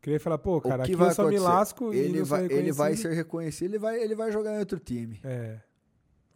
Querer 0.01 0.19
falar, 0.19 0.39
pô, 0.39 0.61
cara, 0.61 0.83
aqui 0.83 0.93
eu 0.93 1.11
só 1.13 1.29
me 1.29 1.39
lasco 1.39 1.93
ele 1.93 2.19
e 2.19 2.23
vai, 2.23 2.47
Ele 2.47 2.73
vai 2.73 2.97
ser 2.97 3.13
reconhecido, 3.13 3.71
ele 3.71 3.79
vai, 3.79 4.03
ele 4.03 4.15
vai 4.15 4.33
jogar 4.33 4.57
em 4.57 4.59
outro 4.59 4.81
time. 4.81 5.21
É. 5.23 5.61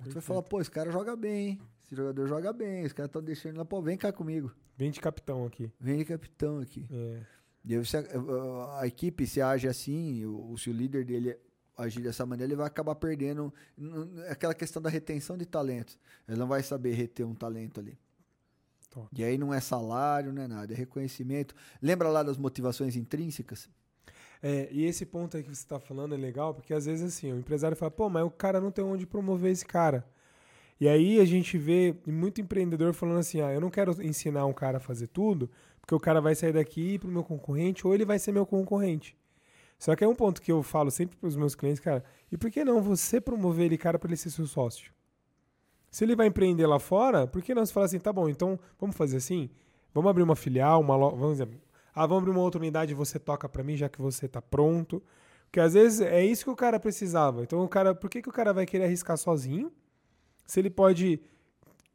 Você 0.04 0.10
vai 0.10 0.22
falar, 0.22 0.42
pô, 0.42 0.60
esse 0.60 0.70
cara 0.70 0.90
joga 0.92 1.16
bem, 1.16 1.48
hein? 1.48 1.60
Esse 1.87 1.95
jogador 1.95 2.26
joga 2.26 2.53
bem, 2.53 2.84
esse 2.84 2.95
cara 2.95 3.09
tá 3.09 3.20
deixando 3.20 3.57
lá, 3.57 3.64
pô, 3.64 3.80
vem 3.80 3.97
cá 3.97 4.12
comigo. 4.12 4.53
Vem 4.76 4.91
de 4.91 5.01
capitão 5.01 5.47
aqui. 5.47 5.72
Vem 5.80 5.99
de 5.99 6.05
capitão 6.05 6.59
aqui. 6.59 6.87
É. 6.91 7.20
A, 8.78 8.87
equipe, 8.87 9.26
se 9.26 9.41
age 9.41 9.68
assim, 9.68 10.24
o, 10.24 10.57
se 10.57 10.68
o 10.68 10.72
líder 10.72 11.05
dele 11.05 11.37
agir 11.76 12.01
dessa 12.01 12.24
maneira, 12.24 12.53
ele 12.53 12.57
vai 12.57 12.66
acabar 12.66 12.95
perdendo 12.95 13.53
aquela 14.28 14.55
questão 14.55 14.80
da 14.80 14.89
retenção 14.89 15.37
de 15.37 15.47
talentos. 15.47 15.99
Ele 16.28 16.39
não 16.39 16.47
vai 16.47 16.62
saber 16.62 16.93
reter 16.93 17.26
um 17.26 17.34
talento 17.34 17.80
ali. 17.80 17.99
Top. 18.91 19.09
E 19.12 19.22
aí 19.22 19.37
não 19.37 19.53
é 19.53 19.61
salário, 19.61 20.32
não 20.32 20.43
é 20.43 20.49
nada, 20.49 20.72
é 20.72 20.76
reconhecimento. 20.76 21.55
Lembra 21.82 22.09
lá 22.09 22.22
das 22.22 22.37
motivações 22.37 22.97
intrínsecas? 22.97 23.68
É, 24.43 24.68
e 24.70 24.84
esse 24.84 25.05
ponto 25.05 25.37
aí 25.37 25.43
que 25.43 25.49
você 25.49 25.62
está 25.62 25.78
falando 25.78 26.14
é 26.14 26.18
legal, 26.18 26.55
porque 26.55 26.72
às 26.72 26.87
vezes 26.87 27.14
assim, 27.14 27.32
o 27.32 27.39
empresário 27.39 27.76
fala, 27.76 27.91
pô, 27.91 28.09
mas 28.09 28.24
o 28.24 28.30
cara 28.30 28.61
não 28.61 28.70
tem 28.70 28.84
onde 28.84 29.07
promover 29.07 29.53
esse 29.53 29.64
cara. 29.64 30.05
E 30.80 30.88
aí 30.88 31.20
a 31.20 31.24
gente 31.24 31.56
vê 31.56 31.94
muito 32.06 32.40
empreendedor 32.40 32.92
falando 32.92 33.18
assim: 33.18 33.40
ah, 33.40 33.52
eu 33.52 33.60
não 33.60 33.70
quero 33.70 33.92
ensinar 34.02 34.46
um 34.46 34.52
cara 34.52 34.76
a 34.78 34.80
fazer 34.80 35.06
tudo, 35.08 35.50
porque 35.80 35.94
o 35.94 36.00
cara 36.00 36.20
vai 36.20 36.34
sair 36.34 36.52
daqui 36.52 36.94
e 36.94 36.98
pro 36.98 37.08
meu 37.08 37.24
concorrente, 37.24 37.86
ou 37.86 37.94
ele 37.94 38.04
vai 38.04 38.18
ser 38.18 38.32
meu 38.32 38.44
concorrente. 38.44 39.16
Só 39.78 39.94
que 39.94 40.04
é 40.04 40.08
um 40.08 40.14
ponto 40.14 40.40
que 40.40 40.50
eu 40.50 40.62
falo 40.62 40.90
sempre 40.90 41.16
para 41.16 41.28
os 41.28 41.36
meus 41.36 41.54
clientes, 41.54 41.80
cara, 41.80 42.02
e 42.32 42.36
por 42.36 42.50
que 42.50 42.64
não 42.64 42.80
você 42.80 43.20
promover 43.20 43.66
ele, 43.66 43.76
cara, 43.76 43.98
para 43.98 44.08
ele 44.08 44.16
ser 44.16 44.30
seu 44.30 44.46
sócio? 44.46 44.92
Se 45.90 46.04
ele 46.04 46.16
vai 46.16 46.26
empreender 46.26 46.66
lá 46.66 46.78
fora, 46.78 47.26
por 47.26 47.42
que 47.42 47.54
não 47.54 47.64
você 47.64 47.72
fala 47.72 47.86
assim, 47.86 47.98
tá 47.98 48.12
bom, 48.12 48.28
então 48.28 48.58
vamos 48.78 48.96
fazer 48.96 49.18
assim? 49.18 49.50
Vamos 49.94 50.10
abrir 50.10 50.22
uma 50.22 50.36
filial, 50.36 50.80
uma 50.80 50.96
lo... 50.96 51.10
vamos 51.10 51.38
dizer, 51.38 51.48
ah, 51.94 52.06
vamos 52.06 52.22
abrir 52.22 52.32
uma 52.32 52.42
outra 52.42 52.60
unidade 52.60 52.92
você 52.92 53.18
toca 53.18 53.48
para 53.48 53.62
mim, 53.62 53.76
já 53.76 53.88
que 53.88 54.00
você 54.00 54.28
tá 54.28 54.42
pronto. 54.42 55.02
Porque 55.44 55.60
às 55.60 55.74
vezes 55.74 56.00
é 56.02 56.24
isso 56.24 56.44
que 56.44 56.50
o 56.50 56.56
cara 56.56 56.78
precisava. 56.78 57.42
Então 57.42 57.62
o 57.62 57.68
cara, 57.68 57.94
por 57.94 58.10
que, 58.10 58.20
que 58.20 58.28
o 58.28 58.32
cara 58.32 58.52
vai 58.52 58.66
querer 58.66 58.84
arriscar 58.84 59.16
sozinho? 59.16 59.72
Se 60.47 60.61
ele 60.61 60.70
pode 60.70 61.20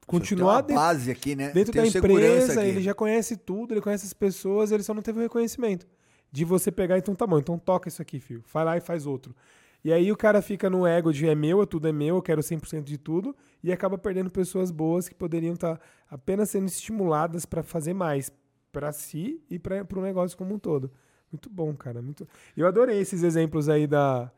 continuar 0.05 0.61
dentro, 0.61 0.75
base 0.75 1.09
aqui, 1.09 1.35
né? 1.35 1.51
dentro 1.51 1.73
da 1.73 1.87
empresa, 1.87 2.65
ele 2.65 2.81
já 2.81 2.93
conhece 2.93 3.37
tudo, 3.37 3.73
ele 3.73 3.81
conhece 3.81 4.05
as 4.05 4.13
pessoas, 4.13 4.71
ele 4.71 4.83
só 4.83 4.93
não 4.93 5.01
teve 5.01 5.19
o 5.19 5.21
reconhecimento. 5.21 5.87
De 6.31 6.45
você 6.45 6.71
pegar, 6.71 6.97
então 6.97 7.13
tá 7.13 7.27
bom, 7.27 7.39
então 7.39 7.57
toca 7.57 7.89
isso 7.89 8.01
aqui, 8.01 8.19
filho. 8.19 8.43
Vai 8.53 8.63
lá 8.63 8.77
e 8.77 8.81
faz 8.81 9.05
outro. 9.05 9.35
E 9.83 9.91
aí 9.91 10.11
o 10.11 10.17
cara 10.17 10.41
fica 10.41 10.69
no 10.69 10.85
ego 10.85 11.11
de 11.11 11.27
é 11.27 11.35
meu, 11.35 11.65
tudo 11.65 11.87
é 11.87 11.91
meu, 11.91 12.17
eu 12.17 12.21
quero 12.21 12.41
100% 12.41 12.83
de 12.83 12.97
tudo, 12.97 13.35
e 13.63 13.71
acaba 13.71 13.97
perdendo 13.97 14.29
pessoas 14.29 14.69
boas 14.69 15.09
que 15.09 15.15
poderiam 15.15 15.55
estar 15.55 15.77
tá 15.77 15.83
apenas 16.09 16.49
sendo 16.49 16.67
estimuladas 16.67 17.45
para 17.45 17.63
fazer 17.63 17.93
mais 17.93 18.31
para 18.71 18.91
si 18.91 19.41
e 19.49 19.59
para 19.59 19.85
o 19.95 20.01
negócio 20.01 20.37
como 20.37 20.53
um 20.53 20.59
todo. 20.59 20.91
Muito 21.31 21.49
bom, 21.49 21.73
cara. 21.75 22.01
Muito... 22.01 22.27
Eu 22.55 22.67
adorei 22.67 22.99
esses 22.99 23.23
exemplos 23.23 23.67
aí 23.67 23.87
da, 23.87 24.31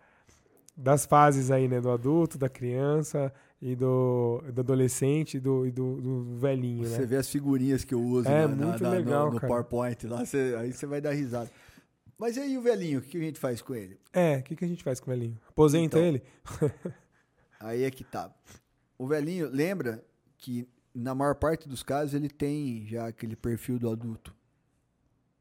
das 0.78 1.05
fases 1.05 1.51
aí, 1.51 1.68
né? 1.68 1.82
Do 1.82 1.91
adulto, 1.91 2.38
da 2.38 2.49
criança 2.49 3.32
e 3.66 3.78
do, 3.78 4.43
do 4.51 4.59
adolescente 4.59 5.38
e 5.38 5.39
do, 5.39 5.66
e 5.66 5.72
do, 5.72 6.01
do 6.01 6.38
velhinho, 6.38 6.86
você 6.86 6.99
né? 6.99 7.05
vê 7.05 7.16
as 7.16 7.30
figurinhas 7.30 7.86
que 7.86 7.93
eu 7.93 8.01
uso 8.01 8.28
é, 8.28 8.45
na, 8.45 8.68
muito 8.68 8.84
na, 8.84 8.89
legal, 8.89 9.28
no, 9.28 9.36
no 9.36 9.39
PowerPoint. 9.39 10.05
Lá 10.05 10.26
você, 10.26 10.53
aí 10.59 10.74
você 10.74 10.86
vai 10.86 10.99
dar 10.99 11.14
risada. 11.14 11.49
Mas 12.18 12.36
e 12.36 12.41
aí 12.41 12.57
o 12.57 12.61
velhinho, 12.61 12.99
o 12.99 13.01
que 13.01 13.18
a 13.18 13.22
gente 13.22 13.39
faz 13.39 13.61
com 13.61 13.74
ele? 13.74 13.97
É, 14.11 14.39
o 14.39 14.43
que, 14.43 14.57
que 14.57 14.66
a 14.66 14.68
gente 14.68 14.84
faz 14.84 14.99
com 14.99 15.09
o 15.09 15.14
velhinho? 15.14 15.39
Aposenta 15.47 15.97
então, 15.97 16.01
ele? 16.01 16.22
aí 17.57 17.84
é 17.84 17.89
que 17.89 18.03
tá. 18.03 18.36
O 18.97 19.07
velhinho, 19.07 19.49
lembra 19.49 20.03
que 20.38 20.68
na 20.93 21.16
maior 21.16 21.36
parte 21.36 21.70
dos 21.70 21.84
casos 21.84 22.14
ele 22.14 22.28
tem 22.28 22.86
já 22.86 23.07
aquele 23.07 23.38
perfil 23.38 23.80
do 23.80 23.89
adulto, 23.89 24.36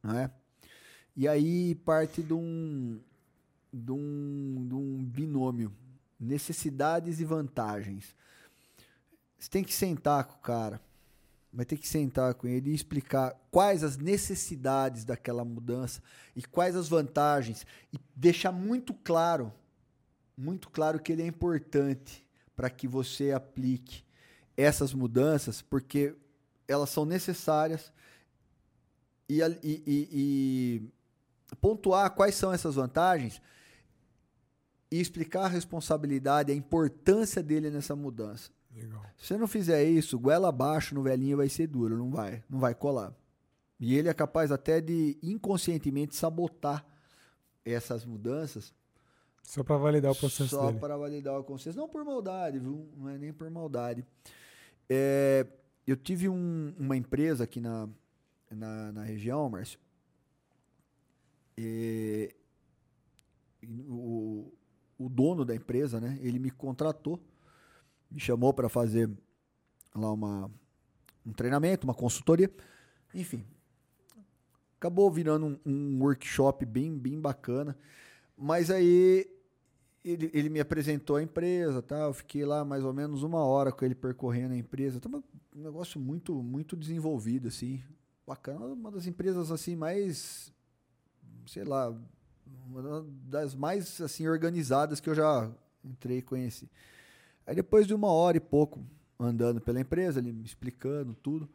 não 0.00 0.16
é? 0.16 0.30
E 1.16 1.26
aí 1.26 1.74
parte 1.74 2.22
de 2.22 2.32
um, 2.32 3.00
de 3.72 3.90
um, 3.90 4.64
de 4.68 4.74
um 4.76 5.04
binômio 5.04 5.72
necessidades 6.22 7.20
e 7.20 7.24
vantagens. 7.24 8.14
Você 9.38 9.50
tem 9.50 9.64
que 9.64 9.74
sentar 9.74 10.24
com 10.24 10.36
o 10.36 10.40
cara, 10.40 10.80
vai 11.52 11.66
ter 11.66 11.76
que 11.76 11.88
sentar 11.88 12.32
com 12.34 12.46
ele 12.46 12.70
e 12.70 12.74
explicar 12.74 13.34
quais 13.50 13.82
as 13.82 13.96
necessidades 13.96 15.04
daquela 15.04 15.44
mudança 15.44 16.00
e 16.34 16.42
quais 16.42 16.76
as 16.76 16.88
vantagens 16.88 17.66
e 17.92 17.98
deixar 18.14 18.52
muito 18.52 18.94
claro, 18.94 19.52
muito 20.36 20.70
claro 20.70 21.00
que 21.00 21.12
ele 21.12 21.22
é 21.22 21.26
importante 21.26 22.26
para 22.54 22.70
que 22.70 22.86
você 22.86 23.32
aplique 23.32 24.04
essas 24.56 24.94
mudanças, 24.94 25.60
porque 25.60 26.14
elas 26.68 26.90
são 26.90 27.04
necessárias 27.04 27.92
e, 29.28 29.40
e, 29.40 29.82
e, 29.86 30.90
e 31.50 31.56
pontuar 31.56 32.10
quais 32.10 32.34
são 32.34 32.52
essas 32.52 32.76
vantagens 32.76 33.40
e 34.92 35.00
explicar 35.00 35.46
a 35.46 35.48
responsabilidade, 35.48 36.52
a 36.52 36.54
importância 36.54 37.42
dele 37.42 37.70
nessa 37.70 37.96
mudança. 37.96 38.50
Legal. 38.70 39.02
Se 39.16 39.28
você 39.28 39.38
não 39.38 39.48
fizer 39.48 39.82
isso, 39.84 40.18
goela 40.18 40.50
abaixo 40.50 40.94
no 40.94 41.02
velhinho 41.02 41.38
vai 41.38 41.48
ser 41.48 41.66
duro, 41.66 41.96
não 41.96 42.10
vai, 42.10 42.44
não 42.48 42.60
vai 42.60 42.74
colar. 42.74 43.14
E 43.80 43.96
ele 43.96 44.10
é 44.10 44.14
capaz 44.14 44.52
até 44.52 44.82
de 44.82 45.18
inconscientemente 45.22 46.14
sabotar 46.14 46.84
essas 47.64 48.04
mudanças. 48.04 48.74
Só 49.42 49.64
para 49.64 49.78
validar 49.78 50.12
o 50.12 50.14
processo 50.14 50.50
Só 50.50 50.70
para 50.72 50.96
validar 50.98 51.40
o 51.40 51.42
processo. 51.42 51.76
Não 51.76 51.88
por 51.88 52.04
maldade, 52.04 52.58
viu? 52.58 52.86
Não 52.94 53.08
é 53.08 53.16
nem 53.16 53.32
por 53.32 53.48
maldade. 53.48 54.04
É, 54.90 55.46
eu 55.86 55.96
tive 55.96 56.28
um, 56.28 56.74
uma 56.78 56.98
empresa 56.98 57.44
aqui 57.44 57.62
na, 57.62 57.88
na, 58.50 58.92
na 58.92 59.02
região, 59.02 59.48
Márcio. 59.48 59.80
E, 61.56 62.34
o, 63.88 64.52
o 65.04 65.08
dono 65.08 65.44
da 65.44 65.54
empresa, 65.54 66.00
né? 66.00 66.18
Ele 66.20 66.38
me 66.38 66.50
contratou, 66.50 67.20
me 68.10 68.20
chamou 68.20 68.52
para 68.52 68.68
fazer 68.68 69.10
lá 69.94 70.12
uma, 70.12 70.50
um 71.24 71.32
treinamento, 71.32 71.86
uma 71.86 71.94
consultoria, 71.94 72.50
enfim. 73.14 73.44
Acabou 74.76 75.10
virando 75.10 75.46
um, 75.46 75.58
um 75.64 76.02
workshop 76.02 76.66
bem, 76.66 76.96
bem 76.98 77.20
bacana. 77.20 77.76
Mas 78.36 78.70
aí 78.70 79.26
ele, 80.04 80.30
ele 80.34 80.48
me 80.48 80.60
apresentou 80.60 81.16
a 81.16 81.22
empresa, 81.22 81.80
tá? 81.80 82.00
Eu 82.00 82.12
fiquei 82.12 82.44
lá 82.44 82.64
mais 82.64 82.84
ou 82.84 82.92
menos 82.92 83.22
uma 83.22 83.44
hora 83.44 83.70
com 83.70 83.84
ele 83.84 83.94
percorrendo 83.94 84.54
a 84.54 84.56
empresa. 84.56 85.00
Tava 85.00 85.22
um 85.54 85.62
negócio 85.62 86.00
muito, 86.00 86.42
muito 86.42 86.76
desenvolvido, 86.76 87.48
assim. 87.48 87.82
Bacana. 88.26 88.66
Uma 88.66 88.90
das 88.90 89.06
empresas, 89.06 89.50
assim, 89.50 89.76
mais, 89.76 90.52
sei 91.46 91.64
lá, 91.64 91.96
uma 92.66 93.06
das 93.24 93.54
mais, 93.54 94.00
assim, 94.00 94.28
organizadas 94.28 95.00
que 95.00 95.08
eu 95.08 95.14
já 95.14 95.50
entrei 95.84 96.18
e 96.18 96.22
conheci. 96.22 96.70
Aí 97.46 97.54
depois 97.54 97.86
de 97.86 97.94
uma 97.94 98.08
hora 98.08 98.36
e 98.36 98.40
pouco 98.40 98.84
andando 99.18 99.60
pela 99.60 99.80
empresa, 99.80 100.20
ele 100.20 100.32
me 100.32 100.44
explicando 100.44 101.14
tudo, 101.14 101.48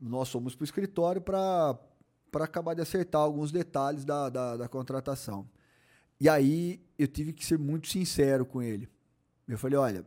nós 0.00 0.30
fomos 0.30 0.54
para 0.54 0.62
o 0.62 0.64
escritório 0.64 1.20
para 1.20 1.78
acabar 2.34 2.74
de 2.74 2.80
acertar 2.80 3.20
alguns 3.20 3.52
detalhes 3.52 4.04
da, 4.04 4.28
da, 4.28 4.56
da 4.56 4.68
contratação. 4.68 5.48
E 6.18 6.28
aí 6.28 6.80
eu 6.98 7.08
tive 7.08 7.32
que 7.32 7.44
ser 7.44 7.58
muito 7.58 7.88
sincero 7.88 8.44
com 8.44 8.62
ele. 8.62 8.88
Eu 9.48 9.58
falei, 9.58 9.78
olha, 9.78 10.06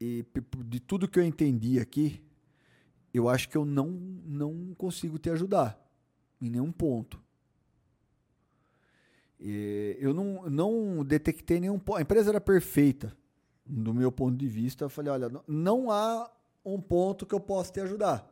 e 0.00 0.24
de 0.66 0.80
tudo 0.80 1.08
que 1.08 1.18
eu 1.18 1.24
entendi 1.24 1.80
aqui, 1.80 2.22
eu 3.12 3.28
acho 3.28 3.48
que 3.48 3.56
eu 3.56 3.64
não, 3.64 3.88
não 3.88 4.74
consigo 4.74 5.18
te 5.18 5.30
ajudar 5.30 5.80
em 6.40 6.50
nenhum 6.50 6.70
ponto. 6.70 7.23
E 9.46 9.98
eu 10.00 10.14
não, 10.14 10.48
não 10.48 11.04
detectei 11.04 11.60
nenhum 11.60 11.78
ponto. 11.78 11.98
A 11.98 12.00
empresa 12.00 12.30
era 12.30 12.40
perfeita, 12.40 13.14
do 13.66 13.92
meu 13.92 14.10
ponto 14.10 14.38
de 14.38 14.48
vista. 14.48 14.86
Eu 14.86 14.88
falei, 14.88 15.12
olha, 15.12 15.30
não 15.46 15.90
há 15.90 16.30
um 16.64 16.80
ponto 16.80 17.26
que 17.26 17.34
eu 17.34 17.40
possa 17.40 17.70
te 17.70 17.80
ajudar. 17.80 18.26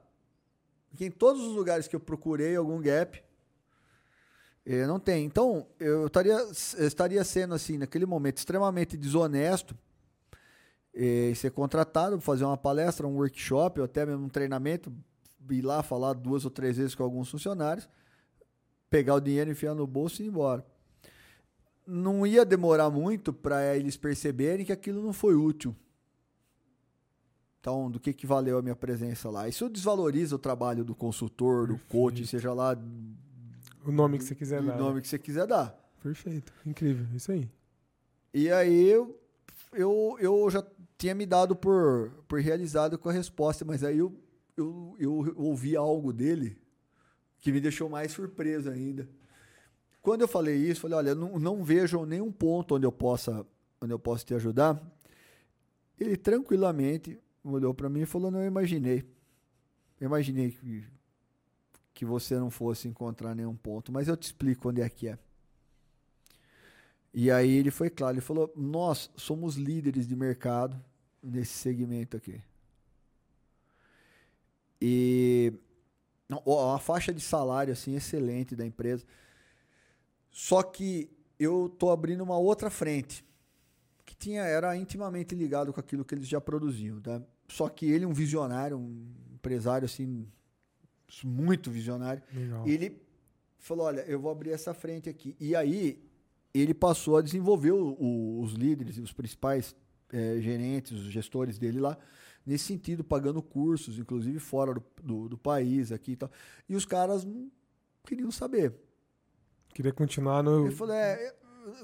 Porque 0.89 1.05
em 1.05 1.11
todos 1.11 1.43
os 1.43 1.55
lugares 1.55 1.87
que 1.87 1.95
eu 1.95 2.01
procurei 2.01 2.57
algum 2.57 2.81
gap, 2.81 3.23
é, 4.65 4.87
não 4.87 4.99
tem. 4.99 5.27
Então, 5.27 5.67
eu 5.79 6.07
estaria, 6.07 6.33
eu 6.33 6.87
estaria 6.87 7.23
sendo, 7.25 7.53
assim, 7.53 7.77
naquele 7.77 8.07
momento, 8.07 8.39
extremamente 8.39 8.97
desonesto 8.97 9.77
é, 10.95 11.33
ser 11.35 11.51
contratado 11.51 12.19
fazer 12.23 12.45
uma 12.45 12.57
palestra, 12.57 13.07
um 13.07 13.17
workshop, 13.17 13.81
ou 13.81 13.85
até 13.85 14.07
mesmo 14.07 14.25
um 14.25 14.31
treinamento, 14.31 14.91
ir 15.51 15.63
lá 15.63 15.83
falar 15.83 16.15
duas 16.15 16.47
ou 16.47 16.51
três 16.51 16.79
vezes 16.79 16.95
com 16.95 17.03
alguns 17.03 17.31
funcionários, 17.31 17.87
pegar 18.89 19.15
o 19.15 19.21
dinheiro, 19.21 19.51
enfiar 19.51 19.75
no 19.75 19.87
bolso 19.87 20.23
e 20.23 20.25
ir 20.25 20.29
embora. 20.29 20.65
Não 21.87 22.27
ia 22.27 22.45
demorar 22.45 22.91
muito 22.91 23.33
para 23.33 23.77
eles 23.77 23.97
perceberem 23.97 24.65
que 24.65 24.73
aquilo 24.73 25.03
não 25.03 25.13
foi 25.13 25.35
útil. 25.35 25.75
Então, 27.61 27.91
do 27.91 28.01
que, 28.01 28.13
que 28.13 28.27
valeu 28.27 28.59
a 28.59 28.63
minha 28.63 28.75
presença 28.75 29.31
lá? 29.31 29.49
Isso 29.49 29.69
desvaloriza 29.69 30.35
o 30.35 30.39
trabalho 30.39 30.85
do 30.85 30.95
consultor, 30.95 31.69
do 31.69 31.79
coach, 31.89 32.27
seja 32.27 32.53
lá 32.53 32.77
o 33.85 33.93
nome 33.93 34.19
que 34.19 34.25
você 34.25 34.35
quiser 34.35 34.61
o 34.61 34.67
dar. 34.67 34.75
O 34.75 34.79
nome 34.79 35.01
que 35.01 35.09
você 35.09 35.19
quiser 35.19 35.47
dar. 35.47 35.79
Perfeito. 36.03 36.53
Incrível. 36.67 37.07
Isso 37.15 37.31
aí. 37.31 37.49
E 38.35 38.51
aí 38.51 38.89
eu, 38.89 39.19
eu, 39.73 40.17
eu 40.21 40.51
já 40.51 40.65
tinha 40.97 41.15
me 41.15 41.27
dado 41.27 41.55
por, 41.55 42.11
por 42.27 42.41
realizado 42.41 42.99
com 42.99 43.09
a 43.09 43.13
resposta, 43.13 43.65
mas 43.65 43.85
aí 43.85 43.99
eu, 43.99 44.13
eu, 44.57 44.97
eu 44.99 45.35
ouvi 45.37 45.77
algo 45.77 46.13
dele 46.13 46.57
que 47.41 47.53
me 47.53 47.61
deixou 47.61 47.89
mais 47.89 48.13
surpreso 48.13 48.71
ainda. 48.71 49.09
Quando 50.03 50.23
eu 50.23 50.29
falei 50.29 50.57
isso, 50.57 50.81
falei, 50.81 50.99
olha, 50.99 51.15
não, 51.15 51.39
não 51.39 51.62
vejo 51.62 52.05
nenhum 52.05 52.31
ponto 52.33 52.74
onde 52.74 52.85
eu 52.85 52.93
possa 52.93 53.47
onde 53.81 53.93
eu 53.93 53.99
possa 53.99 54.24
te 54.24 54.35
ajudar. 54.35 54.81
Ele 55.99 56.16
tranquilamente 56.16 57.19
olhou 57.43 57.73
para 57.74 57.89
mim 57.89 58.01
e 58.01 58.07
falou, 58.07 58.31
não, 58.31 58.41
eu 58.41 58.47
imaginei. 58.47 59.05
Eu 60.01 60.07
imaginei 60.07 60.51
que 60.51 60.85
que 61.95 62.05
você 62.05 62.37
não 62.37 62.51
fosse 62.51 62.89
encontrar 62.89 63.35
nenhum 63.35 63.55
ponto, 63.55 63.93
mas 63.93 64.09
eu 64.09 64.16
te 64.16 64.24
explico 64.24 64.70
onde 64.70 64.81
é 64.81 64.89
que 64.89 65.09
é. 65.09 65.19
E 67.15 67.31
aí 67.31 67.51
ele 67.51 67.70
foi 67.70 67.91
claro, 67.91 68.15
ele 68.15 68.20
falou: 68.23 68.51
"Nós 68.57 69.11
somos 69.16 69.57
líderes 69.57 70.07
de 70.09 70.16
mercado 70.16 70.83
nesse 71.23 71.53
segmento 71.53 72.16
aqui". 72.16 72.41
E 74.81 75.53
a 76.74 76.79
faixa 76.79 77.12
de 77.12 77.20
salário 77.20 77.73
assim 77.73 77.95
excelente 77.95 78.57
da 78.57 78.66
empresa. 78.66 79.05
Só 80.33 80.63
que 80.63 81.11
eu 81.39 81.69
tô 81.79 81.91
abrindo 81.91 82.25
uma 82.25 82.39
outra 82.39 82.71
frente 82.71 83.25
que 84.05 84.17
tinha 84.17 84.43
era 84.43 84.75
intimamente 84.75 85.35
ligado 85.35 85.73
com 85.73 85.79
aquilo 85.79 86.05
que 86.05 86.15
eles 86.15 86.27
já 86.27 86.41
produziam, 86.41 87.01
tá? 87.01 87.23
Só 87.49 87.69
que 87.69 87.87
ele 87.87 88.07
um 88.07 88.13
visionário, 88.13 88.79
um 88.79 89.13
empresário 89.35 89.85
assim 89.85 90.27
muito 91.23 91.71
visionário. 91.71 92.23
Legal. 92.33 92.67
Ele 92.67 93.03
falou: 93.59 93.87
Olha, 93.87 94.01
eu 94.03 94.19
vou 94.19 94.31
abrir 94.31 94.51
essa 94.51 94.73
frente 94.73 95.09
aqui. 95.09 95.37
E 95.39 95.55
aí 95.55 96.03
ele 96.55 96.73
passou 96.73 97.19
a 97.19 97.23
desenvolver 97.23 97.73
o, 97.73 97.97
o, 97.99 98.41
os 98.41 98.55
líderes, 98.55 98.97
os 98.97 99.13
principais 99.13 99.77
é, 100.11 100.41
gerentes, 100.41 100.93
os 100.93 101.11
gestores 101.11 101.59
dele 101.59 101.81
lá, 101.81 101.99
nesse 102.45 102.65
sentido, 102.65 103.05
pagando 103.05 103.43
cursos, 103.43 103.99
inclusive 103.99 104.39
fora 104.39 104.75
do, 104.75 104.85
do, 105.03 105.29
do 105.29 105.39
país 105.39 105.93
aqui 105.93 106.13
e 106.13 106.17
tal. 106.17 106.31
E 106.69 106.75
os 106.75 106.87
caras 106.87 107.25
não 107.25 107.51
queriam 108.05 108.31
saber. 108.31 108.75
Queria 109.73 109.93
continuar 109.93 110.43
no. 110.43 110.66
Ele 110.66 110.74
falou: 110.74 110.94
é, 110.94 111.12
é 111.12 111.35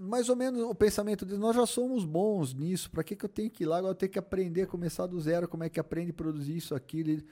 mais 0.00 0.28
ou 0.28 0.36
menos 0.36 0.62
o 0.62 0.74
pensamento 0.74 1.24
dele, 1.24 1.38
nós 1.38 1.54
já 1.54 1.66
somos 1.66 2.04
bons 2.04 2.52
nisso, 2.52 2.90
para 2.90 3.04
que, 3.04 3.14
que 3.14 3.24
eu 3.24 3.28
tenho 3.28 3.50
que 3.50 3.64
ir 3.64 3.66
lá? 3.66 3.78
Agora 3.78 3.92
eu 3.92 3.96
tenho 3.96 4.12
que 4.12 4.18
aprender, 4.18 4.66
começar 4.66 5.06
do 5.06 5.20
zero, 5.20 5.48
como 5.48 5.64
é 5.64 5.68
que 5.68 5.80
aprende 5.80 6.10
a 6.10 6.14
produzir 6.14 6.56
isso, 6.56 6.74
aquilo. 6.74 7.10
Ele, 7.10 7.26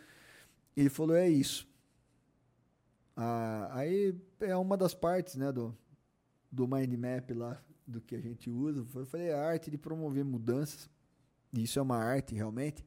ele 0.76 0.88
falou: 0.88 1.16
é 1.16 1.28
isso. 1.28 1.68
Ah, 3.16 3.70
aí 3.72 4.14
é 4.40 4.54
uma 4.56 4.76
das 4.76 4.94
partes 4.94 5.36
né, 5.36 5.50
do, 5.50 5.76
do 6.52 6.68
mind 6.68 6.92
map 6.94 7.30
lá, 7.30 7.60
do 7.86 8.00
que 8.00 8.14
a 8.14 8.20
gente 8.20 8.50
usa. 8.50 8.86
Eu 8.94 9.06
falei, 9.06 9.32
a 9.32 9.42
arte 9.42 9.70
de 9.70 9.78
promover 9.78 10.24
mudanças. 10.24 10.88
Isso 11.52 11.78
é 11.78 11.82
uma 11.82 11.96
arte, 11.96 12.34
realmente. 12.34 12.84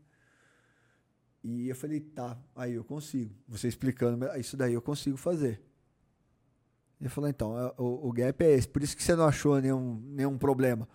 E 1.44 1.70
eu 1.70 1.76
falei, 1.76 2.00
tá, 2.00 2.38
aí 2.56 2.74
eu 2.74 2.84
consigo. 2.84 3.34
Você 3.48 3.68
explicando, 3.68 4.26
isso 4.38 4.56
daí 4.56 4.74
eu 4.74 4.82
consigo 4.82 5.18
fazer. 5.18 5.62
Ele 7.00 7.10
falou, 7.10 7.30
então, 7.30 7.58
é, 7.58 7.74
o, 7.78 8.10
o 8.10 8.12
gap 8.12 8.44
é 8.44 8.52
esse. 8.52 8.68
Por 8.68 8.84
isso 8.84 8.96
que 8.96 9.04
você 9.04 9.16
não 9.16 9.26
achou 9.26 9.60
nenhum, 9.62 10.02
nenhum 10.08 10.38
problema. 10.38 10.88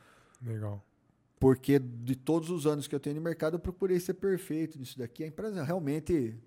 Legal. 0.44 0.85
Porque 1.40 1.78
de 1.78 2.14
todos 2.14 2.51
os 2.51 2.66
anos 2.66 2.86
que 2.86 2.94
eu 2.94 3.01
tenho 3.01 3.16
no 3.16 3.22
mercado, 3.22 3.55
eu 3.55 3.60
procurei 3.60 3.98
ser 3.98 4.14
perfeito 4.14 4.78
nisso 4.78 4.98
daqui. 4.98 5.24
A 5.24 5.26
empresa 5.26 5.62
realmente 5.62 6.39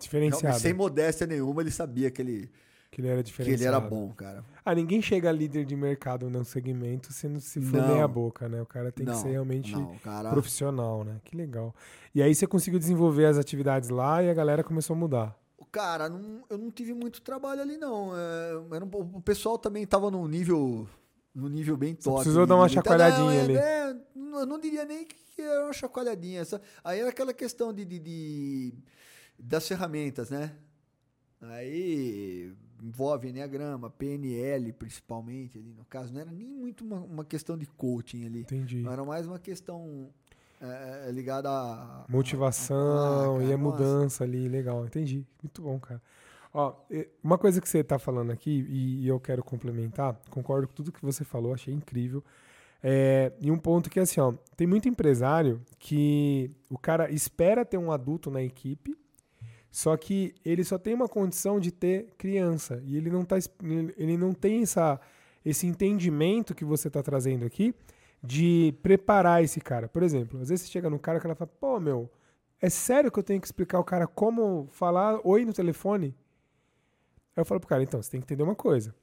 Diferenciado. 0.00 0.58
Sem 0.58 0.72
modéstia 0.72 1.26
nenhuma, 1.26 1.60
ele 1.60 1.70
sabia 1.70 2.10
que 2.10 2.22
ele, 2.22 2.50
que 2.90 3.00
ele 3.00 3.08
era 3.08 3.22
diferenciado. 3.22 3.58
Que 3.58 3.62
ele 3.62 3.68
era 3.68 3.80
bom, 3.80 4.10
cara. 4.14 4.42
Ah, 4.64 4.74
ninguém 4.74 5.02
chega 5.02 5.30
líder 5.30 5.66
de 5.66 5.76
mercado 5.76 6.30
no 6.30 6.44
segmento 6.44 7.12
se 7.12 7.28
não 7.28 7.38
se 7.38 7.60
for 7.60 7.86
nem 7.86 8.00
a 8.00 8.08
boca, 8.08 8.48
né? 8.48 8.62
O 8.62 8.66
cara 8.66 8.90
tem 8.90 9.04
não, 9.04 9.12
que 9.12 9.20
ser 9.20 9.30
realmente 9.30 9.72
não, 9.72 9.94
cara... 9.98 10.30
profissional, 10.30 11.04
né? 11.04 11.20
Que 11.22 11.36
legal. 11.36 11.74
E 12.14 12.22
aí 12.22 12.34
você 12.34 12.46
conseguiu 12.46 12.78
desenvolver 12.78 13.26
as 13.26 13.36
atividades 13.36 13.90
lá 13.90 14.22
e 14.22 14.30
a 14.30 14.34
galera 14.34 14.64
começou 14.64 14.96
a 14.96 14.98
mudar. 14.98 15.38
Cara, 15.72 16.08
não, 16.08 16.44
eu 16.50 16.58
não 16.58 16.70
tive 16.70 16.92
muito 16.92 17.22
trabalho 17.22 17.62
ali, 17.62 17.76
não. 17.76 18.12
É, 18.16 18.76
era 18.76 18.84
um, 18.84 18.88
o 18.88 19.20
pessoal 19.20 19.56
também 19.56 19.86
tava 19.86 20.10
num 20.10 20.26
nível, 20.26 20.88
num 21.34 21.48
nível 21.48 21.76
bem 21.76 21.94
top. 21.94 22.18
Você 22.18 22.22
precisou 22.24 22.46
dar 22.46 22.56
uma 22.56 22.68
chacoalhadinha 22.68 23.24
não, 23.24 23.30
é, 23.30 23.40
ali. 23.40 23.56
É, 23.56 23.96
eu 24.40 24.46
não 24.46 24.58
diria 24.58 24.84
nem 24.84 25.04
que 25.04 25.40
era 25.40 25.64
uma 25.64 25.72
chacoalhadinha. 25.72 26.42
Aí 26.82 27.00
era 27.00 27.10
aquela 27.10 27.32
questão 27.32 27.72
de, 27.72 27.84
de, 27.84 27.98
de 27.98 28.74
das 29.38 29.66
ferramentas, 29.66 30.30
né? 30.30 30.56
Aí 31.40 32.52
envolve 32.82 33.28
Enneagrama, 33.28 33.90
PNL 33.90 34.72
principalmente 34.72 35.58
ali 35.58 35.72
no 35.72 35.84
caso. 35.84 36.12
Não 36.12 36.20
era 36.20 36.30
nem 36.30 36.52
muito 36.52 36.84
uma, 36.84 37.00
uma 37.00 37.24
questão 37.24 37.56
de 37.56 37.66
coaching 37.66 38.26
ali. 38.26 38.40
Entendi. 38.40 38.86
Era 38.86 39.04
mais 39.04 39.26
uma 39.26 39.38
questão 39.38 40.12
é, 40.60 41.06
é 41.08 41.12
ligada 41.12 41.48
a... 41.48 42.04
Motivação 42.08 42.76
a, 42.76 43.36
a, 43.36 43.38
a, 43.38 43.44
e 43.44 43.52
a 43.52 43.58
mudança 43.58 44.24
ali. 44.24 44.48
Legal, 44.48 44.84
entendi. 44.84 45.26
Muito 45.42 45.62
bom, 45.62 45.78
cara. 45.78 46.02
Ó, 46.52 46.74
uma 47.22 47.38
coisa 47.38 47.60
que 47.60 47.68
você 47.68 47.78
está 47.78 47.98
falando 47.98 48.32
aqui, 48.32 48.66
e, 48.68 49.04
e, 49.04 49.08
eu 49.08 49.20
quero 49.20 49.42
complementar, 49.42 50.20
concordo 50.30 50.66
com 50.66 50.74
tudo 50.74 50.90
que 50.90 51.04
você 51.04 51.24
falou, 51.24 51.54
achei 51.54 51.72
incrível. 51.72 52.24
É, 52.82 53.32
e 53.40 53.50
um 53.50 53.58
ponto 53.58 53.88
que 53.88 54.00
é 54.00 54.02
assim, 54.02 54.20
ó, 54.20 54.32
tem 54.56 54.66
muito 54.66 54.88
empresário 54.88 55.60
que 55.78 56.50
o 56.68 56.76
cara 56.76 57.10
espera 57.10 57.64
ter 57.64 57.78
um 57.78 57.92
adulto 57.92 58.30
na 58.30 58.42
equipe 58.42 58.96
só 59.70 59.96
que 59.96 60.34
ele 60.44 60.64
só 60.64 60.76
tem 60.78 60.94
uma 60.94 61.08
condição 61.08 61.60
de 61.60 61.70
ter 61.70 62.12
criança 62.18 62.82
e 62.84 62.96
ele 62.96 63.08
não, 63.08 63.24
tá, 63.24 63.36
ele 63.96 64.16
não 64.16 64.32
tem 64.32 64.62
essa, 64.62 65.00
esse 65.44 65.66
entendimento 65.66 66.54
que 66.54 66.64
você 66.64 66.88
está 66.88 67.02
trazendo 67.02 67.44
aqui 67.44 67.74
de 68.22 68.74
preparar 68.82 69.42
esse 69.42 69.60
cara. 69.60 69.88
Por 69.88 70.02
exemplo, 70.02 70.40
às 70.40 70.48
vezes 70.48 70.66
você 70.66 70.72
chega 70.72 70.90
no 70.90 70.98
cara 70.98 71.20
que 71.20 71.26
ela 71.26 71.34
fala, 71.34 71.50
pô, 71.58 71.80
meu, 71.80 72.10
é 72.60 72.68
sério 72.68 73.10
que 73.10 73.18
eu 73.18 73.22
tenho 73.22 73.40
que 73.40 73.46
explicar 73.46 73.78
ao 73.78 73.84
cara 73.84 74.06
como 74.06 74.68
falar 74.70 75.20
oi 75.24 75.44
no 75.44 75.52
telefone? 75.52 76.14
Aí 77.34 77.40
eu 77.40 77.44
falo 77.44 77.60
pro 77.60 77.68
cara, 77.68 77.82
então, 77.82 78.02
você 78.02 78.10
tem 78.10 78.20
que 78.20 78.26
entender 78.26 78.42
uma 78.42 78.54
coisa. 78.54 78.94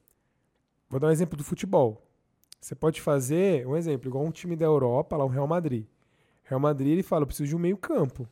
Vou 0.88 1.00
dar 1.00 1.08
um 1.08 1.10
exemplo 1.10 1.36
do 1.36 1.44
futebol. 1.44 2.02
Você 2.60 2.74
pode 2.74 3.00
fazer 3.00 3.66
um 3.66 3.76
exemplo, 3.76 4.08
igual 4.08 4.24
um 4.24 4.30
time 4.30 4.56
da 4.56 4.66
Europa, 4.66 5.16
lá 5.16 5.24
o 5.24 5.28
Real 5.28 5.46
Madrid. 5.46 5.86
Real 6.44 6.60
Madrid, 6.60 6.92
ele 6.92 7.02
fala, 7.02 7.22
eu 7.22 7.26
preciso 7.26 7.48
de 7.48 7.56
um 7.56 7.58
meio 7.58 7.76
campo. 7.76 8.28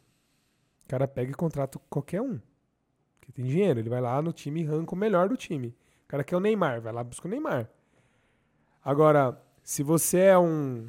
O 0.85 0.89
cara 0.89 1.07
pega 1.09 1.33
e 1.33 1.35
contrata 1.35 1.79
qualquer 1.91 2.23
um. 2.23 2.41
Que 3.21 3.33
tem 3.33 3.45
dinheiro. 3.45 3.81
Ele 3.81 3.89
vai 3.89 4.01
lá 4.01 4.23
no 4.23 4.33
time 4.33 4.63
e 4.63 4.67
arranca 4.67 4.95
o 4.95 4.99
melhor 4.99 5.29
do 5.29 5.37
time. 5.37 5.69
O 6.05 6.09
cara 6.09 6.23
quer 6.23 6.37
o 6.37 6.41
Neymar, 6.41 6.81
vai 6.81 6.93
lá 6.93 7.03
buscar 7.03 7.27
o 7.27 7.31
Neymar. 7.31 7.69
Agora, 8.85 9.41
se 9.67 9.83
você 9.83 10.19
é 10.21 10.39
um 10.39 10.87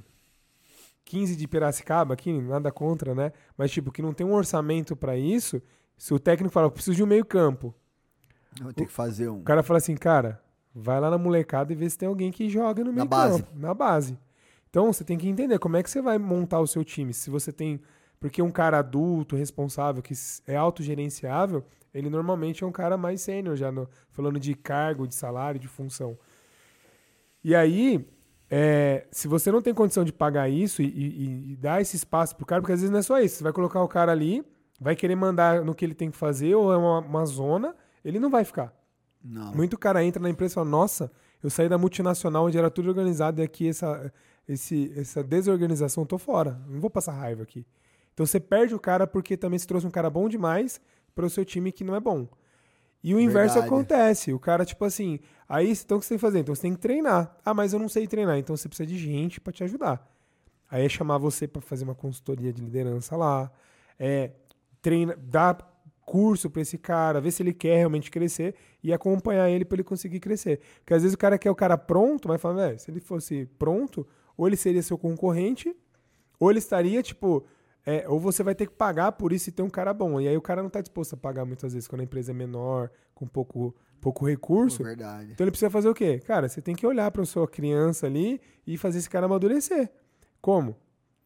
15 1.03 1.35
de 1.35 1.47
Piracicaba, 1.47 2.13
aqui, 2.13 2.31
nada 2.39 2.71
contra, 2.71 3.15
né? 3.15 3.33
Mas, 3.57 3.71
tipo, 3.71 3.91
que 3.91 4.03
não 4.03 4.13
tem 4.13 4.25
um 4.25 4.35
orçamento 4.35 4.95
para 4.95 5.17
isso, 5.17 5.59
se 5.97 6.13
o 6.13 6.19
técnico 6.19 6.53
fala, 6.53 6.69
preciso 6.69 6.95
de 6.95 7.03
um 7.03 7.07
meio-campo. 7.07 7.73
Vou 8.61 8.71
ter 8.71 8.85
que 8.85 8.91
fazer 8.91 9.29
um. 9.29 9.39
O 9.39 9.43
cara 9.43 9.63
fala 9.63 9.79
assim, 9.79 9.95
cara, 9.95 10.39
vai 10.75 10.99
lá 10.99 11.09
na 11.09 11.17
molecada 11.17 11.73
e 11.73 11.75
vê 11.75 11.89
se 11.89 11.97
tem 11.97 12.07
alguém 12.07 12.31
que 12.31 12.47
joga 12.47 12.83
no 12.83 12.93
meio 12.93 13.07
base. 13.07 13.41
campo, 13.41 13.59
na 13.59 13.73
base. 13.73 14.15
Então, 14.69 14.93
você 14.93 15.03
tem 15.03 15.17
que 15.17 15.27
entender 15.27 15.57
como 15.57 15.75
é 15.75 15.81
que 15.81 15.89
você 15.89 15.99
vai 15.99 16.19
montar 16.19 16.59
o 16.59 16.67
seu 16.67 16.85
time. 16.85 17.15
Se 17.15 17.31
você 17.31 17.51
tem. 17.51 17.81
Porque 18.19 18.43
um 18.43 18.51
cara 18.51 18.77
adulto, 18.77 19.35
responsável, 19.35 20.03
que 20.03 20.13
é 20.45 20.55
autogerenciável, 20.55 21.65
ele 21.91 22.11
normalmente 22.11 22.63
é 22.63 22.67
um 22.67 22.71
cara 22.71 22.95
mais 22.95 23.21
sênior 23.21 23.55
já, 23.55 23.71
no, 23.71 23.89
falando 24.11 24.39
de 24.39 24.53
cargo, 24.53 25.07
de 25.07 25.15
salário, 25.15 25.59
de 25.59 25.67
função. 25.67 26.15
E 27.43 27.55
aí, 27.55 28.07
é, 28.49 29.05
se 29.11 29.27
você 29.27 29.51
não 29.51 29.61
tem 29.61 29.73
condição 29.73 30.03
de 30.03 30.13
pagar 30.13 30.49
isso 30.49 30.81
e, 30.81 30.85
e, 30.85 31.51
e 31.51 31.55
dar 31.57 31.81
esse 31.81 31.95
espaço 31.95 32.35
pro 32.35 32.45
cara, 32.45 32.61
porque 32.61 32.73
às 32.73 32.79
vezes 32.79 32.91
não 32.91 32.99
é 32.99 33.03
só 33.03 33.19
isso, 33.19 33.37
você 33.37 33.43
vai 33.43 33.53
colocar 33.53 33.81
o 33.81 33.87
cara 33.87 34.11
ali, 34.11 34.43
vai 34.79 34.95
querer 34.95 35.15
mandar 35.15 35.63
no 35.63 35.75
que 35.75 35.83
ele 35.83 35.93
tem 35.93 36.09
que 36.09 36.17
fazer, 36.17 36.55
ou 36.55 36.71
é 36.71 36.77
uma, 36.77 36.99
uma 36.99 37.25
zona, 37.25 37.75
ele 38.03 38.19
não 38.19 38.29
vai 38.29 38.45
ficar. 38.45 38.73
Não. 39.23 39.53
Muito 39.53 39.77
cara 39.77 40.03
entra 40.03 40.21
na 40.21 40.29
empresa 40.29 40.53
e 40.53 40.55
fala, 40.55 40.69
nossa, 40.69 41.11
eu 41.43 41.49
saí 41.49 41.67
da 41.67 41.77
multinacional 41.77 42.45
onde 42.45 42.57
era 42.57 42.69
tudo 42.69 42.89
organizado 42.89 43.41
e 43.41 43.43
aqui 43.43 43.67
essa, 43.67 44.11
esse, 44.47 44.93
essa 44.95 45.23
desorganização, 45.23 46.05
tô 46.05 46.17
fora. 46.17 46.61
Não 46.67 46.79
vou 46.79 46.89
passar 46.89 47.11
raiva 47.11 47.43
aqui. 47.43 47.65
Então 48.13 48.25
você 48.25 48.39
perde 48.39 48.73
o 48.73 48.79
cara 48.79 49.05
porque 49.05 49.35
também 49.35 49.59
se 49.59 49.67
trouxe 49.67 49.85
um 49.85 49.91
cara 49.91 50.09
bom 50.09 50.29
demais 50.29 50.79
para 51.13 51.25
o 51.25 51.29
seu 51.29 51.43
time 51.43 51.71
que 51.71 51.83
não 51.83 51.95
é 51.95 51.99
bom. 51.99 52.27
E 53.03 53.13
o 53.13 53.19
inverso 53.19 53.55
Verdade. 53.55 53.73
acontece. 53.73 54.33
O 54.33 54.39
cara, 54.39 54.65
tipo 54.65 54.83
assim, 54.83 55.19
aí 55.47 55.71
então 55.71 55.97
o 55.97 55.99
que 55.99 56.05
você 56.05 56.09
tem 56.09 56.17
que 56.17 56.21
fazer? 56.21 56.39
Então 56.39 56.55
você 56.55 56.61
tem 56.63 56.73
que 56.73 56.79
treinar. 56.79 57.37
Ah, 57.45 57.53
mas 57.53 57.73
eu 57.73 57.79
não 57.79 57.89
sei 57.89 58.07
treinar. 58.07 58.37
Então 58.37 58.55
você 58.55 58.67
precisa 58.67 58.87
de 58.87 58.97
gente 58.97 59.39
para 59.39 59.53
te 59.53 59.63
ajudar. 59.63 60.05
Aí 60.69 60.85
é 60.85 60.89
chamar 60.89 61.17
você 61.17 61.47
para 61.47 61.61
fazer 61.61 61.83
uma 61.83 61.95
consultoria 61.95 62.51
de 62.51 62.61
liderança 62.61 63.15
lá. 63.15 63.51
É 63.97 64.31
treina, 64.81 65.15
dar 65.17 65.57
curso 66.05 66.49
para 66.49 66.61
esse 66.61 66.77
cara, 66.77 67.19
ver 67.19 67.31
se 67.31 67.43
ele 67.43 67.53
quer 67.53 67.77
realmente 67.77 68.09
crescer 68.09 68.55
e 68.81 68.93
acompanhar 68.93 69.49
ele 69.49 69.65
para 69.65 69.75
ele 69.75 69.83
conseguir 69.83 70.21
crescer. 70.21 70.61
Porque 70.79 70.93
às 70.93 71.01
vezes 71.01 71.15
o 71.15 71.17
cara 71.17 71.37
quer 71.37 71.51
o 71.51 71.55
cara 71.55 71.77
pronto, 71.77 72.29
mas 72.29 72.41
fala, 72.41 72.67
velho, 72.67 72.79
se 72.79 72.89
ele 72.89 73.01
fosse 73.01 73.45
pronto, 73.59 74.07
ou 74.37 74.47
ele 74.47 74.55
seria 74.55 74.81
seu 74.81 74.97
concorrente, 74.97 75.75
ou 76.39 76.49
ele 76.49 76.59
estaria, 76.59 77.03
tipo, 77.03 77.45
é, 77.89 78.03
ou 78.05 78.19
você 78.19 78.43
vai 78.43 78.53
ter 78.53 78.65
que 78.67 78.73
pagar 78.73 79.13
por 79.13 79.31
isso 79.31 79.47
e 79.47 79.51
ter 79.53 79.61
um 79.61 79.69
cara 79.69 79.93
bom. 79.93 80.19
E 80.19 80.27
aí 80.27 80.35
o 80.35 80.41
cara 80.41 80.61
não 80.61 80.67
está 80.67 80.81
disposto 80.81 81.13
a 81.13 81.17
pagar 81.17 81.45
muitas 81.45 81.71
vezes 81.71 81.87
quando 81.87 82.01
a 82.01 82.03
empresa 82.03 82.31
é 82.31 82.33
menor, 82.33 82.91
com 83.15 83.25
pouco, 83.25 83.73
pouco 84.01 84.27
recurso. 84.27 84.83
Verdade. 84.83 85.31
Então 85.31 85.45
ele 85.45 85.51
precisa 85.51 85.69
fazer 85.69 85.87
o 85.87 85.93
quê? 85.93 86.19
Cara, 86.19 86.49
você 86.49 86.61
tem 86.61 86.75
que 86.75 86.85
olhar 86.85 87.09
para 87.11 87.23
sua 87.23 87.47
criança 87.47 88.05
ali 88.05 88.41
e 88.67 88.77
fazer 88.77 88.97
esse 88.97 89.09
cara 89.09 89.25
amadurecer. 89.25 89.89
Como? 90.41 90.75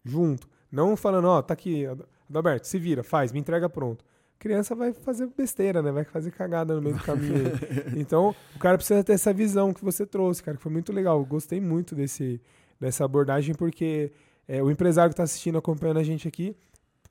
Junto. 0.06 0.48
Não 0.72 0.96
falando, 0.96 1.30
ó, 1.30 1.42
tá 1.42 1.56
aqui, 1.56 1.88
Adalberto, 2.30 2.68
se 2.68 2.78
vira, 2.78 3.04
faz, 3.04 3.32
me 3.32 3.40
entrega 3.40 3.68
pronto. 3.68 4.06
criança 4.38 4.76
vai 4.76 4.94
fazer 4.94 5.28
besteira, 5.36 5.82
né? 5.82 5.92
Vai 5.92 6.04
fazer 6.04 6.30
cagada 6.30 6.76
no 6.76 6.82
meio 6.84 6.96
do 6.96 7.04
caminho. 7.04 7.54
então, 7.98 8.36
o 8.56 8.60
cara 8.60 8.78
precisa 8.78 9.04
ter 9.04 9.14
essa 9.14 9.34
visão 9.34 9.74
que 9.74 9.84
você 9.84 10.06
trouxe, 10.06 10.44
cara, 10.44 10.58
que 10.58 10.62
foi 10.62 10.72
muito 10.72 10.94
legal. 10.94 11.18
Eu 11.18 11.26
gostei 11.26 11.60
muito 11.60 11.96
desse, 11.96 12.40
dessa 12.80 13.04
abordagem, 13.04 13.56
porque 13.56 14.12
é, 14.48 14.62
o 14.62 14.70
empresário 14.70 15.10
que 15.10 15.14
está 15.14 15.24
assistindo, 15.24 15.58
acompanhando 15.58 16.00
a 16.00 16.04
gente 16.04 16.28
aqui, 16.28 16.56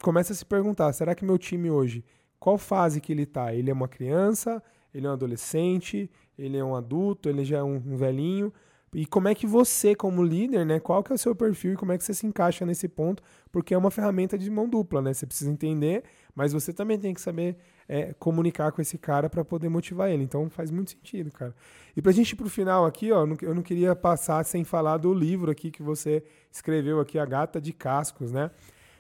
começa 0.02 0.32
a 0.32 0.36
se 0.36 0.44
perguntar: 0.44 0.93
será 0.93 1.15
que 1.15 1.24
meu 1.24 1.39
time 1.39 1.70
hoje, 1.70 2.05
qual 2.39 2.59
fase 2.59 3.01
que 3.01 3.12
ele 3.12 3.23
está? 3.23 3.55
Ele 3.55 3.70
é 3.70 3.73
uma 3.73 3.89
criança? 3.89 4.62
Ele 4.93 5.07
é 5.07 5.11
um 5.11 5.12
adolescente? 5.12 6.11
Ele 6.39 6.57
é 6.57 6.65
um 6.65 6.74
adulto? 6.74 7.28
Ele 7.28 7.44
já 7.44 7.59
é 7.59 7.62
um, 7.62 7.77
um 7.77 7.97
velhinho? 7.97 8.52
E 8.93 9.07
como 9.07 9.28
é 9.28 9.35
que 9.35 9.47
você, 9.47 9.94
como 9.94 10.23
líder, 10.23 10.66
né? 10.66 10.81
Qual 10.81 11.02
que 11.02 11.12
é 11.12 11.15
o 11.15 11.19
seu 11.19 11.35
perfil 11.35 11.74
e 11.74 11.77
como 11.77 11.93
é 11.93 11.98
que 11.98 12.02
você 12.02 12.12
se 12.12 12.27
encaixa 12.27 12.66
nesse 12.66 12.89
ponto? 12.89 13.23
Porque 13.52 13.73
é 13.73 13.78
uma 13.78 13.90
ferramenta 13.90 14.36
de 14.36 14.51
mão 14.51 14.69
dupla, 14.69 15.01
né? 15.01 15.15
Você 15.15 15.27
precisa 15.27 15.51
entender, 15.51 16.02
mas 16.35 16.52
você 16.52 16.73
também 16.73 16.98
tem 16.98 17.15
que 17.15 17.20
saber 17.20 17.57
é, 17.89 18.12
comunicar 18.15 18.73
com 18.73 18.81
esse 18.81 18.97
cara 18.98 19.28
para 19.28 19.44
poder 19.44 19.69
motivar 19.69 20.11
ele. 20.11 20.23
Então 20.23 20.48
faz 20.48 20.70
muito 20.70 20.93
sentido, 20.93 21.31
cara. 21.31 21.55
E 21.97 22.01
pra 22.01 22.12
gente 22.12 22.31
ir 22.32 22.36
pro 22.36 22.48
final 22.48 22.86
aqui, 22.86 23.11
ó, 23.12 23.27
eu 23.43 23.55
não 23.55 23.62
queria 23.62 23.97
passar 23.97 24.44
sem 24.44 24.65
falar 24.65 24.97
do 24.98 25.12
livro 25.12 25.51
aqui 25.51 25.70
que 25.70 25.82
você 25.82 26.23
escreveu 26.51 27.01
aqui, 27.01 27.19
A 27.19 27.27
Gata 27.27 27.61
de 27.61 27.73
Cascos, 27.73 28.32
né? 28.32 28.51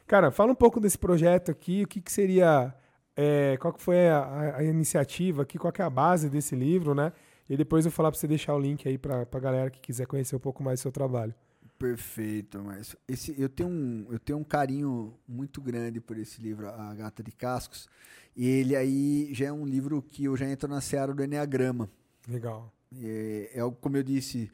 Cara, 0.06 0.30
fala 0.30 0.50
um 0.50 0.56
pouco 0.56 0.80
desse 0.80 0.98
projeto 0.98 1.50
aqui, 1.50 1.84
o 1.84 1.86
que, 1.88 2.00
que 2.00 2.10
seria. 2.10 2.74
é, 3.16 3.56
qual 3.58 3.72
que 3.72 3.80
foi 3.82 4.08
a, 4.08 4.56
a 4.56 4.64
iniciativa 4.64 5.42
aqui, 5.42 5.56
qual 5.58 5.72
que 5.72 5.82
é 5.82 5.84
a 5.84 5.90
base 5.90 6.28
desse 6.28 6.56
livro, 6.56 6.94
né? 6.94 7.12
E 7.48 7.56
depois 7.56 7.84
eu 7.84 7.90
vou 7.90 7.96
falar 7.96 8.10
para 8.10 8.18
você 8.18 8.28
deixar 8.28 8.54
o 8.54 8.58
link 8.58 8.88
aí 8.88 8.98
para 8.98 9.26
a 9.30 9.38
galera 9.38 9.70
que 9.70 9.80
quiser 9.80 10.06
conhecer 10.06 10.34
um 10.36 10.40
pouco 10.40 10.62
mais 10.62 10.80
do 10.80 10.82
seu 10.82 10.92
trabalho. 10.92 11.34
Perfeito, 11.80 12.62
Márcio. 12.62 12.98
Esse, 13.08 13.34
eu, 13.40 13.48
tenho 13.48 13.70
um, 13.70 14.06
eu 14.10 14.18
tenho 14.18 14.38
um 14.38 14.44
carinho 14.44 15.14
muito 15.26 15.62
grande 15.62 15.98
por 15.98 16.18
esse 16.18 16.38
livro, 16.38 16.68
A 16.68 16.94
Gata 16.94 17.22
de 17.22 17.32
Cascos. 17.32 17.88
E 18.36 18.46
ele 18.46 18.76
aí 18.76 19.32
já 19.32 19.46
é 19.46 19.52
um 19.52 19.64
livro 19.64 20.02
que 20.02 20.24
eu 20.24 20.36
já 20.36 20.46
entro 20.46 20.68
na 20.68 20.82
seara 20.82 21.14
do 21.14 21.24
Enneagrama. 21.24 21.88
Legal. 22.28 22.70
É, 23.02 23.52
é 23.54 23.60
como 23.80 23.96
eu 23.96 24.02
disse 24.02 24.50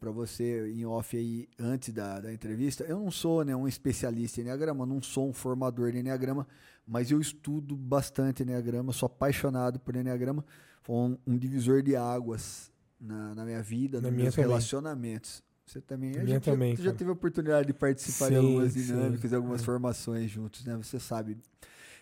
para 0.00 0.10
você 0.10 0.72
em 0.72 0.84
off 0.84 1.16
aí 1.16 1.48
antes 1.56 1.94
da, 1.94 2.20
da 2.20 2.32
entrevista, 2.32 2.82
eu 2.82 2.98
não 2.98 3.12
sou 3.12 3.44
né, 3.44 3.54
um 3.54 3.68
especialista 3.68 4.40
em 4.40 4.42
Enneagrama, 4.42 4.84
não 4.84 5.00
sou 5.00 5.28
um 5.28 5.32
formador 5.32 5.92
de 5.92 5.98
Enneagrama, 5.98 6.48
mas 6.84 7.12
eu 7.12 7.20
estudo 7.20 7.76
bastante 7.76 8.42
Enneagrama, 8.42 8.92
sou 8.92 9.06
apaixonado 9.06 9.78
por 9.78 9.94
Enneagrama. 9.94 10.44
Foi 10.82 10.96
um, 10.96 11.18
um 11.28 11.38
divisor 11.38 11.80
de 11.80 11.94
águas 11.94 12.72
na, 13.00 13.36
na 13.36 13.44
minha 13.44 13.62
vida, 13.62 13.98
Na 14.00 14.08
nos 14.08 14.12
minha 14.16 14.24
meus 14.24 14.34
também. 14.34 14.48
relacionamentos. 14.48 15.43
Você 15.66 15.80
também, 15.80 16.12
gente 16.12 16.28
já- 16.28 16.40
também, 16.40 16.76
já, 16.76 16.84
cara. 16.84 16.96
teve 16.96 17.10
a 17.10 17.12
oportunidade 17.14 17.66
de 17.68 17.72
participar 17.72 18.28
de 18.28 18.36
Sim, 18.36 18.46
algumas 18.46 18.72
sim. 18.72 18.82
dinâmicas, 18.84 19.30
de 19.30 19.36
algumas 19.36 19.64
formações 19.64 20.30
juntos, 20.30 20.64
né? 20.64 20.76
Você 20.76 21.00
sabe 21.00 21.38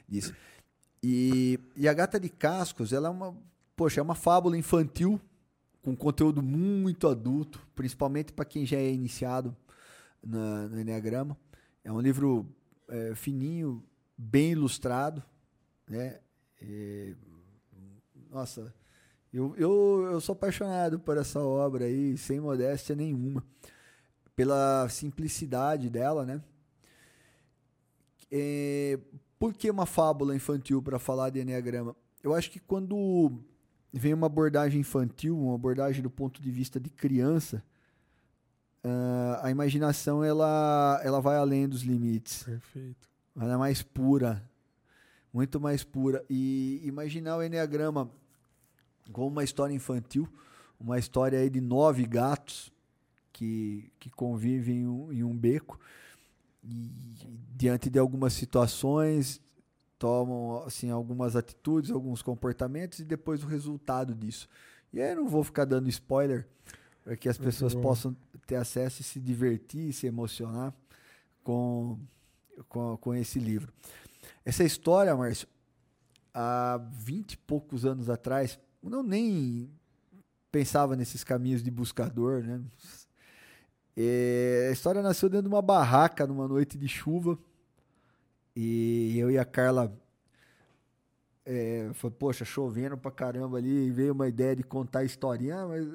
disso. 0.08 0.34
E, 1.02 1.58
e 1.76 1.88
a 1.88 1.92
Gata 1.92 2.18
de 2.18 2.28
Cascos, 2.28 2.92
ela 2.92 3.08
é 3.08 3.10
uma, 3.10 3.36
poxa, 3.76 4.00
é 4.00 4.02
uma 4.02 4.14
fábula 4.14 4.56
infantil 4.56 5.20
com 5.80 5.96
conteúdo 5.96 6.42
muito 6.42 7.08
adulto, 7.08 7.64
principalmente 7.74 8.32
para 8.32 8.44
quem 8.44 8.64
já 8.66 8.76
é 8.76 8.92
iniciado 8.92 9.56
na, 10.22 10.68
no 10.68 10.80
Enneagrama. 10.80 11.36
É 11.84 11.90
um 11.90 12.00
livro 12.00 12.46
é, 12.88 13.14
fininho, 13.14 13.82
bem 14.16 14.52
ilustrado, 14.52 15.22
né? 15.88 16.20
É, 16.60 17.14
nossa, 18.30 18.72
eu, 19.32 19.54
eu, 19.56 20.08
eu 20.12 20.20
sou 20.20 20.34
apaixonado 20.34 20.98
por 20.98 21.16
essa 21.16 21.40
obra 21.40 21.86
aí, 21.86 22.18
sem 22.18 22.38
modéstia 22.38 22.94
nenhuma, 22.94 23.42
pela 24.36 24.88
simplicidade 24.90 25.88
dela, 25.88 26.26
né? 26.26 26.42
É, 28.30 28.98
por 29.38 29.54
que 29.54 29.70
uma 29.70 29.86
fábula 29.86 30.36
infantil 30.36 30.82
para 30.82 30.98
falar 30.98 31.30
de 31.30 31.40
Enneagrama? 31.40 31.96
Eu 32.22 32.34
acho 32.34 32.50
que 32.50 32.60
quando 32.60 33.32
vem 33.92 34.14
uma 34.14 34.26
abordagem 34.26 34.80
infantil, 34.80 35.38
uma 35.38 35.54
abordagem 35.54 36.02
do 36.02 36.10
ponto 36.10 36.40
de 36.40 36.50
vista 36.50 36.78
de 36.78 36.88
criança, 36.88 37.62
ah, 38.84 39.40
a 39.42 39.50
imaginação 39.50 40.22
ela, 40.22 41.00
ela 41.04 41.20
vai 41.20 41.36
além 41.36 41.68
dos 41.68 41.82
limites. 41.82 42.42
Perfeito. 42.42 43.08
Ela 43.36 43.54
é 43.54 43.56
mais 43.56 43.82
pura, 43.82 44.48
muito 45.32 45.60
mais 45.60 45.84
pura. 45.84 46.24
E 46.28 46.80
imaginar 46.84 47.36
o 47.36 47.42
Enneagrama 47.42 48.10
como 49.10 49.28
uma 49.28 49.42
história 49.42 49.74
infantil, 49.74 50.28
uma 50.78 50.98
história 50.98 51.38
aí 51.38 51.48
de 51.48 51.60
nove 51.60 52.04
gatos 52.06 52.72
que, 53.32 53.90
que 53.98 54.10
convivem 54.10 54.82
em 54.82 54.86
um, 54.86 55.12
em 55.12 55.24
um 55.24 55.36
beco 55.36 55.78
e 56.62 56.90
diante 57.56 57.90
de 57.90 57.98
algumas 57.98 58.32
situações 58.34 59.40
tomam 59.98 60.64
assim 60.64 60.90
algumas 60.90 61.36
atitudes, 61.36 61.90
alguns 61.90 62.22
comportamentos 62.22 62.98
e 62.98 63.04
depois 63.04 63.42
o 63.42 63.46
resultado 63.46 64.14
disso. 64.14 64.48
E 64.92 65.00
aí 65.00 65.10
eu 65.10 65.16
não 65.16 65.28
vou 65.28 65.42
ficar 65.42 65.64
dando 65.64 65.88
spoiler 65.88 66.46
para 67.02 67.16
que 67.16 67.28
as 67.28 67.38
Muito 67.38 67.48
pessoas 67.48 67.74
bom. 67.74 67.80
possam 67.80 68.16
ter 68.46 68.56
acesso 68.56 69.00
e 69.00 69.04
se 69.04 69.20
divertir, 69.20 69.92
se 69.92 70.06
emocionar 70.06 70.74
com 71.42 71.98
com, 72.68 72.96
com 72.98 73.14
esse 73.14 73.38
livro. 73.38 73.72
Essa 74.44 74.64
história, 74.64 75.16
Márcio, 75.16 75.48
há 76.34 76.80
vinte 76.92 77.32
e 77.32 77.36
poucos 77.36 77.84
anos 77.84 78.10
atrás, 78.10 78.58
não 78.90 79.02
nem 79.02 79.70
pensava 80.50 80.96
nesses 80.96 81.24
caminhos 81.24 81.62
de 81.62 81.70
buscador, 81.70 82.42
né? 82.42 82.60
É, 83.96 84.68
a 84.70 84.72
história 84.72 85.02
nasceu 85.02 85.28
dentro 85.28 85.48
de 85.48 85.54
uma 85.54 85.62
barraca 85.62 86.26
numa 86.26 86.48
noite 86.48 86.78
de 86.78 86.88
chuva 86.88 87.38
e 88.56 89.18
eu 89.18 89.30
e 89.30 89.38
a 89.38 89.44
Carla 89.44 89.92
é, 91.44 91.90
foi, 91.94 92.10
poxa, 92.10 92.44
chovendo 92.44 92.96
pra 92.96 93.10
caramba 93.10 93.58
ali, 93.58 93.86
e 93.86 93.90
veio 93.90 94.12
uma 94.12 94.28
ideia 94.28 94.54
de 94.54 94.62
contar 94.62 95.00
a 95.00 95.04
historinha, 95.04 95.66
mas, 95.66 95.86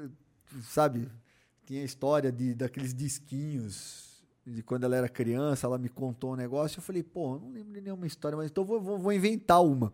sabe, 0.63 1.09
tinha 1.65 1.81
a 1.81 1.85
história 1.85 2.31
de, 2.31 2.53
daqueles 2.53 2.93
disquinhos 2.93 4.07
de 4.45 4.63
quando 4.63 4.85
ela 4.85 4.95
era 4.95 5.09
criança, 5.09 5.67
ela 5.67 5.77
me 5.77 5.89
contou 5.89 6.33
um 6.33 6.35
negócio, 6.35 6.79
eu 6.79 6.81
falei, 6.81 7.03
pô, 7.03 7.37
não 7.37 7.51
lembro 7.51 7.73
de 7.73 7.81
nenhuma 7.81 8.07
história, 8.07 8.37
mas 8.37 8.49
então 8.49 8.63
vou, 8.63 8.79
vou, 8.79 8.97
vou 8.97 9.11
inventar 9.11 9.61
uma. 9.61 9.93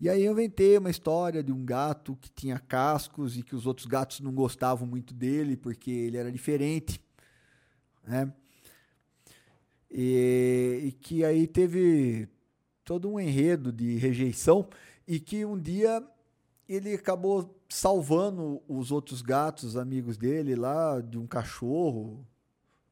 E 0.00 0.08
aí 0.08 0.24
eu 0.24 0.32
inventei 0.32 0.76
uma 0.76 0.90
história 0.90 1.42
de 1.42 1.52
um 1.52 1.64
gato 1.64 2.16
que 2.20 2.30
tinha 2.30 2.58
cascos 2.58 3.36
e 3.38 3.42
que 3.42 3.54
os 3.54 3.66
outros 3.66 3.86
gatos 3.86 4.20
não 4.20 4.32
gostavam 4.32 4.86
muito 4.86 5.14
dele 5.14 5.56
porque 5.56 5.90
ele 5.90 6.16
era 6.16 6.30
diferente. 6.30 7.00
né? 8.06 8.32
E, 9.90 10.80
e 10.86 10.92
que 10.92 11.24
aí 11.24 11.46
teve 11.46 12.28
todo 12.84 13.08
um 13.08 13.18
enredo 13.20 13.72
de 13.72 13.96
rejeição 13.96 14.68
e 15.06 15.20
que 15.20 15.44
um 15.44 15.58
dia 15.58 16.02
ele 16.68 16.94
acabou 16.94 17.56
salvando 17.68 18.62
os 18.68 18.90
outros 18.90 19.22
gatos 19.22 19.76
amigos 19.76 20.16
dele 20.16 20.56
lá 20.56 21.00
de 21.00 21.18
um 21.18 21.26
cachorro 21.26 22.26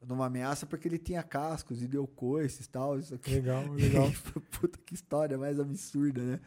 numa 0.05 0.27
ameaça 0.27 0.65
porque 0.65 0.87
ele 0.87 0.97
tinha 0.97 1.23
cascos 1.23 1.81
e 1.81 1.87
deu 1.87 2.07
coices 2.07 2.65
e 2.65 2.69
tal. 2.69 2.99
Isso 2.99 3.15
aqui. 3.15 3.35
Legal, 3.35 3.67
legal. 3.73 4.11
Puta 4.51 4.79
que 4.85 4.93
história 4.93 5.37
mais 5.37 5.59
absurda, 5.59 6.21
né? 6.21 6.39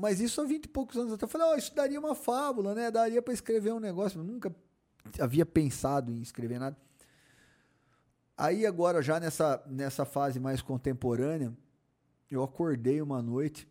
Mas 0.00 0.20
isso 0.20 0.40
há 0.40 0.44
20 0.44 0.64
e 0.64 0.68
poucos 0.68 0.96
anos 0.96 1.12
atrás. 1.12 1.32
Eu 1.32 1.38
falei, 1.38 1.54
oh, 1.54 1.58
isso 1.58 1.74
daria 1.74 2.00
uma 2.00 2.14
fábula, 2.14 2.74
né? 2.74 2.90
Daria 2.90 3.20
para 3.20 3.34
escrever 3.34 3.72
um 3.72 3.78
negócio. 3.78 4.18
Eu 4.18 4.24
nunca 4.24 4.54
havia 5.18 5.44
pensado 5.44 6.12
em 6.12 6.20
escrever 6.22 6.58
nada. 6.58 6.76
Aí 8.36 8.64
agora, 8.64 9.02
já 9.02 9.20
nessa, 9.20 9.62
nessa 9.66 10.06
fase 10.06 10.40
mais 10.40 10.62
contemporânea, 10.62 11.54
eu 12.30 12.42
acordei 12.42 13.02
uma 13.02 13.20
noite 13.20 13.68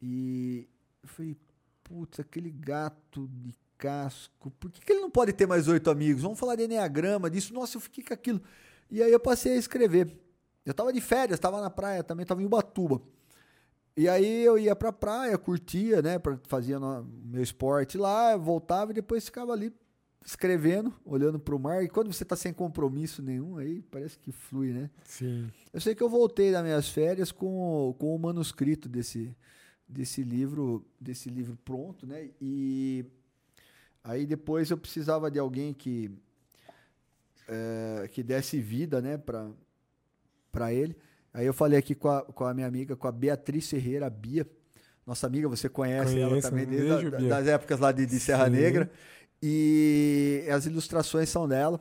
e 0.00 0.68
falei, 1.02 1.36
putz, 1.82 2.20
aquele 2.20 2.50
gato 2.50 3.28
de 3.28 3.52
casco, 3.76 4.50
por 4.52 4.70
que, 4.70 4.80
que 4.80 4.92
ele 4.92 5.00
não 5.00 5.10
pode 5.10 5.32
ter 5.32 5.46
mais 5.46 5.66
oito 5.66 5.90
amigos? 5.90 6.22
Vamos 6.22 6.38
falar 6.38 6.54
de 6.54 6.64
Enneagrama, 6.64 7.28
disso. 7.28 7.52
Nossa, 7.52 7.76
eu 7.76 7.80
fiquei 7.80 8.04
com 8.04 8.14
aquilo. 8.14 8.40
E 8.88 9.02
aí 9.02 9.10
eu 9.10 9.20
passei 9.20 9.54
a 9.54 9.56
escrever. 9.56 10.16
Eu 10.64 10.72
tava 10.72 10.92
de 10.92 11.00
férias, 11.00 11.38
tava 11.40 11.60
na 11.60 11.70
praia 11.70 12.02
também, 12.02 12.24
tava 12.24 12.42
em 12.42 12.46
Ubatuba. 12.46 13.02
E 13.96 14.08
aí 14.08 14.44
eu 14.44 14.58
ia 14.58 14.76
pra 14.76 14.92
praia, 14.92 15.38
curtia, 15.38 16.02
né? 16.02 16.18
Pra, 16.18 16.38
fazia 16.46 16.78
no, 16.78 17.02
meu 17.24 17.42
esporte 17.42 17.96
lá, 17.96 18.36
voltava 18.36 18.90
e 18.90 18.94
depois 18.94 19.24
ficava 19.24 19.52
ali 19.52 19.72
escrevendo, 20.24 20.92
olhando 21.04 21.38
pro 21.38 21.58
mar. 21.58 21.82
E 21.82 21.88
quando 21.88 22.12
você 22.12 22.24
tá 22.24 22.36
sem 22.36 22.52
compromisso 22.52 23.22
nenhum, 23.22 23.56
aí 23.56 23.80
parece 23.82 24.18
que 24.18 24.32
flui, 24.32 24.72
né? 24.72 24.90
Sim. 25.04 25.50
Eu 25.72 25.80
sei 25.80 25.94
que 25.94 26.02
eu 26.02 26.10
voltei 26.10 26.52
das 26.52 26.62
minhas 26.62 26.88
férias 26.88 27.32
com, 27.32 27.94
com 27.98 28.14
o 28.14 28.18
manuscrito 28.18 28.88
desse, 28.88 29.34
desse 29.88 30.22
livro, 30.22 30.84
desse 31.00 31.30
livro 31.30 31.56
pronto, 31.64 32.06
né? 32.06 32.28
E 32.40 33.04
aí 34.04 34.26
depois 34.26 34.70
eu 34.70 34.76
precisava 34.76 35.30
de 35.30 35.38
alguém 35.38 35.72
que 35.72 36.10
é, 37.48 38.08
que 38.12 38.22
desse 38.22 38.60
vida, 38.60 39.00
né, 39.00 39.16
para 39.16 39.48
para 40.50 40.72
ele. 40.72 40.96
Aí 41.36 41.44
eu 41.44 41.52
falei 41.52 41.78
aqui 41.78 41.94
com 41.94 42.08
a, 42.08 42.22
com 42.22 42.44
a 42.44 42.54
minha 42.54 42.66
amiga, 42.66 42.96
com 42.96 43.06
a 43.06 43.12
Beatriz 43.12 43.68
Ferreira, 43.68 44.06
a 44.06 44.10
Bia, 44.10 44.46
nossa 45.06 45.26
amiga, 45.26 45.46
você 45.46 45.68
conhece 45.68 46.14
Conheço, 46.14 46.32
ela 46.32 46.40
também 46.40 46.64
desde 46.64 47.10
beijo, 47.10 47.28
das 47.28 47.46
épocas 47.46 47.78
lá 47.78 47.92
de, 47.92 48.06
de 48.06 48.18
Serra 48.18 48.46
Sim. 48.46 48.52
Negra. 48.52 48.90
E 49.42 50.46
as 50.50 50.64
ilustrações 50.64 51.28
são 51.28 51.46
dela. 51.46 51.78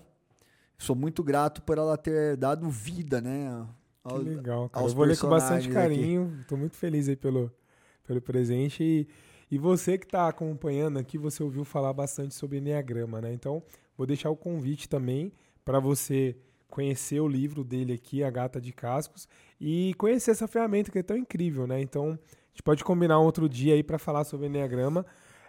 Sou 0.78 0.94
muito 0.94 1.24
grato 1.24 1.62
por 1.62 1.78
ela 1.78 1.98
ter 1.98 2.36
dado 2.36 2.70
vida, 2.70 3.22
né? 3.22 3.66
Que 4.06 4.18
legal, 4.18 4.68
cara. 4.68 4.86
Eu 4.86 4.94
vou 4.94 5.06
ler 5.06 5.18
com 5.18 5.30
bastante 5.30 5.70
carinho. 5.70 6.38
Tô 6.50 6.58
muito 6.58 6.76
feliz 6.76 7.08
aí 7.08 7.16
pelo, 7.16 7.50
pelo 8.06 8.22
presente. 8.22 8.84
E, 8.84 9.08
e 9.50 9.58
você 9.58 9.98
que 9.98 10.06
tá 10.06 10.28
acompanhando 10.28 11.00
aqui, 11.00 11.18
você 11.18 11.42
ouviu 11.42 11.64
falar 11.64 11.94
bastante 11.94 12.36
sobre 12.36 12.58
Enneagrama, 12.58 13.22
né? 13.22 13.32
Então, 13.32 13.64
vou 13.98 14.06
deixar 14.06 14.30
o 14.30 14.36
convite 14.36 14.90
também 14.90 15.32
para 15.64 15.80
você 15.80 16.36
conhecer 16.76 17.22
o 17.22 17.28
livro 17.28 17.64
dele 17.64 17.94
aqui, 17.94 18.22
A 18.22 18.30
Gata 18.30 18.60
de 18.60 18.74
Cascos, 18.74 19.30
e 19.62 19.94
conhecer 19.98 20.32
essa 20.32 20.46
ferramenta 20.46 20.92
que 20.92 21.00
é 21.00 21.04
tão 21.04 21.16
incrível, 21.16 21.66
né? 21.66 21.80
Então, 21.80 22.08
a 22.08 22.50
gente 22.50 22.64
pode 22.66 22.84
combinar 22.84 23.18
um 23.18 23.24
outro 23.24 23.48
dia 23.48 23.76
aí 23.76 23.82
para 23.82 23.98
falar 23.98 24.26
sobre 24.26 24.48
Enneagrama, 24.48 25.06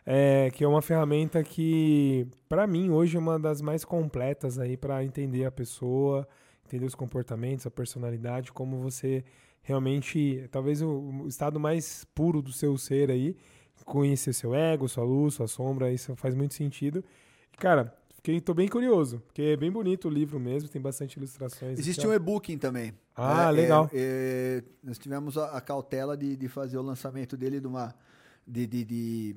é, 0.06 0.52
que 0.54 0.62
é 0.62 0.68
uma 0.68 0.80
ferramenta 0.80 1.42
que, 1.42 2.28
para 2.48 2.64
mim, 2.64 2.90
hoje 2.90 3.16
é 3.16 3.18
uma 3.18 3.40
das 3.40 3.60
mais 3.60 3.84
completas 3.84 4.56
aí 4.56 4.76
para 4.76 5.02
entender 5.02 5.44
a 5.44 5.50
pessoa, 5.50 6.28
entender 6.64 6.86
os 6.86 6.94
comportamentos, 6.94 7.66
a 7.66 7.72
personalidade, 7.72 8.52
como 8.52 8.78
você 8.78 9.24
realmente, 9.62 10.46
talvez 10.52 10.80
o, 10.80 10.88
o 11.24 11.26
estado 11.26 11.58
mais 11.58 12.04
puro 12.14 12.40
do 12.40 12.52
seu 12.52 12.78
ser 12.78 13.10
aí, 13.10 13.36
conhecer 13.84 14.32
seu 14.32 14.54
ego, 14.54 14.88
sua 14.88 15.02
luz, 15.02 15.34
sua 15.34 15.48
sombra, 15.48 15.92
isso 15.92 16.14
faz 16.14 16.36
muito 16.36 16.54
sentido. 16.54 17.04
E, 17.52 17.56
cara, 17.56 17.92
fiquei, 18.26 18.40
tô 18.40 18.52
bem 18.54 18.66
curioso, 18.68 19.20
porque 19.26 19.40
é 19.42 19.56
bem 19.56 19.70
bonito 19.70 20.08
o 20.08 20.10
livro 20.10 20.40
mesmo, 20.40 20.68
tem 20.68 20.82
bastante 20.82 21.16
ilustrações. 21.16 21.78
Existe 21.78 22.00
aqui, 22.00 22.08
um 22.08 22.12
e-booking 22.12 22.58
também. 22.58 22.92
Ah, 23.14 23.44
É, 23.48 23.50
legal. 23.52 23.88
é, 23.92 24.62
é, 24.62 24.64
nós 24.82 24.98
tivemos 24.98 25.38
a, 25.38 25.56
a 25.56 25.60
cautela 25.60 26.16
de, 26.16 26.36
de 26.36 26.48
fazer 26.48 26.76
o 26.76 26.82
lançamento 26.82 27.36
dele 27.36 27.60
de 27.60 27.66
uma 27.68 27.94
de, 28.46 28.66
de, 28.66 28.84
de 28.84 29.36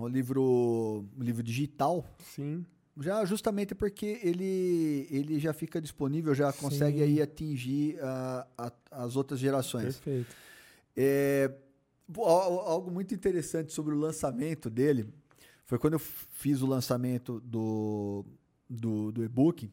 um 0.00 0.08
livro 0.08 1.04
um 1.18 1.22
livro 1.22 1.42
digital 1.42 2.04
Sim, 2.18 2.64
já 3.00 3.24
justamente 3.26 3.74
porque 3.74 4.18
ele 4.22 5.06
ele 5.10 5.38
já 5.38 5.52
fica 5.52 5.80
disponível 5.80 6.34
já 6.34 6.52
consegue 6.52 6.98
Sim. 6.98 7.04
aí 7.04 7.22
atingir 7.22 7.98
a- 8.02 8.46
a- 8.58 8.72
as 9.04 9.16
outras 9.16 9.38
gerações 9.40 9.96
perfeito. 9.96 10.34
é, 10.96 11.50
algo 12.16 12.90
muito 12.90 13.14
interessante 13.14 13.72
sobre 13.72 13.94
o 13.94 13.98
lançamento 13.98 14.68
dele 14.68 15.08
foi 15.66 15.78
quando 15.78 15.94
eu 15.94 15.98
fiz 15.98 16.60
o 16.62 16.66
lançamento 16.66 17.40
do, 17.40 18.24
do, 18.68 19.12
do 19.12 19.24
e-book. 19.24 19.70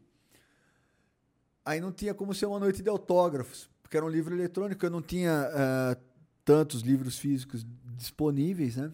Aí 1.64 1.80
não 1.80 1.92
tinha 1.92 2.14
como 2.14 2.34
ser 2.34 2.46
uma 2.48 2.60
noite 2.60 2.82
de 2.82 2.90
autógrafos, 2.90 3.70
porque 3.84 3.96
era 3.98 4.06
um 4.06 4.10
livro 4.10 4.34
eletrônico, 4.34 4.86
eu 4.86 4.90
não 4.90 5.02
tinha 5.02 5.50
ah, 5.54 5.98
tantos 6.44 6.82
livros 6.82 7.18
físicos 7.20 7.66
disponíveis, 7.98 8.76
né? 8.78 8.92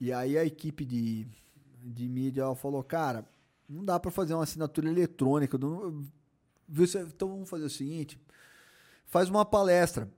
E 0.00 0.12
aí 0.12 0.36
a 0.38 0.44
equipe 0.44 0.84
de, 0.84 1.26
de 1.82 2.08
mídia 2.08 2.54
falou, 2.54 2.84
cara, 2.84 3.24
não 3.68 3.84
dá 3.84 3.98
para 3.98 4.10
fazer 4.10 4.34
uma 4.34 4.44
assinatura 4.44 4.88
eletrônica. 4.88 5.58
não- 5.58 6.06
então 6.68 7.28
vamos 7.28 7.48
fazer 7.48 7.64
o 7.64 7.70
seguinte, 7.70 8.20
faz 9.06 9.28
uma 9.28 9.44
palestra. 9.44 10.10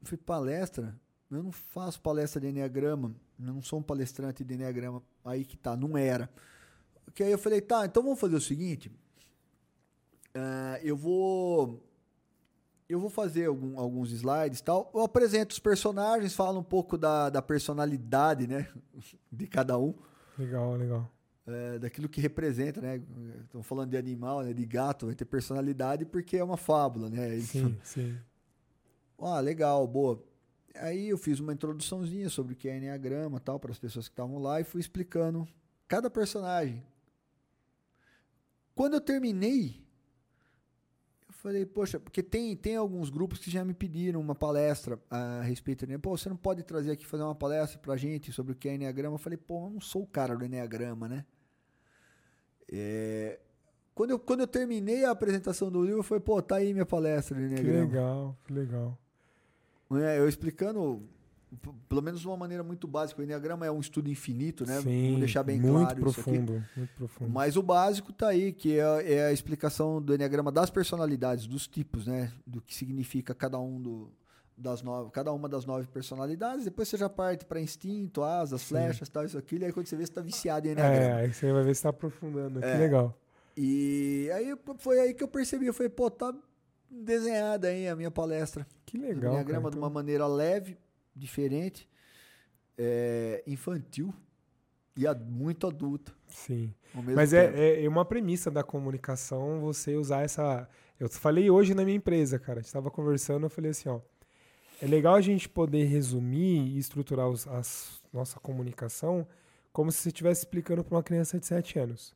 Eu 0.00 0.06
falei, 0.06 0.22
palestra? 0.24 0.98
Eu 1.30 1.42
não 1.42 1.52
faço 1.52 2.00
palestra 2.00 2.40
de 2.40 2.48
Enneagrama. 2.48 3.14
Não 3.38 3.62
sou 3.62 3.78
um 3.78 3.82
palestrante 3.82 4.42
de 4.42 4.54
Enneagrama. 4.54 5.02
Aí 5.24 5.44
que 5.44 5.56
tá, 5.56 5.76
não 5.76 5.96
era. 5.96 6.28
Que 7.14 7.22
aí 7.22 7.30
eu 7.32 7.38
falei, 7.38 7.60
tá, 7.60 7.86
então 7.86 8.02
vamos 8.02 8.18
fazer 8.20 8.34
o 8.36 8.40
seguinte. 8.40 8.90
ah, 10.34 10.78
eu 10.82 10.96
vou. 10.96 11.84
Eu 12.88 12.98
vou 12.98 13.10
fazer 13.10 13.44
algum- 13.46 13.78
alguns 13.78 14.10
slides 14.12 14.60
e 14.60 14.64
tal. 14.64 14.90
Eu 14.94 15.02
apresento 15.02 15.52
os 15.52 15.58
personagens, 15.58 16.34
falo 16.34 16.58
um 16.58 16.64
pouco 16.64 16.96
da, 16.96 17.28
da 17.28 17.42
personalidade, 17.42 18.46
né? 18.46 18.66
De 19.30 19.46
cada 19.46 19.78
um. 19.78 19.94
Legal, 20.38 20.74
legal. 20.74 21.10
é, 21.46 21.78
daquilo 21.78 22.08
que 22.08 22.20
representa, 22.20 22.80
né? 22.80 23.02
Estão 23.44 23.62
falando 23.62 23.90
de 23.90 23.96
animal, 23.98 24.42
né? 24.42 24.52
De 24.54 24.64
gato, 24.64 25.06
vai 25.06 25.14
ter 25.14 25.24
personalidade 25.26 26.04
porque 26.06 26.36
é 26.38 26.44
uma 26.44 26.56
fábula, 26.56 27.10
né? 27.10 27.28
Eles 27.34 27.48
Sim, 27.50 27.76
sim. 27.82 28.16
Ah, 29.18 29.40
legal, 29.40 29.86
boa. 29.86 30.22
Aí 30.80 31.08
eu 31.08 31.18
fiz 31.18 31.40
uma 31.40 31.52
introduçãozinha 31.52 32.28
sobre 32.28 32.54
o 32.54 32.56
que 32.56 32.68
é 32.68 32.76
Enneagrama 32.76 33.40
tal, 33.40 33.58
para 33.58 33.70
as 33.72 33.78
pessoas 33.78 34.06
que 34.08 34.12
estavam 34.12 34.38
lá 34.38 34.60
e 34.60 34.64
fui 34.64 34.80
explicando 34.80 35.46
cada 35.86 36.10
personagem. 36.10 36.82
Quando 38.74 38.94
eu 38.94 39.00
terminei, 39.00 39.84
eu 41.26 41.32
falei, 41.34 41.66
poxa, 41.66 41.98
porque 41.98 42.22
tem, 42.22 42.54
tem 42.56 42.76
alguns 42.76 43.10
grupos 43.10 43.38
que 43.40 43.50
já 43.50 43.64
me 43.64 43.74
pediram 43.74 44.20
uma 44.20 44.34
palestra 44.34 45.00
a 45.10 45.42
respeito 45.42 45.80
do 45.80 45.88
Enneagrama. 45.90 46.02
Pô, 46.02 46.16
você 46.16 46.28
não 46.28 46.36
pode 46.36 46.62
trazer 46.62 46.92
aqui 46.92 47.04
fazer 47.04 47.24
uma 47.24 47.34
palestra 47.34 47.78
pra 47.78 47.96
gente 47.96 48.32
sobre 48.32 48.52
o 48.52 48.54
que 48.54 48.68
é 48.68 48.74
Enneagrama? 48.74 49.14
Eu 49.14 49.18
falei, 49.18 49.36
pô, 49.36 49.66
eu 49.66 49.70
não 49.70 49.80
sou 49.80 50.02
o 50.02 50.06
cara 50.06 50.36
do 50.36 50.44
Enneagrama, 50.44 51.08
né? 51.08 51.24
É, 52.70 53.40
Quando, 53.94 54.10
eu, 54.10 54.18
quando 54.18 54.40
eu 54.40 54.46
terminei 54.46 55.04
a 55.04 55.10
apresentação 55.10 55.70
do 55.72 55.82
livro, 55.82 56.02
falei, 56.02 56.22
pô, 56.22 56.40
tá 56.40 56.56
aí 56.56 56.72
minha 56.72 56.86
palestra 56.86 57.34
do 57.34 57.40
Que 57.40 57.46
Enneagrama. 57.46 57.80
legal, 57.86 58.38
que 58.44 58.52
legal. 58.52 58.98
É, 59.92 60.18
eu 60.18 60.28
explicando, 60.28 61.02
pelo 61.88 62.02
menos 62.02 62.20
de 62.20 62.26
uma 62.26 62.36
maneira 62.36 62.62
muito 62.62 62.86
básica, 62.86 63.20
o 63.20 63.24
Enneagrama 63.24 63.64
é 63.64 63.70
um 63.70 63.80
estudo 63.80 64.10
infinito, 64.10 64.66
né? 64.66 64.80
Sim, 64.82 65.04
Vamos 65.06 65.20
deixar 65.20 65.42
bem 65.42 65.58
muito 65.58 65.74
claro 65.78 66.10
isso 66.10 66.20
aqui. 66.20 66.30
profundo, 66.30 66.64
muito 66.76 66.90
profundo. 66.94 67.30
Mas 67.30 67.56
o 67.56 67.62
básico 67.62 68.12
tá 68.12 68.28
aí, 68.28 68.52
que 68.52 68.78
é, 68.78 69.12
é 69.14 69.26
a 69.26 69.32
explicação 69.32 70.00
do 70.02 70.14
Enneagrama 70.14 70.52
das 70.52 70.68
personalidades, 70.70 71.46
dos 71.46 71.66
tipos, 71.66 72.06
né? 72.06 72.30
Do 72.46 72.60
que 72.60 72.74
significa 72.74 73.34
cada 73.34 73.58
um 73.58 73.80
do, 73.80 74.12
das 74.56 74.82
nove, 74.82 75.10
cada 75.10 75.32
uma 75.32 75.48
das 75.48 75.64
nove 75.64 75.86
personalidades. 75.86 76.66
Depois 76.66 76.86
você 76.88 76.98
já 76.98 77.08
parte 77.08 77.46
para 77.46 77.58
instinto, 77.60 78.22
asas, 78.22 78.60
Sim. 78.60 78.68
flechas, 78.68 79.08
tal, 79.08 79.24
isso 79.24 79.38
aquilo. 79.38 79.62
E 79.62 79.66
aí 79.66 79.72
quando 79.72 79.86
você 79.86 79.96
vê, 79.96 80.04
você 80.04 80.12
tá 80.12 80.20
viciado 80.20 80.66
em 80.66 80.70
É, 80.70 80.72
Enneagrama. 80.74 81.14
aí 81.20 81.32
você 81.32 81.50
vai 81.50 81.62
ver 81.64 81.74
se 81.74 81.82
tá 81.82 81.88
aprofundando. 81.88 82.62
É. 82.62 82.72
Que 82.72 82.78
legal. 82.78 83.18
E 83.56 84.30
aí 84.34 84.54
foi 84.78 85.00
aí 85.00 85.14
que 85.14 85.22
eu 85.24 85.28
percebi, 85.28 85.66
eu 85.66 85.72
falei, 85.74 85.88
pô, 85.88 86.10
tá 86.10 86.32
desenhada 86.90 87.68
aí 87.68 87.88
a 87.88 87.96
minha 87.96 88.10
palestra. 88.10 88.66
Que 88.88 88.96
legal. 88.96 89.34
Enneagrama 89.34 89.62
cara. 89.62 89.70
de 89.70 89.76
Então, 89.76 89.82
uma 89.82 89.90
maneira 89.90 90.26
leve, 90.26 90.78
diferente, 91.14 91.86
é, 92.76 93.44
infantil 93.46 94.14
e 94.96 95.04
muito 95.26 95.66
adulta. 95.66 96.12
Sim. 96.26 96.72
Mas 97.14 97.30
tempo. 97.30 97.56
é, 97.56 97.84
é 97.84 97.88
uma 97.88 98.04
premissa 98.04 98.50
da 98.50 98.62
comunicação 98.62 99.60
você 99.60 99.94
usar 99.94 100.22
essa. 100.22 100.66
Eu 100.98 101.08
falei 101.10 101.50
hoje 101.50 101.74
na 101.74 101.84
minha 101.84 101.98
empresa, 101.98 102.38
cara. 102.38 102.60
A 102.60 102.62
gente 102.62 102.72
tava 102.72 102.90
conversando, 102.90 103.44
eu 103.44 103.50
falei 103.50 103.72
assim, 103.72 103.90
ó. 103.90 104.00
É 104.80 104.86
legal 104.86 105.16
a 105.16 105.20
gente 105.20 105.48
poder 105.48 105.84
resumir 105.84 106.68
e 106.68 106.78
estruturar 106.78 107.28
os, 107.28 107.46
as, 107.48 108.00
nossa 108.12 108.40
comunicação 108.40 109.26
como 109.70 109.92
se 109.92 109.98
você 109.98 110.08
estivesse 110.08 110.40
explicando 110.40 110.82
para 110.82 110.96
uma 110.96 111.02
criança 111.02 111.38
de 111.38 111.46
7 111.46 111.78
anos. 111.78 112.14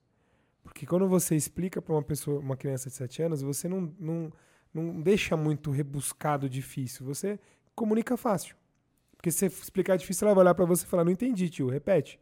Porque 0.62 0.86
quando 0.86 1.07
você 1.07 1.36
explica 1.36 1.82
para 1.82 1.93
uma 1.93 2.03
pessoa, 2.03 2.40
uma 2.40 2.57
criança 2.57 2.89
de 2.89 2.97
7 2.97 3.23
anos, 3.23 3.43
você 3.43 3.69
não, 3.69 3.93
não, 3.99 4.32
não 4.73 5.01
deixa 5.01 5.36
muito 5.36 5.70
rebuscado, 5.70 6.49
difícil. 6.49 7.05
Você 7.07 7.39
comunica 7.74 8.16
fácil. 8.16 8.57
Porque 9.16 9.31
se 9.31 9.49
você 9.49 9.62
explicar 9.62 9.97
difícil, 9.97 10.27
ela 10.27 10.35
vai 10.35 10.43
olhar 10.43 10.55
para 10.55 10.65
você 10.65 10.85
e 10.85 10.89
falar: 10.89 11.05
Não 11.05 11.12
entendi, 11.12 11.49
tio, 11.49 11.69
repete. 11.69 12.19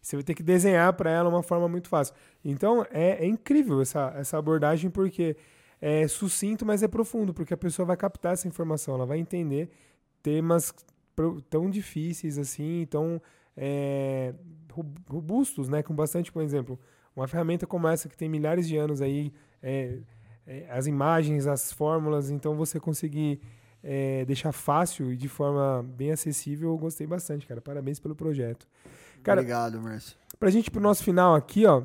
Você 0.00 0.16
vai 0.16 0.22
ter 0.22 0.34
que 0.34 0.42
desenhar 0.42 0.92
para 0.94 1.10
ela 1.10 1.28
uma 1.28 1.42
forma 1.42 1.68
muito 1.68 1.88
fácil. 1.88 2.14
Então 2.44 2.86
é, 2.90 3.24
é, 3.24 3.26
incrível 3.26 3.82
essa, 3.82 4.12
essa 4.16 4.38
abordagem 4.38 4.90
porque 4.90 5.36
é 5.80 6.08
sucinto, 6.08 6.64
mas 6.64 6.82
é 6.82 6.88
profundo, 6.88 7.34
porque 7.34 7.52
a 7.52 7.56
pessoa 7.56 7.84
vai 7.84 7.96
captar 7.96 8.32
essa 8.32 8.48
informação, 8.48 8.94
ela 8.94 9.06
vai 9.06 9.18
entender 9.18 9.70
temas 10.22 10.74
tão 11.50 11.70
difíceis 11.70 12.38
assim, 12.38 12.86
tão 12.88 13.20
é, 13.56 14.34
robustos, 15.06 15.68
né? 15.68 15.82
Com 15.82 15.94
bastante, 15.94 16.32
por 16.32 16.42
exemplo, 16.42 16.78
uma 17.14 17.28
ferramenta 17.28 17.66
como 17.66 17.86
essa 17.86 18.08
que 18.08 18.16
tem 18.16 18.28
milhares 18.28 18.66
de 18.66 18.76
anos 18.76 19.02
aí, 19.02 19.32
é, 19.62 19.98
é, 20.46 20.66
as 20.70 20.86
imagens, 20.86 21.46
as 21.46 21.72
fórmulas, 21.72 22.30
então 22.30 22.54
você 22.54 22.78
conseguir 22.80 23.40
é, 23.82 24.24
deixar 24.24 24.52
fácil 24.52 25.12
e 25.12 25.16
de 25.16 25.28
forma 25.28 25.82
bem 25.96 26.10
acessível, 26.10 26.70
eu 26.70 26.78
gostei 26.78 27.06
bastante, 27.06 27.46
cara. 27.46 27.60
Parabéns 27.60 27.98
pelo 27.98 28.14
projeto. 28.14 28.66
Cara, 29.22 29.40
Obrigado, 29.40 29.80
Márcio. 29.80 30.16
Pra 30.38 30.50
gente 30.50 30.68
ir 30.68 30.70
pro 30.70 30.80
nosso 30.80 31.02
final 31.04 31.34
aqui, 31.34 31.66
ó, 31.66 31.82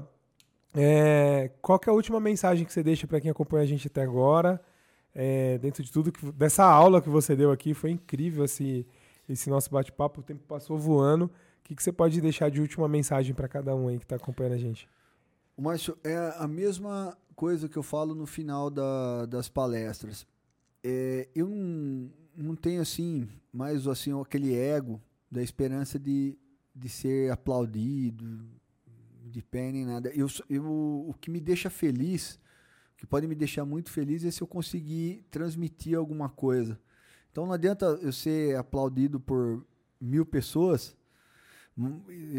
é, 0.73 1.51
qual 1.61 1.79
que 1.79 1.89
é 1.89 1.91
a 1.91 1.95
última 1.95 2.19
mensagem 2.19 2.65
que 2.65 2.73
você 2.73 2.83
deixa 2.83 3.07
para 3.07 3.21
quem 3.21 3.31
acompanha 3.31 3.63
a 3.63 3.67
gente 3.67 3.87
até 3.87 4.01
agora? 4.01 4.61
É, 5.13 5.57
dentro 5.57 5.81
de 5.81 5.91
tudo, 5.91 6.11
que, 6.11 6.31
dessa 6.33 6.65
aula 6.65 7.01
que 7.01 7.09
você 7.09 7.35
deu 7.35 7.51
aqui, 7.51 7.73
foi 7.73 7.91
incrível 7.91 8.43
esse, 8.43 8.85
esse 9.29 9.49
nosso 9.49 9.69
bate-papo, 9.71 10.19
o 10.19 10.23
tempo 10.23 10.43
passou 10.45 10.77
voando. 10.77 11.25
O 11.25 11.31
que, 11.63 11.75
que 11.75 11.81
você 11.81 11.91
pode 11.91 12.19
deixar 12.19 12.51
de 12.51 12.59
última 12.59 12.87
mensagem 12.87 13.33
para 13.33 13.47
cada 13.47 13.73
um 13.75 13.87
aí 13.87 13.97
que 13.97 14.03
está 14.03 14.17
acompanhando 14.17 14.53
a 14.53 14.57
gente? 14.57 14.87
Márcio, 15.57 15.97
é 16.03 16.33
a 16.37 16.47
mesma 16.47 17.17
coisa 17.35 17.67
que 17.67 17.77
eu 17.77 17.83
falo 17.83 18.15
no 18.15 18.25
final 18.25 18.69
da, 18.69 19.25
das 19.25 19.49
palestras. 19.49 20.25
É, 20.83 21.27
eu 21.35 21.47
não, 21.47 22.11
não 22.35 22.55
tenho 22.55 22.81
assim 22.81 23.27
mais 23.51 23.87
assim 23.87 24.19
aquele 24.19 24.55
ego 24.55 25.01
da 25.31 25.41
esperança 25.41 25.99
de, 25.99 26.37
de 26.73 26.89
ser 26.89 27.31
aplaudido, 27.31 28.45
de 29.23 29.41
pé 29.41 29.71
nem 29.71 29.85
nada. 29.85 30.09
Eu, 30.09 30.27
eu, 30.49 30.65
o 30.65 31.13
que 31.19 31.29
me 31.29 31.39
deixa 31.39 31.69
feliz, 31.69 32.39
o 32.93 32.97
que 32.97 33.05
pode 33.05 33.27
me 33.27 33.35
deixar 33.35 33.65
muito 33.65 33.89
feliz 33.89 34.23
é 34.23 34.31
se 34.31 34.41
eu 34.41 34.47
conseguir 34.47 35.25
transmitir 35.29 35.97
alguma 35.97 36.29
coisa. 36.29 36.79
Então 37.31 37.45
não 37.45 37.53
adianta 37.53 37.85
eu 38.01 38.13
ser 38.13 38.55
aplaudido 38.55 39.19
por 39.19 39.65
mil 39.99 40.25
pessoas, 40.25 40.95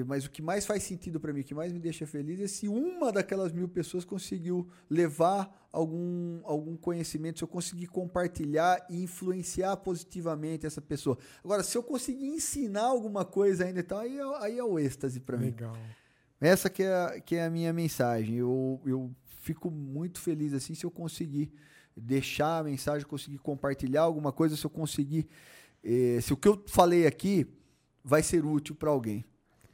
mas 0.06 0.24
o 0.24 0.30
que 0.30 0.40
mais 0.40 0.64
faz 0.64 0.82
sentido 0.82 1.20
para 1.20 1.30
mim, 1.30 1.40
o 1.40 1.44
que 1.44 1.54
mais 1.54 1.70
me 1.70 1.78
deixa 1.78 2.06
feliz 2.06 2.40
é 2.40 2.46
se 2.46 2.68
uma 2.68 3.12
daquelas 3.12 3.52
mil 3.52 3.68
pessoas 3.68 4.02
conseguiu 4.02 4.66
levar 4.88 5.68
algum, 5.70 6.40
algum 6.44 6.74
conhecimento, 6.74 7.38
se 7.38 7.44
eu 7.44 7.48
conseguir 7.48 7.86
compartilhar 7.88 8.86
e 8.88 9.02
influenciar 9.02 9.76
positivamente 9.76 10.64
essa 10.64 10.80
pessoa. 10.80 11.18
Agora, 11.44 11.62
se 11.62 11.76
eu 11.76 11.82
conseguir 11.82 12.26
ensinar 12.26 12.84
alguma 12.84 13.26
coisa 13.26 13.66
ainda, 13.66 13.80
então 13.80 13.98
aí, 13.98 14.18
é, 14.18 14.22
aí 14.40 14.58
é 14.58 14.64
o 14.64 14.78
êxtase 14.78 15.20
para 15.20 15.36
mim. 15.36 15.46
Legal. 15.46 15.76
Essa 16.40 16.70
que 16.70 16.82
é, 16.82 17.20
que 17.20 17.36
é 17.36 17.44
a 17.44 17.50
minha 17.50 17.74
mensagem. 17.74 18.36
Eu, 18.36 18.80
eu 18.86 19.14
fico 19.40 19.70
muito 19.70 20.18
feliz 20.18 20.54
assim 20.54 20.74
se 20.74 20.84
eu 20.84 20.90
conseguir 20.90 21.52
deixar 21.94 22.58
a 22.58 22.64
mensagem, 22.64 23.06
conseguir 23.06 23.38
compartilhar 23.38 24.02
alguma 24.02 24.32
coisa, 24.32 24.56
se 24.56 24.64
eu 24.64 24.70
conseguir. 24.70 25.28
Eh, 25.84 26.20
se 26.22 26.32
o 26.32 26.36
que 26.36 26.48
eu 26.48 26.62
falei 26.66 27.06
aqui 27.06 27.46
vai 28.06 28.22
ser 28.22 28.46
útil 28.46 28.76
para 28.76 28.88
alguém. 28.90 29.24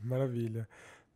Maravilha. 0.02 0.66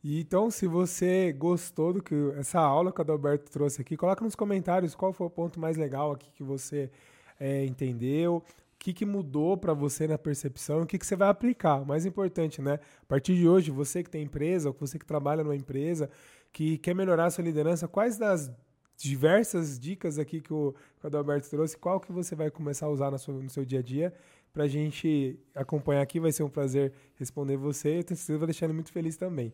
Então, 0.05 0.51
se 0.51 0.67
você 0.67 1.33
gostou 1.33 1.95
do 1.95 2.03
que 2.03 2.15
essa 2.37 2.61
aula 2.61 2.93
que 2.93 3.01
o 3.01 3.03
Adalberto 3.03 3.51
trouxe 3.51 3.81
aqui, 3.81 3.97
coloca 3.97 4.23
nos 4.23 4.37
comentários 4.37 4.95
qual 4.95 5.13
foi 5.13 5.27
o 5.27 5.31
ponto 5.31 5.59
mais 5.59 5.77
legal 5.77 6.13
aqui 6.13 6.31
que 6.31 6.45
você 6.45 6.91
é, 7.41 7.65
entendeu 7.65 8.45
que, 8.79 8.93
que 8.93 9.05
mudou 9.05 9.57
para 9.57 9.73
você 9.73 10.07
na 10.07 10.19
percepção, 10.19 10.83
o 10.83 10.87
que, 10.87 10.99
que 10.99 11.07
você 11.07 11.17
vai 11.17 11.29
aplicar. 11.29 11.83
O 11.83 11.87
mais 11.87 12.07
importante, 12.07 12.61
né? 12.63 12.79
A 13.03 13.07
partir 13.07 13.35
de 13.35 13.49
hoje, 13.49 13.71
você 13.71 14.03
que 14.03 14.11
tem 14.11 14.23
empresa, 14.23 14.69
ou 14.69 14.77
você 14.79 14.99
que 14.99 15.07
trabalha 15.07 15.43
numa 15.43 15.57
empresa, 15.57 16.09
que 16.53 16.79
quer 16.79 16.95
melhorar 16.95 17.25
a 17.25 17.31
sua 17.31 17.43
liderança, 17.43 17.89
quais 17.89 18.17
das 18.17 18.53
diversas 18.97 19.79
dicas 19.79 20.19
aqui 20.19 20.41
que 20.41 20.53
o, 20.53 20.73
que 21.01 21.05
o 21.05 21.07
Adalberto 21.07 21.49
trouxe, 21.51 21.77
qual 21.77 21.99
que 21.99 22.13
você 22.13 22.37
vai 22.37 22.51
começar 22.51 22.87
a 22.87 22.91
usar 22.91 23.11
no 23.11 23.19
seu, 23.19 23.35
no 23.35 23.51
seu 23.51 23.65
dia 23.65 23.81
a 23.81 23.83
dia 23.83 24.15
para 24.57 24.65
a 24.65 24.69
gente 24.69 25.39
acompanhar 25.55 26.01
aqui. 26.01 26.19
Vai 26.19 26.33
ser 26.33 26.43
um 26.43 26.49
prazer 26.49 26.91
responder 27.17 27.59
você. 27.59 27.99
Eu 27.99 28.05
tenho 28.05 28.17
certeza 28.17 28.33
que 28.33 28.39
vai 28.39 28.47
deixar 28.47 28.65
ele 28.65 28.73
muito 28.73 28.91
feliz 28.91 29.15
também. 29.15 29.53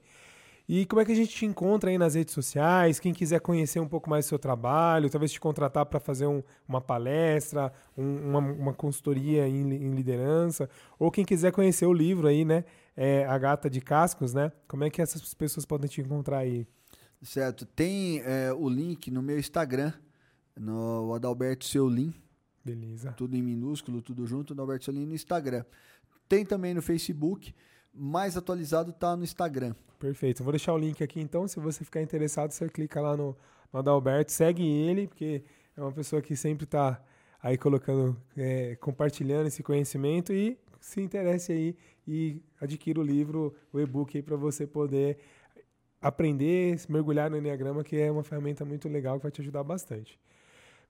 E 0.69 0.87
como 0.87 1.03
é 1.03 1.05
que 1.05 1.11
a 1.11 1.15
gente 1.15 1.35
te 1.35 1.45
encontra 1.45 1.91
aí 1.91 1.99
nas 1.99 2.15
redes 2.15 2.33
sociais? 2.33 3.01
Quem 3.01 3.13
quiser 3.13 3.41
conhecer 3.41 3.81
um 3.81 3.89
pouco 3.89 4.09
mais 4.09 4.25
do 4.25 4.29
seu 4.29 4.39
trabalho, 4.39 5.11
talvez 5.11 5.33
te 5.33 5.41
contratar 5.41 5.85
para 5.87 5.99
fazer 5.99 6.27
um, 6.27 6.41
uma 6.69 6.81
palestra, 6.81 7.73
um, 7.99 8.29
uma, 8.29 8.39
uma, 8.39 8.73
consultoria 8.73 9.49
em, 9.49 9.61
em, 9.61 9.91
liderança, 9.91 10.71
ou 11.01 11.11
quem 11.11 11.25
quiser 11.25 11.51
conhecer 11.51 11.85
o 11.85 11.93
livro 11.93 12.29
aí, 12.29 12.45
né? 12.45 12.65
É, 12.97 13.27
a 13.27 13.37
Gata 13.39 13.69
de 13.69 13.81
Cascos, 13.81 14.33
né? 14.33 14.53
Como 14.69 14.85
é 14.85 14.91
que 14.91 15.03
essas 15.03 15.35
pessoas 15.35 15.67
podem 15.67 15.91
te 15.91 16.01
encontrar 16.01 16.39
aí? 16.39 16.65
Certo. 17.23 17.67
Tem 17.67 18.21
é, 18.21 18.53
o 18.53 18.69
link 18.69 19.11
no 19.11 19.21
meu 19.21 19.41
Instagram, 19.41 19.93
no 20.57 21.13
Adalberto 21.13 21.65
Seulin. 21.65 22.15
Beleza. 22.65 23.13
Tudo 23.13 23.37
em 23.37 23.43
minúsculo, 23.43 24.01
tudo 24.01 24.27
junto, 24.27 24.53
Adalberto 24.53 24.85
Seulin 24.85 25.07
no 25.07 25.15
Instagram. 25.15 25.65
Tem 26.29 26.45
também 26.45 26.75
no 26.75 26.83
Facebook 26.83 27.55
mais 27.93 28.37
atualizado 28.37 28.91
está 28.91 29.17
no 29.17 29.25
Instagram. 29.25 29.75
Perfeito. 29.99 30.43
Vou 30.43 30.53
deixar 30.53 30.73
o 30.73 30.79
link 30.79 31.03
aqui 31.03 31.21
então. 31.21 31.47
Se 31.47 31.61
você 31.61 31.85
ficar 31.85 32.01
interessado, 32.01 32.51
você 32.51 32.69
clica 32.69 33.01
lá 33.01 33.17
no, 33.17 33.37
no 33.73 33.79
Adalberto, 33.79 34.33
segue 34.33 34.67
ele, 34.67 35.07
porque 35.07 35.45
é 35.77 35.81
uma 35.81 35.93
pessoa 35.93 36.23
que 36.23 36.35
sempre 36.35 36.65
está 36.65 37.03
aí 37.43 37.59
colocando, 37.59 38.17
é, 38.37 38.77
compartilhando 38.77 39.47
esse 39.47 39.63
conhecimento 39.63 40.33
e 40.33 40.59
se 40.81 41.01
interesse 41.01 41.53
aí 41.53 41.77
e 42.07 42.41
adquira 42.61 43.01
o 43.01 43.03
livro, 43.03 43.55
o 43.73 43.79
e-book 43.79 44.17
aí 44.17 44.23
para 44.23 44.37
você 44.37 44.67
poder 44.67 45.19
aprender, 46.01 46.81
mergulhar 46.89 47.31
no 47.31 47.37
Enneagrama, 47.37 47.85
que 47.85 47.97
é 47.97 48.11
uma 48.11 48.25
ferramenta 48.25 48.65
muito 48.65 48.89
legal 48.89 49.19
que 49.19 49.23
vai 49.23 49.31
te 49.31 49.41
ajudar 49.41 49.63
bastante. 49.63 50.19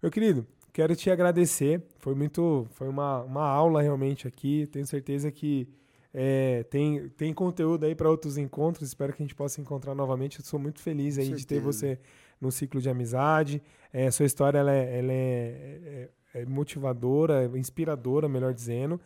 Meu 0.03 0.11
querido, 0.11 0.47
quero 0.73 0.97
te 0.97 1.11
agradecer. 1.11 1.83
Foi 1.99 2.15
muito, 2.15 2.67
foi 2.71 2.89
uma, 2.89 3.23
uma 3.23 3.45
aula 3.45 3.83
realmente 3.83 4.27
aqui. 4.27 4.67
Tenho 4.67 4.87
certeza 4.87 5.31
que 5.31 5.69
é, 6.15 6.65
tem, 6.65 7.09
tem 7.11 7.33
conteúdo 7.33 7.85
aí 7.85 7.95
para 7.95 8.11
outros 8.11 8.39
encontros. 8.39 8.89
Espero 8.89 9.13
que 9.13 9.23
a 9.23 9.25
gente 9.25 9.35
possa 9.35 9.61
encontrar 9.61 9.95
novamente. 9.95 10.39
Eu 10.39 10.45
sou 10.45 10.59
muito 10.59 10.81
feliz 10.81 11.19
aí 11.19 11.29
de 11.33 11.47
ter 11.47 11.61
você 11.61 11.99
no 12.41 12.51
ciclo 12.51 12.81
de 12.81 12.91
amizade. 12.91 13.63
É, 13.93 14.11
sua 14.11 14.27
história 14.27 14.59
ela 14.59 14.73
é, 14.73 14.99
ela 14.99 15.13
é, 15.13 16.09
é, 16.35 16.41
é 16.41 16.47
motivadora, 16.47 17.51
inspiradora, 17.55 18.29
melhor 18.29 18.53
dizendo, 18.53 19.01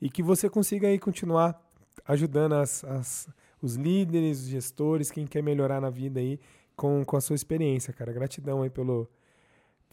e 0.00 0.10
que 0.10 0.22
você 0.22 0.48
consiga 0.48 0.88
aí 0.88 0.98
continuar 0.98 1.60
ajudando 2.06 2.54
as, 2.54 2.82
as, 2.84 3.28
os 3.62 3.76
líderes, 3.76 4.40
os 4.40 4.48
gestores, 4.48 5.10
quem 5.10 5.26
quer 5.26 5.42
melhorar 5.42 5.80
na 5.80 5.90
vida 5.90 6.18
aí 6.18 6.40
com, 6.74 7.04
com 7.04 7.16
a 7.16 7.20
sua 7.20 7.36
experiência, 7.36 7.92
cara. 7.92 8.12
Gratidão 8.12 8.62
aí 8.62 8.70
pelo 8.70 9.08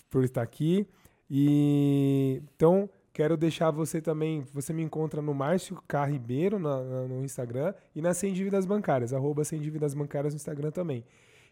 por 0.09 0.23
estar 0.23 0.41
aqui. 0.41 0.87
E 1.29 2.41
então 2.55 2.89
Quero 3.17 3.35
deixar 3.35 3.71
você 3.71 3.99
também. 3.99 4.45
Você 4.53 4.71
me 4.71 4.83
encontra 4.83 5.23
no 5.23 5.33
Márcio 5.33 5.81
K. 5.87 6.05
Ribeiro 6.05 6.59
na, 6.59 6.83
na, 6.83 7.07
no 7.07 7.25
Instagram 7.25 7.73
e 7.95 7.99
na 7.99 8.13
Sem 8.13 8.31
Dívidas 8.31 8.63
Bancárias, 8.63 9.11
arroba 9.11 9.43
Sem 9.43 9.59
Dívidas 9.59 9.95
Bancárias 9.95 10.35
no 10.35 10.37
Instagram 10.37 10.69
também. 10.69 11.03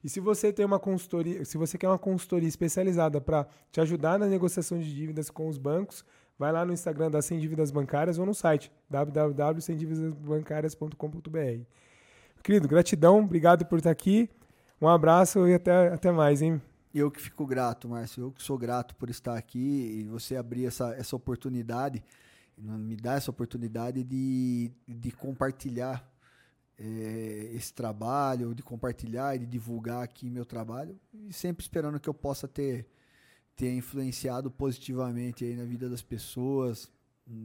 E 0.04 0.08
se 0.08 0.20
você 0.20 0.54
tem 0.54 0.64
uma 0.64 0.78
consultoria, 0.78 1.44
se 1.44 1.58
você 1.58 1.76
quer 1.76 1.88
uma 1.88 1.98
consultoria 1.98 2.48
especializada 2.48 3.20
para 3.20 3.48
te 3.72 3.82
ajudar 3.82 4.20
na 4.20 4.28
negociação 4.28 4.78
de 4.78 4.94
dívidas 4.94 5.32
com 5.32 5.48
os 5.48 5.58
bancos, 5.58 6.06
vai 6.38 6.52
lá 6.52 6.64
no 6.64 6.72
Instagram 6.72 7.10
da 7.10 7.24
Sem 7.24 7.40
Dívidas 7.40 7.72
Bancárias 7.72 8.20
ou 8.20 8.28
no 8.28 8.36
site 8.36 8.72
www.semdividasbancarias.com.br. 8.88 11.64
Querido, 12.44 12.68
gratidão, 12.68 13.22
obrigado 13.22 13.66
por 13.66 13.80
estar 13.80 13.90
aqui. 13.90 14.30
Um 14.80 14.88
abraço 14.88 15.48
e 15.48 15.56
até, 15.56 15.88
até 15.88 16.12
mais, 16.12 16.44
hein? 16.44 16.62
Eu 16.98 17.12
que 17.12 17.20
fico 17.20 17.46
grato, 17.46 17.90
Márcio. 17.90 18.24
Eu 18.24 18.32
que 18.32 18.42
sou 18.42 18.58
grato 18.58 18.96
por 18.96 19.10
estar 19.10 19.38
aqui 19.38 19.60
e 19.60 20.04
você 20.06 20.38
abrir 20.38 20.66
essa, 20.66 20.96
essa 20.96 21.14
oportunidade, 21.14 22.02
me 22.58 22.96
dar 22.96 23.18
essa 23.18 23.30
oportunidade 23.30 24.02
de, 24.02 24.72
de 24.88 25.12
compartilhar 25.12 26.10
é, 26.80 27.52
esse 27.54 27.74
trabalho, 27.74 28.56
de 28.56 28.64
compartilhar 28.64 29.36
e 29.36 29.40
de 29.40 29.46
divulgar 29.46 30.04
aqui 30.04 30.30
meu 30.30 30.46
trabalho, 30.46 30.98
e 31.14 31.34
sempre 31.34 31.62
esperando 31.62 32.00
que 32.00 32.08
eu 32.08 32.14
possa 32.14 32.48
ter, 32.48 32.88
ter 33.58 33.74
influenciado 33.74 34.50
positivamente 34.50 35.44
aí 35.44 35.54
na 35.54 35.66
vida 35.66 35.90
das 35.90 36.02
pessoas, 36.02 36.90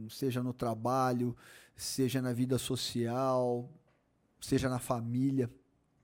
seja 0.09 0.41
no 0.41 0.53
trabalho, 0.53 1.35
seja 1.75 2.21
na 2.21 2.31
vida 2.31 2.57
social, 2.57 3.69
seja 4.39 4.69
na 4.69 4.79
família. 4.79 5.49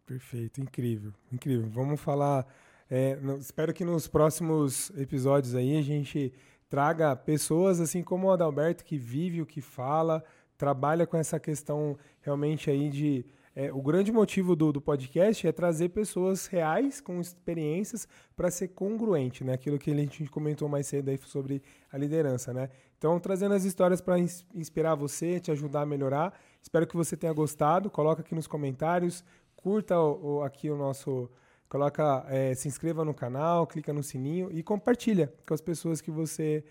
Perfeito, 0.06 0.60
incrível, 0.60 1.14
incrível. 1.32 1.70
Vamos 1.70 2.02
falar 2.02 2.46
é, 2.90 3.18
espero 3.40 3.74
que 3.74 3.84
nos 3.84 4.08
próximos 4.08 4.92
episódios 4.98 5.56
aí 5.56 5.78
a 5.78 5.82
gente 5.82 6.34
traga 6.70 7.16
pessoas 7.16 7.80
assim 7.80 8.04
como 8.04 8.28
o 8.28 8.32
Adalberto 8.32 8.84
que 8.84 8.98
vive 8.98 9.42
o 9.42 9.46
que 9.46 9.62
fala, 9.62 10.24
trabalha 10.58 11.06
com 11.06 11.18
essa 11.18 11.40
questão 11.40 11.98
realmente 12.22 12.70
aí 12.70 12.90
de 12.90 13.26
é, 13.60 13.74
o 13.74 13.82
grande 13.82 14.12
motivo 14.12 14.56
do, 14.56 14.72
do 14.72 14.80
podcast 14.80 15.48
é 15.48 15.52
trazer 15.52 15.90
pessoas 15.90 16.46
reais 16.46 17.02
com 17.02 17.20
experiências 17.20 18.08
para 18.36 18.52
ser 18.52 18.68
congruente, 18.68 19.44
né? 19.44 19.54
Aquilo 19.54 19.80
que 19.80 19.90
a 19.90 19.96
gente 19.96 20.28
comentou 20.28 20.70
mais 20.70 20.86
cedo 20.86 21.10
aí 21.10 21.18
sobre 21.18 21.64
a 21.92 21.98
liderança, 21.98 22.54
né? 22.54 22.70
Então, 23.00 23.20
trazendo 23.20 23.56
as 23.56 23.64
histórias 23.64 24.00
para 24.00 24.20
inspirar 24.54 24.94
você, 24.94 25.40
te 25.40 25.50
ajudar 25.50 25.82
a 25.82 25.86
melhorar. 25.88 26.40
Espero 26.62 26.86
que 26.86 26.96
você 26.96 27.18
tenha 27.18 27.34
gostado. 27.34 27.90
Coloca 27.90 28.22
aqui 28.22 28.36
nos 28.36 28.46
comentários, 28.46 29.24
curta 29.56 30.00
o, 30.00 30.38
o, 30.38 30.44
aqui 30.44 30.70
o 30.70 30.78
nosso, 30.78 31.28
coloca, 31.70 32.26
é, 32.30 32.54
se 32.54 32.68
inscreva 32.68 33.04
no 33.04 33.14
canal, 33.14 33.68
clica 33.68 33.94
no 33.94 34.04
sininho 34.04 34.50
e 34.52 34.64
compartilha 34.64 35.34
com 35.46 35.54
as 35.54 35.62
pessoas 35.62 36.02
que 36.02 36.12
você 36.12 36.64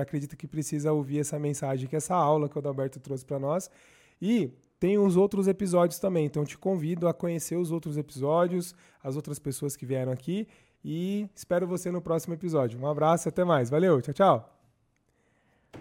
acredita 0.00 0.36
que 0.36 0.46
precisa 0.46 0.92
ouvir 0.92 1.18
essa 1.18 1.38
mensagem, 1.38 1.88
que 1.88 1.96
essa 1.96 2.14
aula 2.14 2.48
que 2.48 2.56
o 2.56 2.60
Adalberto 2.60 3.00
trouxe 3.00 3.24
para 3.24 3.38
nós. 3.38 3.70
E 4.22 4.52
tem 4.78 4.98
os 4.98 5.16
outros 5.16 5.48
episódios 5.48 5.98
também, 5.98 6.26
então 6.26 6.44
te 6.44 6.56
convido 6.56 7.08
a 7.08 7.14
conhecer 7.14 7.56
os 7.56 7.72
outros 7.72 7.96
episódios, 7.96 8.74
as 9.02 9.16
outras 9.16 9.38
pessoas 9.38 9.76
que 9.76 9.84
vieram 9.84 10.12
aqui 10.12 10.46
e 10.84 11.28
espero 11.34 11.66
você 11.66 11.90
no 11.90 12.00
próximo 12.00 12.34
episódio. 12.34 12.80
Um 12.80 12.86
abraço 12.86 13.28
até 13.28 13.44
mais. 13.44 13.68
Valeu, 13.68 14.00
tchau, 14.00 14.14
tchau. 14.14 14.57